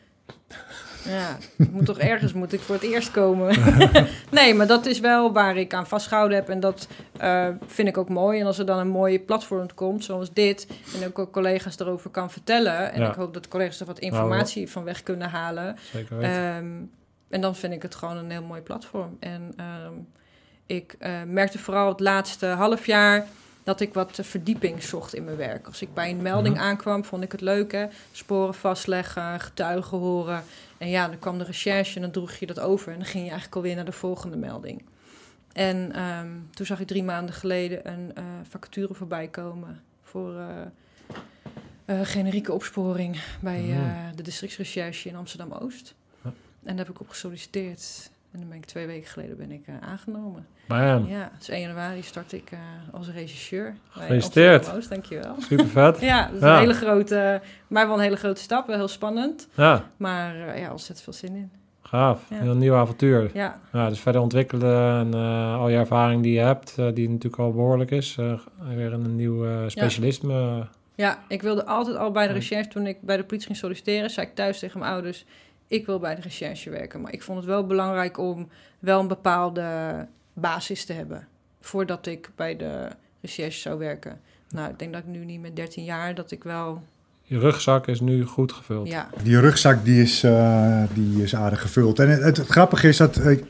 Ja, 1.04 1.36
ik 1.56 1.70
moet 1.70 1.84
toch 1.86 1.98
ergens 1.98 2.32
moet 2.32 2.52
ik 2.52 2.60
voor 2.60 2.74
het 2.74 2.84
eerst 2.84 3.10
komen. 3.10 3.56
nee, 4.30 4.54
maar 4.54 4.66
dat 4.66 4.86
is 4.86 5.00
wel 5.00 5.32
waar 5.32 5.56
ik 5.56 5.74
aan 5.74 5.86
vastgehouden 5.86 6.36
heb. 6.36 6.48
En 6.48 6.60
dat 6.60 6.88
eh, 7.16 7.46
vind 7.66 7.88
ik 7.88 7.98
ook 7.98 8.08
mooi. 8.08 8.40
En 8.40 8.46
als 8.46 8.58
er 8.58 8.66
dan 8.66 8.78
een 8.78 8.88
mooie 8.88 9.18
platform 9.18 9.74
komt, 9.74 10.04
zoals 10.04 10.32
dit... 10.32 10.66
en 11.00 11.12
ook 11.16 11.32
collega's 11.32 11.78
erover 11.78 12.10
kan 12.10 12.30
vertellen... 12.30 12.92
en 12.92 13.00
Ja. 13.00 13.08
ik 13.08 13.14
hoop 13.14 13.34
dat 13.34 13.48
collega's 13.48 13.80
er 13.80 13.86
wat 13.86 13.98
informatie 13.98 14.70
van 14.70 14.84
weg 14.84 15.02
kunnen 15.02 15.28
halen... 15.30 15.76
Zeker 15.92 16.16
weten. 16.18 16.34
Ehm, 16.34 16.66
en 17.28 17.40
dan 17.40 17.56
vind 17.56 17.72
ik 17.72 17.82
het 17.82 17.94
gewoon 17.94 18.16
een 18.16 18.30
heel 18.30 18.42
mooi 18.42 18.60
platform. 18.60 19.16
En 19.20 19.52
ehm, 19.56 19.92
ik 20.66 20.94
eh, 20.98 21.12
merkte 21.26 21.58
vooral 21.58 21.88
het 21.88 22.00
laatste 22.00 22.46
half 22.46 22.86
jaar 22.86 23.26
dat 23.64 23.80
ik 23.80 23.94
wat 23.94 24.18
verdieping 24.22 24.82
zocht 24.82 25.14
in 25.14 25.24
mijn 25.24 25.36
werk. 25.36 25.66
Als 25.66 25.82
ik 25.82 25.94
bij 25.94 26.10
een 26.10 26.22
melding 26.22 26.54
Mhm. 26.54 26.64
aankwam, 26.64 27.04
vond 27.04 27.22
ik 27.22 27.32
het 27.32 27.40
leuk, 27.40 27.72
hè? 27.72 27.86
Sporen 28.12 28.54
vastleggen, 28.54 29.40
getuigen 29.40 29.98
horen. 29.98 30.42
En 30.80 30.88
ja, 30.88 31.08
dan 31.08 31.18
kwam 31.18 31.38
de 31.38 31.44
recherche 31.44 31.94
en 31.96 32.02
dan 32.02 32.10
droeg 32.10 32.34
je 32.34 32.46
dat 32.46 32.60
over. 32.60 32.92
En 32.92 32.98
dan 32.98 33.06
ging 33.06 33.22
je 33.24 33.30
eigenlijk 33.30 33.56
alweer 33.56 33.74
naar 33.74 33.84
de 33.84 33.92
volgende 33.92 34.36
melding. 34.36 34.84
En 35.52 35.92
ehm, 35.92 36.28
toen 36.50 36.66
zag 36.66 36.80
ik 36.80 36.86
drie 36.86 37.02
maanden 37.02 37.34
geleden 37.34 37.88
een 37.92 38.14
eh, 38.14 38.24
vacature 38.48 38.94
voorbij 38.94 39.28
komen 39.28 39.82
voor 40.02 40.36
eh, 40.38 40.60
eh, 41.84 42.00
generieke 42.06 42.52
opsporing 42.52 43.20
bij 43.40 43.60
Mhm. 43.60 44.16
de 44.16 44.22
districtsrecherche 44.22 45.08
in 45.08 45.16
Amsterdam-Oost. 45.16 45.94
Ja. 46.24 46.32
En 46.62 46.76
daar 46.76 46.86
heb 46.86 46.94
ik 46.94 47.00
op 47.00 47.08
gesolliciteerd. 47.08 48.10
En 48.32 48.38
dan 48.40 48.48
ben 48.48 48.58
ik 48.58 48.64
twee 48.64 48.86
weken 48.86 49.08
geleden 49.08 49.36
ben 49.36 49.50
ik, 49.50 49.62
eh, 49.66 49.74
aangenomen. 49.80 50.46
Bam. 50.68 51.06
Ja, 51.08 51.30
dus 51.38 51.48
1 51.48 51.60
januari 51.60 52.02
start 52.02 52.32
ik 52.32 52.50
eh, 52.50 52.58
als 52.92 53.08
regisseur. 53.10 53.64
bij 53.64 54.02
Gefeliciteerd. 54.02 54.74
Oost, 54.76 54.88
dankjewel. 54.88 55.34
Super 55.38 55.66
vet. 55.66 56.00
Ja, 56.10 56.26
dat 56.26 56.34
is 56.34 56.40
Ja. 56.40 56.52
een 56.54 56.58
hele 56.60 56.74
grote, 56.74 57.40
maar 57.68 57.86
wel 57.86 57.96
een 57.96 58.02
hele 58.02 58.16
grote 58.16 58.40
stap. 58.40 58.66
Wel 58.66 58.76
heel 58.76 58.88
spannend, 58.88 59.48
Ja, 59.54 59.84
maar 59.96 60.48
eh, 60.48 60.60
ja, 60.60 60.70
ontzettend 60.70 61.00
veel 61.02 61.12
zin 61.12 61.36
in. 61.36 61.50
gaaf. 61.82 62.22
Ja. 62.30 62.40
Een 62.40 62.58
nieuw 62.58 62.74
avontuur. 62.74 63.30
Ja, 63.34 63.60
Ja, 63.72 63.88
dus 63.88 64.00
verder 64.00 64.20
ontwikkelen 64.20 64.98
en 65.00 65.14
al 65.58 65.68
je 65.68 65.76
ervaring 65.76 66.22
die 66.22 66.32
je 66.32 66.40
hebt, 66.40 66.74
die 66.94 67.08
natuurlijk 67.08 67.42
al 67.42 67.52
behoorlijk 67.52 67.90
is, 67.90 68.14
weer 68.74 68.92
in 68.92 69.04
een 69.04 69.16
nieuw 69.16 69.68
specialisme. 69.68 70.66
ja, 70.94 71.18
ik 71.28 71.42
wilde 71.42 71.66
altijd 71.66 71.96
al 71.96 72.10
bij 72.10 72.26
de 72.26 72.32
recherche, 72.32 72.68
toen 72.70 72.86
ik 72.86 73.02
bij 73.02 73.16
de 73.16 73.24
politie 73.24 73.46
ging 73.46 73.58
solliciteren, 73.58 74.10
zei 74.10 74.26
ik 74.26 74.34
thuis 74.34 74.58
tegen 74.58 74.78
mijn 74.78 74.92
ouders, 74.92 75.24
ik 75.70 75.86
wil 75.86 75.98
bij 75.98 76.14
de 76.14 76.20
recherche 76.20 76.70
werken. 76.70 77.00
Maar 77.00 77.12
ik 77.12 77.22
vond 77.22 77.38
het 77.38 77.46
wel 77.46 77.66
belangrijk 77.66 78.18
om 78.18 78.48
wel 78.78 79.00
een 79.00 79.08
bepaalde 79.08 79.66
basis 80.32 80.84
te 80.84 80.92
hebben, 80.92 81.26
voordat 81.60 82.06
ik 82.06 82.30
bij 82.36 82.56
de 82.56 82.88
recherche 83.20 83.60
zou 83.60 83.78
werken. 83.78 84.20
Nou, 84.48 84.70
ik 84.70 84.78
denk 84.78 84.92
dat 84.92 85.02
ik 85.02 85.08
nu 85.08 85.24
niet 85.24 85.40
met 85.40 85.56
13 85.56 85.84
jaar, 85.84 86.14
dat 86.14 86.30
ik 86.30 86.44
wel, 86.44 86.82
Je 87.22 87.38
rugzak 87.38 87.86
is 87.86 88.00
nu 88.00 88.24
goed 88.24 88.52
gevuld. 88.52 88.88
ja, 88.88 89.08
Die 89.22 89.40
rugzak 89.40 89.84
die 89.84 90.02
is, 90.02 90.22
eh, 90.22 90.82
die 90.94 91.22
is 91.22 91.34
aardig 91.36 91.60
gevuld. 91.60 91.98
En 91.98 92.08
het, 92.10 92.22
het, 92.22 92.36
het 92.36 92.48
grappige 92.48 92.88
is 92.88 92.96
dat... 92.96 93.24
ik- 93.24 93.44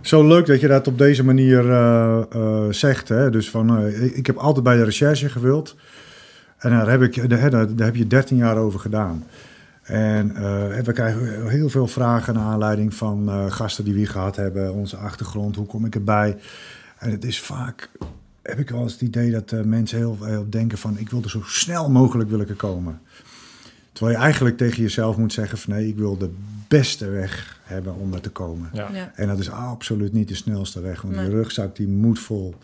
zo 0.00 0.26
leuk 0.26 0.46
dat 0.46 0.60
je 0.60 0.68
dat 0.68 0.86
op 0.86 0.98
deze 0.98 1.24
manier 1.24 1.70
eh, 1.70 2.22
eh, 2.32 2.64
zegt. 2.70 3.08
Hè? 3.08 3.30
Dus 3.30 3.50
van, 3.50 3.78
eh, 3.78 4.04
ik, 4.04 4.12
ik 4.14 4.26
heb 4.26 4.36
altijd 4.36 4.64
bij 4.64 4.76
de 4.76 4.84
recherche 4.84 5.28
gewild. 5.28 5.76
En 6.58 6.70
daar 6.70 6.90
heb, 6.90 7.02
ik, 7.02 7.28
daar 7.30 7.60
heb 7.86 7.96
je 7.96 8.06
13 8.06 8.36
jaar 8.36 8.56
over 8.56 8.80
gedaan. 8.80 9.24
En 9.84 10.36
eh, 10.36 10.80
we 10.80 10.92
krijgen 10.92 11.48
heel 11.48 11.68
veel 11.68 11.86
vragen 11.86 12.34
naar 12.34 12.44
aanleiding 12.44 12.94
van 12.94 13.28
eh, 13.28 13.50
gasten 13.50 13.84
die 13.84 13.94
we 13.94 14.06
gehad 14.06 14.36
hebben. 14.36 14.72
Onze 14.72 14.96
achtergrond, 14.96 15.56
hoe 15.56 15.66
kom 15.66 15.84
ik 15.84 15.94
erbij? 15.94 16.36
En 16.98 17.10
het 17.10 17.24
is 17.24 17.40
vaak, 17.40 17.90
heb 18.42 18.58
ik 18.58 18.70
wel 18.70 18.82
eens 18.82 18.92
het 18.92 19.00
idee 19.00 19.30
dat 19.30 19.52
eh, 19.52 19.60
mensen 19.60 19.98
heel, 19.98 20.18
heel 20.20 20.46
denken 20.48 20.78
van... 20.78 20.98
ik 20.98 21.10
wil 21.10 21.22
er 21.22 21.30
zo 21.30 21.42
snel 21.44 21.90
mogelijk 21.90 22.30
wil 22.30 22.40
ik 22.40 22.48
er 22.48 22.54
komen. 22.54 23.00
Terwijl 23.92 24.16
je 24.16 24.22
eigenlijk 24.22 24.56
tegen 24.56 24.82
jezelf 24.82 25.16
moet 25.16 25.32
zeggen 25.32 25.58
van... 25.58 25.74
nee, 25.74 25.88
ik 25.88 25.96
wil 25.96 26.18
de 26.18 26.30
beste 26.68 27.08
weg 27.08 27.60
hebben 27.62 27.94
om 27.94 28.14
er 28.14 28.20
te 28.20 28.30
komen. 28.30 28.70
Ja. 28.72 28.88
ja, 28.92 29.12
En 29.14 29.28
dat 29.28 29.38
is 29.38 29.50
absoluut 29.50 30.12
niet 30.12 30.28
de 30.28 30.34
snelste 30.34 30.80
weg, 30.80 31.02
want 31.02 31.14
Nee. 31.14 31.24
die 31.24 31.34
rugzak 31.34 31.76
die 31.76 31.88
moet 31.88 32.18
vol. 32.18 32.54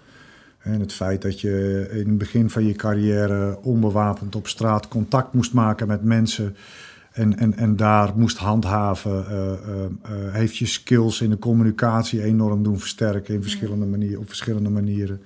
En 0.58 0.80
het 0.80 0.92
feit 0.92 1.22
dat 1.22 1.40
je 1.40 1.86
in 1.90 2.08
het 2.08 2.18
begin 2.18 2.50
van 2.50 2.66
je 2.66 2.74
carrière 2.74 3.58
onbewapend 3.62 4.36
op 4.36 4.48
straat 4.48 4.88
contact 4.88 5.32
moest 5.32 5.52
maken 5.52 5.86
met 5.86 6.04
mensen 6.04 6.56
en, 7.10 7.38
en, 7.38 7.56
en 7.56 7.76
daar 7.76 8.12
moest 8.16 8.36
handhaven, 8.36 9.26
eh, 9.26 9.52
eh, 9.52 9.84
eh, 9.84 10.32
heeft 10.32 10.56
je 10.56 10.66
skills 10.66 11.20
in 11.20 11.30
de 11.30 11.38
communicatie 11.38 12.22
enorm 12.22 12.62
doen 12.62 12.78
versterken 12.78 13.34
in 13.34 13.42
verschillende 13.42 13.86
manieren, 13.86 14.20
op 14.20 14.28
verschillende 14.28 14.70
manieren. 14.70 15.22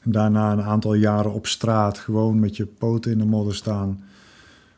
En 0.00 0.12
daarna 0.12 0.52
een 0.52 0.62
aantal 0.62 0.94
jaren 0.94 1.32
op 1.32 1.46
straat 1.46 1.98
gewoon 1.98 2.40
met 2.40 2.56
je 2.56 2.66
poten 2.66 3.12
in 3.12 3.18
de 3.18 3.24
modder 3.24 3.54
staan 3.54 4.04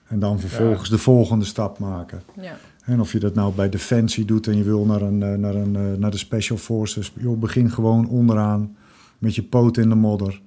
en 0.07 0.19
dan 0.19 0.41
vervolgens 0.41 0.91
de 0.91 0.99
volgende 0.99 1.45
stap 1.45 1.79
maken. 1.79 2.23
ja, 2.41 2.59
En 2.85 3.01
of 3.01 3.13
je 3.13 3.19
dat 3.19 3.35
nou 3.35 3.55
bij 3.55 3.69
Defensie 3.69 4.25
doet 4.25 4.47
en 4.47 4.57
je 4.57 4.63
wil 4.63 4.85
naar, 4.85 5.03
een, 5.03 5.19
naar, 5.19 5.55
een, 5.55 5.99
naar 5.99 6.11
de 6.11 6.19
Special 6.19 6.59
Forces. 6.59 7.13
Joh, 7.19 7.39
begin 7.39 7.71
gewoon 7.71 8.09
onderaan 8.09 8.77
met 9.19 9.35
je 9.35 9.43
poot 9.43 9.77
in 9.77 9.89
de 9.89 9.95
modder. 9.95 10.41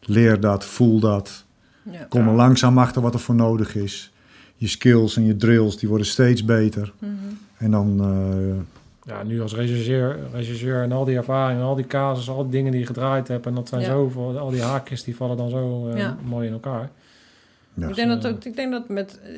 Leer 0.00 0.40
dat, 0.40 0.64
voel 0.64 1.00
dat. 1.00 1.44
ja. 1.82 2.06
Kom 2.08 2.28
er 2.28 2.34
langzaam 2.34 2.78
achter 2.78 3.02
wat 3.02 3.14
er 3.14 3.20
voor 3.20 3.34
nodig 3.34 3.74
is. 3.74 4.12
Je 4.60 4.68
skills 4.68 5.16
en 5.16 5.24
je 5.26 5.36
drills 5.36 5.78
die 5.78 5.88
worden 5.88 6.06
steeds 6.06 6.44
beter. 6.44 6.92
Mhm. 6.98 7.12
En 7.56 7.70
dan, 7.70 8.00
eh, 8.00 8.64
Ja, 9.14 9.22
nu 9.22 9.40
als 9.42 9.54
regisseur, 9.54 10.18
regisseur 10.32 10.82
en 10.82 10.92
al 10.92 11.04
die 11.04 11.16
ervaringen, 11.16 11.62
al 11.64 11.74
die 11.74 11.86
casus, 11.86 12.28
al 12.28 12.42
die 12.42 12.50
dingen 12.50 12.70
die 12.72 12.80
je 12.80 12.86
gedraaid 12.86 13.28
hebt. 13.28 13.46
En 13.46 13.54
dat 13.54 13.68
zijn 13.68 13.80
Ja. 13.80 13.86
zoveel, 13.86 14.38
al 14.38 14.50
die 14.50 14.62
haakjes 14.62 15.04
die 15.04 15.16
vallen 15.16 15.36
dan 15.36 15.50
zo 15.50 15.88
eh, 15.88 15.98
Ja. 15.98 16.16
mooi 16.24 16.46
in 16.46 16.52
elkaar. 16.52 16.90
ja. 17.74 17.88
Ik 17.88 17.94
denk 17.94 18.08
dat, 18.08 18.26
ook, 18.26 18.44
ik 18.44 18.56
denk 18.56 18.72
dat 18.72 18.88
met, 18.88 19.20
eh, 19.22 19.30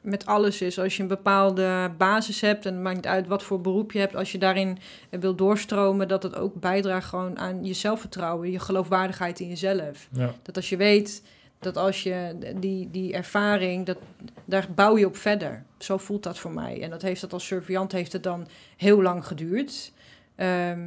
met 0.00 0.26
alles 0.26 0.60
is. 0.62 0.78
Als 0.78 0.96
je 0.96 1.02
een 1.02 1.08
bepaalde 1.08 1.90
basis 1.98 2.40
hebt, 2.40 2.66
en 2.66 2.74
het 2.74 2.82
maakt 2.82 2.96
niet 2.96 3.06
uit 3.06 3.26
wat 3.26 3.42
voor 3.42 3.60
beroep 3.60 3.92
je 3.92 3.98
hebt, 3.98 4.16
als 4.16 4.32
je 4.32 4.38
daarin 4.38 4.78
eh, 5.10 5.20
wil 5.20 5.34
doorstromen, 5.34 6.08
dat 6.08 6.22
het 6.22 6.36
ook 6.36 6.54
bijdraagt 6.54 7.08
gewoon 7.08 7.38
aan 7.38 7.64
je 7.64 7.72
zelfvertrouwen, 7.74 8.50
je 8.50 8.58
geloofwaardigheid 8.58 9.40
in 9.40 9.48
jezelf. 9.48 10.08
Ja, 10.12 10.32
Dat 10.42 10.56
als 10.56 10.68
je 10.68 10.76
weet 10.76 11.22
dat 11.58 11.76
als 11.76 12.02
je 12.02 12.36
die, 12.56 12.90
die 12.90 13.12
ervaring, 13.12 13.86
dat, 13.86 13.98
daar 14.44 14.66
bouw 14.74 14.98
je 14.98 15.06
op 15.06 15.16
verder. 15.16 15.62
Zo 15.78 15.96
voelt 15.96 16.22
dat 16.22 16.38
voor 16.38 16.52
mij. 16.52 16.82
En 16.82 16.90
dat 16.90 17.02
heeft 17.02 17.20
dat 17.20 17.32
als 17.32 17.46
surveillant 17.46 17.92
heeft 17.92 18.12
het 18.12 18.22
dan 18.22 18.46
heel 18.76 19.02
lang 19.02 19.26
geduurd. 19.26 19.92
Ehm, 20.34 20.80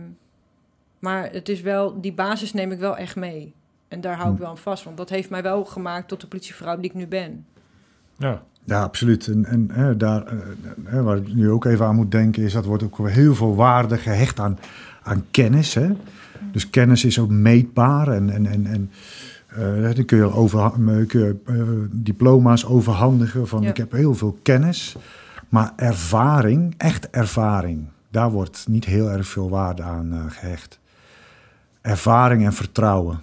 maar 1.00 1.32
het 1.32 1.50
is 1.50 1.62
wel, 1.62 2.02
die 2.02 2.14
basis 2.14 2.54
neem 2.54 2.72
ik 2.72 2.80
wel 2.80 2.98
echt 2.98 3.16
mee. 3.16 3.54
En 3.88 4.02
daar 4.02 4.16
hou 4.16 4.30
ik 4.30 4.36
Hm. 4.36 4.42
wel 4.42 4.50
aan 4.50 4.58
vast, 4.58 4.84
want 4.84 4.98
dat 4.98 5.10
heeft 5.10 5.30
mij 5.30 5.44
wel 5.44 5.66
gemaakt 5.66 6.08
tot 6.08 6.22
de 6.22 6.28
politievrouw 6.28 6.76
die 6.76 6.90
ik 6.90 6.94
nu 6.94 7.08
ben. 7.08 7.46
ja. 8.18 8.44
ja, 8.64 8.82
absoluut. 8.82 9.28
En, 9.28 9.46
en 9.46 9.70
hè, 9.72 9.98
daar, 9.98 10.26
eh, 10.26 10.38
hè, 10.84 11.04
waar 11.04 11.18
ik 11.18 11.34
nu 11.34 11.50
ook 11.50 11.66
even 11.66 11.86
aan 11.86 11.96
moet 11.96 12.12
denken, 12.12 12.44
is 12.44 12.54
dat 12.54 12.66
wordt 12.66 12.84
ook 12.84 12.98
weer 12.98 13.10
heel 13.10 13.36
veel 13.36 13.56
waarde 13.56 13.98
gehecht 13.98 14.40
aan, 14.40 14.60
aan 15.04 15.26
kennis. 15.32 15.74
Hè? 15.74 15.90
Dus 16.52 16.70
kennis 16.70 17.06
is 17.06 17.20
ook 17.20 17.30
meetbaar 17.30 18.08
en, 18.08 18.30
en, 18.30 18.46
en, 18.46 18.66
en 18.66 18.92
eh, 19.56 19.94
dan 19.96 20.06
kun 20.06 20.18
je, 20.18 20.32
over, 20.34 20.72
kun 21.08 21.20
je 21.20 21.36
eh, 21.46 21.56
diploma's 21.92 22.66
overhandigen 22.66 23.48
van 23.48 23.62
Ja. 23.62 23.70
ik 23.70 23.78
heb 23.78 23.92
heel 23.92 24.14
veel 24.16 24.38
kennis. 24.42 24.96
Maar 25.50 25.74
ervaring, 25.76 26.74
echt 26.78 27.10
ervaring, 27.10 27.88
daar 28.10 28.32
wordt 28.32 28.66
niet 28.68 28.86
heel 28.86 29.10
erg 29.10 29.28
veel 29.28 29.50
waarde 29.50 29.84
aan 29.84 30.14
eh, 30.14 30.20
gehecht. 30.28 30.80
Ervaring 31.82 32.46
en 32.46 32.54
vertrouwen. 32.54 33.16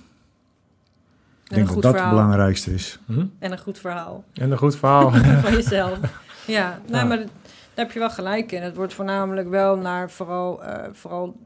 Ik 1.45 1.51
En 1.51 1.57
denk 1.57 1.67
dat 1.75 1.83
dat 1.83 1.93
verhaal. 1.93 2.11
het 2.11 2.19
belangrijkste 2.21 2.75
is. 2.75 2.99
Hm? 3.07 3.25
En 3.39 3.53
een 3.53 3.59
goed 3.59 3.79
verhaal 3.79 4.25
En 4.35 4.51
een 4.51 4.59
goed 4.59 4.77
verhaal. 4.77 5.11
van 5.45 5.53
jezelf. 5.63 5.99
Ja, 6.47 6.79
nou, 6.87 7.03
Ja. 7.03 7.05
maar 7.09 7.17
daar 7.19 7.27
heb 7.75 7.93
je 7.93 7.99
wel 7.99 8.11
gelijk 8.11 8.53
in. 8.53 8.63
Het 8.63 8.77
wordt 8.77 8.95
voornamelijk 8.95 9.49
wel 9.49 9.77
naar 9.77 10.11
vooral, 10.11 10.63
eh, 10.65 10.85
vooral 10.93 11.37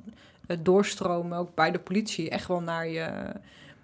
het 0.46 0.64
doorstromen, 0.64 1.38
ook 1.38 1.54
bij 1.54 1.70
de 1.70 1.78
politie, 1.78 2.30
echt 2.30 2.48
wel 2.48 2.60
naar 2.60 2.88
je, 2.88 3.08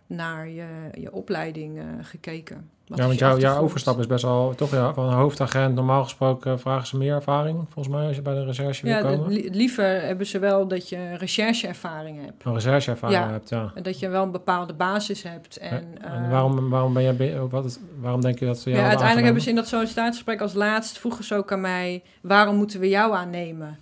naar 0.09 0.48
je, 0.48 0.66
je 1.00 1.12
opleiding 1.12 1.78
eh, 1.78 1.84
gekeken. 2.02 2.70
Wat 2.86 2.98
ja, 2.98 3.06
want 3.06 3.40
jouw, 3.40 3.61
overstap 3.61 3.98
is 3.98 4.06
best 4.06 4.24
wel, 4.24 4.54
toch 4.56 4.70
ja, 4.70 4.94
van 4.94 5.12
hoofdagent. 5.12 5.74
Normaal 5.74 6.02
gesproken 6.02 6.61
vragen 6.61 6.86
ze 6.86 6.96
meer 6.96 7.14
ervaring, 7.14 7.64
volgens 7.70 7.94
mij, 7.94 8.06
als 8.06 8.16
je 8.16 8.22
bij 8.22 8.34
de 8.34 8.44
recherche 8.44 8.84
wil 8.86 8.94
Ja, 8.94 9.00
komen. 9.00 9.28
li- 9.32 9.48
liever 9.50 10.00
hebben 10.02 10.26
ze 10.26 10.38
wel 10.38 10.68
dat 10.68 10.88
je 10.88 11.14
rechercheervaring 11.14 12.24
hebt. 12.24 12.44
Een 12.44 12.54
rechercheervaring 12.54 13.20
Ja. 13.20 13.30
hebt, 13.30 13.48
ja. 13.48 13.72
En 13.74 13.82
dat 13.82 13.98
je 13.98 14.09
wel 14.09 14.22
een 14.22 14.30
bepaalde 14.30 14.72
basis 14.74 15.22
hebt. 15.22 15.56
En, 15.56 15.70
En 16.00 16.24
eh, 16.24 16.30
waarom, 16.30 16.68
waarom, 16.70 16.92
ben 16.92 17.02
je, 17.02 17.12
be- 17.12 17.46
wat 17.50 17.64
is, 17.64 17.78
waarom 18.00 18.20
denk 18.20 18.38
je 18.38 18.46
dat 18.46 18.59
ze 18.59 18.68
Ja, 18.70 18.74
jou 18.76 18.86
uiteindelijk 18.88 19.24
hebben 19.26 19.42
ze 19.44 19.48
in 19.50 19.56
dat 19.56 19.68
sollicitatiegesprek 19.68 20.40
als 20.40 20.54
laatst 20.54 20.98
vroegen 20.98 21.24
ze 21.24 21.34
ook 21.34 21.52
aan 21.52 21.61
mij: 21.61 22.02
waarom 22.20 22.56
moeten 22.56 22.80
we 22.80 22.88
jou 22.88 23.14
aannemen? 23.14 23.78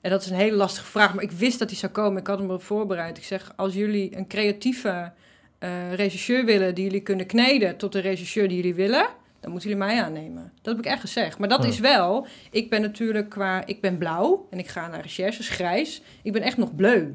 En 0.00 0.10
dat 0.10 0.20
is 0.22 0.30
een 0.30 0.36
hele 0.36 0.56
lastige 0.56 0.86
vraag, 0.86 1.14
maar 1.14 1.24
ik 1.24 1.32
wist 1.32 1.58
dat 1.58 1.68
die 1.68 1.76
zou 1.78 1.92
komen. 1.92 2.20
Ik 2.20 2.26
had 2.26 2.38
hem 2.38 2.48
erop 2.48 2.62
voorbereid. 2.62 3.16
Ik 3.16 3.24
zeg: 3.24 3.52
als 3.56 3.74
jullie 3.74 4.16
een 4.16 4.26
creatieve 4.26 5.12
eh, 5.60 5.94
regisseur 5.94 6.44
willen 6.44 6.74
die 6.74 6.84
jullie 6.84 7.00
kunnen 7.00 7.26
kneden 7.26 7.76
tot 7.76 7.92
de 7.92 7.98
regisseur 8.00 8.48
die 8.48 8.56
jullie 8.56 8.74
willen, 8.74 9.06
dan 9.40 9.50
moeten 9.50 9.70
jullie 9.70 9.84
mij 9.84 10.02
aannemen. 10.02 10.52
Dat 10.62 10.74
heb 10.76 10.84
ik 10.84 10.90
echt 10.90 11.00
gezegd. 11.00 11.38
Maar 11.38 11.48
dat 11.48 11.62
Ja. 11.62 11.68
is 11.68 11.78
wel, 11.78 12.26
ik 12.50 12.70
ben 12.70 12.80
natuurlijk 12.82 13.28
qua, 13.28 13.66
ik 13.66 13.80
ben 13.80 13.98
blauw 13.98 14.46
en 14.50 14.58
ik 14.58 14.68
ga 14.68 14.88
naar 14.88 15.00
recherches 15.00 15.48
grijs. 15.48 16.02
Ik 16.22 16.32
ben 16.32 16.42
echt 16.42 16.56
nog 16.56 16.74
bleu. 16.74 17.06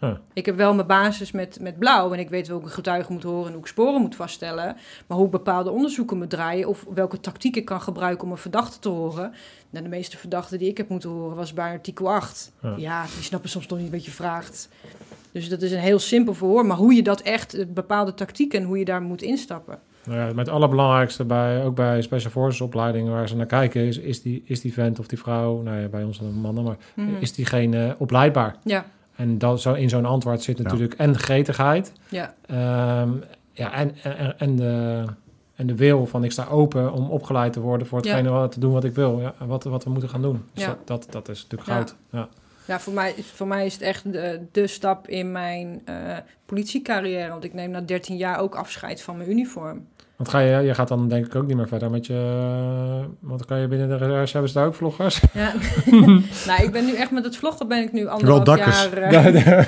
Ja. 0.00 0.20
Ik 0.32 0.46
heb 0.46 0.56
wel 0.56 0.74
mijn 0.74 0.86
basis 0.86 1.30
met, 1.32 1.60
met 1.60 1.78
blauw 1.78 2.12
en 2.12 2.18
ik 2.18 2.28
weet 2.28 2.48
welke 2.48 2.68
getuigen 2.68 3.12
moet 3.12 3.22
horen 3.22 3.46
en 3.46 3.52
hoe 3.52 3.60
ik 3.60 3.66
sporen 3.66 4.00
moet 4.00 4.14
vaststellen. 4.14 4.76
Maar 5.06 5.16
hoe 5.16 5.26
ik 5.26 5.32
bepaalde 5.32 5.70
onderzoeken 5.70 6.18
moet 6.18 6.30
draaien 6.30 6.68
of 6.68 6.84
welke 6.94 7.20
tactiek 7.20 7.56
ik 7.56 7.64
kan 7.64 7.80
gebruiken 7.80 8.24
om 8.24 8.30
een 8.30 8.36
verdachte 8.38 8.78
te 8.78 8.88
horen. 8.88 9.34
Nou, 9.70 9.84
de 9.84 9.90
meeste 9.90 10.16
verdachten 10.18 10.58
die 10.58 10.68
ik 10.68 10.76
heb 10.76 10.88
moeten 10.88 11.10
horen 11.10 11.36
was 11.36 11.52
bij 11.52 11.70
artikel 11.72 12.10
8. 12.12 12.52
Ja. 12.62 12.74
Ja, 12.76 13.02
die 13.14 13.22
snappen 13.22 13.50
soms 13.50 13.66
toch 13.66 13.78
niet 13.78 13.90
wat 13.90 14.04
je 14.04 14.10
vraagt. 14.10 14.68
Dus 15.32 15.48
dat 15.48 15.62
is 15.62 15.72
een 15.72 15.78
heel 15.78 15.98
simpel 15.98 16.34
verhoor, 16.34 16.66
maar 16.66 16.76
hoe 16.76 16.94
je 16.94 17.02
dat 17.02 17.20
echt, 17.20 17.54
eh, 17.54 17.66
bepaalde 17.68 18.14
tactieken 18.14 18.60
en 18.60 18.66
hoe 18.66 18.78
je 18.78 18.84
daar 18.84 19.02
moet 19.02 19.22
instappen. 19.22 19.78
Nou 20.04 20.18
ja, 20.20 20.26
maar 20.26 20.44
het 20.44 20.48
allerbelangrijkste, 20.48 21.24
bij, 21.24 21.64
ook 21.64 21.74
bij 21.74 22.02
Special 22.02 22.30
Forces 22.30 22.60
opleidingen 22.60 23.12
waar 23.12 23.28
ze 23.28 23.36
naar 23.36 23.46
kijken, 23.46 23.80
is, 23.86 23.98
is, 23.98 24.22
die, 24.22 24.42
is 24.44 24.60
die 24.60 24.72
vent 24.72 24.98
of 24.98 25.06
die 25.06 25.18
vrouw, 25.18 25.62
nou 25.62 25.80
ja, 25.80 25.88
bij 25.88 26.02
ons 26.04 26.18
dan 26.18 26.32
mannen, 26.32 26.64
maar 26.64 26.76
Mhm. 26.94 27.08
is 27.20 27.32
diegene 27.32 27.94
opleidbaar? 27.98 28.56
Ja, 28.64 28.84
En 29.16 29.38
dat, 29.38 29.60
zo, 29.60 29.72
in 29.74 29.88
zo'n 29.88 30.04
antwoord 30.04 30.42
zit 30.42 30.56
Ja. 30.58 30.62
natuurlijk 30.64 30.94
en 30.94 31.18
gretigheid 31.18 31.92
ja, 32.08 32.34
ehm, 32.46 33.10
ja, 33.52 33.72
en, 33.72 33.94
en, 34.02 34.38
en, 34.38 34.56
de, 34.56 35.04
en 35.54 35.66
de 35.66 35.74
wil 35.74 36.06
van 36.06 36.24
ik 36.24 36.32
sta 36.32 36.46
open 36.46 36.92
om 36.92 37.10
opgeleid 37.10 37.52
te 37.52 37.60
worden 37.60 37.86
voor 37.86 38.04
Ja. 38.04 38.10
hetgene 38.10 38.30
wat, 38.30 38.52
te 38.52 38.60
doen 38.60 38.72
wat 38.72 38.84
ik 38.84 38.94
wil, 38.94 39.20
ja, 39.20 39.34
wat, 39.46 39.64
wat 39.64 39.84
we 39.84 39.90
moeten 39.90 40.08
gaan 40.10 40.22
doen. 40.22 40.42
Dus 40.52 40.62
Ja. 40.64 40.68
dat, 40.68 40.86
dat, 40.86 41.06
dat 41.12 41.28
is 41.28 41.42
natuurlijk 41.42 41.68
Ja. 41.70 41.74
goud. 41.74 41.94
Ja. 42.10 42.28
Ja 42.68 42.80
voor, 42.80 42.92
mij, 42.92 43.14
voor 43.34 43.46
mij 43.46 43.66
is 43.66 43.72
het 43.72 43.82
echt 43.82 44.12
de, 44.12 44.40
de 44.52 44.66
stap 44.66 45.08
in 45.08 45.32
mijn 45.32 45.82
eh, 45.84 45.94
politiecarrière. 46.46 47.28
Want 47.28 47.44
ik 47.44 47.54
neem 47.54 47.70
na 47.70 47.80
13 47.80 48.16
jaar 48.16 48.40
ook 48.40 48.54
afscheid 48.54 49.02
van 49.02 49.16
mijn 49.16 49.30
uniform. 49.30 49.86
Want 50.16 50.30
ga 50.30 50.38
je, 50.38 50.62
je 50.66 50.74
gaat 50.74 50.88
dan 50.88 51.08
denk 51.08 51.26
ik 51.26 51.34
ook 51.34 51.46
niet 51.46 51.56
meer 51.56 51.68
verder 51.68 51.90
met 51.90 52.06
je... 52.06 52.12
eh, 52.12 53.06
Want 53.20 53.38
dan 53.38 53.46
kan 53.46 53.60
je 53.60 53.68
binnen 53.68 53.88
de 53.88 53.96
recherche 53.96 54.32
hebben 54.32 54.50
ze 54.50 54.58
daar 54.58 54.66
ook 54.66 54.74
vloggers. 54.74 55.20
Ja. 55.32 55.52
nou, 56.48 56.62
ik 56.62 56.70
ben 56.72 56.84
nu 56.84 56.94
echt 56.94 57.10
met 57.10 57.24
het 57.24 57.36
vloggen 57.36 57.68
ben 57.68 57.82
ik 57.82 57.92
nu 57.92 58.06
anderhalf 58.06 58.44
dakkers. 58.44 58.82
jaar... 58.82 58.92
eh, 59.02 59.64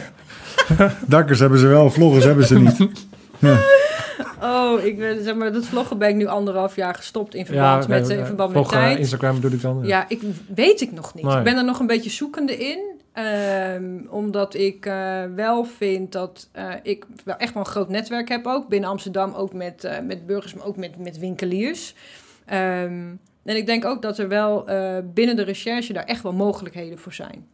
Dakkers 1.07 1.39
hebben 1.39 1.59
ze 1.59 1.67
wel, 1.67 1.91
vloggers 1.91 2.25
hebben 2.25 2.47
ze 2.47 2.59
niet. 2.59 2.79
oh, 4.43 4.85
ik 4.85 4.99
ben, 4.99 5.25
zeg 5.25 5.35
maar, 5.35 5.45
met 5.45 5.55
het 5.55 5.67
vloggen 5.67 5.99
ben 5.99 6.09
ik 6.09 6.15
nu 6.15 6.27
anderhalf 6.27 6.77
jaar 6.77 6.95
gestopt 6.95 7.35
in 7.35 7.47
verband 7.47 7.89
nee, 7.89 8.01
met, 8.01 8.09
in 8.09 8.25
verband 8.27 8.53
met 8.53 8.59
vloggen, 8.59 8.79
tijd. 8.79 8.99
Instagram 8.99 9.35
bedoel 9.35 9.53
ik 9.53 9.61
dan. 9.63 9.81
Ja, 9.83 10.05
ik 10.09 10.21
weet 10.55 10.81
ik 10.81 10.93
nog 10.93 11.15
niet. 11.15 11.25
Nee. 11.25 11.37
Ik 11.37 11.45
ben 11.45 11.57
er 11.57 11.65
nog 11.65 11.79
een 11.81 11.87
beetje 11.87 12.11
zoekende 12.11 12.57
in. 12.57 12.90
Ehm, 13.13 14.07
omdat 14.09 14.55
ik 14.55 14.87
eh, 14.87 15.25
wel 15.35 15.65
vind 15.65 16.13
dat 16.13 16.49
eh, 16.53 16.75
ik 16.83 17.07
wel 17.25 17.37
echt 17.37 17.55
wel 17.55 17.63
een 17.63 17.71
groot 17.71 17.89
netwerk 17.89 18.29
heb 18.29 18.47
ook. 18.47 18.69
Binnen 18.69 18.91
Amsterdam 18.91 19.33
ook 19.35 19.53
met, 19.53 19.85
eh, 19.85 20.01
met 20.01 20.27
burgers, 20.27 20.55
maar 20.55 20.67
ook 20.67 20.77
met, 20.77 20.99
met 20.99 21.19
winkeliers. 21.19 21.95
Ehm, 22.45 23.15
en 23.45 23.57
ik 23.57 23.67
denk 23.67 23.85
ook 23.85 24.03
dat 24.03 24.19
er 24.19 24.29
wel 24.29 24.65
binnen 25.05 25.37
de 25.37 25.43
recherche 25.43 25.93
daar 25.93 26.05
echt 26.05 26.23
wel 26.23 26.33
mogelijkheden 26.33 26.99
voor 26.99 27.13
zijn. 27.13 27.47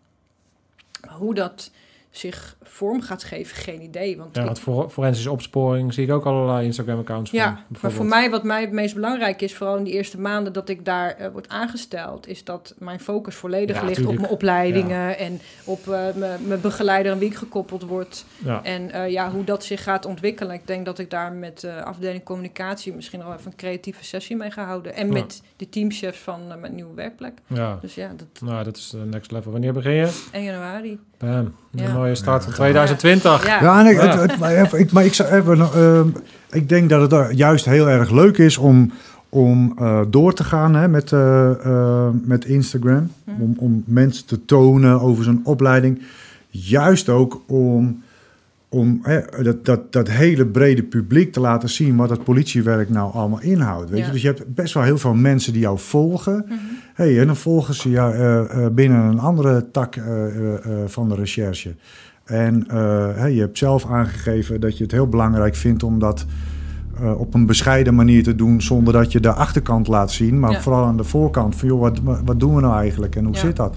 Hoe 1.08 1.34
dat 1.34 1.70
zich 2.16 2.56
vorm 2.62 3.00
gaat 3.02 3.24
geven, 3.24 3.56
geen 3.56 3.82
idee. 3.82 4.16
Want 4.16 4.34
Ja, 4.34 4.40
ik- 4.40 4.46
want 4.46 4.58
voor 4.58 4.90
forensische 4.90 5.30
opsporing 5.30 5.94
zie 5.94 6.04
ik 6.06 6.12
ook 6.12 6.24
allerlei 6.24 6.64
Instagram-accounts 6.66 7.30
van. 7.30 7.38
ja, 7.38 7.64
maar 7.82 7.90
voor 7.90 8.04
mij, 8.06 8.30
wat 8.30 8.42
mij 8.42 8.60
het 8.60 8.72
meest 8.72 8.94
belangrijk 8.94 9.42
is, 9.42 9.54
vooral 9.54 9.76
in 9.76 9.84
die 9.84 9.92
eerste 9.92 10.20
maanden 10.20 10.52
dat 10.52 10.68
ik 10.68 10.84
daar 10.84 11.10
eh, 11.16 11.28
word 11.32 11.48
aangesteld, 11.48 12.28
is 12.28 12.44
dat 12.44 12.74
mijn 12.78 13.00
focus 13.00 13.34
volledig 13.34 13.76
Ja, 13.76 13.82
ligt 13.82 13.94
tuurlijk. 13.94 14.14
op 14.16 14.20
mijn 14.20 14.32
opleidingen 14.34 15.18
en 15.18 15.40
op 15.64 15.88
eh, 15.88 16.04
mijn 16.46 16.60
begeleider 16.60 17.12
aan 17.12 17.18
wie 17.18 17.28
ik 17.28 17.34
gekoppeld 17.36 17.82
wordt. 17.82 18.24
Ja. 18.44 18.62
En 18.62 18.90
eh, 18.90 19.10
ja, 19.10 19.30
hoe 19.30 19.44
dat 19.44 19.64
zich 19.64 19.82
gaat 19.82 20.04
ontwikkelen. 20.04 20.54
Ik 20.54 20.66
denk 20.66 20.84
dat 20.84 20.98
ik 20.98 21.10
daar 21.10 21.32
met 21.32 21.60
de 21.60 21.82
afdeling 21.84 22.22
communicatie 22.24 22.94
misschien 22.94 23.22
al 23.22 23.32
even 23.32 23.46
een 23.50 23.56
creatieve 23.56 24.04
sessie 24.04 24.36
mee 24.36 24.50
ga 24.50 24.64
houden. 24.64 24.94
En 24.94 25.12
met 25.12 25.42
de 25.56 25.68
teamchefs 25.68 26.18
van 26.18 26.40
mijn 26.60 26.74
nieuwe 26.74 26.94
werkplek. 26.94 27.32
ja. 27.46 27.78
Dus 27.80 27.94
ja, 27.94 28.10
dat 28.16 28.48
Nou, 28.50 28.64
dat 28.64 28.76
is 28.76 28.88
de 28.90 28.98
next 28.98 29.30
level. 29.30 29.52
Wanneer 29.52 29.72
begin 29.72 29.92
je? 29.92 30.22
1 30.32 30.44
januari. 30.44 30.98
Bam. 31.18 31.54
Ja. 31.70 31.82
Mooie 32.06 32.18
start 32.18 32.42
van 32.42 32.50
Ja. 32.52 32.56
2020. 32.58 33.46
Ja, 33.46 33.62
Ja, 33.62 33.80
en 33.80 33.86
ik, 33.86 33.96
Ja. 34.02 34.18
het- 34.18 34.30
het- 34.30 34.38
maar 34.40 34.54
even, 34.56 34.78
ik, 34.78 34.92
maar 34.92 35.04
ik, 35.04 35.14
zou 35.14 35.28
even, 35.32 35.58
nog, 35.58 35.74
ehm, 35.76 36.08
ik 36.50 36.68
denk 36.68 36.88
dat 36.90 37.10
het 37.10 37.36
juist 37.36 37.64
heel 37.64 37.88
erg 37.88 38.10
leuk 38.10 38.38
is 38.38 38.56
om, 38.58 38.92
om 39.28 39.72
eh, 39.78 40.00
door 40.08 40.32
te 40.34 40.44
gaan 40.44 40.74
hè, 40.74 40.88
met, 40.88 41.12
eh, 41.12 41.50
eh, 41.50 42.08
met 42.22 42.44
Instagram. 42.44 43.10
Mhm. 43.24 43.40
Om, 43.42 43.54
om 43.58 43.82
mensen 43.86 44.26
te 44.26 44.44
tonen 44.44 45.00
over 45.00 45.24
zijn 45.24 45.40
opleiding. 45.44 46.02
Juist 46.48 47.08
ook 47.08 47.42
om, 47.46 48.02
om 48.68 48.98
hè, 49.02 49.20
dat, 49.42 49.64
dat, 49.64 49.92
dat 49.92 50.08
hele 50.08 50.46
brede 50.46 50.82
publiek 50.82 51.32
te 51.32 51.40
laten 51.40 51.68
zien 51.68 51.96
wat 51.96 52.10
het 52.10 52.24
politiewerk 52.24 52.88
nou 52.90 53.12
allemaal 53.12 53.40
inhoudt. 53.40 53.90
Weet 53.90 53.98
Ja. 53.98 54.06
je? 54.06 54.12
Dus 54.12 54.22
je 54.22 54.26
hebt 54.28 54.54
best 54.54 54.74
wel 54.74 54.82
heel 54.82 54.98
veel 54.98 55.14
mensen 55.14 55.52
die 55.52 55.62
jou 55.62 55.78
volgen. 55.78 56.44
Mhm. 56.46 56.54
Hey, 56.96 57.20
en 57.20 57.26
dan 57.26 57.36
volgen 57.36 57.74
ze 57.74 57.90
jou 57.90 58.14
eh, 58.14 58.64
eh, 58.64 58.72
binnen 58.72 59.00
een 59.00 59.18
andere 59.18 59.70
tak 59.70 59.96
eh, 59.96 60.04
van 60.86 61.08
de 61.08 61.14
recherche. 61.14 61.74
En 62.24 62.64
hey, 63.16 63.34
je 63.34 63.40
hebt 63.40 63.58
zelf 63.58 63.86
aangegeven 63.86 64.60
dat 64.60 64.76
je 64.78 64.82
het 64.82 64.92
heel 64.92 65.08
belangrijk 65.08 65.54
vindt 65.54 65.82
om 65.82 65.98
dat 65.98 66.26
op 67.16 67.34
een 67.34 67.46
bescheiden 67.46 67.94
manier 67.94 68.22
te 68.22 68.34
doen, 68.34 68.62
zonder 68.62 68.92
dat 68.92 69.12
je 69.12 69.20
de 69.20 69.32
achterkant 69.32 69.88
laat 69.88 70.10
zien, 70.10 70.38
maar 70.40 70.50
Ja. 70.50 70.60
vooral 70.60 70.84
aan 70.84 70.96
de 70.96 71.04
voorkant 71.04 71.54
van 71.56 71.68
joh, 71.68 71.80
wat, 71.80 72.00
wat 72.24 72.40
doen 72.40 72.54
we 72.54 72.60
nou 72.60 72.76
eigenlijk 72.76 73.16
en 73.16 73.24
hoe 73.24 73.34
Ja. 73.34 73.40
zit 73.40 73.56
dat? 73.56 73.76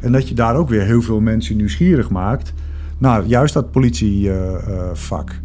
En 0.00 0.12
dat 0.12 0.28
je 0.28 0.34
daar 0.34 0.56
ook 0.56 0.68
weer 0.68 0.82
heel 0.82 1.02
veel 1.02 1.20
mensen 1.20 1.56
nieuwsgierig 1.56 2.10
maakt. 2.10 2.52
Nou, 2.98 3.26
juist 3.26 3.54
dat 3.54 3.70
politievak. 3.70 5.40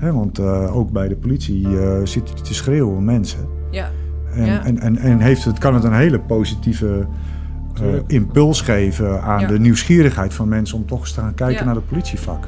Want 0.00 0.40
ook 0.70 0.90
bij 0.92 1.08
de 1.08 1.16
politie 1.16 1.66
eh, 1.80 2.00
zit 2.04 2.28
je 2.28 2.34
te 2.42 2.54
schreeuwen 2.54 3.04
mensen. 3.04 3.48
ja. 3.70 3.90
En, 4.38 4.46
Ja. 4.46 4.64
en, 4.64 4.78
en, 4.80 4.96
en 4.98 5.20
heeft 5.20 5.44
het, 5.44 5.58
kan 5.58 5.74
het 5.74 5.84
een 5.84 5.92
hele 5.94 6.18
positieve 6.18 7.06
eh, 7.82 7.86
impuls 8.06 8.60
geven 8.60 9.22
aan 9.22 9.40
Ja. 9.40 9.46
de 9.46 9.58
nieuwsgierigheid 9.58 10.34
van 10.34 10.48
mensen 10.48 10.76
om 10.76 10.86
toch 10.86 11.00
eens 11.00 11.12
te 11.12 11.20
gaan 11.20 11.34
kijken 11.34 11.58
Ja. 11.58 11.64
naar 11.64 11.74
het 11.74 11.88
politievak. 11.88 12.44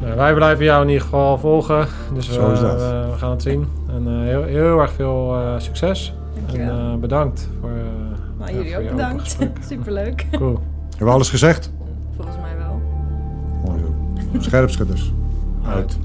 Nou, 0.00 0.16
wij 0.16 0.34
blijven 0.34 0.64
jou 0.64 0.82
in 0.82 0.88
ieder 0.88 1.02
geval 1.02 1.38
volgen. 1.38 1.86
Dus 2.14 2.26
we, 2.26 2.32
Zo 2.32 2.50
is 2.52 2.60
dat. 2.60 2.80
we- 2.80 3.08
we 3.12 3.18
gaan 3.18 3.30
het 3.30 3.42
zien. 3.42 3.66
En 3.96 4.06
eh, 4.06 4.20
heel, 4.22 4.42
heel 4.42 4.80
erg 4.80 4.92
veel 4.92 5.34
eh, 5.36 5.54
succes. 5.58 6.14
En 6.34 6.40
Dankjewel. 6.46 6.92
eh, 6.92 6.96
bedankt 7.00 7.48
voor, 7.60 7.68
eh, 7.68 7.74
nou, 8.38 8.50
ja, 8.50 8.56
jullie 8.56 8.74
voor 8.74 8.82
ook 8.82 8.90
bedankt. 8.90 9.36
Superleuk. 9.68 10.26
Cool. 10.30 10.58
Hebben 10.88 11.06
we 11.06 11.12
alles 11.12 11.28
gezegd? 11.30 11.72
Volgens 12.16 12.36
mij 12.36 12.56
wel. 12.58 12.80
Mooi 13.64 13.80
zo. 14.32 14.40
Scherpschutters. 14.40 15.12
Uit. 15.68 15.98